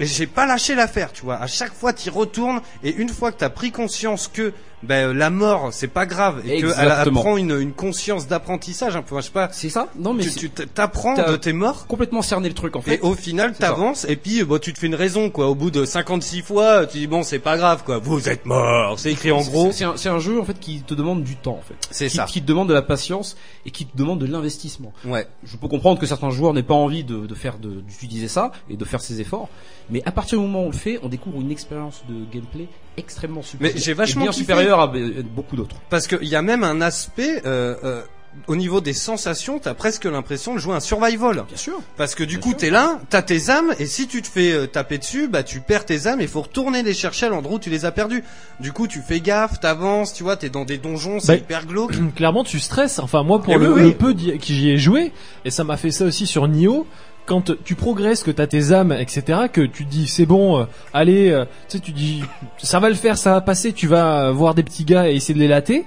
Et 0.00 0.06
j'ai 0.06 0.28
pas 0.28 0.46
lâché 0.46 0.76
l'affaire, 0.76 1.12
tu 1.12 1.22
vois. 1.22 1.36
À 1.36 1.48
chaque 1.48 1.74
fois, 1.74 1.92
t'y 1.92 2.10
retournes 2.10 2.60
et 2.84 2.94
une 2.94 3.08
fois 3.08 3.32
que 3.32 3.38
t'as 3.38 3.50
pris 3.50 3.72
conscience 3.72 4.28
que 4.28 4.52
ben 4.82 5.12
la 5.12 5.30
mort 5.30 5.68
c'est 5.72 5.88
pas 5.88 6.06
grave 6.06 6.42
et 6.46 6.60
qu'elle 6.60 6.90
apprend 6.90 7.36
une, 7.36 7.58
une 7.60 7.72
conscience 7.72 8.26
d'apprentissage 8.28 8.94
un 8.96 9.02
peu. 9.02 9.14
Enfin, 9.16 9.20
je 9.22 9.26
sais 9.26 9.32
pas. 9.32 9.48
C'est 9.52 9.70
ça 9.70 9.88
Non 9.98 10.14
mais 10.14 10.24
tu, 10.26 10.50
t'apprends 10.50 11.14
de 11.14 11.36
tes 11.36 11.52
morts. 11.52 11.86
complètement 11.86 12.22
cerné 12.22 12.48
le 12.48 12.54
truc 12.54 12.76
en 12.76 12.80
fait. 12.80 12.94
Et 12.96 13.00
au 13.00 13.14
final, 13.14 13.54
t'avances 13.54 14.04
et 14.08 14.16
puis 14.16 14.44
bon, 14.44 14.58
tu 14.58 14.72
te 14.72 14.78
fais 14.78 14.86
une 14.86 14.94
raison 14.94 15.30
quoi. 15.30 15.48
Au 15.48 15.54
bout 15.54 15.70
de 15.70 15.84
56 15.84 16.42
fois, 16.42 16.86
tu 16.86 16.98
dis 16.98 17.06
bon, 17.06 17.22
c'est 17.22 17.38
pas 17.40 17.56
grave 17.56 17.82
quoi. 17.84 17.98
Vous 17.98 18.28
êtes 18.28 18.46
mort. 18.46 18.98
C'est 18.98 19.12
écrit 19.12 19.32
en 19.32 19.42
gros. 19.42 19.70
C'est 19.72 19.84
un, 19.84 19.94
un 20.14 20.18
jeu 20.18 20.40
en 20.40 20.44
fait 20.44 20.58
qui 20.60 20.82
te 20.82 20.94
demande 20.94 21.24
du 21.24 21.36
temps 21.36 21.58
en 21.58 21.62
fait. 21.66 21.74
C'est 21.90 22.08
ça. 22.08 22.24
Qui 22.24 22.40
te 22.42 22.46
demande 22.46 22.68
de 22.68 22.74
la 22.74 22.82
patience 22.82 23.36
et 23.66 23.70
qui 23.70 23.84
te 23.86 23.96
demande 23.96 24.20
de 24.20 24.26
l'investissement. 24.26 24.92
Ouais. 25.04 25.26
Je 25.44 25.56
peux 25.56 25.68
comprendre 25.68 25.98
que 26.00 26.06
certains 26.06 26.30
joueurs 26.30 26.54
n'aient 26.54 26.62
pas 26.62 26.74
envie 26.74 27.04
de, 27.04 27.26
de 27.26 27.34
faire 27.34 27.58
de- 27.58 27.80
d'utiliser 27.80 28.28
ça 28.28 28.52
et 28.70 28.76
de 28.76 28.84
faire 28.84 29.00
ces 29.00 29.20
efforts, 29.20 29.48
mais 29.90 30.02
à 30.06 30.12
partir 30.12 30.38
du 30.38 30.44
moment 30.44 30.60
où 30.62 30.66
on 30.66 30.70
le 30.70 30.76
fait, 30.76 30.98
on 31.02 31.08
découvre 31.08 31.40
une 31.40 31.50
expérience 31.50 32.02
de 32.08 32.14
gameplay 32.32 32.68
extrêmement 32.98 33.42
supérieure. 33.42 33.74
Mais 33.76 33.80
j'ai 33.80 33.94
vachement 33.94 34.22
bien 34.24 34.32
kiffé. 34.32 34.52
à 34.52 34.56
euh, 34.58 35.22
beaucoup 35.34 35.56
d'autres. 35.56 35.76
Parce 35.90 36.06
qu'il 36.06 36.24
y 36.28 36.36
a 36.36 36.42
même 36.42 36.64
un 36.64 36.80
aspect. 36.80 37.42
Euh, 37.46 37.74
euh, 37.84 38.02
au 38.46 38.54
niveau 38.54 38.80
des 38.80 38.92
sensations, 38.92 39.58
t'as 39.58 39.74
presque 39.74 40.04
l'impression 40.04 40.54
de 40.54 40.58
jouer 40.60 40.74
un 40.74 40.80
survival. 40.80 41.44
Bien 41.48 41.56
sûr. 41.56 41.80
Parce 41.96 42.14
que 42.14 42.22
du 42.22 42.38
Bien 42.38 42.50
coup, 42.52 42.54
t'es 42.54 42.70
là, 42.70 43.00
t'as 43.10 43.22
tes 43.22 43.50
âmes, 43.50 43.74
et 43.80 43.86
si 43.86 44.06
tu 44.06 44.22
te 44.22 44.28
fais 44.28 44.52
euh, 44.52 44.66
taper 44.66 44.98
dessus, 44.98 45.26
bah 45.28 45.42
tu 45.42 45.60
perds 45.60 45.86
tes 45.86 46.06
âmes, 46.06 46.20
et 46.20 46.26
faut 46.28 46.42
retourner 46.42 46.82
les 46.84 46.94
chercher 46.94 47.26
à 47.26 47.28
l'endroit 47.30 47.56
où 47.56 47.58
tu 47.58 47.70
les 47.70 47.84
as 47.84 47.90
perdues. 47.90 48.22
Du 48.60 48.72
coup, 48.72 48.86
tu 48.86 49.00
fais 49.00 49.20
gaffe, 49.20 49.58
t'avances, 49.58 50.12
tu 50.12 50.22
vois, 50.22 50.36
t'es 50.36 50.50
dans 50.50 50.64
des 50.64 50.78
donjons, 50.78 51.18
c'est 51.18 51.26
Bah, 51.28 51.34
hyper 51.36 51.66
glauque. 51.66 51.94
Clairement, 52.16 52.44
tu 52.44 52.60
stresses. 52.60 52.98
Enfin, 53.00 53.24
moi, 53.24 53.42
pour 53.42 53.54
Eh 53.54 53.58
le, 53.58 53.72
oui, 53.72 53.80
oui. 53.82 53.88
le 53.88 53.94
peu 53.94 54.12
que 54.14 54.44
j'y 54.46 54.70
ai 54.70 54.78
joué, 54.78 55.12
et 55.44 55.50
ça 55.50 55.64
m'a 55.64 55.76
fait 55.76 55.90
ça 55.90 56.04
aussi 56.04 56.26
sur 56.26 56.46
Nioh, 56.46 56.86
quand 57.28 57.52
tu 57.62 57.74
progresses, 57.74 58.22
que 58.24 58.30
t'as 58.30 58.46
tes 58.46 58.72
âmes, 58.72 58.90
etc., 58.90 59.42
que 59.52 59.60
tu 59.60 59.84
dis 59.84 60.08
c'est 60.08 60.24
bon, 60.24 60.60
euh, 60.60 60.64
allez, 60.94 61.30
euh, 61.30 61.44
tu 61.68 61.76
sais, 61.76 61.80
tu 61.80 61.92
dis 61.92 62.24
ça 62.56 62.80
va 62.80 62.88
le 62.88 62.94
faire, 62.94 63.18
ça 63.18 63.32
va 63.32 63.40
passer, 63.42 63.72
tu 63.74 63.86
vas 63.86 64.28
euh, 64.28 64.32
voir 64.32 64.54
des 64.54 64.62
petits 64.62 64.84
gars 64.84 65.10
et 65.10 65.14
essayer 65.14 65.34
de 65.34 65.38
les 65.38 65.46
latter. 65.46 65.84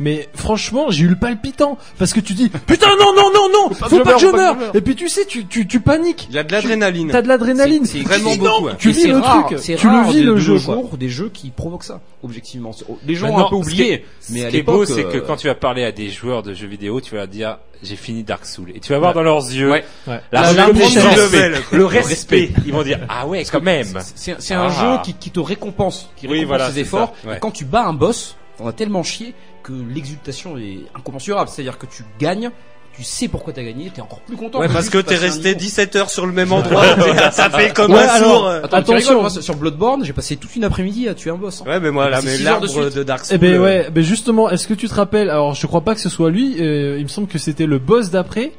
Mais 0.00 0.28
franchement, 0.34 0.90
j'ai 0.90 1.04
eu 1.04 1.08
le 1.08 1.16
palpitant 1.16 1.76
parce 1.98 2.12
que 2.12 2.20
tu 2.20 2.34
dis 2.34 2.48
putain 2.48 2.88
non 2.98 3.12
non 3.16 3.30
non 3.34 3.48
non, 3.52 3.74
faut 3.74 4.00
pas 4.00 4.14
que 4.14 4.20
je 4.20 4.26
meure. 4.28 4.56
Et 4.74 4.80
puis 4.80 4.94
tu 4.94 5.08
sais, 5.08 5.24
tu 5.26 5.46
tu 5.46 5.66
tu 5.66 5.80
paniques. 5.80 6.26
Il 6.30 6.36
y 6.36 6.38
a 6.38 6.44
de 6.44 6.52
l'adrénaline. 6.52 7.10
T'as 7.10 7.22
de 7.22 7.28
l'adrénaline. 7.28 7.84
C'est- 7.84 8.00
vraiment 8.00 8.30
Tu 8.32 8.38
dis 8.38 8.44
non, 8.44 8.50
beaucoup, 8.52 8.66
ouais. 8.66 8.72
Tu 8.78 8.90
vis 8.90 9.06
le 9.08 9.18
rare, 9.18 9.46
truc, 9.46 9.58
c'est 9.58 9.74
tu 9.76 9.86
rare 9.88 10.06
le 10.06 10.12
vis 10.12 10.20
de, 10.20 10.30
le 10.32 10.36
jeu. 10.38 10.56
jours, 10.56 10.96
des 10.96 11.08
jeux 11.08 11.30
qui 11.32 11.50
provoquent 11.50 11.84
ça, 11.84 12.00
objectivement. 12.22 12.70
Les 13.06 13.14
gens 13.14 13.28
ont 13.30 13.46
un 13.46 13.48
peu 13.48 13.56
oublié, 13.56 14.04
mais 14.30 14.42
à 14.44 14.46
Ce 14.46 14.50
qui 14.50 14.56
est 14.58 14.62
beau, 14.62 14.84
c'est 14.84 15.04
que 15.04 15.16
euh, 15.18 15.24
quand 15.26 15.36
tu 15.36 15.46
vas 15.48 15.54
parler 15.54 15.84
à 15.84 15.92
des 15.92 16.08
joueurs 16.10 16.42
de 16.42 16.54
jeux 16.54 16.68
vidéo, 16.68 17.00
tu 17.00 17.12
vas 17.12 17.18
leur 17.18 17.28
dire 17.28 17.58
j'ai 17.82 17.94
fini 17.96 18.24
Dark 18.24 18.44
Souls 18.44 18.72
et 18.74 18.80
tu 18.80 18.92
vas 18.92 18.98
voir 18.98 19.14
dans 19.14 19.22
leurs 19.22 19.44
yeux 19.44 19.70
Ouais. 19.70 19.84
Ouais. 20.06 20.20
la 20.32 20.52
La 20.52 20.68
le 20.68 21.84
respect. 21.84 22.50
Ils 22.66 22.72
vont 22.72 22.82
dire 22.82 23.00
ah 23.08 23.26
ouais 23.26 23.44
quand 23.50 23.62
même. 23.62 23.98
C'est 24.14 24.54
un 24.54 24.68
Ah. 24.68 24.68
jeu 24.68 25.02
qui, 25.04 25.14
qui 25.14 25.30
te 25.30 25.40
récompense, 25.40 26.08
qui 26.16 26.26
Oui, 26.26 26.40
récompense 26.40 26.58
voilà, 26.58 26.78
efforts. 26.78 27.14
Et 27.26 27.38
quand 27.40 27.50
tu 27.50 27.64
bats 27.64 27.84
un 27.86 27.92
boss, 27.92 28.36
t'en 28.58 28.66
as 28.66 28.72
tellement 28.72 29.02
chié 29.02 29.34
que 29.68 29.72
l'exultation 29.94 30.56
est 30.58 30.80
incommensurable. 30.96 31.50
C'est-à-dire 31.52 31.76
que 31.78 31.86
tu 31.86 32.02
gagnes, 32.18 32.50
tu 32.94 33.04
sais 33.04 33.28
pourquoi 33.28 33.52
t'as 33.52 33.62
gagné, 33.62 33.90
t'es 33.94 34.00
encore 34.00 34.20
plus 34.20 34.36
content. 34.36 34.58
Ouais, 34.60 34.66
que 34.66 34.72
parce 34.72 34.88
que 34.90 34.98
t'es 34.98 35.14
resté 35.16 35.48
niveau. 35.50 35.60
17 35.60 35.96
heures 35.96 36.10
sur 36.10 36.26
le 36.26 36.32
même 36.32 36.52
endroit, 36.52 36.84
t'as 36.96 37.30
tapé 37.30 37.70
comme 37.74 37.92
Ouais, 37.92 38.00
un 38.02 38.08
alors, 38.08 38.28
sourd. 38.38 38.48
Attends, 38.48 38.76
Attention. 38.78 38.94
rigoles, 38.96 39.20
moi, 39.20 39.30
sur 39.30 39.56
Bloodborne, 39.56 40.04
j'ai 40.04 40.12
passé 40.12 40.36
toute 40.36 40.56
une 40.56 40.64
après-midi 40.64 41.08
à 41.08 41.14
tuer 41.14 41.30
un 41.30 41.36
boss. 41.36 41.60
hein. 41.64 41.68
Ouais, 41.70 41.78
mais 41.80 41.90
moi, 41.92 42.08
là, 42.10 42.20
mais 42.24 42.38
de 42.38 42.44
l'arbre 42.44 42.90
de 42.90 43.02
Dark 43.04 43.24
Souls. 43.24 43.36
Eh 43.36 43.38
ben 43.38 43.54
euh, 43.54 43.62
ouais, 43.62 43.90
ben 43.90 44.02
justement, 44.02 44.50
est-ce 44.50 44.66
que 44.66 44.74
tu 44.74 44.88
te 44.88 44.94
rappelles 44.94 45.30
Alors, 45.30 45.54
je 45.54 45.66
crois 45.68 45.82
pas 45.82 45.94
que 45.94 46.00
ce 46.00 46.08
soit 46.08 46.30
lui. 46.30 46.56
euh, 46.60 46.96
il 46.98 47.04
me 47.04 47.08
semble 47.08 47.28
que 47.28 47.38
c'était 47.38 47.66
le 47.66 47.78
boss 47.78 48.10
d'après 48.10 48.52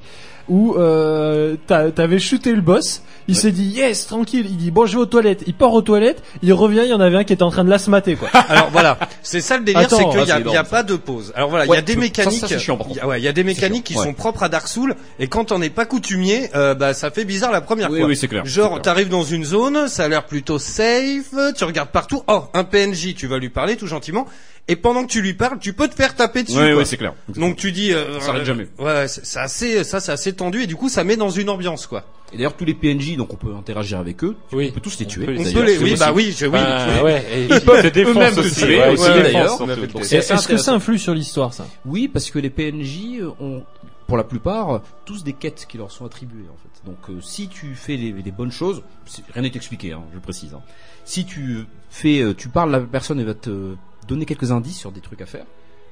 où 0.49 0.75
euh, 0.75 1.55
t'as- 1.67 1.91
t'avais 1.91 2.19
shooté 2.19 2.51
le 2.53 2.61
boss. 2.61 3.01
Il 3.27 3.35
s'est 3.35 3.51
dit 3.51 3.65
yes, 3.65 4.07
tranquille. 4.07 4.47
Il 4.49 4.57
dit 4.57 4.71
bon, 4.71 4.85
je 4.87 4.93
vais 4.95 5.01
aux 5.01 5.05
toilettes. 5.05 5.43
Il 5.45 5.53
part 5.53 5.71
aux 5.73 5.81
toilettes. 5.83 6.23
Il 6.41 6.51
revient. 6.53 6.81
Il 6.83 6.89
y 6.89 6.93
en 6.93 6.99
avait 6.99 7.17
un 7.17 7.23
qui 7.23 7.33
était 7.33 7.43
en 7.43 7.51
train 7.51 7.63
de 7.63 7.69
l'asmater 7.69 8.15
quoi. 8.15 8.29
Alors 8.49 8.69
voilà, 8.71 8.97
c'est 9.21 9.41
ça 9.41 9.57
le 9.57 9.63
délire, 9.63 9.87
c'est 9.89 9.97
qu'il 9.97 10.05
Ah, 10.05 10.05
y 10.05 10.07
a, 10.09 10.11
c'est 10.11 10.23
il 10.23 10.27
y 10.27 10.31
a 10.31 10.39
énorme, 10.39 10.67
pas 10.67 10.81
de 10.83 10.95
pause. 10.95 11.31
Alors 11.35 11.49
voilà, 11.49 11.65
il 11.65 11.69
Ouais, 11.69 11.75
y 11.77 11.79
a 11.79 11.83
des 11.83 11.95
mécaniques, 11.95 12.39
ça, 12.41 12.47
c'est 12.47 12.57
chiant, 12.59 12.75
par 12.77 12.87
il 12.89 12.95
y 12.95 12.97
a- 12.97 13.01
contre. 13.01 13.11
ouais, 13.11 13.21
il 13.21 13.23
y 13.23 13.27
a 13.27 13.31
des 13.33 13.43
mécaniques 13.43 13.87
chiant, 13.87 13.95
qui 13.95 13.99
ouais. 13.99 14.03
sont 14.05 14.13
propres 14.15 14.41
à 14.43 14.49
Dark 14.49 14.67
Souls, 14.67 14.95
et 15.19 15.27
quand 15.27 15.51
on 15.51 15.59
n'est 15.59 15.69
pas 15.69 15.85
coutumier, 15.85 16.49
euh, 16.55 16.73
bah 16.73 16.93
ça 16.95 17.11
fait 17.11 17.25
bizarre 17.25 17.51
la 17.51 17.61
première 17.61 17.91
Oui, 17.91 17.99
fois. 17.99 18.07
oui, 18.07 18.17
c'est 18.17 18.27
clair, 18.27 18.45
Genre, 18.45 18.81
t'arrives 18.81 19.09
dans 19.09 19.23
une 19.23 19.45
zone, 19.45 19.87
ça 19.87 20.05
a 20.05 20.07
l'air 20.07 20.25
plutôt 20.25 20.57
safe, 20.57 21.33
tu 21.55 21.63
regardes 21.63 21.89
partout. 21.89 22.23
Oh, 22.27 22.45
un 22.55 22.63
PNJ, 22.63 23.13
tu 23.15 23.27
vas 23.27 23.37
lui 23.37 23.49
parler 23.49 23.75
tout 23.75 23.85
gentiment, 23.87 24.25
et 24.67 24.75
pendant 24.75 25.03
que 25.03 25.11
tu 25.11 25.21
lui 25.21 25.33
parles, 25.33 25.59
tu 25.59 25.73
peux 25.73 25.87
te 25.87 25.95
faire 25.95 26.15
taper 26.15 26.43
dessus. 26.43 26.55
Quoi. 26.57 26.73
ouais, 26.75 26.85
c'est 26.85 26.97
clair. 26.97 27.13
Donc 27.35 27.55
tu 27.57 27.71
dis, 27.71 27.91
euh, 27.93 28.19
Ça 28.19 28.27
s'arrête 28.27 28.41
euh, 28.41 28.45
jamais. 28.45 28.67
Ouais, 28.79 29.05
c'est 29.07 29.39
assez, 29.39 29.83
ça 29.83 29.99
c'est 29.99 30.11
assez 30.11 30.33
tendu, 30.39 30.63
et 30.63 30.67
du 30.67 30.75
coup 30.75 30.89
ça 30.89 31.03
met 31.03 31.15
dans 31.15 31.29
une 31.29 31.49
ambiance 31.49 31.85
quoi. 31.87 32.03
Et 32.31 32.37
d'ailleurs, 32.37 32.55
tous 32.55 32.65
les 32.65 32.75
PNJ, 32.75 33.15
donc 33.17 33.33
on 33.33 33.37
peut 33.37 33.55
interagir 33.55 33.97
avec 33.97 34.23
eux. 34.23 34.35
Oui. 34.51 34.67
On 34.69 34.73
peut 34.73 34.81
tous 34.81 34.99
les 34.99 35.07
tuer. 35.07 35.25
les 35.25 35.39
On 35.49 35.51
peut 35.51 35.63
les, 35.65 35.77
oui, 35.79 35.95
bah 35.97 36.11
oui, 36.13 36.35
je, 36.37 36.45
oui. 36.45 36.59
Ah, 36.61 37.03
ouais, 37.03 37.25
et 37.33 37.45
Ils 37.45 37.61
peuvent 37.61 37.85
eux-mêmes 37.95 38.35
te 38.35 38.39
aussi. 38.41 38.61
tuer 38.65 38.77
ouais, 38.79 38.89
aussi, 38.89 39.07
d'ailleurs. 39.07 39.57
Est-ce 40.11 40.47
que 40.47 40.57
ça 40.57 40.73
influe 40.73 40.99
sur 40.99 41.13
l'histoire 41.15 41.53
ça 41.53 41.65
Oui, 41.85 42.07
parce 42.07 42.29
que 42.29 42.37
les 42.37 42.51
PNJ 42.51 43.21
ont, 43.39 43.63
pour 44.07 44.15
la 44.17 44.23
plupart, 44.23 44.69
euh, 44.75 44.79
tous 45.05 45.23
des 45.23 45.33
quêtes 45.33 45.65
qui 45.67 45.77
leur 45.79 45.91
sont 45.91 46.05
attribuées 46.05 46.45
en 46.53 46.57
fait. 46.57 46.85
Donc 46.89 46.97
euh, 47.09 47.19
si 47.21 47.47
tu 47.47 47.73
fais 47.75 47.95
les, 47.95 48.11
les 48.11 48.31
bonnes 48.31 48.51
choses, 48.51 48.83
rien 49.33 49.41
n'est 49.41 49.51
expliqué, 49.55 49.93
hein, 49.93 50.03
je 50.13 50.19
précise. 50.19 50.53
hein. 50.53 50.61
Si 51.05 51.25
tu 51.25 51.65
fais, 51.89 52.21
euh, 52.21 52.35
tu 52.35 52.49
parles 52.49 52.69
la 52.71 52.79
personne, 52.79 53.19
elle 53.19 53.25
va 53.25 53.33
te 53.33 53.73
donner 54.07 54.25
quelques 54.25 54.51
indices 54.51 54.77
sur 54.77 54.91
des 54.91 55.01
trucs 55.01 55.21
à 55.21 55.25
faire. 55.25 55.45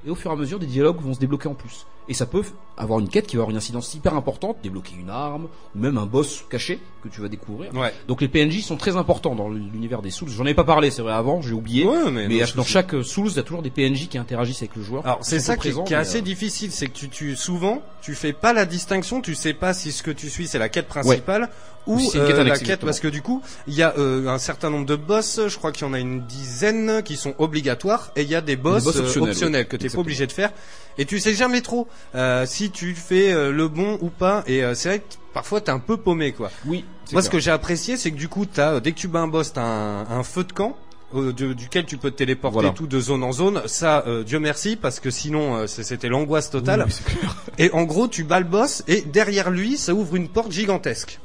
Et 0.05 0.09
au 0.11 0.15
fur 0.15 0.29
et 0.29 0.33
à 0.35 0.37
mesure, 0.37 0.59
des 0.59 0.67
dialogues 0.67 1.01
vont 1.01 1.15
se 1.15 1.19
débloquer 1.19 1.47
en 1.49 1.55
plus. 1.55 1.87
Et 2.09 2.13
ça 2.13 2.25
peut 2.25 2.43
avoir 2.77 2.99
une 2.99 3.09
quête 3.09 3.27
qui 3.27 3.35
va 3.35 3.41
avoir 3.41 3.51
une 3.51 3.57
incidence 3.57 3.93
hyper 3.93 4.13
importante, 4.13 4.57
débloquer 4.63 4.95
une 4.99 5.09
arme, 5.09 5.47
ou 5.75 5.79
même 5.79 5.97
un 5.97 6.05
boss 6.05 6.45
caché 6.49 6.79
que 7.03 7.09
tu 7.09 7.21
vas 7.21 7.27
découvrir. 7.27 7.73
Ouais. 7.75 7.93
Donc 8.07 8.21
les 8.21 8.27
PNJ 8.27 8.61
sont 8.61 8.77
très 8.77 8.95
importants 8.95 9.35
dans 9.35 9.49
l'univers 9.49 10.01
des 10.01 10.11
Souls. 10.11 10.29
J'en 10.29 10.43
avais 10.45 10.53
pas 10.53 10.63
parlé, 10.63 10.91
c'est 10.91 11.01
vrai 11.01 11.13
avant, 11.13 11.41
j'ai 11.41 11.53
oublié. 11.53 11.85
Ouais, 11.85 12.11
mais, 12.11 12.27
mais 12.27 12.39
non, 12.39 12.45
dans 12.55 12.63
chaque 12.63 12.93
euh, 12.93 13.03
Souls, 13.03 13.29
il 13.29 13.35
y 13.35 13.39
a 13.39 13.43
toujours 13.43 13.61
des 13.61 13.71
PNJ 13.71 14.07
qui 14.07 14.17
interagissent 14.17 14.61
avec 14.61 14.75
le 14.75 14.83
joueur. 14.83 15.05
Alors 15.05 15.19
c'est 15.21 15.39
ça 15.39 15.57
qui, 15.57 15.69
est- 15.69 15.93
assez 15.93 16.19
euh, 16.19 16.21
difficile, 16.21 16.71
c'est 16.71 16.87
que 16.87 16.93
tu, 16.93 17.09
tu 17.09 17.35
souvent 17.35 17.81
tu 18.01 18.15
fais 18.15 18.31
pas 18.31 18.53
la 18.53 18.65
distinction, 18.65 19.19
tu 19.19 19.35
sais 19.35 19.53
pas 19.53 19.73
si 19.73 19.91
ce 19.91 20.01
que 20.01 20.11
tu 20.11 20.29
suis 20.29 20.47
c'est 20.47 20.59
la 20.59 20.69
quête 20.69 20.87
principale 20.87 21.49
ou 21.85 21.99
une 21.99 22.07
euh, 22.21 22.27
quête 22.27 22.37
la 22.37 22.43
quête 22.45 22.61
exactement. 22.61 22.85
parce 22.85 22.99
que 23.01 23.07
du 23.09 23.21
coup 23.21 23.41
il 23.67 23.73
y 23.73 23.83
a 23.83 23.93
euh, 23.97 24.27
un 24.27 24.37
certain 24.37 24.69
nombre 24.69 24.85
de 24.85 24.95
boss, 24.95 25.41
je 25.47 25.57
crois 25.57 25.73
qu'il 25.73 25.85
y 25.85 25.89
en 25.89 25.93
a 25.93 25.99
une 25.99 26.25
dizaine 26.25 27.01
qui 27.03 27.17
sont 27.17 27.33
obligatoires 27.37 28.11
et 28.15 28.21
il 28.21 28.29
y 28.29 28.35
a 28.35 28.39
des 28.39 28.55
boss, 28.55 28.83
boss 28.83 28.95
euh, 28.95 28.99
optionnels, 29.01 29.29
optionnels, 29.31 29.61
oui. 29.63 29.67
que 29.67 29.75
t'es 29.75 29.89
pas 29.89 29.99
obligé 29.99 30.25
de 30.25 30.31
faire 30.31 30.51
et 30.97 31.05
tu 31.05 31.19
sais 31.19 31.33
jamais 31.33 31.59
trop 31.59 31.87
euh, 32.15 32.45
si 32.45 32.71
tu 32.71 32.95
fais 32.95 33.31
euh, 33.33 33.51
le 33.51 33.67
bon 33.67 33.97
ou 34.01 34.09
pas 34.09 34.43
et 34.47 34.63
euh, 34.63 34.73
c'est 34.75 34.89
vrai 34.89 34.99
que 34.99 35.05
parfois 35.33 35.61
t'es 35.61 35.71
un 35.71 35.79
peu 35.79 35.97
paumé 35.97 36.31
quoi. 36.31 36.51
Oui. 36.65 36.85
Moi 37.11 37.21
ce 37.21 37.29
que 37.29 37.39
j'ai 37.39 37.51
apprécié 37.51 37.97
c'est 37.97 38.11
que 38.11 38.17
du 38.17 38.27
coup 38.27 38.45
t'as 38.45 38.73
euh, 38.73 38.79
dès 38.79 38.91
que 38.91 38.97
tu 38.97 39.07
bats 39.07 39.19
un 39.21 39.27
boss 39.27 39.53
t'as 39.53 39.61
un, 39.63 40.01
un 40.09 40.23
feu 40.23 40.43
de 40.43 40.51
camp 40.53 40.77
euh, 41.15 41.31
de- 41.31 41.53
duquel 41.53 41.85
tu 41.85 41.97
peux 41.97 42.11
te 42.11 42.17
téléporter 42.17 42.53
Voilà. 42.53 42.69
tout 42.71 42.85
de 42.87 42.99
zone 42.99 43.23
en 43.23 43.31
zone. 43.31 43.61
Ça, 43.65 44.03
euh, 44.07 44.23
Dieu 44.25 44.39
merci, 44.39 44.75
parce 44.75 44.99
que 44.99 45.09
sinon 45.09 45.55
euh, 45.55 45.65
c'est- 45.67 45.83
c'était 45.83 46.09
l'angoisse 46.09 46.49
totale. 46.49 46.85
Et 47.57 47.71
en 47.71 47.83
gros, 47.83 48.09
tu 48.09 48.25
bats 48.25 48.39
le 48.41 48.45
boss 48.45 48.83
et 48.89 49.01
derrière 49.03 49.49
lui, 49.49 49.77
ça 49.77 49.93
ouvre 49.93 50.15
une 50.17 50.27
porte 50.27 50.51
gigantesque 50.51 51.19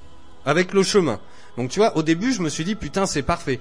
avec 0.46 0.72
le 0.72 0.84
chemin. 0.84 1.18
Donc 1.58 1.70
tu 1.70 1.80
vois, 1.80 1.96
au 1.96 2.02
début, 2.04 2.32
je 2.32 2.42
me 2.42 2.48
suis 2.48 2.64
dit 2.64 2.76
putain, 2.76 3.06
c'est 3.06 3.22
parfait. 3.22 3.58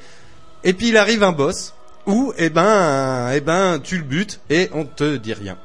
Et 0.63 0.73
puis 0.73 0.89
il 0.89 0.97
arrive 0.97 1.23
un 1.23 1.31
boss 1.31 1.73
où, 2.05 2.33
eh 2.37 2.49
ben, 2.51 3.31
eh 3.33 3.41
ben, 3.41 3.79
tu 3.83 3.97
le 3.97 4.03
butes 4.03 4.41
et 4.51 4.69
on 4.73 4.85
te 4.85 5.17
dit 5.17 5.33
rien. 5.33 5.57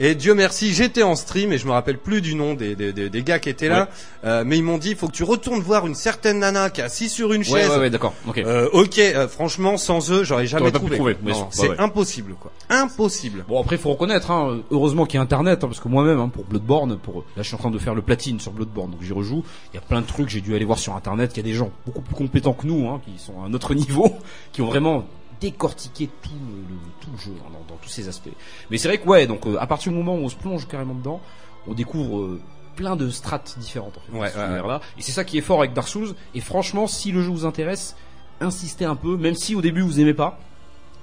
Et 0.00 0.14
Dieu 0.14 0.34
merci, 0.34 0.72
j'étais 0.74 1.02
en 1.02 1.14
stream 1.14 1.52
et 1.52 1.58
je 1.58 1.66
me 1.66 1.72
rappelle 1.72 1.98
plus 1.98 2.20
du 2.20 2.34
nom 2.34 2.54
des, 2.54 2.74
des, 2.74 2.92
des, 2.92 3.08
des 3.10 3.22
gars 3.22 3.38
qui 3.38 3.48
étaient 3.48 3.68
là, 3.68 3.88
euh, 4.24 4.42
mais 4.44 4.58
ils 4.58 4.62
m'ont 4.64 4.78
dit 4.78 4.90
il 4.90 4.96
faut 4.96 5.06
que 5.06 5.12
tu 5.12 5.22
retournes 5.24 5.60
voir 5.60 5.86
une 5.86 5.94
certaine 5.94 6.40
nana 6.40 6.68
qui 6.70 6.80
est 6.80 6.84
assise 6.84 7.12
sur 7.12 7.32
une 7.32 7.42
Ouais, 7.42 7.60
chaise. 7.60 7.70
ouais, 7.70 7.78
ouais, 7.78 7.90
d'accord. 7.90 8.12
Ok. 8.26 8.38
Euh, 8.38 8.68
ok, 8.72 8.98
euh, 8.98 9.28
franchement, 9.28 9.76
sans 9.76 10.10
eux, 10.10 10.24
j'aurais 10.24 10.46
jamais 10.46 10.72
pas 10.72 10.78
pu 10.80 10.86
trouvé. 10.86 10.96
trouver, 10.96 11.16
bien 11.20 11.32
Non, 11.32 11.38
sûr. 11.38 11.48
c'est 11.50 11.62
Ouais, 11.62 11.68
ouais. 11.70 11.80
impossible, 11.80 12.34
quoi. 12.40 12.50
Impossible. 12.70 13.44
Bon 13.48 13.60
après 13.60 13.76
faut 13.76 13.90
reconnaître, 13.90 14.30
hein, 14.30 14.58
heureusement 14.70 15.06
qu'il 15.06 15.16
y 15.16 15.20
a 15.20 15.22
Internet, 15.22 15.62
hein, 15.62 15.68
parce 15.68 15.80
que 15.80 15.88
moi-même 15.88 16.18
hein, 16.18 16.28
pour 16.28 16.44
Bloodborne, 16.44 16.98
pour 16.98 17.18
là 17.36 17.42
je 17.42 17.48
suis 17.48 17.54
en 17.54 17.58
train 17.58 17.70
de 17.70 17.78
faire 17.78 17.94
le 17.94 18.02
platine 18.02 18.40
sur 18.40 18.52
Bloodborne, 18.52 18.90
donc 18.90 19.02
j'y 19.02 19.12
rejoue. 19.12 19.44
Il 19.72 19.76
y 19.76 19.78
a 19.78 19.82
plein 19.82 20.00
de 20.00 20.06
trucs, 20.06 20.28
j'ai 20.28 20.40
dû 20.40 20.54
aller 20.56 20.64
voir 20.64 20.78
sur 20.78 20.94
Internet, 20.96 21.32
qu'il 21.32 21.46
y 21.46 21.48
a 21.48 21.50
des 21.50 21.56
gens 21.56 21.70
beaucoup 21.86 22.02
plus 22.02 22.14
compétents 22.16 22.52
que 22.52 22.66
nous, 22.66 22.88
hein, 22.88 23.00
qui 23.04 23.12
sont 23.22 23.40
à 23.42 23.46
un 23.46 23.54
autre 23.54 23.74
niveau, 23.74 24.12
qui 24.52 24.60
ont 24.62 24.66
vraiment 24.66 25.04
décortiqué 25.40 26.08
tout 26.22 26.30
le, 26.32 26.76
tout 27.00 27.10
le 27.12 27.18
jeu 27.18 27.32
hein, 27.40 27.50
dans, 27.52 27.74
dans 27.74 27.80
tous 27.80 27.88
ces 27.88 28.08
aspects. 28.08 28.28
Mais 28.70 28.78
c'est 28.78 28.88
vrai 28.88 28.98
que 28.98 29.06
ouais, 29.08 29.26
donc 29.26 29.46
euh, 29.46 29.56
à 29.60 29.66
partir 29.66 29.92
du 29.92 29.98
moment 29.98 30.14
où 30.14 30.18
on 30.24 30.28
se 30.28 30.36
plonge 30.36 30.66
carrément 30.68 30.94
dedans, 30.94 31.20
on 31.66 31.74
découvre 31.74 32.20
euh, 32.20 32.40
plein 32.76 32.96
de 32.96 33.08
strates 33.10 33.56
différentes 33.58 33.96
en 33.96 34.00
fait, 34.00 34.12
dans 34.12 34.18
Ouais, 34.18 34.28
cet 34.28 34.36
ouais, 34.38 34.44
univers-là. 34.44 34.80
Et 34.98 35.02
c'est 35.02 35.12
ça 35.12 35.24
qui 35.24 35.38
est 35.38 35.42
fort 35.42 35.58
avec 35.60 35.72
Dark 35.72 35.88
Souls. 35.88 36.14
Et 36.34 36.40
franchement, 36.40 36.86
si 36.86 37.12
le 37.12 37.22
jeu 37.22 37.30
vous 37.30 37.46
intéresse, 37.46 37.96
insistez 38.40 38.84
un 38.84 38.96
peu, 38.96 39.16
même 39.16 39.34
si 39.34 39.54
au 39.54 39.60
début 39.62 39.80
vous 39.82 40.00
aimez 40.00 40.14
pas. 40.14 40.38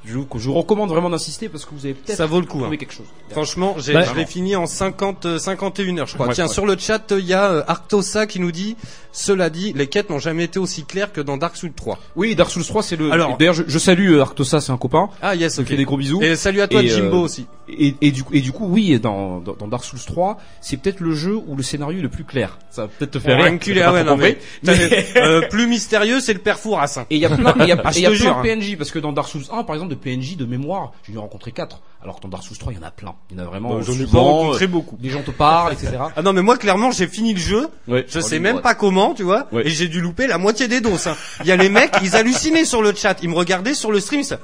Je, 0.04 0.16
vous- 0.18 0.28
je 0.36 0.48
vous 0.48 0.54
recommande 0.54 0.90
vraiment 0.90 1.10
d'insister 1.12 1.48
parce 1.48 1.64
que 1.64 1.72
vous 1.76 1.86
avez 1.86 1.94
peut-être 1.94 2.18
Ça 2.18 2.26
vaut 2.26 2.40
le 2.40 2.48
coup, 2.48 2.60
trouvé 2.60 2.76
hein. 2.76 2.80
quelque 2.80 2.94
chose. 2.94 3.06
Franchement, 3.30 3.76
j'ai, 3.78 3.94
Bah, 3.94 4.02
je 4.02 4.16
l'ai 4.16 4.26
fini 4.26 4.56
en 4.56 4.66
50, 4.66 5.26
euh, 5.28 5.38
51 5.40 5.98
heures, 6.00 6.08
je 6.08 6.16
crois. 6.16 6.28
Ouais, 6.28 6.34
Tiens, 6.34 6.48
ouais. 6.48 6.54
sur 6.54 6.66
le 6.66 6.76
chat, 6.78 7.14
il 7.18 7.26
y 7.26 7.34
a 7.34 7.52
euh, 7.52 7.64
Arctosa 7.68 8.26
qui 8.26 8.40
nous 8.40 8.52
dit, 8.52 8.76
cela 9.12 9.50
dit, 9.52 9.74
les 9.76 9.86
quêtes 9.88 10.10
n'ont 10.10 10.18
jamais 10.20 10.46
été 10.46 10.58
aussi 10.58 10.86
claires 10.86 11.14
que 11.14 11.22
dans 11.22 11.38
Dark 11.38 11.56
Souls 11.56 11.72
3. 11.76 12.00
Oui, 12.16 12.36
Dark 12.36 12.50
Souls 12.50 12.66
3, 12.66 12.82
c'est 12.82 12.96
le. 12.96 13.12
Alors- 13.12 13.38
d'ailleurs, 13.38 13.54
je, 13.54 13.64
je 13.68 13.78
salue 13.78 14.14
euh, 14.14 14.22
Arctosa, 14.22 14.60
c'est 14.60 14.72
un 14.72 14.78
copain. 14.78 15.10
Ah, 15.22 15.36
yes, 15.36 15.58
Je 15.58 15.62
ok. 15.62 15.68
fais 15.68 15.78
des 15.78 15.86
gros 15.86 15.98
bisous. 15.98 16.22
Et 16.24 16.36
salut 16.36 16.62
à 16.62 16.68
toi, 16.68 16.82
Et, 16.82 16.88
Jimbo 16.88 17.18
euh, 17.18 17.26
aussi. 17.26 17.46
Et, 17.78 17.96
et 18.02 18.12
du 18.12 18.24
coup, 18.24 18.34
et 18.34 18.42
du 18.42 18.52
coup, 18.52 18.66
oui, 18.68 19.00
dans, 19.00 19.40
dans, 19.40 19.54
dans 19.54 19.68
Dark 19.68 19.84
Souls 19.84 20.00
3, 20.06 20.38
c'est 20.62 20.78
peut-être 20.78 21.00
le 21.00 21.14
jeu 21.16 21.36
où 21.36 21.56
le 21.56 21.64
scénario 21.64 22.00
est 22.00 22.02
le 22.02 22.10
plus 22.10 22.24
clair. 22.26 22.58
Ça 22.70 22.84
va 22.84 22.88
peut-être 22.90 23.12
te 23.12 23.20
faire 23.20 23.38
Ouais, 23.38 23.50
rire. 23.50 23.84
ah 23.88 23.94
ouais, 23.94 24.04
non, 24.04 24.18
mais, 24.18 24.38
euh, 25.18 25.42
plus 25.50 25.68
mystérieux, 25.68 26.20
c'est 26.20 26.34
le 26.34 26.40
père 26.40 26.60
Fourassin. 26.60 27.06
Et 27.10 27.16
il 27.16 27.22
y 27.22 27.26
a 27.26 27.30
plein, 27.30 27.54
y 27.66 27.72
a, 27.72 27.82
Ah, 27.84 27.92
y 27.98 28.06
a 28.06 28.12
plein 28.12 28.20
de 28.20 28.28
hein. 28.28 28.42
PNJ 28.60 28.78
parce 28.78 28.92
que 28.92 29.00
dans 29.00 29.12
Dark 29.14 29.30
Souls 29.30 29.44
1, 29.52 29.64
par 29.64 29.76
exemple, 29.76 29.92
de 29.92 29.96
PNJ 30.00 30.38
de 30.38 30.46
mémoire, 30.46 30.92
j'en 31.08 31.14
ai 31.14 31.18
rencontré 31.18 31.52
4 31.52 31.82
Alors 32.04 32.18
que 32.18 32.22
dans 32.22 32.30
Dark 32.30 32.44
Souls 32.44 32.58
3, 32.58 32.74
il 32.74 32.76
y 32.78 32.80
en 32.80 32.88
a 32.88 32.92
plein. 32.92 33.14
Il 33.30 33.38
y 33.38 33.40
en 33.40 33.44
a 33.44 33.46
vraiment. 33.48 33.76
Bah, 33.76 33.82
j'en 33.86 33.94
ai 33.94 34.06
pas 34.06 34.20
rencontré 34.20 34.66
euh, 34.66 34.68
beaucoup. 34.68 34.98
Les 35.02 35.10
gens 35.10 35.22
te 35.22 35.32
parlent, 35.32 35.74
etc. 35.74 35.94
Ah 36.16 36.22
non 36.22 36.34
mais 36.34 36.42
moi 36.42 36.58
clairement 36.58 36.92
j'ai 36.92 37.08
fini 37.08 37.34
le 37.34 37.40
jeu, 37.40 37.68
Ouais. 37.88 38.06
je 38.08 38.20
Oh, 38.20 38.22
sais 38.22 38.40
même 38.40 38.62
pas 38.62 38.76
comment 38.76 39.14
tu 39.14 39.24
vois, 39.24 39.48
et 39.64 39.70
j'ai 39.70 39.88
dû 39.88 40.02
louper 40.02 40.28
la 40.28 40.38
moitié 40.38 40.68
des 40.68 40.82
doses. 40.82 41.08
hein. 41.08 41.16
Il 41.42 41.48
y 41.48 41.52
a 41.52 41.56
les 41.56 41.70
mecs, 41.70 41.92
ils 42.04 42.16
hallucinaient 42.16 42.66
sur 42.66 42.82
le 42.82 42.94
chat, 42.94 43.18
ils 43.24 43.30
me 43.30 43.36
regardaient 43.36 43.74
sur 43.74 43.92
le 43.92 44.00
stream. 44.00 44.24
Ça... 44.24 44.40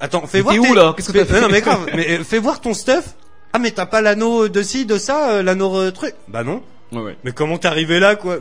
Attends, 0.00 0.26
fais 0.26 0.40
voir. 0.40 0.54
t'es 0.54 0.60
où, 0.60 0.74
là? 0.74 0.94
Qu'est-ce 0.96 1.12
que 1.12 1.18
t'as 1.18 1.24
fait 1.24 1.40
Non 1.40 1.48
mais 1.48 1.60
grave, 1.60 1.86
mais 1.94 2.18
euh, 2.18 2.24
fais 2.24 2.38
voir 2.38 2.60
ton 2.60 2.74
stuff. 2.74 3.14
Ah 3.52 3.58
mais 3.58 3.70
t'as 3.70 3.86
pas 3.86 4.00
l'anneau 4.00 4.48
de 4.48 4.62
ci, 4.62 4.84
de 4.86 4.98
ça, 4.98 5.30
euh, 5.30 5.42
l'anneau 5.42 5.76
euh, 5.76 5.90
truc? 5.90 6.14
Bah 6.28 6.44
non. 6.44 6.62
Ouais, 6.90 7.00
ouais. 7.00 7.16
Mais 7.22 7.32
comment 7.32 7.58
t'es 7.58 7.68
arrivé 7.68 8.00
là 8.00 8.16
quoi? 8.16 8.38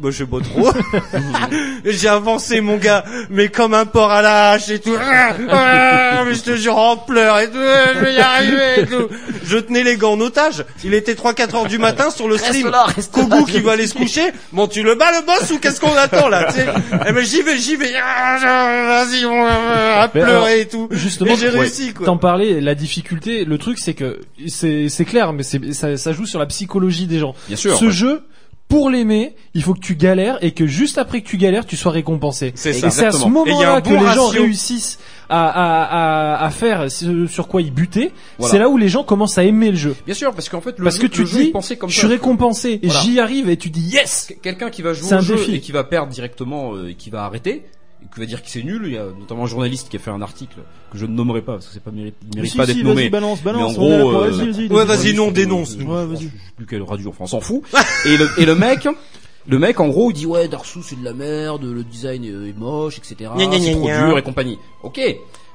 Moi 0.00 0.10
je 0.10 0.18
sais 0.18 0.26
pas 0.26 0.38
trop. 0.40 0.70
J'ai 1.84 2.08
avancé 2.08 2.60
mon 2.60 2.78
gars, 2.78 3.04
mais 3.28 3.48
comme 3.48 3.74
un 3.74 3.84
porc 3.84 4.10
à 4.10 4.22
la 4.22 4.50
hache 4.50 4.70
et 4.70 4.80
tout. 4.80 4.96
Ah, 5.48 6.18
ah, 6.18 6.24
mais 6.26 6.34
je 6.34 6.42
te 6.42 6.56
jure 6.56 6.76
en 6.76 6.96
pleurs 6.96 7.38
et 7.38 7.48
tout. 7.48 7.58
Je 7.58 7.98
vais 8.00 8.14
y 8.14 8.18
arriver 8.18 8.80
et 8.80 8.86
tout. 8.86 9.08
Je 9.44 9.58
tenais 9.58 9.82
les 9.82 9.96
gants 9.96 10.12
en 10.12 10.20
otage. 10.20 10.64
Il 10.84 10.94
était 10.94 11.14
3-4 11.14 11.56
heures 11.56 11.66
du 11.66 11.78
matin 11.78 12.10
sur 12.10 12.28
le 12.28 12.36
stream. 12.36 12.70
Kogu 13.12 13.30
là, 13.30 13.42
qui 13.46 13.60
va 13.60 13.72
aller 13.72 13.86
se 13.86 13.94
coucher. 13.94 14.32
Bon 14.52 14.66
tu 14.66 14.82
le 14.82 14.94
bats 14.94 15.10
le 15.12 15.24
boss 15.24 15.50
ou 15.52 15.58
qu'est-ce 15.58 15.80
qu'on 15.80 15.94
attend 15.94 16.28
là 16.28 16.52
tu 16.52 16.60
sais? 16.60 16.66
Eh 17.06 17.12
ben 17.12 17.24
j'y 17.24 17.42
vais, 17.42 17.58
j'y 17.58 17.76
vais. 17.76 17.92
Ah, 17.96 19.04
Vas-y 19.04 19.24
on 19.24 19.44
va 19.44 20.02
à 20.02 20.08
pleurer 20.08 20.30
alors, 20.30 20.48
et 20.48 20.66
tout. 20.66 20.88
Justement, 20.90 21.36
j'ai 21.36 21.50
ouais, 21.50 21.60
réussi 21.60 21.92
quoi. 21.92 22.06
T'en 22.06 22.16
parlais, 22.16 22.60
la 22.60 22.74
difficulté, 22.74 23.44
le 23.44 23.58
truc 23.58 23.78
c'est 23.78 23.94
que 23.94 24.20
c'est 24.48 25.04
clair, 25.04 25.32
mais 25.32 25.42
c'est 25.42 25.72
ça, 25.72 25.96
ça 25.96 26.12
joue 26.12 26.26
sur 26.26 26.38
la 26.38 26.46
psychologie 26.46 27.06
des 27.06 27.18
gens. 27.18 27.34
Bien 27.48 27.56
sûr, 27.56 27.65
Ce 27.74 27.84
ouais. 27.86 27.90
jeu. 27.90 28.22
Pour 28.68 28.90
l'aimer, 28.90 29.36
il 29.54 29.62
faut 29.62 29.74
que 29.74 29.78
tu 29.80 29.94
galères 29.94 30.38
et 30.42 30.50
que 30.50 30.66
juste 30.66 30.98
après 30.98 31.20
que 31.20 31.28
tu 31.28 31.36
galères, 31.36 31.66
tu 31.66 31.76
sois 31.76 31.92
récompensé. 31.92 32.50
C'est 32.56 32.70
Et 32.70 32.72
ça. 32.72 32.90
c'est 32.90 33.06
à 33.06 33.12
ce. 33.12 33.18
Et 33.24 33.28
moment-là 33.28 33.74
un 33.76 33.80
que 33.80 33.90
les 33.90 34.12
gens 34.12 34.26
réussissent 34.26 34.98
à, 35.28 35.46
à, 35.46 36.34
à, 36.34 36.44
à 36.44 36.50
faire 36.50 36.90
ce 36.90 37.28
sur 37.28 37.46
quoi 37.46 37.62
ils 37.62 37.72
butaient. 37.72 38.10
Voilà. 38.38 38.50
C'est 38.50 38.58
là 38.58 38.68
où 38.68 38.76
les 38.76 38.88
gens 38.88 39.04
commencent 39.04 39.38
à 39.38 39.44
aimer 39.44 39.70
le 39.70 39.76
jeu. 39.76 39.94
Bien 40.04 40.16
sûr, 40.16 40.32
parce 40.34 40.48
qu'en 40.48 40.60
fait, 40.60 40.76
le 40.78 40.82
Parce 40.82 40.96
jeu, 40.96 41.02
que 41.02 41.06
tu 41.06 41.22
dis, 41.22 41.52
comme 41.78 41.88
je 41.90 41.96
suis 41.96 42.08
récompensé 42.08 42.80
et 42.82 42.88
Voilà. 42.88 43.00
j'y 43.02 43.20
arrive 43.20 43.48
et 43.50 43.56
tu 43.56 43.70
dis 43.70 43.82
yes. 43.82 44.32
Quelqu'un 44.42 44.68
qui 44.68 44.82
va 44.82 44.94
jouer 44.94 45.10
C'est 45.10 45.14
au 45.14 45.18
un 45.18 45.20
jeu 45.22 45.36
défi. 45.36 45.54
et 45.54 45.60
qui 45.60 45.70
va 45.70 45.84
perdre 45.84 46.10
directement 46.12 46.74
euh, 46.74 46.88
et 46.90 46.94
qui 46.94 47.08
va 47.10 47.22
arrêter, 47.24 47.52
et 47.52 47.62
qui 48.16 48.20
va 48.20 48.26
dire 48.26 48.42
que 48.42 48.48
c'est 48.50 48.62
nul. 48.62 48.82
Il 48.86 48.92
y 48.92 48.98
a 48.98 49.04
notamment 49.04 49.44
un 49.44 49.46
journaliste 49.46 49.88
qui 49.88 49.96
a 49.96 49.98
fait 50.00 50.10
un 50.10 50.22
article 50.22 50.56
que 50.90 50.98
je 50.98 51.06
ne 51.06 51.12
nommerai 51.12 51.42
pas 51.42 51.52
parce 51.54 51.66
que 51.66 51.72
c'est 51.74 51.82
pas 51.82 51.90
mérite, 51.90 52.14
il 52.32 52.36
mérite 52.36 52.50
Si, 52.50 52.56
pas 52.56 52.66
si, 52.66 52.74
d'être 52.74 52.82
vas-y, 52.84 52.94
nommé. 52.94 53.08
balance, 53.10 53.42
balance, 53.42 53.76
Mais 53.78 53.84
en 53.84 54.00
gros, 54.00 54.14
euh, 54.14 54.30
vas-y, 54.30 54.50
vas-y, 54.50 54.68
Ouais, 54.68 54.84
vas-y, 54.84 55.14
non, 55.14 55.30
dénonce. 55.30 55.76
Ouais, 55.76 55.84
vas-y. 56.06 56.16
je 56.16 56.22
sais 56.24 56.30
plus 56.56 56.66
quelle 56.66 56.82
radio, 56.82 57.10
enfin 57.10 57.24
on 57.24 57.26
s'en 57.26 57.40
fout. 57.40 57.62
et, 58.06 58.16
le, 58.16 58.28
et 58.38 58.46
le 58.46 58.54
mec, 58.54 58.88
le 59.46 59.58
mec 59.58 59.78
en 59.78 59.88
gros 59.88 60.10
il 60.10 60.14
dit 60.14 60.26
ouais 60.26 60.48
Dark 60.48 60.64
Souls 60.66 60.82
c'est 60.84 60.98
de 60.98 61.04
la 61.04 61.12
merde, 61.12 61.62
le 61.64 61.84
design 61.84 62.24
est 62.24 62.28
est 62.48 62.58
moche, 62.58 62.98
etc. 62.98 63.30
Gna, 63.36 63.46
gna, 63.46 63.58
C'est 63.60 63.72
trop 63.72 63.84
gna. 63.86 64.06
dur 64.08 64.18
et 64.18 64.22
compagnie. 64.22 64.58
Ok. 64.82 64.98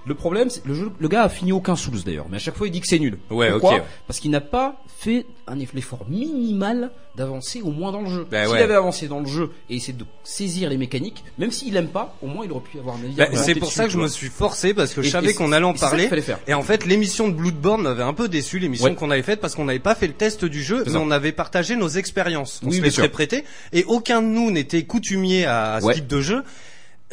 Le 0.05 0.15
problème, 0.15 0.49
c'est 0.49 0.65
le 0.65 0.73
jeu, 0.73 0.91
le 0.99 1.07
gars 1.07 1.23
a 1.23 1.29
fini 1.29 1.51
aucun 1.51 1.75
Souls 1.75 2.01
d'ailleurs, 2.03 2.25
mais 2.29 2.37
à 2.37 2.39
chaque 2.39 2.55
fois 2.55 2.67
il 2.67 2.71
dit 2.71 2.81
que 2.81 2.87
c'est 2.87 2.97
nul. 2.97 3.17
Ouais, 3.29 3.51
Pourquoi 3.51 3.75
ok. 3.75 3.83
Parce 4.07 4.19
qu'il 4.19 4.31
n'a 4.31 4.41
pas 4.41 4.81
fait 4.97 5.25
un 5.47 5.57
eff- 5.57 5.69
l'effort 5.75 6.05
minimal 6.09 6.91
d'avancer 7.15 7.61
au 7.61 7.71
moins 7.71 7.91
dans 7.91 8.01
le 8.01 8.09
jeu. 8.09 8.25
Bah 8.31 8.45
S'il 8.45 8.53
ouais. 8.53 8.61
avait 8.61 8.73
avancé 8.75 9.07
dans 9.07 9.19
le 9.19 9.27
jeu 9.27 9.51
et 9.69 9.75
essayé 9.75 9.93
de 9.93 10.05
saisir 10.23 10.69
les 10.69 10.77
mécaniques, 10.77 11.23
même 11.37 11.51
s'il 11.51 11.75
aime 11.75 11.89
pas, 11.89 12.15
au 12.23 12.27
moins 12.27 12.45
il 12.45 12.51
aurait 12.51 12.61
pu 12.63 12.79
avoir 12.79 12.95
un 12.95 12.99
avis. 13.03 13.19
Argumenté 13.21 13.45
c'est 13.53 13.59
pour 13.59 13.67
dessus, 13.67 13.77
ça 13.77 13.85
que 13.85 13.91
je 13.91 13.97
me 13.97 14.07
suis 14.07 14.29
forcé 14.29 14.73
parce 14.73 14.93
que 14.93 15.01
je 15.01 15.07
Et- 15.07 15.11
savais 15.11 15.33
qu'on 15.33 15.51
allait 15.51 15.65
en 15.65 15.73
parler. 15.73 16.07
faire. 16.07 16.39
Et 16.47 16.53
en 16.53 16.63
fait, 16.63 16.85
l'émission 16.85 17.27
de 17.27 17.33
Bloodborne 17.33 17.81
m'avait 17.83 18.03
un 18.03 18.13
peu 18.13 18.27
déçu, 18.27 18.59
l'émission 18.59 18.87
Ouais. 18.87 18.95
qu'on 18.95 19.11
avait 19.11 19.21
faite 19.23 19.39
parce 19.41 19.55
qu'on 19.55 19.65
n'avait 19.65 19.79
pas 19.79 19.93
fait 19.95 20.07
le 20.07 20.13
test 20.13 20.45
du 20.45 20.63
jeu, 20.63 20.83
mais 20.87 20.95
on 20.95 21.11
avait 21.11 21.31
partagé 21.31 21.75
nos 21.75 21.89
expériences. 21.89 22.59
On 22.63 22.69
Oui, 22.69 22.77
se 22.91 23.01
les 23.01 23.09
prêté 23.09 23.43
et 23.73 23.83
aucun 23.85 24.21
de 24.21 24.27
nous 24.27 24.49
n'était 24.51 24.83
coutumier 24.83 25.45
à, 25.45 25.73
à 25.73 25.81
ce 25.81 25.91
type 25.91 26.07
de 26.07 26.21
jeu. 26.21 26.43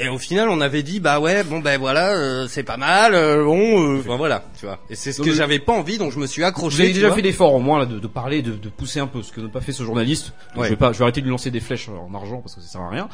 Et 0.01 0.09
au 0.09 0.19
final, 0.19 0.49
on 0.49 0.61
avait 0.61 0.85
dit 0.85 1.01
bah 1.01 1.19
ouais, 1.19 1.43
bon 1.43 1.59
ben 1.59 1.79
voilà, 1.79 2.11
euh, 2.11 2.47
c'est 2.49 2.63
pas 2.63 2.77
mal, 2.77 3.15
euh, 3.15 3.43
bon, 3.43 3.83
euh, 3.97 3.99
enfin, 4.01 4.17
voilà, 4.17 4.45
tu 4.59 4.65
vois. 4.67 4.79
Et 4.89 4.95
c'est 4.95 5.11
ce 5.13 5.19
Donc, 5.19 5.27
que 5.27 5.33
j'avais 5.35 5.59
pas 5.59 5.73
envie, 5.73 5.99
donc 5.99 6.13
je 6.13 6.19
me 6.21 6.27
suis 6.27 6.45
accroché. 6.45 6.87
Tu 6.87 6.93
déjà 6.93 7.09
vois. 7.09 7.17
fait 7.17 7.23
l'effort 7.23 7.53
au 7.53 7.59
moins 7.59 7.81
là, 7.81 7.85
de, 7.87 7.99
de 7.99 8.07
parler, 8.07 8.41
de, 8.43 8.53
de 8.53 8.69
pousser 8.69 9.01
un 9.01 9.09
peu, 9.09 9.23
ce 9.23 9.33
que 9.33 9.41
n'a 9.41 9.49
pas 9.49 9.61
fait 9.61 9.73
ce 9.73 9.83
journaliste. 9.83 10.33
Donc, 10.55 10.59
Ouais. 10.63 10.65
Je 10.69 10.71
vais 10.71 10.77
pas, 10.77 10.93
je 10.93 10.99
vais 10.99 11.03
arrêter 11.03 11.21
de 11.21 11.27
lui 11.27 11.33
lancer 11.33 11.51
des 11.51 11.59
flèches 11.61 11.89
en 11.89 12.15
argent 12.15 12.39
parce 12.41 12.55
que 12.55 12.61
ça 12.61 12.69
sert 12.69 12.81
à 12.81 12.91
rien. 12.91 13.09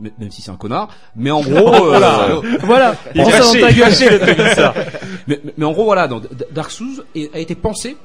Même 0.00 0.30
si 0.30 0.40
c'est 0.42 0.50
un 0.50 0.56
connard, 0.56 0.88
mais 1.14 1.30
en 1.30 1.40
gros, 1.42 1.74
euh, 1.74 1.88
Voilà. 1.90 2.40
Voilà. 2.62 2.96
Il 3.14 3.20
est 3.20 3.30
ça 3.30 3.38
dans 3.40 3.52
ta 3.52 3.72
gueule. 3.72 3.90
le 3.90 4.34
commissaire. 4.34 4.74
mais, 5.28 5.40
mais- 5.44 5.52
mais 5.58 5.64
en 5.66 5.72
gros 5.72 5.84
voilà, 5.84 6.08
donc, 6.08 6.22
Dark 6.52 6.70
Souls 6.70 7.04
a 7.34 7.38
été 7.38 7.54
pensé 7.54 7.96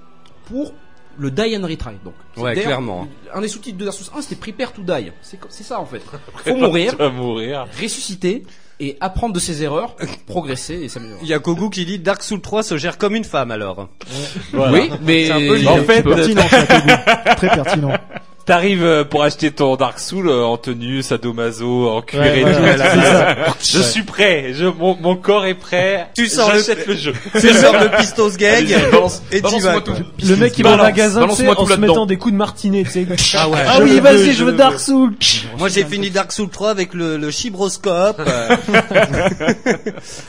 pour 0.45 0.73
le 1.17 1.31
die 1.31 1.57
and 1.57 1.63
retry. 1.65 1.95
Donc, 2.03 2.13
Ouais, 2.37 2.55
clairement. 2.55 3.07
Un 3.33 3.41
des 3.41 3.47
sous-titres 3.47 3.77
de 3.77 3.85
Dark 3.85 3.97
Souls 3.97 4.13
1, 4.15 4.21
c'était 4.21 4.35
prepare 4.35 4.71
to 4.73 4.81
die. 4.83 5.11
C'est 5.21 5.63
ça 5.63 5.79
en 5.79 5.85
fait. 5.85 6.01
Faut 6.45 6.55
mourir, 6.55 6.95
ressusciter 7.81 8.43
et 8.81 8.97
apprendre 9.01 9.33
de 9.33 9.39
ses 9.39 9.61
erreurs, 9.63 9.95
progresser 10.25 10.75
et 10.75 10.87
s'améliorer. 10.87 11.19
Il 11.21 11.27
y 11.27 11.33
a 11.33 11.39
Kogu 11.39 11.69
qui 11.69 11.85
dit 11.85 11.99
Dark 11.99 12.23
Souls 12.23 12.39
3 12.41 12.63
se 12.63 12.77
gère 12.77 12.97
comme 12.97 13.15
une 13.15 13.25
femme 13.25 13.51
alors. 13.51 13.89
Voilà. 14.53 14.71
Oui, 14.71 14.89
mais 15.01 15.25
C'est 15.25 15.31
un 15.33 15.39
peu 15.39 15.55
l'idée. 15.55 15.67
En 15.67 15.83
fait, 15.83 16.03
Pertinent, 16.03 16.47
ça. 16.47 16.63
Très 17.35 17.49
pertinent. 17.49 17.93
T'arrives 18.49 18.83
euh, 18.83 19.03
pour 19.03 19.21
acheter 19.21 19.51
ton 19.51 19.75
Dark 19.75 19.99
Soul 19.99 20.27
euh, 20.27 20.43
en 20.43 20.57
tenue, 20.57 21.03
sadomaso, 21.03 21.87
en 21.87 22.01
cuir 22.01 22.19
Ouais, 22.21 22.39
et 22.39 22.43
ouais, 22.43 22.51
tout. 22.77 23.53
Je 23.61 23.79
suis 23.79 24.01
prêt. 24.01 24.53
Je, 24.55 24.65
mon, 24.65 24.97
mon 24.99 25.15
corps 25.15 25.45
est 25.45 25.53
prêt. 25.53 26.07
Tu 26.15 26.25
sors 26.27 26.51
le- 26.51 26.59
jeu. 26.95 27.13
Tu 27.39 27.49
sors 27.53 27.73
le 27.79 27.95
pistos 27.95 28.37
gag 28.37 28.67
balance- 28.91 29.21
et 29.31 29.35
t'y 29.35 29.41
balance-moi 29.43 29.83
vas. 29.85 29.93
Le 30.27 30.35
mec 30.37 30.57
il 30.57 30.63
va 30.63 30.69
au 30.69 30.77
Balance, 30.77 30.87
magasin 30.87 31.27
tu 31.27 31.35
sais, 31.35 31.43
balance-moi 31.45 31.59
en 31.61 31.65
se 31.67 31.79
mettant 31.79 32.05
des 32.07 32.17
coups 32.17 32.33
de 32.33 32.37
martinet, 32.39 32.83
tu 32.85 32.89
sais. 32.89 33.05
Ah 33.37 33.47
ouais. 33.49 33.59
Ah 33.67 33.79
oui, 33.83 33.99
vas-y, 33.99 34.33
je 34.33 34.43
veux 34.43 34.53
Dark 34.53 34.79
Souls. 34.79 35.13
Moi 35.59 35.69
j'ai 35.69 35.83
fini 35.85 36.09
Dark 36.09 36.31
Souls 36.31 36.49
3 36.49 36.71
avec 36.71 36.95
le, 36.95 37.17
le 37.17 37.29
chibroscope. 37.29 38.19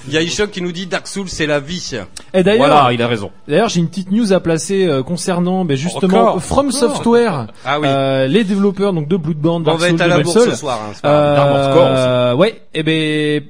Il 0.09 0.13
y 0.13 0.19
a 0.19 0.21
Ishok 0.21 0.51
qui 0.51 0.61
nous 0.61 0.73
dit 0.73 0.87
Dark 0.87 1.07
Souls 1.07 1.29
c'est 1.31 1.47
la 1.47 1.59
vie. 1.61 1.93
Et 2.35 2.43
d'ailleurs, 2.43 2.67
Voilà, 2.69 2.93
il 2.93 3.01
a 3.01 3.09
raison. 3.09 3.31
D'ailleurs, 3.49 3.71
j'ai 3.71 3.81
une 3.81 3.89
petite 3.89 4.13
news 4.13 4.33
à 4.35 4.41
placer 4.41 4.85
euh, 4.87 5.03
concernant 5.03 5.65
ben, 5.65 5.75
justement 5.77 6.39
From 6.39 6.71
Software, 6.71 7.47
Ah 7.65 7.81
oui. 7.81 7.87
Euh, 8.11 8.27
les 8.27 8.45
développeurs 8.45 8.93
donc 8.93 9.09
de 9.09 9.17
Bloodborne, 9.17 9.63
on 9.63 9.65
Dark 9.65 9.79
va 9.81 9.87
Souls, 9.87 9.95
être 9.97 10.01
à 10.03 10.07
la 10.09 10.19
Demon's 10.19 10.33
bourse 10.35 10.45
Souls. 10.45 10.53
ce 10.55 10.59
soir. 10.59 10.79
Hein, 10.83 10.91
c'est 10.95 11.03
pas 11.03 11.09
grave. 11.11 11.35
D'Armored 11.37 11.75
Core 11.75 11.87
Euh, 11.97 12.35
ouais, 12.35 12.63
et 12.75 12.83
ben 12.83 13.43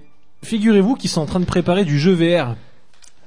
figurez-vous 0.43 0.95
qu'ils 0.97 1.11
sont 1.11 1.21
en 1.23 1.27
train 1.27 1.41
de 1.41 1.45
préparer 1.45 1.85
du 1.85 1.99
jeu 1.99 2.13
VR. 2.13 2.55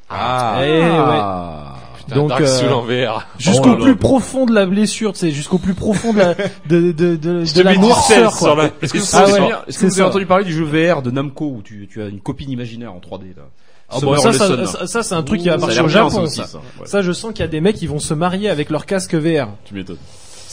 Ah. 0.10 0.60
Eh 0.64 0.70
ouais. 0.70 0.90
Ah. 0.92 1.70
Putain, 1.98 2.16
Donc, 2.18 2.30
Dark 2.30 2.42
euh, 2.42 2.48
Soul 2.60 2.74
en 2.74 2.82
VR. 2.82 3.26
Jusqu'au 3.40 3.70
Oh 3.70 3.74
là 3.74 3.78
là. 3.78 3.84
plus 3.86 3.96
profond 3.96 4.46
de 4.46 4.54
la 4.54 4.66
blessure, 4.66 5.14
tu 5.14 5.20
sais, 5.20 5.32
jusqu'au 5.32 5.58
plus 5.58 5.74
profond 5.74 6.12
de 6.12 6.20
la 6.20 6.34
de 6.68 6.92
de 6.92 7.16
de, 7.16 7.62
la 7.62 7.76
noirceur 7.78 8.36
quoi. 8.36 8.70
Est-ce 8.82 8.92
que, 8.94 8.98
vous 8.98 9.06
Ah 9.14 9.20
avez- 9.20 9.32
ouais, 9.32 9.38
est-ce 9.40 9.50
que 9.66 9.72
c'est 9.72 9.80
vous 9.80 9.86
avez 9.86 9.94
ça. 10.02 10.08
entendu 10.08 10.26
parler 10.26 10.44
du 10.44 10.52
jeu 10.54 10.66
VR 10.66 11.02
de 11.02 11.12
Namco 11.12 11.46
où 11.46 11.62
tu, 11.64 11.88
tu 11.90 12.02
as 12.02 12.08
une 12.08 12.20
copine 12.20 12.50
imaginaire 12.52 12.94
en 12.94 13.00
3D 13.00 13.28
là 13.38 13.44
Ah 13.90 14.00
bon, 14.02 14.18
ça, 14.18 14.34
ça, 14.34 14.50
là. 14.54 14.66
ça, 14.66 14.86
ça, 14.86 15.02
c'est 15.04 15.16
un 15.16 15.24
truc 15.24 15.40
qui 15.40 15.48
va 15.48 15.58
partir 15.58 15.86
au 15.86 15.88
Japon. 15.88 16.10
ça 16.10 16.22
aussi, 16.22 16.36
Ça, 16.42 16.46
ça. 16.48 16.58
Ouais. 16.58 16.86
Ça, 16.88 17.02
je 17.02 17.14
sens 17.14 17.32
qu'il 17.32 17.40
y 17.40 17.44
a 17.44 17.48
des 17.48 17.62
mecs 17.62 17.78
qui 17.78 17.88
vont 17.88 18.00
se 18.00 18.14
marier 18.14 18.50
avec 18.50 18.70
leur 18.70 18.86
casque 18.86 19.16
VR. 19.16 19.48
Tu 19.64 19.74
m'étonnes. 19.74 19.96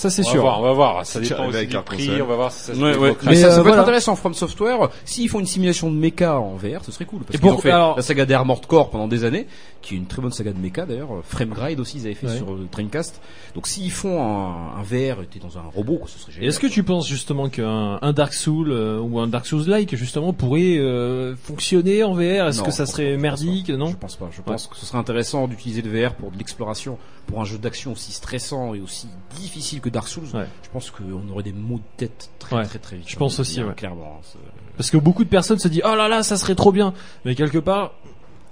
Ça, 0.01 0.09
c'est 0.09 0.23
On 0.23 0.25
va 0.25 0.31
sûr. 0.33 0.41
voir, 0.41 0.61
on 0.61 0.63
va 0.63 0.73
voir. 0.73 1.05
Ça 1.07 1.21
dépend 1.21 1.47
aussi 1.47 1.57
avec 1.59 1.69
du 1.69 1.77
prix. 1.83 2.07
console. 2.07 2.23
On 2.23 2.27
va 2.27 2.35
voir 2.37 2.53
si 2.53 2.61
ça 2.61 2.75
se 2.75 2.81
Ouais, 2.81 2.97
ouais. 2.97 3.15
Mais 3.27 3.35
ça, 3.37 3.49
euh, 3.49 3.51
ça 3.51 3.57
peut 3.57 3.63
voilà. 3.63 3.77
être 3.77 3.83
intéressant 3.83 4.17
From 4.17 4.33
Software. 4.33 4.89
S'ils 5.05 5.29
font 5.29 5.41
une 5.41 5.47
simulation 5.47 5.91
de 5.91 5.97
mecha 5.97 6.39
en 6.41 6.57
VR, 6.57 6.83
ce 6.85 6.91
serait 6.91 7.05
cool. 7.05 7.21
Parce 7.21 7.35
Et 7.35 7.39
qu'ils 7.39 7.41
pour- 7.49 7.59
ont 7.59 7.61
fait 7.61 7.71
alors- 7.71 7.97
la 7.97 8.03
saga 8.03 8.25
des 8.25 8.33
Armored 8.35 8.65
Core 8.67 8.89
pendant 8.91 9.09
des 9.09 9.25
années, 9.25 9.47
qui 9.83 9.95
est 9.95 9.99
une 9.99 10.07
très 10.07 10.23
bonne 10.23 10.33
saga 10.33 10.53
de 10.53 10.59
mecha 10.59 10.87
d'ailleurs. 10.87 11.09
Frame 11.25 11.51
Gride 11.51 11.81
aussi, 11.81 11.99
ils 11.99 12.07
avaient 12.07 12.15
fait 12.15 12.29
Ouais. 12.29 12.37
sur 12.39 12.51
euh, 12.53 12.67
Dreamcast. 12.73 13.21
Donc 13.55 13.67
s'ils 13.67 13.91
font 13.91 14.23
un, 14.23 14.79
un 14.79 14.83
VR, 14.83 15.19
t'es 15.31 15.39
dans 15.39 15.59
un 15.59 15.63
robot, 15.75 15.97
quoi, 15.99 16.09
ce 16.09 16.19
serait 16.19 16.33
Et 16.33 16.35
génial. 16.37 16.49
est-ce 16.49 16.61
que 16.61 16.67
tu 16.67 16.83
penses 16.83 17.07
justement 17.07 17.49
qu'un 17.51 17.99
un 18.01 18.13
Dark 18.15 18.33
Soul 18.33 18.71
euh, 18.73 18.99
ou 19.01 19.21
un 19.21 19.27
Dark 19.27 19.45
Souls-like 19.47 19.95
justement 19.97 20.33
pourrait 20.33 20.79
euh, 20.79 21.35
fonctionner 21.37 22.03
en 22.05 22.15
VR 22.15 22.49
Est-ce 22.49 22.59
Non, 22.61 22.65
que 22.65 22.71
ça 22.73 22.87
serait 22.87 23.17
merdique? 23.19 23.69
Non? 23.69 23.89
Je 23.89 23.97
pense 23.97 24.17
pas. 24.17 24.29
Je 24.33 24.41
pense 24.41 24.67
que 24.67 24.77
ce 24.77 24.87
serait 24.87 24.99
intéressant 24.99 25.47
d'utiliser 25.47 25.83
le 25.83 25.91
VR 25.91 26.15
pour 26.15 26.31
de 26.31 26.39
l'exploration, 26.39 26.97
pour 27.31 27.41
un 27.41 27.45
jeu 27.45 27.57
d'action 27.59 27.93
aussi 27.93 28.13
stressant 28.13 28.75
et 28.75 28.81
aussi 28.81 29.07
difficile 29.37 29.81
que 29.81 29.89
Dark 29.89 30.09
Souls. 30.09 30.25
Ouais. 30.35 30.47
Je 30.63 30.69
pense 30.71 30.91
qu'on 30.91 31.29
aurait 31.31 31.43
des 31.45 31.53
maux 31.53 31.79
de 31.79 31.83
tête 31.97 32.31
très 32.39 32.57
Ouais. 32.57 32.65
très 32.65 32.79
très 32.79 32.97
vite. 32.97 33.09
Je 33.09 33.17
pense 33.17 33.39
aussi, 33.41 33.63
ouais. 33.63 33.75
Clairement. 33.75 34.21
hein, 34.21 34.39
Parce 34.77 34.91
que 34.91 34.97
beaucoup 34.97 35.25
de 35.25 35.29
personnes 35.31 35.59
se 35.59 35.69
disent 35.69 35.83
oh 35.85 35.95
là 35.95 36.09
là 36.09 36.23
ça 36.23 36.37
serait 36.37 36.55
trop 36.55 36.73
bien, 36.73 36.93
mais 37.25 37.35
quelque 37.35 37.59
part, 37.59 37.93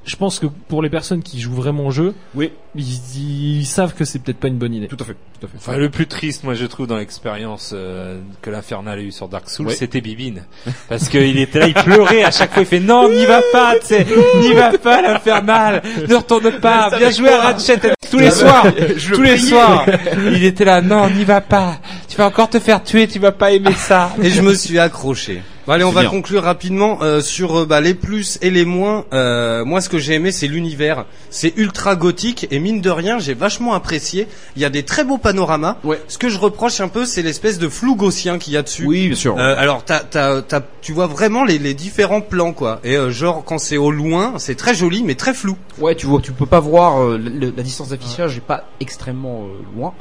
je 0.08 0.16
pense 0.16 0.38
que 0.38 0.46
pour 0.46 0.82
les 0.82 0.90
personnes 0.90 1.22
qui 1.22 1.38
jouent 1.40 1.54
vraiment 1.54 1.86
au 1.86 1.90
jeu, 1.90 2.14
Oui, 2.34 2.50
ils, 2.74 3.58
ils 3.60 3.66
savent 3.66 3.94
que 3.94 4.04
c'est 4.04 4.18
peut-être 4.18 4.38
pas 4.38 4.48
une 4.48 4.56
bonne 4.58 4.74
idée. 4.74 4.88
tout 4.88 4.96
à 5.00 5.04
fait, 5.04 5.14
tout 5.38 5.46
à 5.46 5.48
fait. 5.48 5.56
Enfin, 5.58 5.76
le 5.76 5.90
plus 5.90 6.06
triste, 6.06 6.42
moi, 6.44 6.54
je 6.54 6.64
trouve, 6.66 6.86
dans 6.86 6.96
l'expérience 6.96 7.72
euh, 7.74 8.18
que 8.42 8.50
l'Infernal 8.50 8.98
a 8.98 9.02
eu 9.02 9.12
sur 9.12 9.28
Dark 9.28 9.48
Souls, 9.50 9.66
Ouais. 9.68 9.74
c'était 9.74 10.00
Bibine. 10.00 10.44
Parce 10.88 11.08
qu'il 11.08 11.38
était 11.38 11.58
là, 11.60 11.68
il 11.68 11.74
pleurait 11.74 12.24
à 12.24 12.30
chaque 12.30 12.52
fois, 12.52 12.62
il 12.62 12.66
fait 12.66 12.80
non, 12.80 13.08
n'y 13.08 13.26
va 13.26 13.40
pas, 13.52 13.74
tu 13.78 13.86
sais, 13.86 14.06
n'y 14.40 14.54
va 14.54 14.76
pas, 14.78 15.02
l'Infernal, 15.02 15.82
ne 16.08 16.14
retourne 16.14 16.50
pas, 16.60 16.90
bien 16.98 17.10
joué 17.10 17.28
à 17.28 17.40
Ratchet, 17.42 17.78
tous 18.10 18.18
les 18.18 18.30
soirs, 18.30 18.66
tous 19.14 19.22
les 19.22 19.36
soirs. 19.38 19.84
Il 20.32 20.42
était 20.44 20.64
là, 20.64 20.80
non, 20.80 21.10
n'y 21.10 21.24
va 21.24 21.40
pas, 21.42 21.78
tu 22.08 22.16
vas 22.16 22.26
encore 22.26 22.48
te 22.48 22.58
faire 22.58 22.82
tuer, 22.82 23.06
tu 23.06 23.18
vas 23.18 23.32
pas 23.32 23.52
aimer 23.52 23.74
ça. 23.74 24.14
Et 24.22 24.30
je 24.30 24.40
me 24.42 24.54
suis 24.54 24.78
accroché. 24.78 25.42
Bon, 25.68 25.74
allez, 25.74 25.84
on 25.84 25.90
va 25.90 26.00
bien. 26.00 26.08
conclure 26.10 26.44
rapidement 26.44 27.00
euh, 27.02 27.20
sur 27.20 27.58
euh, 27.60 27.66
bah, 27.66 27.82
les 27.82 27.92
plus 27.92 28.38
et 28.40 28.48
les 28.48 28.64
moins. 28.64 29.04
Euh, 29.12 29.66
moi, 29.66 29.82
ce 29.82 29.90
que 29.90 29.98
j'ai 29.98 30.14
aimé, 30.14 30.32
c'est 30.32 30.46
l'univers. 30.46 31.04
C'est 31.28 31.52
ultra 31.58 31.94
gothique 31.94 32.46
et 32.50 32.58
mine 32.58 32.80
de 32.80 32.88
rien, 32.88 33.18
j'ai 33.18 33.34
vachement 33.34 33.74
apprécié. 33.74 34.28
Il 34.56 34.62
y 34.62 34.64
a 34.64 34.70
des 34.70 34.82
très 34.82 35.04
beaux 35.04 35.18
panoramas. 35.18 35.76
Ce 36.08 36.16
que 36.16 36.30
je 36.30 36.38
reproche 36.38 36.80
un 36.80 36.88
peu, 36.88 37.04
c'est 37.04 37.20
l'espèce 37.20 37.58
de 37.58 37.68
flou 37.68 37.96
gaussien 37.96 38.38
qu'il 38.38 38.54
y 38.54 38.56
a 38.56 38.62
dessus. 38.62 38.86
Oui, 38.86 39.08
bien 39.08 39.14
sûr. 39.16 39.36
Euh, 39.38 39.54
alors, 39.58 39.84
t'as, 39.84 40.00
t'as, 40.00 40.40
t'as- 40.40 40.62
tu 40.80 40.92
vois 40.92 41.06
vraiment 41.06 41.44
les, 41.44 41.58
les 41.58 41.74
différents 41.74 42.22
plans, 42.22 42.54
quoi. 42.54 42.80
Et 42.82 42.96
euh, 42.96 43.10
genre, 43.10 43.44
quand 43.44 43.58
c'est 43.58 43.76
au 43.76 43.90
loin, 43.90 44.34
c'est 44.38 44.54
très 44.54 44.74
joli, 44.74 45.02
mais 45.02 45.16
très 45.16 45.34
flou. 45.34 45.58
Ouais, 45.78 45.94
tu 45.94 46.06
vois, 46.06 46.22
tu 46.22 46.32
peux 46.32 46.46
pas 46.46 46.60
voir 46.60 47.02
euh, 47.02 47.18
le- 47.18 47.52
la 47.54 47.62
distance 47.62 47.90
d'affichage 47.90 48.38
est 48.38 48.40
pas 48.40 48.64
extrêmement 48.80 49.42
euh, 49.44 49.76
loin. 49.78 49.92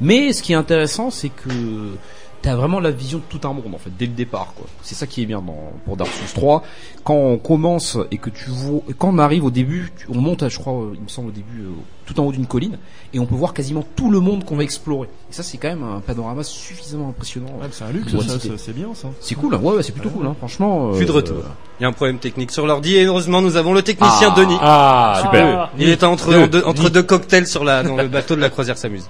Mais 0.00 0.32
ce 0.32 0.40
qui 0.44 0.52
est 0.52 0.56
intéressant, 0.56 1.10
c'est 1.10 1.30
que 1.30 1.48
t'as 2.46 2.54
vraiment 2.54 2.78
la 2.78 2.92
vision 2.92 3.18
de 3.18 3.24
tout 3.28 3.46
un 3.48 3.52
monde 3.52 3.74
en 3.74 3.78
fait 3.78 3.90
dès 3.98 4.06
le 4.06 4.12
départ. 4.12 4.52
quoi. 4.56 4.66
C'est 4.80 4.94
ça 4.94 5.08
qui 5.08 5.20
est 5.20 5.26
bien 5.26 5.42
dans, 5.42 5.72
pour 5.84 5.96
Dark 5.96 6.08
Souls 6.12 6.32
3. 6.40 6.62
Quand 7.02 7.14
on 7.14 7.38
commence 7.38 7.98
et 8.12 8.18
que 8.18 8.30
tu 8.30 8.50
vois, 8.50 8.82
quand 8.98 9.08
on 9.12 9.18
arrive 9.18 9.44
au 9.44 9.50
début, 9.50 9.92
on 10.08 10.20
monte, 10.20 10.44
à, 10.44 10.48
je 10.48 10.56
crois, 10.60 10.74
euh, 10.74 10.92
il 10.94 11.00
me 11.02 11.08
semble 11.08 11.28
au 11.30 11.32
début, 11.32 11.62
euh, 11.62 11.70
tout 12.06 12.20
en 12.20 12.24
haut 12.24 12.30
d'une 12.30 12.46
colline, 12.46 12.78
et 13.12 13.18
on 13.18 13.26
peut 13.26 13.34
voir 13.34 13.52
quasiment 13.52 13.84
tout 13.96 14.12
le 14.12 14.20
monde 14.20 14.44
qu'on 14.44 14.54
va 14.54 14.62
explorer. 14.62 15.08
Et 15.28 15.32
ça, 15.32 15.42
c'est 15.42 15.58
quand 15.58 15.66
même 15.68 15.82
un 15.82 15.98
panorama 15.98 16.44
suffisamment 16.44 17.08
impressionnant. 17.08 17.48
c'est 17.72 17.82
un 17.82 17.90
luxe, 17.90 18.12
ça, 18.16 18.38
ça, 18.38 18.48
c'est 18.56 18.72
bien, 18.72 18.94
ça. 18.94 19.08
C'est 19.20 19.34
cool, 19.34 19.52
hein. 19.56 19.60
ouais, 19.60 19.74
ouais, 19.74 19.82
c'est 19.82 19.90
plutôt 19.90 20.10
cool, 20.10 20.26
hein. 20.26 20.36
franchement. 20.38 20.92
Plus 20.92 21.04
de 21.04 21.10
euh, 21.10 21.14
retour. 21.14 21.36
Il 21.80 21.82
y 21.82 21.84
a 21.84 21.88
un 21.88 21.92
problème 21.92 22.18
technique 22.18 22.52
sur 22.52 22.64
l'ordi 22.64 22.94
et 22.96 23.04
heureusement 23.06 23.42
nous 23.42 23.56
avons 23.56 23.74
le 23.74 23.82
technicien 23.82 24.28
Ah. 24.32 24.38
Denis. 24.40 24.56
Ah, 24.60 25.20
super. 25.24 25.70
Il 25.80 25.88
est 25.88 26.04
entre, 26.04 26.30
Deux. 26.30 26.42
en 26.44 26.46
deux- 26.46 26.64
entre 26.64 26.90
deux 26.90 27.02
cocktails 27.02 27.46
sur 27.48 27.64
la, 27.64 27.82
dans 27.82 27.96
le 27.96 28.06
bateau 28.06 28.36
de 28.36 28.40
la 28.40 28.50
croisière 28.50 28.78
s'amuse. 28.78 29.08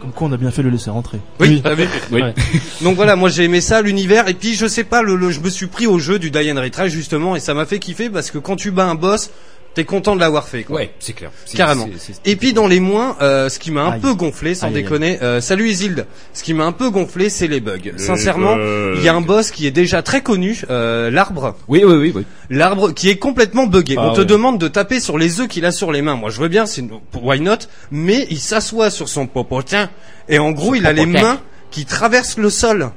Comme 0.00 0.12
quoi, 0.12 0.28
on 0.28 0.32
a 0.32 0.36
bien 0.38 0.50
fait 0.50 0.62
de 0.62 0.68
le 0.68 0.72
laisser 0.72 0.88
rentrer. 0.90 1.18
Oui, 1.40 1.60
ah 1.64 1.70
oui. 1.76 1.84
Ouais. 2.10 2.34
Donc 2.82 2.96
voilà, 2.96 3.16
moi 3.16 3.28
j'ai 3.28 3.44
aimé 3.44 3.60
ça, 3.60 3.82
l'univers, 3.82 4.28
et 4.28 4.34
puis 4.34 4.54
je 4.54 4.66
sais 4.66 4.84
pas, 4.84 5.02
le, 5.02 5.14
le- 5.14 5.30
je 5.30 5.40
me 5.40 5.50
suis 5.50 5.66
pris 5.66 5.86
au 5.86 5.98
jeu 5.98 6.18
du 6.18 6.30
Die 6.30 6.50
and 6.50 6.60
Retry 6.60 6.88
justement, 6.88 7.36
et 7.36 7.40
ça 7.40 7.52
m'a 7.54 7.66
fait 7.66 7.78
kiffer 7.78 8.08
parce 8.08 8.30
que 8.30 8.38
quand 8.38 8.56
tu 8.56 8.70
bats 8.70 8.86
un 8.86 8.94
boss, 8.94 9.30
t'es 9.74 9.84
content 9.84 10.14
de 10.16 10.20
l'avoir 10.20 10.48
fait. 10.48 10.64
Quoi. 10.64 10.76
Ouais, 10.76 10.90
c'est 10.98 11.12
clair. 11.12 11.30
Carrément. 11.54 11.88
c'est- 11.98 12.12
c'est- 12.14 12.28
Et 12.30 12.36
puis 12.36 12.52
dans 12.52 12.66
les 12.66 12.80
moins, 12.80 13.16
euh, 13.22 13.48
ce 13.48 13.58
qui 13.58 13.70
m'a 13.70 13.82
un 13.82 13.92
Aïe. 13.92 14.00
peu 14.00 14.14
gonflé, 14.14 14.54
sans 14.54 14.66
Aïe, 14.66 14.76
aïe, 14.76 14.82
déconner, 14.82 15.18
euh, 15.22 15.40
salut 15.40 15.68
Isilde, 15.68 16.06
ce 16.34 16.42
qui 16.42 16.54
m'a 16.54 16.64
un 16.64 16.72
peu 16.72 16.90
gonflé, 16.90 17.30
c'est 17.30 17.46
les 17.46 17.60
bugs. 17.60 17.78
Sincèrement, 17.96 18.56
il 18.96 19.02
y 19.02 19.08
a 19.08 19.14
un 19.14 19.20
boss 19.20 19.50
qui 19.50 19.66
est 19.66 19.70
déjà 19.70 20.02
très 20.02 20.22
connu, 20.22 20.60
euh, 20.70 21.10
l'arbre. 21.10 21.54
Oui, 21.68 21.82
oui, 21.84 21.94
oui, 21.94 22.12
oui. 22.14 22.24
L'arbre 22.50 22.92
qui 22.92 23.08
est 23.08 23.16
complètement 23.16 23.66
buggé. 23.66 23.94
Ah 23.96 24.08
On 24.08 24.12
te 24.12 24.20
ouais. 24.20 24.26
demande 24.26 24.58
de 24.58 24.68
taper 24.68 24.98
sur 25.00 25.18
les 25.18 25.40
œufs 25.40 25.46
qu'il 25.48 25.64
a 25.64 25.70
sur 25.72 25.92
les 25.92 26.02
mains. 26.02 26.16
Moi, 26.16 26.30
je 26.30 26.40
veux 26.40 26.48
bien, 26.48 26.66
c'est 26.66 26.82
why 27.14 27.40
not? 27.40 27.58
Mais 27.92 28.26
il 28.30 28.38
s'assoit 28.40 28.90
sur 28.90 29.08
son 29.08 29.26
popotin 29.26 29.88
et 30.28 30.38
en 30.38 30.50
gros, 30.50 30.68
Son 30.70 30.74
il 30.74 30.86
a 30.86 30.92
les 30.92 31.06
mains 31.06 31.40
qui 31.70 31.84
traversent 31.84 32.36
le 32.38 32.50
sol. 32.50 32.90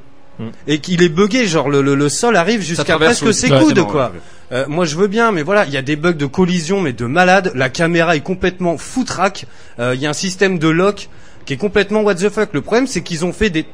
Et 0.68 0.80
qu'il 0.80 1.04
est 1.04 1.10
buggé, 1.10 1.46
genre 1.46 1.70
le, 1.70 1.84
le, 1.84 1.94
le 1.94 2.10
sol 2.10 2.36
arrive 2.36 2.62
jusqu'à 2.62 2.98
presque 2.98 3.22
le- 3.22 3.32
ses 3.34 3.50
coudes, 3.50 3.76
bon, 3.80 3.86
quoi. 3.86 4.12
ouais. 4.14 4.20
Euh, 4.52 4.66
moi, 4.68 4.86
je 4.86 4.96
veux 4.96 5.08
bien, 5.08 5.32
mais 5.32 5.42
voilà, 5.42 5.66
il 5.66 5.72
y 5.74 5.78
a 5.78 5.82
des 5.82 5.96
bugs 5.96 6.14
de 6.14 6.26
collision, 6.26 6.82
mais 6.82 6.94
de 6.94 7.06
malade. 7.06 7.52
La 7.56 7.70
caméra 7.70 8.16
est 8.16 8.22
complètement 8.22 8.78
foutraque. 8.78 9.46
Euh, 9.80 9.96
Il 9.96 10.02
y 10.02 10.06
a 10.06 10.10
un 10.10 10.14
système 10.14 10.60
de 10.60 10.68
lock 10.68 11.10
qui 11.46 11.54
est 11.54 11.58
complètement 11.58 12.02
what 12.02 12.16
the 12.16 12.30
fuck. 12.30 12.50
Le 12.54 12.62
problème, 12.62 12.88
c'est 12.88 13.02
qu'ils 13.02 13.26
ont 13.26 13.34
fait 13.34 13.50
des 13.50 13.66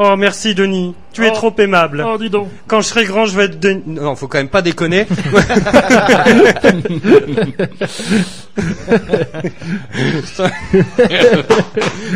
Oh 0.00 0.14
merci 0.16 0.54
Denis, 0.54 0.94
tu 1.12 1.26
es 1.26 1.32
trop 1.32 1.52
aimable. 1.58 2.06
Oh 2.06 2.16
dis 2.18 2.30
donc. 2.30 2.48
Quand 2.68 2.80
je 2.80 2.86
serai 2.86 3.04
grand, 3.04 3.26
je 3.26 3.36
vais 3.36 3.46
être 3.46 3.58
Denis. 3.58 3.82
Non, 3.84 4.14
faut 4.14 4.28
quand 4.28 4.38
même 4.38 4.48
pas 4.48 4.62
déconner. 4.62 5.08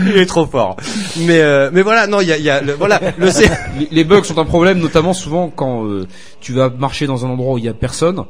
Il 0.07 0.17
est 0.17 0.27
trop 0.27 0.47
fort. 0.47 0.77
Mais 1.19 1.41
euh, 1.41 1.71
mais 1.73 1.83
voilà, 1.83 2.07
non, 2.07 2.21
il 2.21 2.29
y 2.29 2.51
a, 2.51 2.61
le, 2.61 2.73
voilà 2.73 3.01
le 3.19 3.27
les, 3.79 3.89
les 3.91 4.05
bugs 4.05 4.25
sont 4.25 4.39
un 4.39 4.45
problème, 4.45 4.79
notamment 4.79 5.13
souvent 5.15 5.49
quand 5.55 5.85
euh, 5.85 6.07
tu 6.41 6.53
vas 6.53 6.71
marcher 6.71 7.07
dans 7.07 7.25
un 7.25 7.31
endroit 7.31 7.55
où 7.55 7.59
il 7.59 7.65
y 7.65 7.69
a 7.69 7.75
personne 7.75 8.25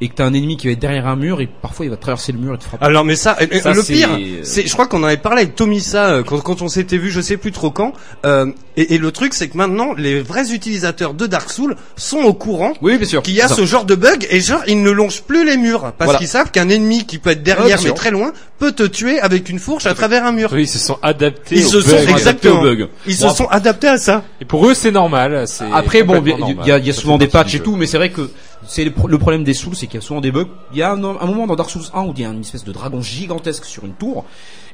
et 0.00 0.08
que 0.08 0.14
t'as 0.14 0.24
un 0.26 0.34
ennemi 0.34 0.56
qui 0.58 0.66
va 0.66 0.74
être 0.74 0.78
derrière 0.78 1.06
un 1.06 1.16
mur 1.16 1.40
et 1.40 1.46
parfois 1.62 1.86
il 1.86 1.90
va 1.90 1.96
traverser 1.96 2.32
le 2.32 2.38
mur 2.38 2.54
et 2.54 2.58
te 2.58 2.64
frapper. 2.64 2.84
Alors 2.84 3.04
mais 3.04 3.16
ça, 3.16 3.36
euh, 3.40 3.60
Ça, 3.60 3.72
le 3.72 3.82
pire, 3.82 4.10
c'est, 4.42 4.66
je 4.66 4.72
crois 4.74 4.86
qu'on 4.86 5.00
en 5.02 5.06
avait 5.06 5.16
parlé 5.16 5.42
avec 5.42 5.54
Tomisa 5.54 6.06
euh, 6.08 6.22
quand, 6.22 6.38
quand 6.40 6.60
on 6.62 6.68
s'était 6.68 6.98
vu, 6.98 7.10
je 7.10 7.20
sais 7.22 7.36
plus 7.38 7.50
trop 7.52 7.70
quand. 7.70 7.92
euh, 8.26 8.46
et, 8.76 8.94
et 8.94 8.98
le 8.98 9.10
truc, 9.10 9.32
c'est 9.32 9.48
que 9.48 9.56
maintenant, 9.56 9.94
les 9.96 10.20
vrais 10.20 10.52
utilisateurs 10.52 11.14
de 11.14 11.26
Dark 11.26 11.48
Souls 11.48 11.76
sont 11.96 12.18
au 12.18 12.34
courant 12.34 12.74
oui, 12.82 12.98
bien 12.98 13.06
sûr, 13.06 13.22
qu'il 13.22 13.32
y 13.32 13.40
a 13.40 13.48
ce 13.48 13.64
genre 13.64 13.86
de 13.86 13.94
bug 13.94 14.26
et 14.30 14.40
genre 14.40 14.60
ils 14.66 14.82
ne 14.82 14.90
longent 14.90 15.22
plus 15.22 15.46
les 15.46 15.56
murs 15.56 15.80
parce 15.96 16.04
Voilà. 16.04 16.18
qu'ils 16.18 16.28
savent 16.28 16.50
qu'un 16.50 16.68
ennemi 16.68 17.06
qui 17.06 17.18
peut 17.18 17.30
être 17.30 17.42
derrière 17.42 17.78
mais 17.82 17.92
très 17.92 18.10
loin 18.10 18.32
peut 18.58 18.72
te 18.72 18.82
tuer 18.82 19.18
avec 19.20 19.48
une 19.48 19.58
fourche 19.58 19.86
à 19.86 19.94
travers 19.94 20.26
un 20.26 20.32
mur. 20.32 20.50
Oui, 20.52 20.62
ils 20.64 20.68
se 20.68 20.78
sont 20.78 20.98
adaptés 21.02 21.56
Ils 21.56 21.64
se 21.64 21.80
sont 21.80 21.96
exactement. 21.96 22.16
Adaptés 22.26 22.48
aux 22.50 22.60
bugs. 22.86 22.88
Ils 23.06 23.14
se 23.16 23.28
sont 23.30 23.46
adaptés 23.46 23.88
à 23.88 23.96
ça. 23.98 24.24
Et 24.42 24.44
pour 24.44 24.66
eux, 24.66 24.74
c'est 24.74 24.90
normal. 24.90 25.44
c'est 25.46 25.64
Après, 25.72 26.02
bon, 26.02 26.14
il 26.14 26.28
y, 26.28 26.30
complètement 26.32 26.62
a- 26.74 26.78
il 26.78 26.86
y 26.86 26.90
a, 26.90 26.92
souvent 26.92 27.16
des 27.18 27.28
patchs 27.28 27.54
et 27.54 27.60
tout, 27.60 27.76
mais 27.76 27.86
c'est 27.86 27.96
vrai 27.96 28.10
que 28.10 28.30
c'est 28.68 28.84
le, 28.84 28.90
pro- 28.90 29.08
le 29.08 29.18
problème 29.18 29.44
des 29.44 29.54
Souls, 29.54 29.74
c'est 29.76 29.86
qu'il 29.86 29.96
y 29.96 30.02
a 30.02 30.06
souvent 30.06 30.20
des 30.20 30.30
bugs. 30.32 30.48
Il 30.72 30.78
y 30.78 30.82
a 30.82 30.92
un, 30.92 31.02
un 31.04 31.26
moment 31.26 31.46
dans 31.46 31.56
Dark 31.56 31.70
Souls 31.70 31.82
1 31.94 32.02
où 32.04 32.12
il 32.16 32.22
y 32.22 32.24
a 32.24 32.28
une 32.30 32.40
espèce 32.40 32.64
de 32.64 32.72
dragon 32.72 33.00
gigantesque 33.00 33.64
sur 33.64 33.84
une 33.84 33.94
tour, 33.94 34.24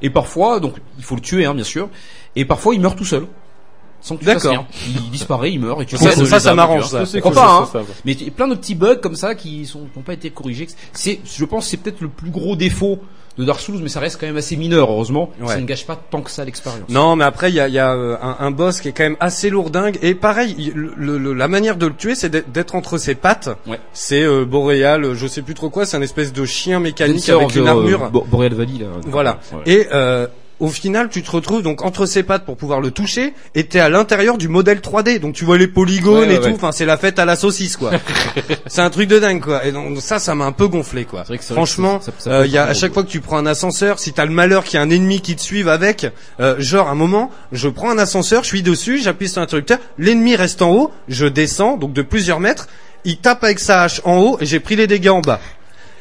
et 0.00 0.10
parfois, 0.10 0.60
donc 0.60 0.76
il 0.98 1.04
faut 1.04 1.14
le 1.14 1.20
tuer, 1.20 1.44
hein, 1.44 1.54
bien 1.54 1.64
sûr, 1.64 1.88
et 2.36 2.44
parfois 2.44 2.74
il 2.74 2.80
meurt 2.80 2.96
tout 2.96 3.04
seul. 3.04 3.26
Sans 4.04 4.16
que 4.16 4.20
tu 4.20 4.26
fasses 4.26 4.42
D'accord. 4.42 4.66
rien. 4.84 5.00
Il 5.04 5.10
disparaît, 5.12 5.52
il 5.52 5.60
meurt 5.60 5.80
et 5.80 5.86
tu 5.86 5.96
Ça, 5.96 6.10
ça, 6.10 6.40
ça 6.40 6.54
m'arrange, 6.54 6.90
vois. 6.90 7.00
ça. 7.00 7.06
C'est 7.06 7.20
Pourquoi 7.20 7.40
cool, 7.42 7.50
pas, 7.50 7.66
ça, 7.72 7.78
hein. 7.78 7.84
ça. 7.86 7.94
Mais 8.04 8.12
il 8.14 8.24
y 8.24 8.28
a 8.28 8.32
plein 8.32 8.48
de 8.48 8.56
petits 8.56 8.74
bugs 8.74 8.96
comme 8.96 9.14
ça 9.14 9.36
qui 9.36 9.64
sont 9.64 9.82
qui 9.82 9.96
n'ont 9.96 10.02
pas 10.02 10.14
été 10.14 10.30
corrigés. 10.30 10.66
C'est, 10.92 11.20
je 11.24 11.44
pense, 11.44 11.66
que 11.66 11.70
c'est 11.70 11.76
peut-être 11.76 12.00
le 12.00 12.08
plus 12.08 12.30
gros 12.30 12.56
défaut 12.56 12.98
de 13.38 13.44
Dark 13.44 13.60
Souls, 13.60 13.78
mais 13.82 13.88
ça 13.88 14.00
reste 14.00 14.18
quand 14.20 14.26
même 14.26 14.36
assez 14.36 14.56
mineur, 14.56 14.90
heureusement. 14.90 15.30
Ouais. 15.40 15.48
Ça 15.48 15.60
ne 15.60 15.64
gâche 15.66 15.86
pas 15.86 15.96
tant 16.10 16.20
que 16.20 16.30
ça 16.30 16.44
l'expérience. 16.44 16.88
Non, 16.88 17.16
mais 17.16 17.24
après 17.24 17.50
il 17.50 17.54
y 17.54 17.60
a, 17.60 17.68
y 17.68 17.78
a 17.78 17.92
euh, 17.94 18.16
un, 18.22 18.36
un 18.40 18.50
boss 18.50 18.80
qui 18.80 18.88
est 18.88 18.92
quand 18.92 19.04
même 19.04 19.16
assez 19.20 19.48
lourdingue 19.50 19.98
et 20.02 20.14
pareil, 20.14 20.54
il- 20.58 20.72
le- 20.74 21.16
le- 21.18 21.32
la 21.32 21.48
manière 21.48 21.76
de 21.76 21.86
le 21.86 21.94
tuer, 21.94 22.14
c'est 22.14 22.28
d'être- 22.30 22.74
entre 22.74 22.98
ses 22.98 23.14
pattes. 23.14 23.48
Ouais. 23.66 23.80
C'est 23.92 24.22
euh, 24.22 24.44
Boréal, 24.44 25.04
euh, 25.04 25.14
je 25.14 25.26
sais 25.26 25.42
plus 25.42 25.54
trop 25.54 25.70
quoi, 25.70 25.86
c'est 25.86 25.96
un 25.96 26.02
espèce 26.02 26.32
de 26.32 26.44
chien 26.44 26.78
mécanique 26.80 27.28
avec 27.28 27.54
une 27.56 27.64
the, 27.64 27.68
armure. 27.68 28.04
euh, 28.04 28.08
Bo- 28.08 28.26
Boreal 28.30 28.54
Valley, 28.54 28.78
là. 28.80 28.86
Voilà. 29.06 29.38
Ouais. 29.52 29.60
Et 29.66 29.88
euh, 29.92 30.26
au 30.62 30.68
final, 30.68 31.08
tu 31.10 31.22
te 31.22 31.30
retrouves 31.30 31.62
donc 31.62 31.82
entre 31.84 32.06
ses 32.06 32.22
pattes 32.22 32.44
pour 32.46 32.56
pouvoir 32.56 32.80
le 32.80 32.90
toucher, 32.92 33.34
et 33.54 33.64
t'es 33.64 33.80
à 33.80 33.88
l'intérieur 33.88 34.38
du 34.38 34.48
modèle 34.48 34.78
3D, 34.78 35.18
donc 35.18 35.34
tu 35.34 35.44
vois 35.44 35.58
les 35.58 35.66
polygones 35.66 36.28
Ouais, 36.28 36.28
ouais, 36.28 36.34
et 36.36 36.40
tout. 36.50 36.54
Enfin, 36.54 36.70
c'est 36.72 36.86
la 36.86 36.96
fête 36.96 37.18
à 37.18 37.24
la 37.24 37.36
saucisse, 37.36 37.76
quoi. 37.76 37.90
c'est 38.68 38.80
un 38.80 38.88
truc 38.90 39.08
de 39.08 39.18
dingue, 39.18 39.40
quoi. 39.42 39.64
Et 39.66 39.72
donc 39.72 39.98
ça, 40.00 40.18
ça 40.18 40.34
m'a 40.34 40.44
un 40.44 40.52
peu 40.52 40.68
gonflé, 40.68 41.04
quoi. 41.04 41.24
vrai 41.24 41.36
que 41.38 41.44
c'est- 41.44 41.52
Franchement, 41.54 42.00
ça- 42.00 42.12
ça- 42.18 42.24
ça 42.24 42.30
euh, 42.30 42.40
peut 42.42 42.46
il 42.46 42.52
y 42.52 42.58
a 42.58 42.62
être 42.64 42.70
à 42.70 42.74
chaque 42.74 42.92
fois 42.94 43.02
que 43.02 43.08
tu 43.10 43.20
prends 43.20 43.36
un 43.38 43.46
ascenseur, 43.46 43.98
si 43.98 44.12
t'as 44.12 44.24
le 44.24 44.30
malheur 44.32 44.64
qu'il 44.64 44.74
y 44.74 44.78
a 44.78 44.82
un 44.82 44.90
ennemi 44.90 45.20
qui 45.20 45.34
te 45.36 45.42
suive 45.42 45.68
avec, 45.68 46.06
euh, 46.40 46.54
genre 46.58 46.88
un 46.88 46.94
moment, 46.94 47.30
je 47.50 47.68
prends 47.68 47.90
un 47.90 47.98
ascenseur, 47.98 48.42
je 48.44 48.48
suis 48.48 48.62
dessus, 48.62 48.98
j'appuie 49.02 49.28
sur 49.28 49.40
l'interrupteur, 49.40 49.78
l'ennemi 49.98 50.36
reste 50.36 50.62
en 50.62 50.70
haut, 50.70 50.90
je 51.08 51.26
descends, 51.26 51.76
donc 51.76 51.92
de 51.92 52.02
plusieurs 52.02 52.38
mètres, 52.40 52.68
il 53.04 53.16
tape 53.16 53.42
avec 53.42 53.58
sa 53.58 53.82
hache 53.82 54.00
en 54.04 54.18
haut 54.18 54.38
et 54.40 54.46
j'ai 54.46 54.60
pris 54.60 54.76
les 54.76 54.86
dégâts 54.86 55.08
en 55.08 55.20
bas. 55.22 55.40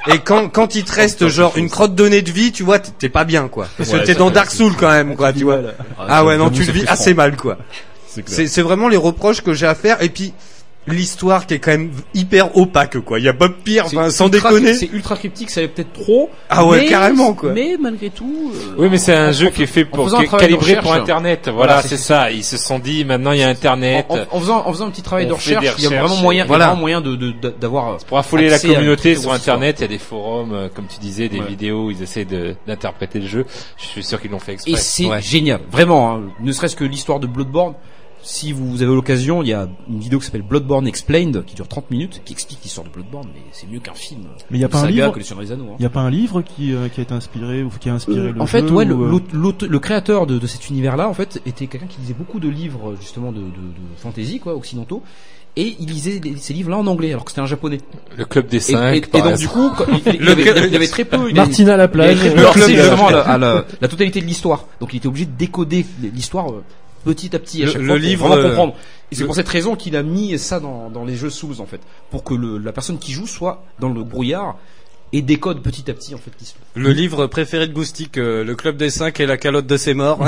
Et 0.07 0.19
quand, 0.19 0.49
quand 0.49 0.75
il 0.75 0.83
te 0.83 0.91
reste 0.93 1.27
genre 1.27 1.57
une 1.57 1.69
crotte 1.69 1.93
de 1.95 2.07
nez 2.07 2.21
de 2.21 2.31
vie, 2.31 2.51
tu 2.51 2.63
vois, 2.63 2.79
t'es- 2.79 3.09
pas 3.09 3.23
bien 3.23 3.47
quoi. 3.47 3.67
Parce 3.77 3.89
Ouais, 3.91 3.99
que 3.99 4.05
t'es 4.05 4.13
ça 4.13 4.19
dans 4.19 4.27
fait- 4.29 4.33
Dark 4.33 4.51
Souls 4.51 4.75
quand 4.79 4.89
même 4.89 5.15
quoi, 5.15 5.31
tu 5.33 5.43
vois. 5.43 5.59
Ah, 5.99 6.05
Ah 6.09 6.25
ouais, 6.25 6.33
j'avoue, 6.33 6.43
non, 6.45 6.49
tu 6.49 6.63
le 6.63 6.71
vis 6.71 6.85
assez 6.87 7.13
mal 7.13 7.35
quoi. 7.37 7.57
C'est 8.07 8.23
clair. 8.23 8.35
C'est 8.35 8.47
c'est 8.47 8.61
vraiment 8.61 8.87
les 8.87 8.97
reproches 8.97 9.41
que 9.41 9.53
j'ai 9.53 9.67
à 9.67 9.75
faire. 9.75 10.01
Et 10.01 10.09
puis 10.09 10.33
l'histoire 10.87 11.45
qui 11.45 11.53
est 11.53 11.59
quand 11.59 11.71
même 11.71 11.91
hyper 12.13 12.57
opaque 12.57 12.99
quoi. 13.01 13.19
Il 13.19 13.25
y 13.25 13.29
a 13.29 13.33
pire, 13.33 13.85
C'est 13.87 13.97
enfin, 13.97 14.09
sans 14.09 14.25
ultra- 14.27 14.49
déconner. 14.49 14.73
C'est 14.73 14.87
ultra 14.91 15.15
cryptique, 15.15 15.49
ça 15.51 15.59
allait 15.59 15.67
peut-être 15.69 15.93
trop. 15.93 16.29
Ah 16.49 16.65
ouais, 16.65 16.81
mais- 16.81 16.85
carrément, 16.87 17.33
quoi. 17.33 17.51
Mais 17.53 17.77
malgré 17.79 18.09
tout. 18.09 18.51
euh, 18.53 18.75
Oui, 18.77 18.87
mais 18.89 18.97
c'est 18.97 19.13
un 19.13 19.29
en- 19.29 19.31
jeu 19.31 19.47
en- 19.47 19.51
qui 19.51 19.63
est 19.63 19.67
fait 19.67 19.85
pour 19.85 20.07
est 20.21 20.27
calibré 20.27 20.75
pour. 20.77 20.93
Internet. 20.93 21.49
Voilà, 21.53 21.73
Voilà, 21.75 21.81
c'est 21.87 21.97
ça. 21.97 22.31
Ils 22.31 22.43
se 22.43 22.57
sont 22.57 22.79
dit 22.79 23.05
maintenant 23.05 23.31
il 23.31 23.39
y 23.39 23.43
a 23.43 23.49
Internet. 23.49 24.05
En, 24.09 24.17
en 24.31 24.39
faisant, 24.39 24.63
en 24.65 24.71
faisant 24.73 24.87
un 24.87 24.91
petit 24.91 25.01
travail 25.03 25.27
de 25.27 25.33
recherche, 25.33 25.75
il 25.77 25.83
y 25.83 25.87
a 25.87 26.01
vraiment 26.01 26.17
moyen, 26.17 26.45
Voilà. 26.45 26.65
vraiment 26.67 26.79
moyen 26.81 27.01
de, 27.01 27.15
d'avoir. 27.59 27.97
Pour 28.07 28.17
affoler 28.17 28.49
la 28.49 28.59
communauté 28.59 29.15
sur. 29.15 29.31
Internet, 29.31 29.77
il 29.79 29.81
y 29.81 29.85
a 29.85 29.87
des 29.87 29.97
forums, 29.99 30.53
euh, 30.53 30.67
comme 30.73 30.85
tu 30.87 30.99
disais, 30.99 31.29
des 31.29 31.39
Ouais. 31.39 31.45
vidéos 31.47 31.85
où 31.85 31.91
ils 31.91 32.01
essaient 32.01 32.25
d'interpréter 32.67 33.19
le 33.19 33.27
jeu. 33.27 33.45
Je 33.77 33.85
suis 33.85 34.03
sûr 34.03 34.19
qu'ils 34.21 34.31
l'ont 34.31 34.39
fait 34.39 34.53
exprès. 34.53 34.71
Et 34.73 34.75
c'est 34.77 35.05
Ouais. 35.05 35.21
génial, 35.21 35.61
vraiment. 35.71 36.13
hein. 36.15 36.21
Ne 36.39 36.51
serait-ce 36.51 36.75
que 36.75 36.83
l'histoire 36.83 37.19
de 37.19 37.27
Bloodborne. 37.27 37.73
Si 38.23 38.51
vous 38.53 38.83
avez 38.83 38.93
l'occasion, 38.93 39.41
il 39.41 39.47
y 39.49 39.53
a 39.53 39.67
une 39.89 39.99
vidéo 39.99 40.19
qui 40.19 40.25
s'appelle 40.25 40.43
Bloodborne 40.43 40.87
Explained, 40.87 41.43
qui 41.45 41.55
dure 41.55 41.67
30 41.67 41.89
minutes, 41.89 42.21
qui 42.23 42.33
explique 42.33 42.59
l'histoire 42.63 42.85
de 42.85 42.91
Bloodborne, 42.93 43.27
mais 43.33 43.41
c'est 43.51 43.67
mieux 43.67 43.79
qu'un 43.79 43.95
film. 43.95 44.21
Mais 44.51 44.59
il 44.59 44.61
y 44.61 44.63
a 44.63 44.69
pas 44.69 44.79
un 44.79 44.87
livre. 44.87 45.07
hein. 45.07 45.75
Il 45.79 45.83
y 45.83 45.85
a 45.85 45.89
pas 45.89 46.01
un 46.01 46.09
livre 46.11 46.41
qui, 46.43 46.73
euh, 46.73 46.87
qui 46.89 46.99
a 46.99 47.03
été 47.03 47.13
inspiré 47.15 47.63
ou 47.63 47.69
qui 47.79 47.89
a 47.89 47.93
inspiré 47.95 48.19
Euh, 48.19 48.31
le 48.33 48.41
en 48.41 48.45
fait, 48.45 48.67
jeu 48.67 48.73
ouais, 48.73 48.85
le, 48.85 48.93
ou, 48.93 49.17
euh, 49.17 49.51
le 49.67 49.79
créateur 49.79 50.27
de, 50.27 50.37
de 50.37 50.47
cet 50.47 50.69
univers-là, 50.69 51.09
en 51.09 51.13
fait, 51.15 51.41
était 51.47 51.65
quelqu'un 51.67 51.87
qui 51.87 51.99
lisait 52.01 52.13
beaucoup 52.13 52.39
de 52.39 52.47
livres 52.49 52.95
justement 52.99 53.31
de, 53.31 53.39
de, 53.39 53.45
de 53.45 53.97
fantasy, 53.97 54.39
quoi, 54.39 54.55
occidentaux, 54.55 55.01
et 55.57 55.75
il 55.79 55.87
lisait 55.89 56.21
ces 56.37 56.53
livres-là 56.53 56.77
en 56.77 56.87
anglais, 56.87 57.09
alors 57.11 57.25
que 57.25 57.31
c'était 57.31 57.41
un 57.41 57.45
japonais. 57.47 57.79
Le 58.15 58.23
club 58.25 58.47
des 58.47 58.59
cinq, 58.61 59.09
Et, 59.13 59.21
donc 59.21 59.35
du 59.37 59.47
coup, 59.47 59.69
il, 60.05 60.13
il 60.15 60.21
Le 60.21 60.31
avait, 60.31 60.43
très 60.43 60.53
peu. 60.53 61.27
il 61.27 61.35
Martina 61.35 61.75
très 61.75 61.87
peu 61.87 61.97
Le 61.97 62.53
club 62.53 62.69
à, 63.07 63.11
la, 63.11 63.19
à 63.21 63.37
la- 63.37 63.65
la 63.81 63.87
totalité 63.87 64.21
de 64.21 64.25
l'histoire. 64.27 64.65
Donc 64.79 64.93
il 64.93 64.97
était 64.97 65.07
obligé 65.07 65.25
de 65.25 65.31
décoder 65.37 65.85
l'histoire 66.13 66.51
euh, 66.51 66.63
petit 67.03 67.35
à 67.35 67.39
petit 67.39 67.63
à 67.63 67.65
Le- 67.65 67.71
chaque 67.71 67.81
le 67.81 67.87
fois 67.87 67.95
pour 67.97 68.03
livre, 68.05 68.27
vraiment 68.27 68.41
euh, 68.43 68.49
comprendre. 68.49 68.75
Et 69.11 69.15
c'est 69.15 69.25
pour 69.25 69.35
cette 69.35 69.49
raison 69.49 69.75
qu'il 69.75 69.95
a 69.95 70.03
mis 70.03 70.37
ça 70.39 70.59
dans, 70.59 70.89
dans 70.89 71.03
les 71.03 71.15
jeux 71.15 71.29
Souls 71.29 71.59
en 71.59 71.65
fait, 71.65 71.81
pour 72.09 72.23
que 72.23 72.33
le, 72.33 72.57
la 72.57 72.71
personne 72.71 72.97
qui 72.97 73.11
joue 73.11 73.27
soit 73.27 73.63
dans 73.79 73.89
le 73.89 74.03
brouillard 74.03 74.57
et 75.13 75.21
décode 75.21 75.61
petit 75.61 75.89
à 75.91 75.93
petit 75.93 76.15
en 76.15 76.17
fait 76.17 76.31
l'histoire. 76.39 76.63
Le 76.75 76.91
livre 76.91 77.27
préféré 77.27 77.67
de 77.67 77.73
Goustic, 77.73 78.17
euh, 78.17 78.43
le 78.45 78.55
club 78.55 78.77
des 78.77 78.89
5 78.89 79.19
et 79.19 79.25
la 79.25 79.35
calotte 79.37 79.67
de 79.67 79.75
ses 79.77 79.93
morts. 79.93 80.19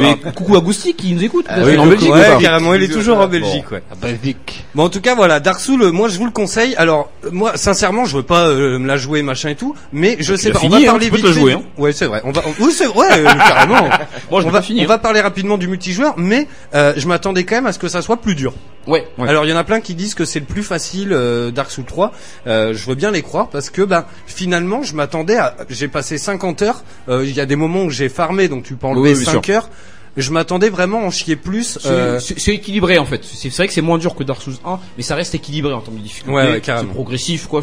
Mais 0.00 0.16
coucou 0.34 0.56
à 0.56 0.60
Goustic 0.60 0.96
qui 0.96 1.12
nous 1.14 1.24
écoute. 1.24 1.46
Ah 1.48 1.60
oui, 1.64 1.76
en 1.78 1.86
Belgique. 1.86 2.10
ouais, 2.12 2.38
carrément, 2.40 2.74
il 2.74 2.82
est 2.82 2.88
toujours 2.88 3.18
en 3.18 3.28
Belgique, 3.28 3.64
Bon. 3.70 3.76
ouais. 3.76 4.36
Bon, 4.74 4.84
en 4.84 4.88
tout 4.88 5.00
cas, 5.00 5.14
voilà, 5.14 5.40
Dark 5.40 5.60
Souls, 5.60 5.82
euh, 5.82 5.92
moi, 5.92 6.08
je 6.08 6.18
vous 6.18 6.24
le 6.26 6.30
conseille. 6.30 6.74
Alors, 6.76 7.10
euh, 7.24 7.30
moi, 7.32 7.52
sincèrement, 7.56 8.04
je 8.04 8.16
veux 8.16 8.22
pas 8.22 8.46
euh, 8.48 8.78
me 8.78 8.86
la 8.86 8.96
jouer, 8.96 9.22
machin 9.22 9.50
et 9.50 9.54
tout, 9.56 9.74
mais 9.92 10.16
je 10.20 10.34
sais 10.34 10.50
pas. 10.50 10.58
fini, 10.58 10.74
on 10.74 10.78
va 10.78 10.82
hein, 10.82 10.86
parler 10.86 11.10
peux 11.10 11.16
vite 11.16 11.24
la 11.26 11.32
fait 11.32 11.38
jouer, 11.40 11.52
du- 11.52 11.58
hein. 11.58 11.62
Ouais, 11.78 11.92
c'est 11.92 12.06
vrai. 12.06 12.20
On 12.24 12.32
va, 12.32 12.42
on- 12.46 12.64
oui, 12.64 12.72
c'est 12.72 12.86
vrai, 12.86 13.06
euh, 13.20 13.24
carrément. 13.24 13.88
Moi, 14.30 14.40
je 14.40 14.46
on 14.46 14.50
vais 14.50 14.50
va, 14.50 14.62
finir. 14.62 14.84
on 14.84 14.88
va 14.88 14.98
parler 14.98 15.20
rapidement 15.20 15.58
du 15.58 15.68
multijoueur, 15.68 16.14
mais 16.16 16.46
euh, 16.74 16.92
je 16.96 17.06
m'attendais 17.06 17.44
quand 17.44 17.56
même 17.56 17.66
à 17.66 17.72
ce 17.72 17.78
que 17.78 17.88
ça 17.88 18.02
soit 18.02 18.16
plus 18.18 18.34
dur. 18.34 18.52
Ouais. 18.86 19.06
ouais. 19.18 19.28
Alors 19.28 19.44
il 19.44 19.50
y 19.50 19.52
en 19.52 19.56
a 19.56 19.64
plein 19.64 19.80
qui 19.80 19.94
disent 19.94 20.14
que 20.14 20.24
c'est 20.24 20.40
le 20.40 20.46
plus 20.46 20.62
facile 20.62 21.12
euh, 21.12 21.50
Dark 21.50 21.70
Souls 21.70 21.84
3. 21.84 22.12
Euh, 22.46 22.74
je 22.74 22.86
veux 22.86 22.94
bien 22.94 23.10
les 23.10 23.22
croire 23.22 23.48
parce 23.48 23.70
que 23.70 23.82
ben 23.82 24.04
finalement 24.26 24.82
je 24.82 24.94
m'attendais 24.94 25.36
à 25.36 25.56
j'ai 25.68 25.88
passé 25.88 26.18
50 26.18 26.62
heures, 26.62 26.82
Euh, 27.08 27.24
il 27.24 27.34
y 27.34 27.40
a 27.40 27.46
des 27.46 27.56
moments 27.56 27.84
où 27.84 27.90
j'ai 27.90 28.08
farmé 28.08 28.48
donc 28.48 28.64
tu 28.64 28.74
peux 28.74 28.86
enlever 28.86 29.12
Oui, 29.12 29.18
oui, 29.18 29.24
5 29.24 29.44
sûr. 29.44 29.54
heures. 29.54 29.68
Je 30.16 30.30
m'attendais 30.30 30.68
vraiment 30.68 31.00
à 31.00 31.04
en 31.06 31.10
chier 31.10 31.36
plus. 31.36 31.78
C'est 31.80 31.88
euh, 31.88 32.20
équilibré 32.48 32.98
en 32.98 33.06
fait. 33.06 33.24
C'est 33.24 33.48
vrai 33.54 33.66
que 33.66 33.72
c'est 33.72 33.80
moins 33.80 33.96
dur 33.98 34.14
que 34.14 34.22
Dark 34.24 34.42
Souls 34.42 34.56
1, 34.64 34.78
mais 34.98 35.02
ça 35.02 35.14
reste 35.14 35.34
équilibré 35.34 35.72
en 35.72 35.80
termes 35.80 35.96
de 35.96 36.02
difficulté. 36.02 36.30
Ouais, 36.36 36.50
ouais, 36.50 36.60
carrément. 36.60 36.88
C'est 36.90 36.94
progressif 36.94 37.46
quoi. 37.46 37.62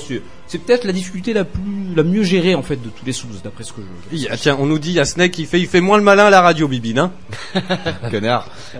C'est 0.51 0.57
peut-être 0.57 0.83
la 0.83 0.91
difficulté 0.93 1.31
la 1.31 1.43
plus 1.45 1.61
la 1.95 2.01
mieux 2.03 2.23
gérée 2.23 2.55
en 2.55 2.63
fait 2.63 2.75
de 2.75 2.89
tous 2.89 3.05
les 3.05 3.13
Souls 3.13 3.29
d'après 3.43 3.63
ce 3.63 3.71
que 3.71 3.81
je. 3.81 4.15
il 4.15 4.23
y 4.23 4.27
a- 4.27 4.35
tiens, 4.35 4.57
on 4.59 4.65
nous 4.65 4.79
dit 4.79 4.89
il 4.89 4.95
y 4.95 4.99
a 4.99 5.05
Snake 5.05 5.37
il 5.37 5.45
fait 5.45 5.59
il 5.59 5.67
fait 5.67 5.79
moins 5.79 5.97
le 5.97 6.03
malin 6.03 6.25
à 6.25 6.29
la 6.31 6.41
radio 6.41 6.67
Bibine 6.67 6.97
hein. 6.99 7.11
Connard. 8.11 8.47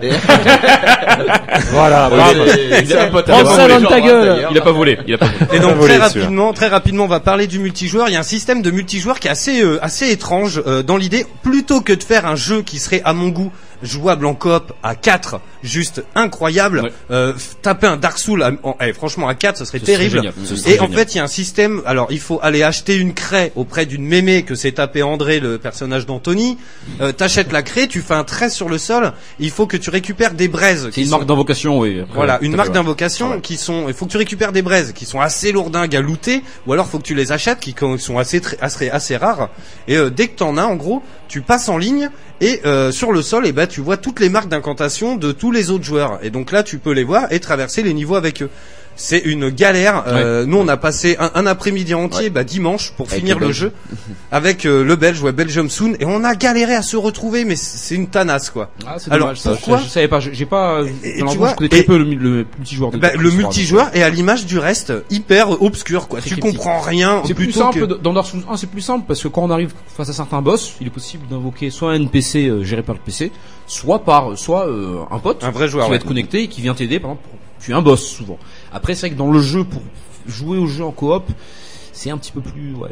Voilà, 1.70 2.08
bravo. 2.10 2.40
c'est- 2.46 2.82
il 2.84 2.96
a 2.96 3.06
Prends 3.06 3.44
ça 3.46 3.68
dans 3.68 3.88
ta 3.88 4.00
gueule. 4.00 4.48
Il 4.52 4.60
pas 4.60 4.72
volé. 4.72 4.98
Il 5.06 5.14
a 5.14 5.18
pas 5.18 5.26
volé. 5.26 5.56
Et 5.56 5.60
donc 5.60 5.78
très 5.80 5.96
rapidement, 5.96 6.52
très 6.52 6.68
rapidement, 6.68 7.04
on 7.04 7.08
va 7.08 7.20
parler 7.20 7.46
du 7.46 7.58
multijoueur. 7.58 8.08
Il 8.08 8.12
y 8.12 8.16
a 8.16 8.20
un 8.20 8.24
système 8.24 8.62
de 8.62 8.70
multijoueur 8.70 9.20
qui 9.20 9.28
est 9.28 9.30
assez 9.30 9.62
euh, 9.62 9.78
assez 9.84 10.10
étrange 10.10 10.62
euh, 10.66 10.82
dans 10.82 10.96
l'idée. 10.96 11.26
Plutôt 11.42 11.80
que 11.80 11.92
de 11.92 12.02
faire 12.02 12.26
un 12.26 12.36
jeu 12.36 12.62
qui 12.62 12.78
serait 12.78 13.02
à 13.04 13.12
mon 13.12 13.28
goût 13.28 13.52
jouable 13.82 14.26
en 14.26 14.34
coop 14.34 14.72
à 14.82 14.94
4, 14.94 15.40
juste 15.62 16.02
incroyable, 16.14 16.80
Ouais. 16.80 16.92
euh, 17.10 17.32
taper 17.62 17.86
un 17.86 17.96
Dark 17.96 18.18
Souls, 18.18 18.42
à- 18.42 18.52
en- 18.62 18.76
eh, 18.80 18.92
franchement 18.92 19.28
à 19.28 19.34
4, 19.34 19.56
ce 19.58 19.64
serait 19.64 19.78
Ce 19.78 19.84
terrible. 19.84 20.16
génial. 20.16 20.32
Ce 20.44 20.56
serait 20.56 20.74
Et 20.74 20.80
en 20.80 20.88
fait, 20.88 21.14
il 21.14 21.18
y 21.18 21.20
a 21.20 21.24
un 21.24 21.28
système. 21.28 21.82
Alors, 21.86 22.08
il 22.10 22.20
faut 22.20 22.38
aller 22.42 22.62
acheter 22.62 22.96
une 22.96 23.14
craie 23.14 23.52
auprès 23.56 23.86
d'une 23.86 24.04
mémé 24.04 24.42
que 24.42 24.54
s'est 24.54 24.72
tapé 24.72 25.02
André, 25.02 25.40
le 25.40 25.58
personnage 25.58 26.06
d'Anthony. 26.06 26.58
Euh, 27.00 27.12
T'achètes 27.12 27.52
la 27.52 27.62
craie, 27.62 27.86
tu 27.86 28.00
fais 28.00 28.14
un 28.14 28.24
trait 28.24 28.50
sur 28.50 28.68
le 28.68 28.78
sol. 28.78 29.12
Il 29.38 29.50
faut 29.50 29.66
que 29.66 29.76
tu 29.76 29.90
récupères 29.90 30.32
des 30.34 30.48
braises. 30.48 30.88
C'est 30.92 31.00
une 31.02 31.06
sont- 31.08 31.16
marque 31.16 31.26
d'invocation, 31.28 31.78
oui. 31.78 32.00
Après, 32.00 32.14
voilà, 32.14 32.38
une 32.42 32.56
marque 32.56 32.72
d'invocation 32.72 33.32
ouais. 33.32 33.40
qui 33.40 33.56
sont. 33.56 33.86
Il 33.88 33.94
faut 33.94 34.06
que 34.06 34.10
tu 34.12 34.16
récupères 34.18 34.52
des 34.52 34.62
braises 34.62 34.92
qui 34.94 35.04
sont 35.04 35.20
assez 35.20 35.52
lourdingues 35.52 35.96
à 35.96 36.00
looter, 36.00 36.42
ou 36.66 36.72
alors 36.72 36.86
faut 36.86 36.98
que 36.98 37.04
tu 37.04 37.14
les 37.14 37.32
achètes 37.32 37.60
qui 37.60 37.74
sont 37.98 38.18
assez 38.18 38.40
assez, 38.60 38.90
assez 38.90 39.16
rares. 39.16 39.50
Et 39.88 39.96
euh, 39.96 40.10
dès 40.10 40.28
que 40.28 40.36
t'en 40.36 40.56
as, 40.56 40.64
en 40.64 40.76
gros, 40.76 41.02
tu 41.30 41.42
passes 41.42 41.68
en 41.68 41.78
ligne 41.78 42.10
et 42.40 42.60
euh, 42.66 42.90
sur 42.90 43.12
le 43.12 43.22
sol, 43.22 43.46
et 43.46 43.52
ben 43.52 43.68
tu 43.68 43.80
vois 43.80 43.96
toutes 43.96 44.18
les 44.18 44.28
marques 44.28 44.48
d'incantation 44.48 45.14
de 45.14 45.30
tous 45.30 45.52
les 45.52 45.70
autres 45.70 45.84
joueurs. 45.84 46.18
Et 46.22 46.30
donc 46.30 46.50
là, 46.50 46.64
tu 46.64 46.78
peux 46.78 46.90
les 46.90 47.04
voir 47.04 47.32
et 47.32 47.38
traverser 47.38 47.84
les 47.84 47.94
niveaux 47.94 48.16
avec 48.16 48.42
eux. 48.42 48.50
C'est 48.96 49.18
une 49.18 49.48
galère. 49.48 50.04
Euh, 50.08 50.44
Nous, 50.44 50.58
on 50.58 50.68
a 50.68 50.76
passé 50.76 51.16
un, 51.18 51.30
un 51.34 51.46
après-midi 51.46 51.94
entier, 51.94 52.28
bah, 52.28 52.44
dimanche, 52.44 52.92
pour 52.96 53.06
Avec 53.08 53.20
finir 53.20 53.38
le 53.38 53.50
jeu 53.50 53.72
avec 54.30 54.66
euh, 54.66 54.84
le 54.84 54.94
Belge, 54.96 55.22
ouais, 55.22 55.32
Belgium 55.32 55.70
Soon, 55.70 55.94
et 55.98 56.04
on 56.04 56.22
a 56.22 56.34
galéré 56.34 56.74
à 56.74 56.82
se 56.82 56.96
retrouver, 56.96 57.44
mais 57.44 57.56
c'est 57.56 57.94
une 57.94 58.08
tanasse, 58.08 58.50
quoi. 58.50 58.70
Ah, 58.86 58.96
c'est 58.98 59.10
Alors, 59.10 59.28
dommage, 59.28 59.40
ça. 59.40 59.52
pourquoi 59.52 59.78
je, 59.78 59.84
je 59.84 59.88
savais 59.88 60.08
pas, 60.08 60.20
j'ai 60.20 60.44
pas, 60.46 60.82
Et- 61.02 61.20
et 61.20 61.24
tu 61.24 61.36
vois, 61.38 61.50
je 61.50 61.54
connais 61.56 61.68
très 61.70 61.82
peu 61.82 61.96
le, 61.98 62.04
le 62.14 62.46
multijoueur 62.58 62.90
Bah, 62.92 63.10
le 63.16 63.30
Souls 63.30 63.40
3, 63.40 63.48
multijoueur 63.50 63.90
est 63.96 64.02
à 64.02 64.10
l'image 64.10 64.44
du 64.46 64.58
reste 64.58 64.92
hyper 65.10 65.62
obscur 65.62 66.06
quoi. 66.06 66.20
Tu 66.20 66.30
cryptique. 66.32 66.52
comprends 66.56 66.80
rien. 66.80 67.22
C'est 67.26 67.34
plus 67.34 67.50
simple 67.52 67.80
que- 67.80 67.84
dans 67.94 68.12
Dark 68.12 68.26
Souls 68.26 68.42
1, 68.48 68.56
c'est 68.56 68.68
plus 68.70 68.82
simple 68.82 69.04
parce 69.08 69.22
que 69.22 69.28
quand 69.28 69.42
on 69.42 69.50
arrive 69.50 69.72
face 69.96 70.08
à 70.10 70.12
certains 70.12 70.42
boss, 70.42 70.74
il 70.80 70.86
est 70.86 70.90
possible 70.90 71.26
d'invoquer 71.28 71.70
soit 71.70 71.92
un 71.92 71.94
NPC 71.94 72.46
euh, 72.48 72.62
géré 72.62 72.82
par 72.82 72.94
le 72.94 73.00
PC, 73.00 73.32
soit 73.66 74.04
par 74.04 74.36
soit 74.38 74.68
euh, 74.68 74.98
un 75.10 75.18
pote 75.18 75.42
Un 75.42 75.50
vrai 75.50 75.68
joueur, 75.68 75.86
qui 75.86 75.90
va 75.90 75.96
être 75.96 76.06
connecté 76.06 76.42
et 76.42 76.48
qui 76.48 76.60
vient 76.60 76.74
t'aider 76.74 77.00
par 77.00 77.12
exemple 77.12 77.28
pour 77.30 77.38
tuer 77.64 77.72
un 77.74 77.82
boss 77.82 78.02
souvent. 78.06 78.38
Après 78.72 78.94
c'est 78.94 79.06
vrai 79.08 79.10
que 79.14 79.18
dans 79.18 79.30
le 79.30 79.40
jeu 79.40 79.64
pour 79.64 79.82
jouer 80.26 80.58
au 80.58 80.66
jeu 80.66 80.84
en 80.84 80.92
coop, 80.92 81.24
c'est 81.92 82.10
un 82.10 82.18
petit 82.18 82.32
peu 82.32 82.40
plus 82.40 82.74
ouais. 82.74 82.90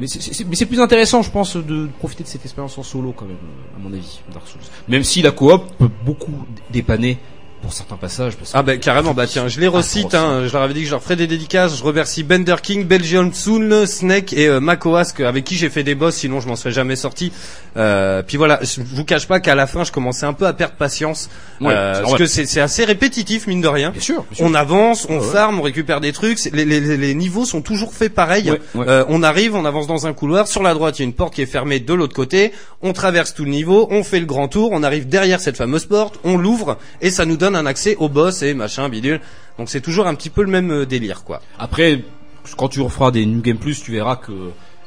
Mais 0.00 0.08
c'est- 0.08 0.66
plus 0.66 0.80
intéressant, 0.80 1.22
je 1.22 1.30
pense, 1.30 1.56
de 1.56 1.88
profiter 2.00 2.24
de 2.24 2.28
cette 2.28 2.44
expérience 2.44 2.76
en 2.76 2.82
solo 2.82 3.12
quand 3.16 3.24
même, 3.26 3.36
à 3.76 3.78
mon 3.78 3.92
avis, 3.92 4.20
Dark 4.32 4.46
Souls. 4.48 4.60
Même 4.88 5.04
si 5.04 5.22
la 5.22 5.30
coop 5.30 5.62
peut 5.78 5.88
beaucoup 6.04 6.32
dépanner 6.70 7.18
pour 7.62 7.72
certains 7.72 7.96
passages. 7.96 8.36
Parce 8.36 8.52
que 8.52 8.56
Ah 8.58 8.62
bah 8.62 8.76
carrément, 8.76 9.14
bah 9.14 9.26
tiens, 9.26 9.48
je 9.48 9.60
les 9.60 9.68
recite, 9.68 10.14
hein, 10.14 10.42
je 10.46 10.52
leur 10.52 10.62
avais 10.62 10.74
dit 10.74 10.80
que 10.80 10.86
je 10.86 10.90
leur 10.92 11.02
ferais 11.02 11.16
des 11.16 11.26
dédicaces, 11.26 11.76
je 11.78 11.82
remercie 11.84 12.22
Bender 12.22 12.56
King, 12.62 12.84
Belgium 12.84 13.32
Soon, 13.34 13.86
Snake 13.86 14.32
et 14.32 14.48
euh, 14.48 14.60
Makoask 14.60 15.20
avec 15.20 15.44
qui 15.44 15.56
j'ai 15.56 15.68
fait 15.70 15.82
des 15.82 15.94
boss, 15.94 16.14
sinon 16.16 16.40
je 16.40 16.48
m'en 16.48 16.56
serais 16.56 16.72
jamais 16.72 16.96
sorti. 16.96 17.32
Euh, 17.76 18.22
puis 18.22 18.36
voilà, 18.36 18.58
je 18.62 18.80
vous 18.82 19.04
cache 19.04 19.26
pas 19.28 19.40
qu'à 19.40 19.54
la 19.54 19.66
fin 19.66 19.84
je 19.84 19.92
commençais 19.92 20.26
un 20.26 20.32
peu 20.32 20.46
à 20.46 20.52
perdre 20.52 20.74
patience, 20.74 21.28
Ouais, 21.60 21.72
euh, 21.74 22.00
parce 22.02 22.14
que 22.16 22.26
c'est 22.26 22.60
assez 22.60 22.84
répétitif 22.84 23.46
mine 23.46 23.60
de 23.60 23.68
rien. 23.68 23.90
Bien 23.90 24.00
sûr, 24.00 24.24
bien 24.30 24.36
sûr. 24.36 24.46
On 24.46 24.54
avance, 24.54 25.06
on 25.08 25.18
Ouais, 25.20 25.26
on 25.52 25.62
récupère 25.62 26.00
des 26.00 26.12
trucs, 26.12 26.38
les, 26.52 26.64
les, 26.64 26.80
les- 26.80 26.96
les 26.96 27.14
niveaux 27.14 27.44
sont 27.44 27.60
toujours 27.62 27.92
faits 27.92 28.14
pareil. 28.14 28.52
Euh, 28.76 29.04
on 29.08 29.22
arrive, 29.22 29.54
on 29.54 29.64
avance 29.64 29.86
dans 29.86 30.06
un 30.06 30.12
couloir, 30.12 30.48
sur 30.48 30.62
la 30.62 30.74
droite 30.74 30.98
il 30.98 31.02
y 31.02 31.04
a 31.04 31.08
une 31.08 31.12
porte 31.14 31.34
qui 31.34 31.42
est 31.42 31.46
fermée 31.46 31.78
de 31.80 31.94
l'autre 31.94 32.14
côté, 32.14 32.52
on 32.82 32.92
traverse 32.92 33.34
tout 33.34 33.44
le 33.44 33.50
niveau, 33.50 33.86
on 33.90 34.02
fait 34.02 34.18
le 34.20 34.26
grand 34.26 34.48
tour, 34.48 34.70
on 34.72 34.82
arrive 34.82 35.08
derrière 35.08 35.40
cette 35.40 35.56
fameuse 35.56 35.84
porte, 35.84 36.18
on 36.24 36.36
l'ouvre 36.38 36.78
et 37.02 37.10
ça 37.10 37.26
nous 37.26 37.36
donne 37.36 37.49
un 37.54 37.66
accès 37.66 37.96
au 37.96 38.08
boss 38.08 38.42
et 38.42 38.54
machin 38.54 38.88
bidule. 38.88 39.20
Donc 39.58 39.68
c'est 39.68 39.80
toujours 39.80 40.06
un 40.06 40.14
petit 40.14 40.30
peu 40.30 40.42
le 40.42 40.50
même 40.50 40.70
euh, 40.70 40.86
délire 40.86 41.24
quoi. 41.24 41.40
Après, 41.58 42.02
quand 42.56 42.68
tu 42.68 42.80
referas 42.80 43.10
des 43.10 43.26
New 43.26 43.40
Game 43.42 43.58
Plus, 43.58 43.82
tu 43.82 43.92
verras 43.92 44.16
que 44.16 44.32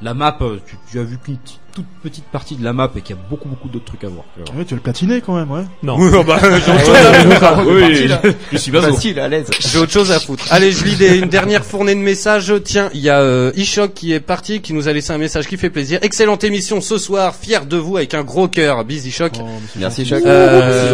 la 0.02 0.14
map, 0.14 0.38
euh, 0.42 0.60
tu, 0.66 0.76
tu 0.92 1.00
as 1.00 1.04
vu 1.04 1.18
qu'une 1.18 1.38
petite- 1.38 1.60
toute 1.74 1.86
petite 2.04 2.26
partie 2.26 2.56
de 2.56 2.64
la 2.64 2.72
map 2.74 2.92
et 2.96 3.02
qu'il 3.02 3.16
y 3.16 3.20
a 3.20 3.22
beaucoup 3.30 3.48
beaucoup 3.50 3.68
d'autres 3.70 3.86
trucs 3.86 4.04
à 4.04 4.08
voir. 4.08 4.26
Ouais, 4.56 4.64
tu 4.64 4.72
veux 4.72 4.76
le 4.78 4.82
platiner 4.82 5.22
quand 5.22 5.36
même, 5.36 5.50
ouais. 5.52 5.64
Non. 5.82 5.96
Oui, 5.98 6.10
bah, 6.26 6.38
j'ai 6.42 6.72
autre 6.72 6.86
chose 6.86 6.96
à 6.96 7.14
foutre. 7.56 7.68
oui, 7.68 8.08
là. 8.08 8.22
je 8.52 8.58
suis. 8.58 8.72
Facile, 8.72 9.20
à 9.20 9.28
l'aise. 9.28 9.48
J'ai 9.60 9.78
autre 9.80 9.92
chose 9.92 10.12
à 10.12 10.20
foutre. 10.20 10.46
Allez, 10.52 10.72
je 10.72 10.84
lis 10.84 10.96
des- 10.96 11.18
une 11.18 11.30
dernière 11.30 11.64
fournée 11.66 11.96
de 11.96 12.00
messages. 12.00 12.54
Tiens, 12.64 12.90
il 12.94 13.00
y 13.02 13.10
a 13.10 13.20
euh, 13.22 13.52
Ishok 13.56 13.94
qui 13.94 14.14
est 14.14 14.20
parti, 14.20 14.62
qui 14.62 14.74
nous 14.74 14.88
a 14.88 14.94
laissé 14.94 15.12
un 15.14 15.18
message 15.18 15.48
qui 15.48 15.58
fait 15.58 15.70
plaisir. 15.70 16.00
Excellente 16.02 16.44
émission 16.44 16.82
ce 16.82 16.98
soir, 16.98 17.36
fier 17.36 17.66
de 17.66 17.78
vous 17.78 17.98
avec 17.98 18.14
un 18.14 18.24
gros 18.24 18.48
cœur. 18.48 18.84
Bis 18.86 19.06
Ishok. 19.06 19.34
Oh, 19.40 19.44
Merci. 19.78 20.06
Jacques. 20.06 20.26
Euh, 20.26 20.94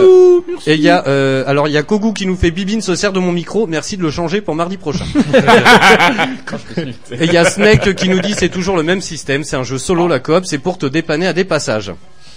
et 0.68 0.76
il 0.76 0.82
y 0.82 0.90
a 0.90 1.06
euh, 1.08 1.44
alors 1.48 1.68
il 1.68 1.74
y 1.74 1.78
a 1.78 1.84
Kogu 1.84 2.14
qui 2.14 2.26
nous 2.26 2.36
fait 2.36 2.52
Bibine 2.52 2.82
se 2.82 2.96
sert 2.96 3.12
de 3.14 3.20
mon 3.20 3.32
micro. 3.32 3.66
Merci 3.68 3.98
de 3.98 4.02
le 4.04 4.12
changer 4.12 4.42
pour 4.42 4.56
mardi 4.56 4.78
prochain. 4.78 5.06
et 7.12 7.26
il 7.26 7.34
y 7.34 7.38
a 7.38 7.46
Snake 7.46 7.96
qui 7.96 8.10
nous 8.10 8.20
dit 8.20 8.34
c'est 8.38 8.50
toujours 8.50 8.78
le 8.78 8.84
même 8.84 9.02
système, 9.02 9.44
c'est 9.44 9.56
un 9.56 9.64
jeu 9.64 9.78
solo 9.78 10.08
la 10.08 10.20
coop, 10.20 10.46
c'est 10.46 10.58
pour 10.58 10.69
te 10.78 10.86
dépanner 10.86 11.28
à 11.28 11.34
des 11.34 11.44
passages. 11.46 11.92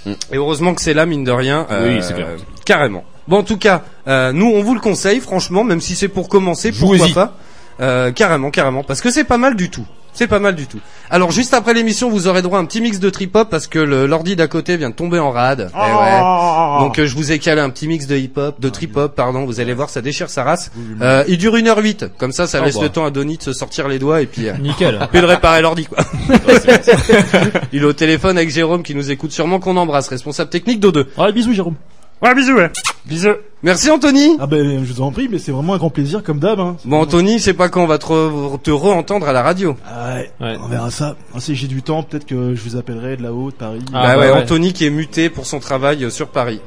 Et 0.07 0.37
heureusement 0.37 0.75
que 0.75 0.81
c'est 0.81 0.95
là 0.95 1.07
mine 1.07 1.23
de 1.25 1.31
rien. 1.31 1.67
euh, 1.71 1.97
Oui, 1.97 2.03
c'est 2.03 2.15
clair. 2.15 2.27
Carrément. 2.65 3.05
Bon 3.29 3.39
en 3.39 3.43
tout 3.45 3.57
cas, 3.57 3.83
euh, 4.09 4.33
nous 4.33 4.47
on 4.47 4.63
vous 4.63 4.75
le 4.75 4.81
conseille 4.81 5.21
franchement, 5.21 5.63
même 5.63 5.81
si 5.81 5.95
c'est 5.95 6.09
pour 6.09 6.29
commencer, 6.29 6.73
pourquoi 6.73 7.09
pas. 7.15 7.37
Euh, 7.81 8.11
carrément, 8.13 8.51
carrément, 8.51 8.83
parce 8.83 9.01
que 9.01 9.11
c'est 9.11 9.25
pas 9.25 9.39
mal 9.39 9.55
du 9.57 9.71
tout. 9.71 9.87
C'est 10.15 10.27
pas 10.27 10.39
mal 10.39 10.55
du 10.55 10.67
tout. 10.67 10.79
Alors 11.11 11.31
juste 11.31 11.55
après 11.55 11.73
l'émission, 11.75 12.11
vous 12.11 12.27
aurez 12.29 12.43
droit 12.43 12.59
à 12.59 12.63
un 12.63 12.67
petit 12.67 12.81
mix 12.81 12.99
de 13.01 13.09
trip-hop 13.11 13.49
parce 13.51 13.67
que 13.67 13.79
l'ordi 13.79 14.37
d'à 14.37 14.47
côté 14.47 14.77
vient 14.77 14.91
de 14.91 14.95
tomber 14.95 15.19
en 15.19 15.31
rade. 15.31 15.71
Eh 15.75 15.79
ouais. 15.79 16.81
Donc 16.81 16.99
euh, 16.99 17.07
je 17.07 17.15
vous 17.17 17.33
ai 17.33 17.39
calé 17.39 17.61
un 17.61 17.71
petit 17.71 17.89
mix 17.89 18.07
de 18.07 18.17
hip-hop, 18.17 18.61
de 18.61 18.69
trip-hop, 18.69 19.15
pardon. 19.15 19.45
Vous 19.47 19.61
allez 19.61 19.73
voir, 19.75 19.89
ça 19.91 20.01
déchire 20.03 20.29
sa 20.31 20.45
race. 20.45 20.71
Euh, 21.01 21.25
il 21.29 21.39
dure 21.39 21.55
1h08. 21.57 22.11
Comme 22.19 22.33
ça, 22.33 22.47
ça 22.47 22.59
Ah 22.61 22.65
laisse 22.67 22.77
bah. 22.77 22.83
le 22.83 22.89
temps 22.91 23.05
à 23.07 23.11
Donny 23.11 23.39
de 23.39 23.43
se 23.43 23.53
sortir 23.53 23.89
les 23.89 23.99
doigts 23.99 24.21
et 24.21 24.27
puis 24.27 24.49
euh, 24.49 24.53
Nickel. 24.59 24.99
puis 25.11 25.21
de 25.21 25.27
réparer 25.27 25.63
l'ordi 25.63 25.87
quoi. 25.87 25.99
il 27.73 27.83
est 27.83 27.87
au 27.87 27.93
téléphone 27.93 28.37
avec 28.37 28.51
Jérôme 28.51 28.83
qui 28.83 28.95
nous 28.95 29.11
écoute 29.11 29.33
sûrement 29.33 29.61
qu'on 29.61 29.77
embrasse, 29.77 30.09
responsable 30.09 30.51
technique 30.51 30.81
d'O2. 30.81 31.07
Ouais, 31.19 31.33
bisous 31.33 31.53
Jérôme. 31.53 31.77
Ouais, 32.23 32.35
bisous, 32.37 32.55
ouais. 32.55 32.71
Bisous. 33.05 33.31
Merci 33.65 33.91
Anthony. 33.91 34.37
Ah 34.41 34.47
ben, 34.47 34.85
je 34.85 34.93
vous 34.93 35.01
en 35.03 35.11
prie, 35.11 35.29
mais 35.29 35.39
c'est 35.39 35.51
vraiment 35.53 35.75
un 35.75 35.79
grand 35.79 35.91
plaisir 35.91 36.23
comme 36.23 36.39
d'hab. 36.39 36.59
Hein. 36.61 36.77
Bon 36.85 37.01
Anthony, 37.01 37.41
c'est 37.41 37.53
pas 37.55 37.69
quand 37.69 37.83
on 37.83 37.87
va 37.87 37.99
te, 37.99 38.07
re- 38.07 38.61
te 38.61 38.71
re-entendre 38.71 39.29
à 39.29 39.33
la 39.33 39.43
radio. 39.43 39.77
Ah 39.87 40.15
ouais, 40.15 40.31
Ouais. 40.41 40.57
on 40.63 40.69
verra 40.69 40.91
ça. 40.91 41.17
Ah, 41.35 41.41
si 41.41 41.55
j'ai 41.57 41.67
du 41.67 41.83
temps, 41.83 42.03
peut-être 42.05 42.27
que 42.27 42.55
je 42.55 42.63
vous 42.63 42.77
appellerai 42.77 43.17
de 43.17 43.23
là-haut, 43.25 43.51
de 43.51 43.57
Paris. 43.57 43.81
Ah, 43.93 44.15
bah, 44.15 44.19
ouais, 44.21 44.31
ouais. 44.33 44.43
Anthony 44.43 44.73
qui 44.73 44.85
est 44.87 44.91
muté 44.91 45.31
pour 45.31 45.47
son 45.47 45.59
travail 45.59 46.05
euh, 46.05 46.11
sur 46.11 46.29
Paris. 46.29 46.61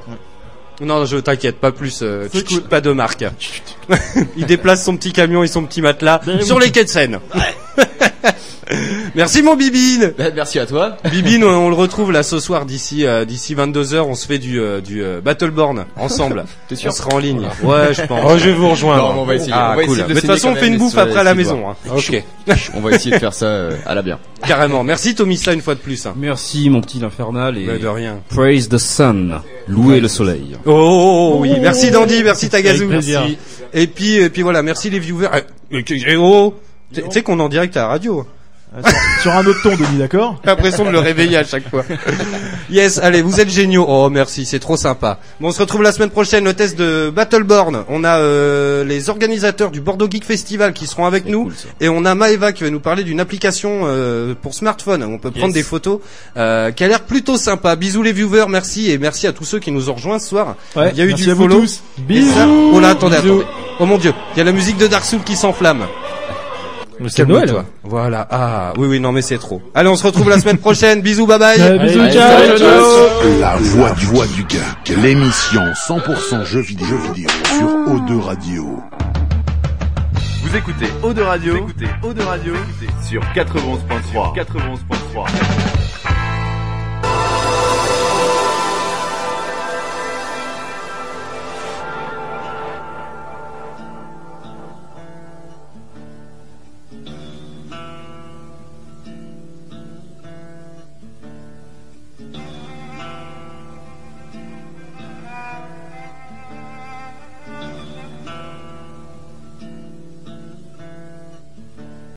Non, 0.80 1.04
je 1.06 1.16
t'inquiète, 1.16 1.56
pas 1.58 1.72
plus. 1.72 2.00
Euh, 2.02 2.28
cool. 2.48 2.62
Pas 2.62 2.80
de 2.80 2.92
marque. 2.92 3.24
Il 4.36 4.46
déplace 4.46 4.84
son 4.84 4.96
petit 4.96 5.12
camion 5.12 5.42
et 5.42 5.46
son 5.48 5.64
petit 5.64 5.80
matelas 5.82 6.20
Ben 6.26 6.42
sur 6.42 6.56
oui. 6.56 6.64
les 6.66 6.70
quais 6.70 6.84
de 6.84 6.88
Seine. 6.88 7.18
Merci 9.14 9.42
mon 9.42 9.54
Bibine. 9.54 10.12
Bah, 10.18 10.24
merci 10.34 10.58
à 10.58 10.66
toi. 10.66 10.96
Bibine, 11.10 11.44
on, 11.44 11.66
on 11.66 11.68
le 11.68 11.76
retrouve 11.76 12.10
là 12.10 12.24
ce 12.24 12.40
soir 12.40 12.66
d'ici 12.66 13.06
euh, 13.06 13.24
d'ici 13.24 13.54
22 13.54 13.84
h 13.84 14.00
On 14.00 14.14
se 14.16 14.26
fait 14.26 14.38
du 14.38 14.60
euh, 14.60 14.80
du 14.80 15.04
euh, 15.04 15.20
Battleborn 15.20 15.84
ensemble. 15.96 16.44
T'es 16.68 16.74
sûr 16.74 16.90
On 16.90 16.94
sera 16.94 17.14
en 17.14 17.18
ligne. 17.18 17.46
Ouais, 17.62 17.94
je 17.94 18.02
pense. 18.02 18.20
Oh, 18.26 18.36
je 18.36 18.46
vais 18.46 18.54
vous 18.54 18.68
rejoindre. 18.70 19.14
Non, 19.14 19.20
on 19.22 19.24
va 19.24 19.36
essayer. 19.36 19.52
Ah, 19.54 19.70
on 19.72 19.76
va 19.76 19.84
cool. 19.84 19.92
essayer 19.92 20.02
de 20.02 20.08
Mais 20.08 20.14
de 20.14 20.20
toute 20.20 20.30
façon, 20.30 20.48
on 20.48 20.56
fait 20.56 20.66
une 20.66 20.78
bouffe 20.78 20.98
après 20.98 21.20
à 21.20 21.22
la 21.22 21.34
maison. 21.34 21.70
hein. 21.70 21.76
Ok. 21.96 22.22
On 22.74 22.80
va 22.80 22.90
essayer 22.90 23.12
de 23.12 23.20
faire 23.20 23.34
ça 23.34 23.46
euh, 23.46 23.76
à 23.86 23.94
la 23.94 24.02
bien. 24.02 24.18
Carrément. 24.46 24.82
Merci 24.82 25.14
Tomissa 25.14 25.52
une 25.52 25.62
fois 25.62 25.76
de 25.76 25.80
plus. 25.80 26.04
hein. 26.04 26.14
Merci 26.16 26.68
mon 26.68 26.80
petit 26.80 27.02
infernal 27.04 27.56
et 27.58 27.66
Bah, 27.66 27.78
de 27.78 27.86
rien. 27.86 28.18
praise 28.28 28.68
the 28.68 28.78
sun, 28.78 29.40
louez 29.68 30.00
le 30.00 30.08
soleil. 30.08 30.56
Oh, 30.66 30.72
oh, 30.72 31.32
oh, 31.34 31.38
oui, 31.40 31.52
merci 31.60 31.90
Dandy, 31.90 32.22
merci 32.24 32.48
Tagazu. 32.48 32.88
Et 33.72 33.86
puis 33.86 34.14
et 34.14 34.30
puis 34.30 34.42
voilà, 34.42 34.62
merci 34.62 34.90
les 34.90 34.98
viewers. 34.98 35.28
Eh, 35.70 35.78
eh, 35.78 36.02
eh, 36.08 36.16
oh, 36.16 36.54
tu 36.92 37.02
sais 37.10 37.22
qu'on 37.22 37.38
est 37.38 37.42
en 37.42 37.48
direct 37.48 37.76
à 37.76 37.82
la 37.82 37.88
radio. 37.88 38.26
Euh, 38.76 38.82
sur, 38.82 39.22
sur 39.22 39.32
un 39.32 39.46
autre 39.46 39.62
ton, 39.62 39.70
Denis, 39.76 39.98
d'accord 39.98 40.38
J'ai 40.44 40.50
l'impression 40.50 40.84
de 40.84 40.90
le 40.90 40.98
réveiller 40.98 41.36
à 41.38 41.44
chaque 41.44 41.68
fois. 41.70 41.84
Yes, 42.68 42.98
allez, 42.98 43.22
vous 43.22 43.38
êtes 43.40 43.48
géniaux. 43.48 43.86
Oh, 43.88 44.10
merci, 44.10 44.44
c'est 44.44 44.58
trop 44.58 44.76
sympa. 44.76 45.20
Bon, 45.40 45.48
on 45.48 45.52
se 45.52 45.60
retrouve 45.60 45.84
la 45.84 45.92
semaine 45.92 46.10
prochaine, 46.10 46.44
le 46.44 46.52
test 46.52 46.76
de 46.76 47.12
Battleborn. 47.14 47.84
On 47.88 48.02
a 48.02 48.18
euh, 48.18 48.82
les 48.82 49.08
organisateurs 49.08 49.70
du 49.70 49.80
Bordeaux 49.80 50.08
Geek 50.10 50.24
Festival 50.24 50.72
qui 50.72 50.88
seront 50.88 51.06
avec 51.06 51.26
nous. 51.26 51.52
et 51.80 51.88
on 51.88 52.04
a 52.04 52.16
Maeva 52.16 52.50
qui 52.52 52.64
va 52.64 52.70
nous 52.70 52.80
parler 52.80 53.04
d'une 53.04 53.20
application 53.20 53.82
euh, 53.84 54.34
pour 54.34 54.52
smartphone. 54.52 55.04
On 55.04 55.18
peut 55.18 55.30
prendre 55.30 55.54
des 55.54 55.62
photos 55.62 56.00
euh, 56.36 56.72
qui 56.72 56.82
a 56.82 56.88
l'air 56.88 57.02
plutôt 57.02 57.36
sympa. 57.36 57.76
Bisous 57.76 58.02
les 58.02 58.12
viewers, 58.12 58.46
merci. 58.48 58.90
Et 58.90 58.98
merci 58.98 59.28
à 59.28 59.32
tous 59.32 59.44
ceux 59.44 59.60
qui 59.60 59.70
nous 59.70 59.88
ont 59.88 59.94
rejoints 59.94 60.18
ce 60.18 60.28
soir. 60.30 60.56
Ouais, 60.74 60.90
il 60.92 60.98
y 60.98 61.02
a 61.02 61.04
eu 61.04 61.08
merci 61.10 61.22
du 61.22 61.30
à 61.30 61.34
vous 61.34 61.42
follow. 61.44 61.60
tous. 61.60 61.82
Et 62.10 62.20
ça- 62.22 62.44
Bisous. 62.46 62.70
Oh 62.74 62.80
là, 62.80 62.88
attendez, 62.90 63.16
Bisous. 63.20 63.42
attendez. 63.42 63.46
Oh 63.78 63.86
mon 63.86 63.98
dieu, 63.98 64.12
il 64.34 64.38
y 64.38 64.40
a 64.40 64.44
la 64.44 64.52
musique 64.52 64.76
de 64.78 64.88
Dark 64.88 65.04
Souls 65.04 65.22
qui 65.24 65.36
s'enflamme. 65.36 65.86
Mais 67.00 67.08
C'est 67.08 67.26
Noël. 67.26 67.46
Calme-toi. 67.46 67.64
Voilà. 67.84 68.26
Ah, 68.30 68.72
oui, 68.78 68.86
oui, 68.88 69.00
non, 69.00 69.12
mais 69.12 69.22
c'est 69.22 69.38
trop. 69.38 69.60
Allez, 69.74 69.88
on 69.88 69.96
se 69.96 70.06
retrouve 70.06 70.28
la 70.30 70.38
semaine 70.38 70.58
prochaine. 70.58 71.00
Bisous, 71.00 71.26
bye 71.26 71.38
bye. 71.38 71.60
Euh, 71.60 71.78
bisous, 71.78 72.00
Allez, 72.00 72.12
ciao. 72.12 73.40
La 73.40 73.56
voix 73.56 73.90
du 73.92 74.06
voix 74.06 74.26
du 74.26 74.42
geek, 74.48 74.96
l'émission 75.02 75.62
100% 75.88 76.44
jeux 76.44 76.60
vidéo, 76.60 76.86
jeux 76.86 77.12
vidéo 77.12 77.28
sur 77.58 77.66
O2 77.94 78.20
Radio. 78.20 78.78
Vous 80.42 80.56
écoutez 80.56 80.86
Eau 81.02 81.12
de 81.12 81.22
Radio, 81.22 81.52
vous 81.54 81.58
écoutez 81.58 81.86
Eau 82.02 82.12
de 82.12 82.22
Radio 82.22 82.54
sur 83.02 83.20
91.3. 83.34 84.34
91.3. 84.36 85.85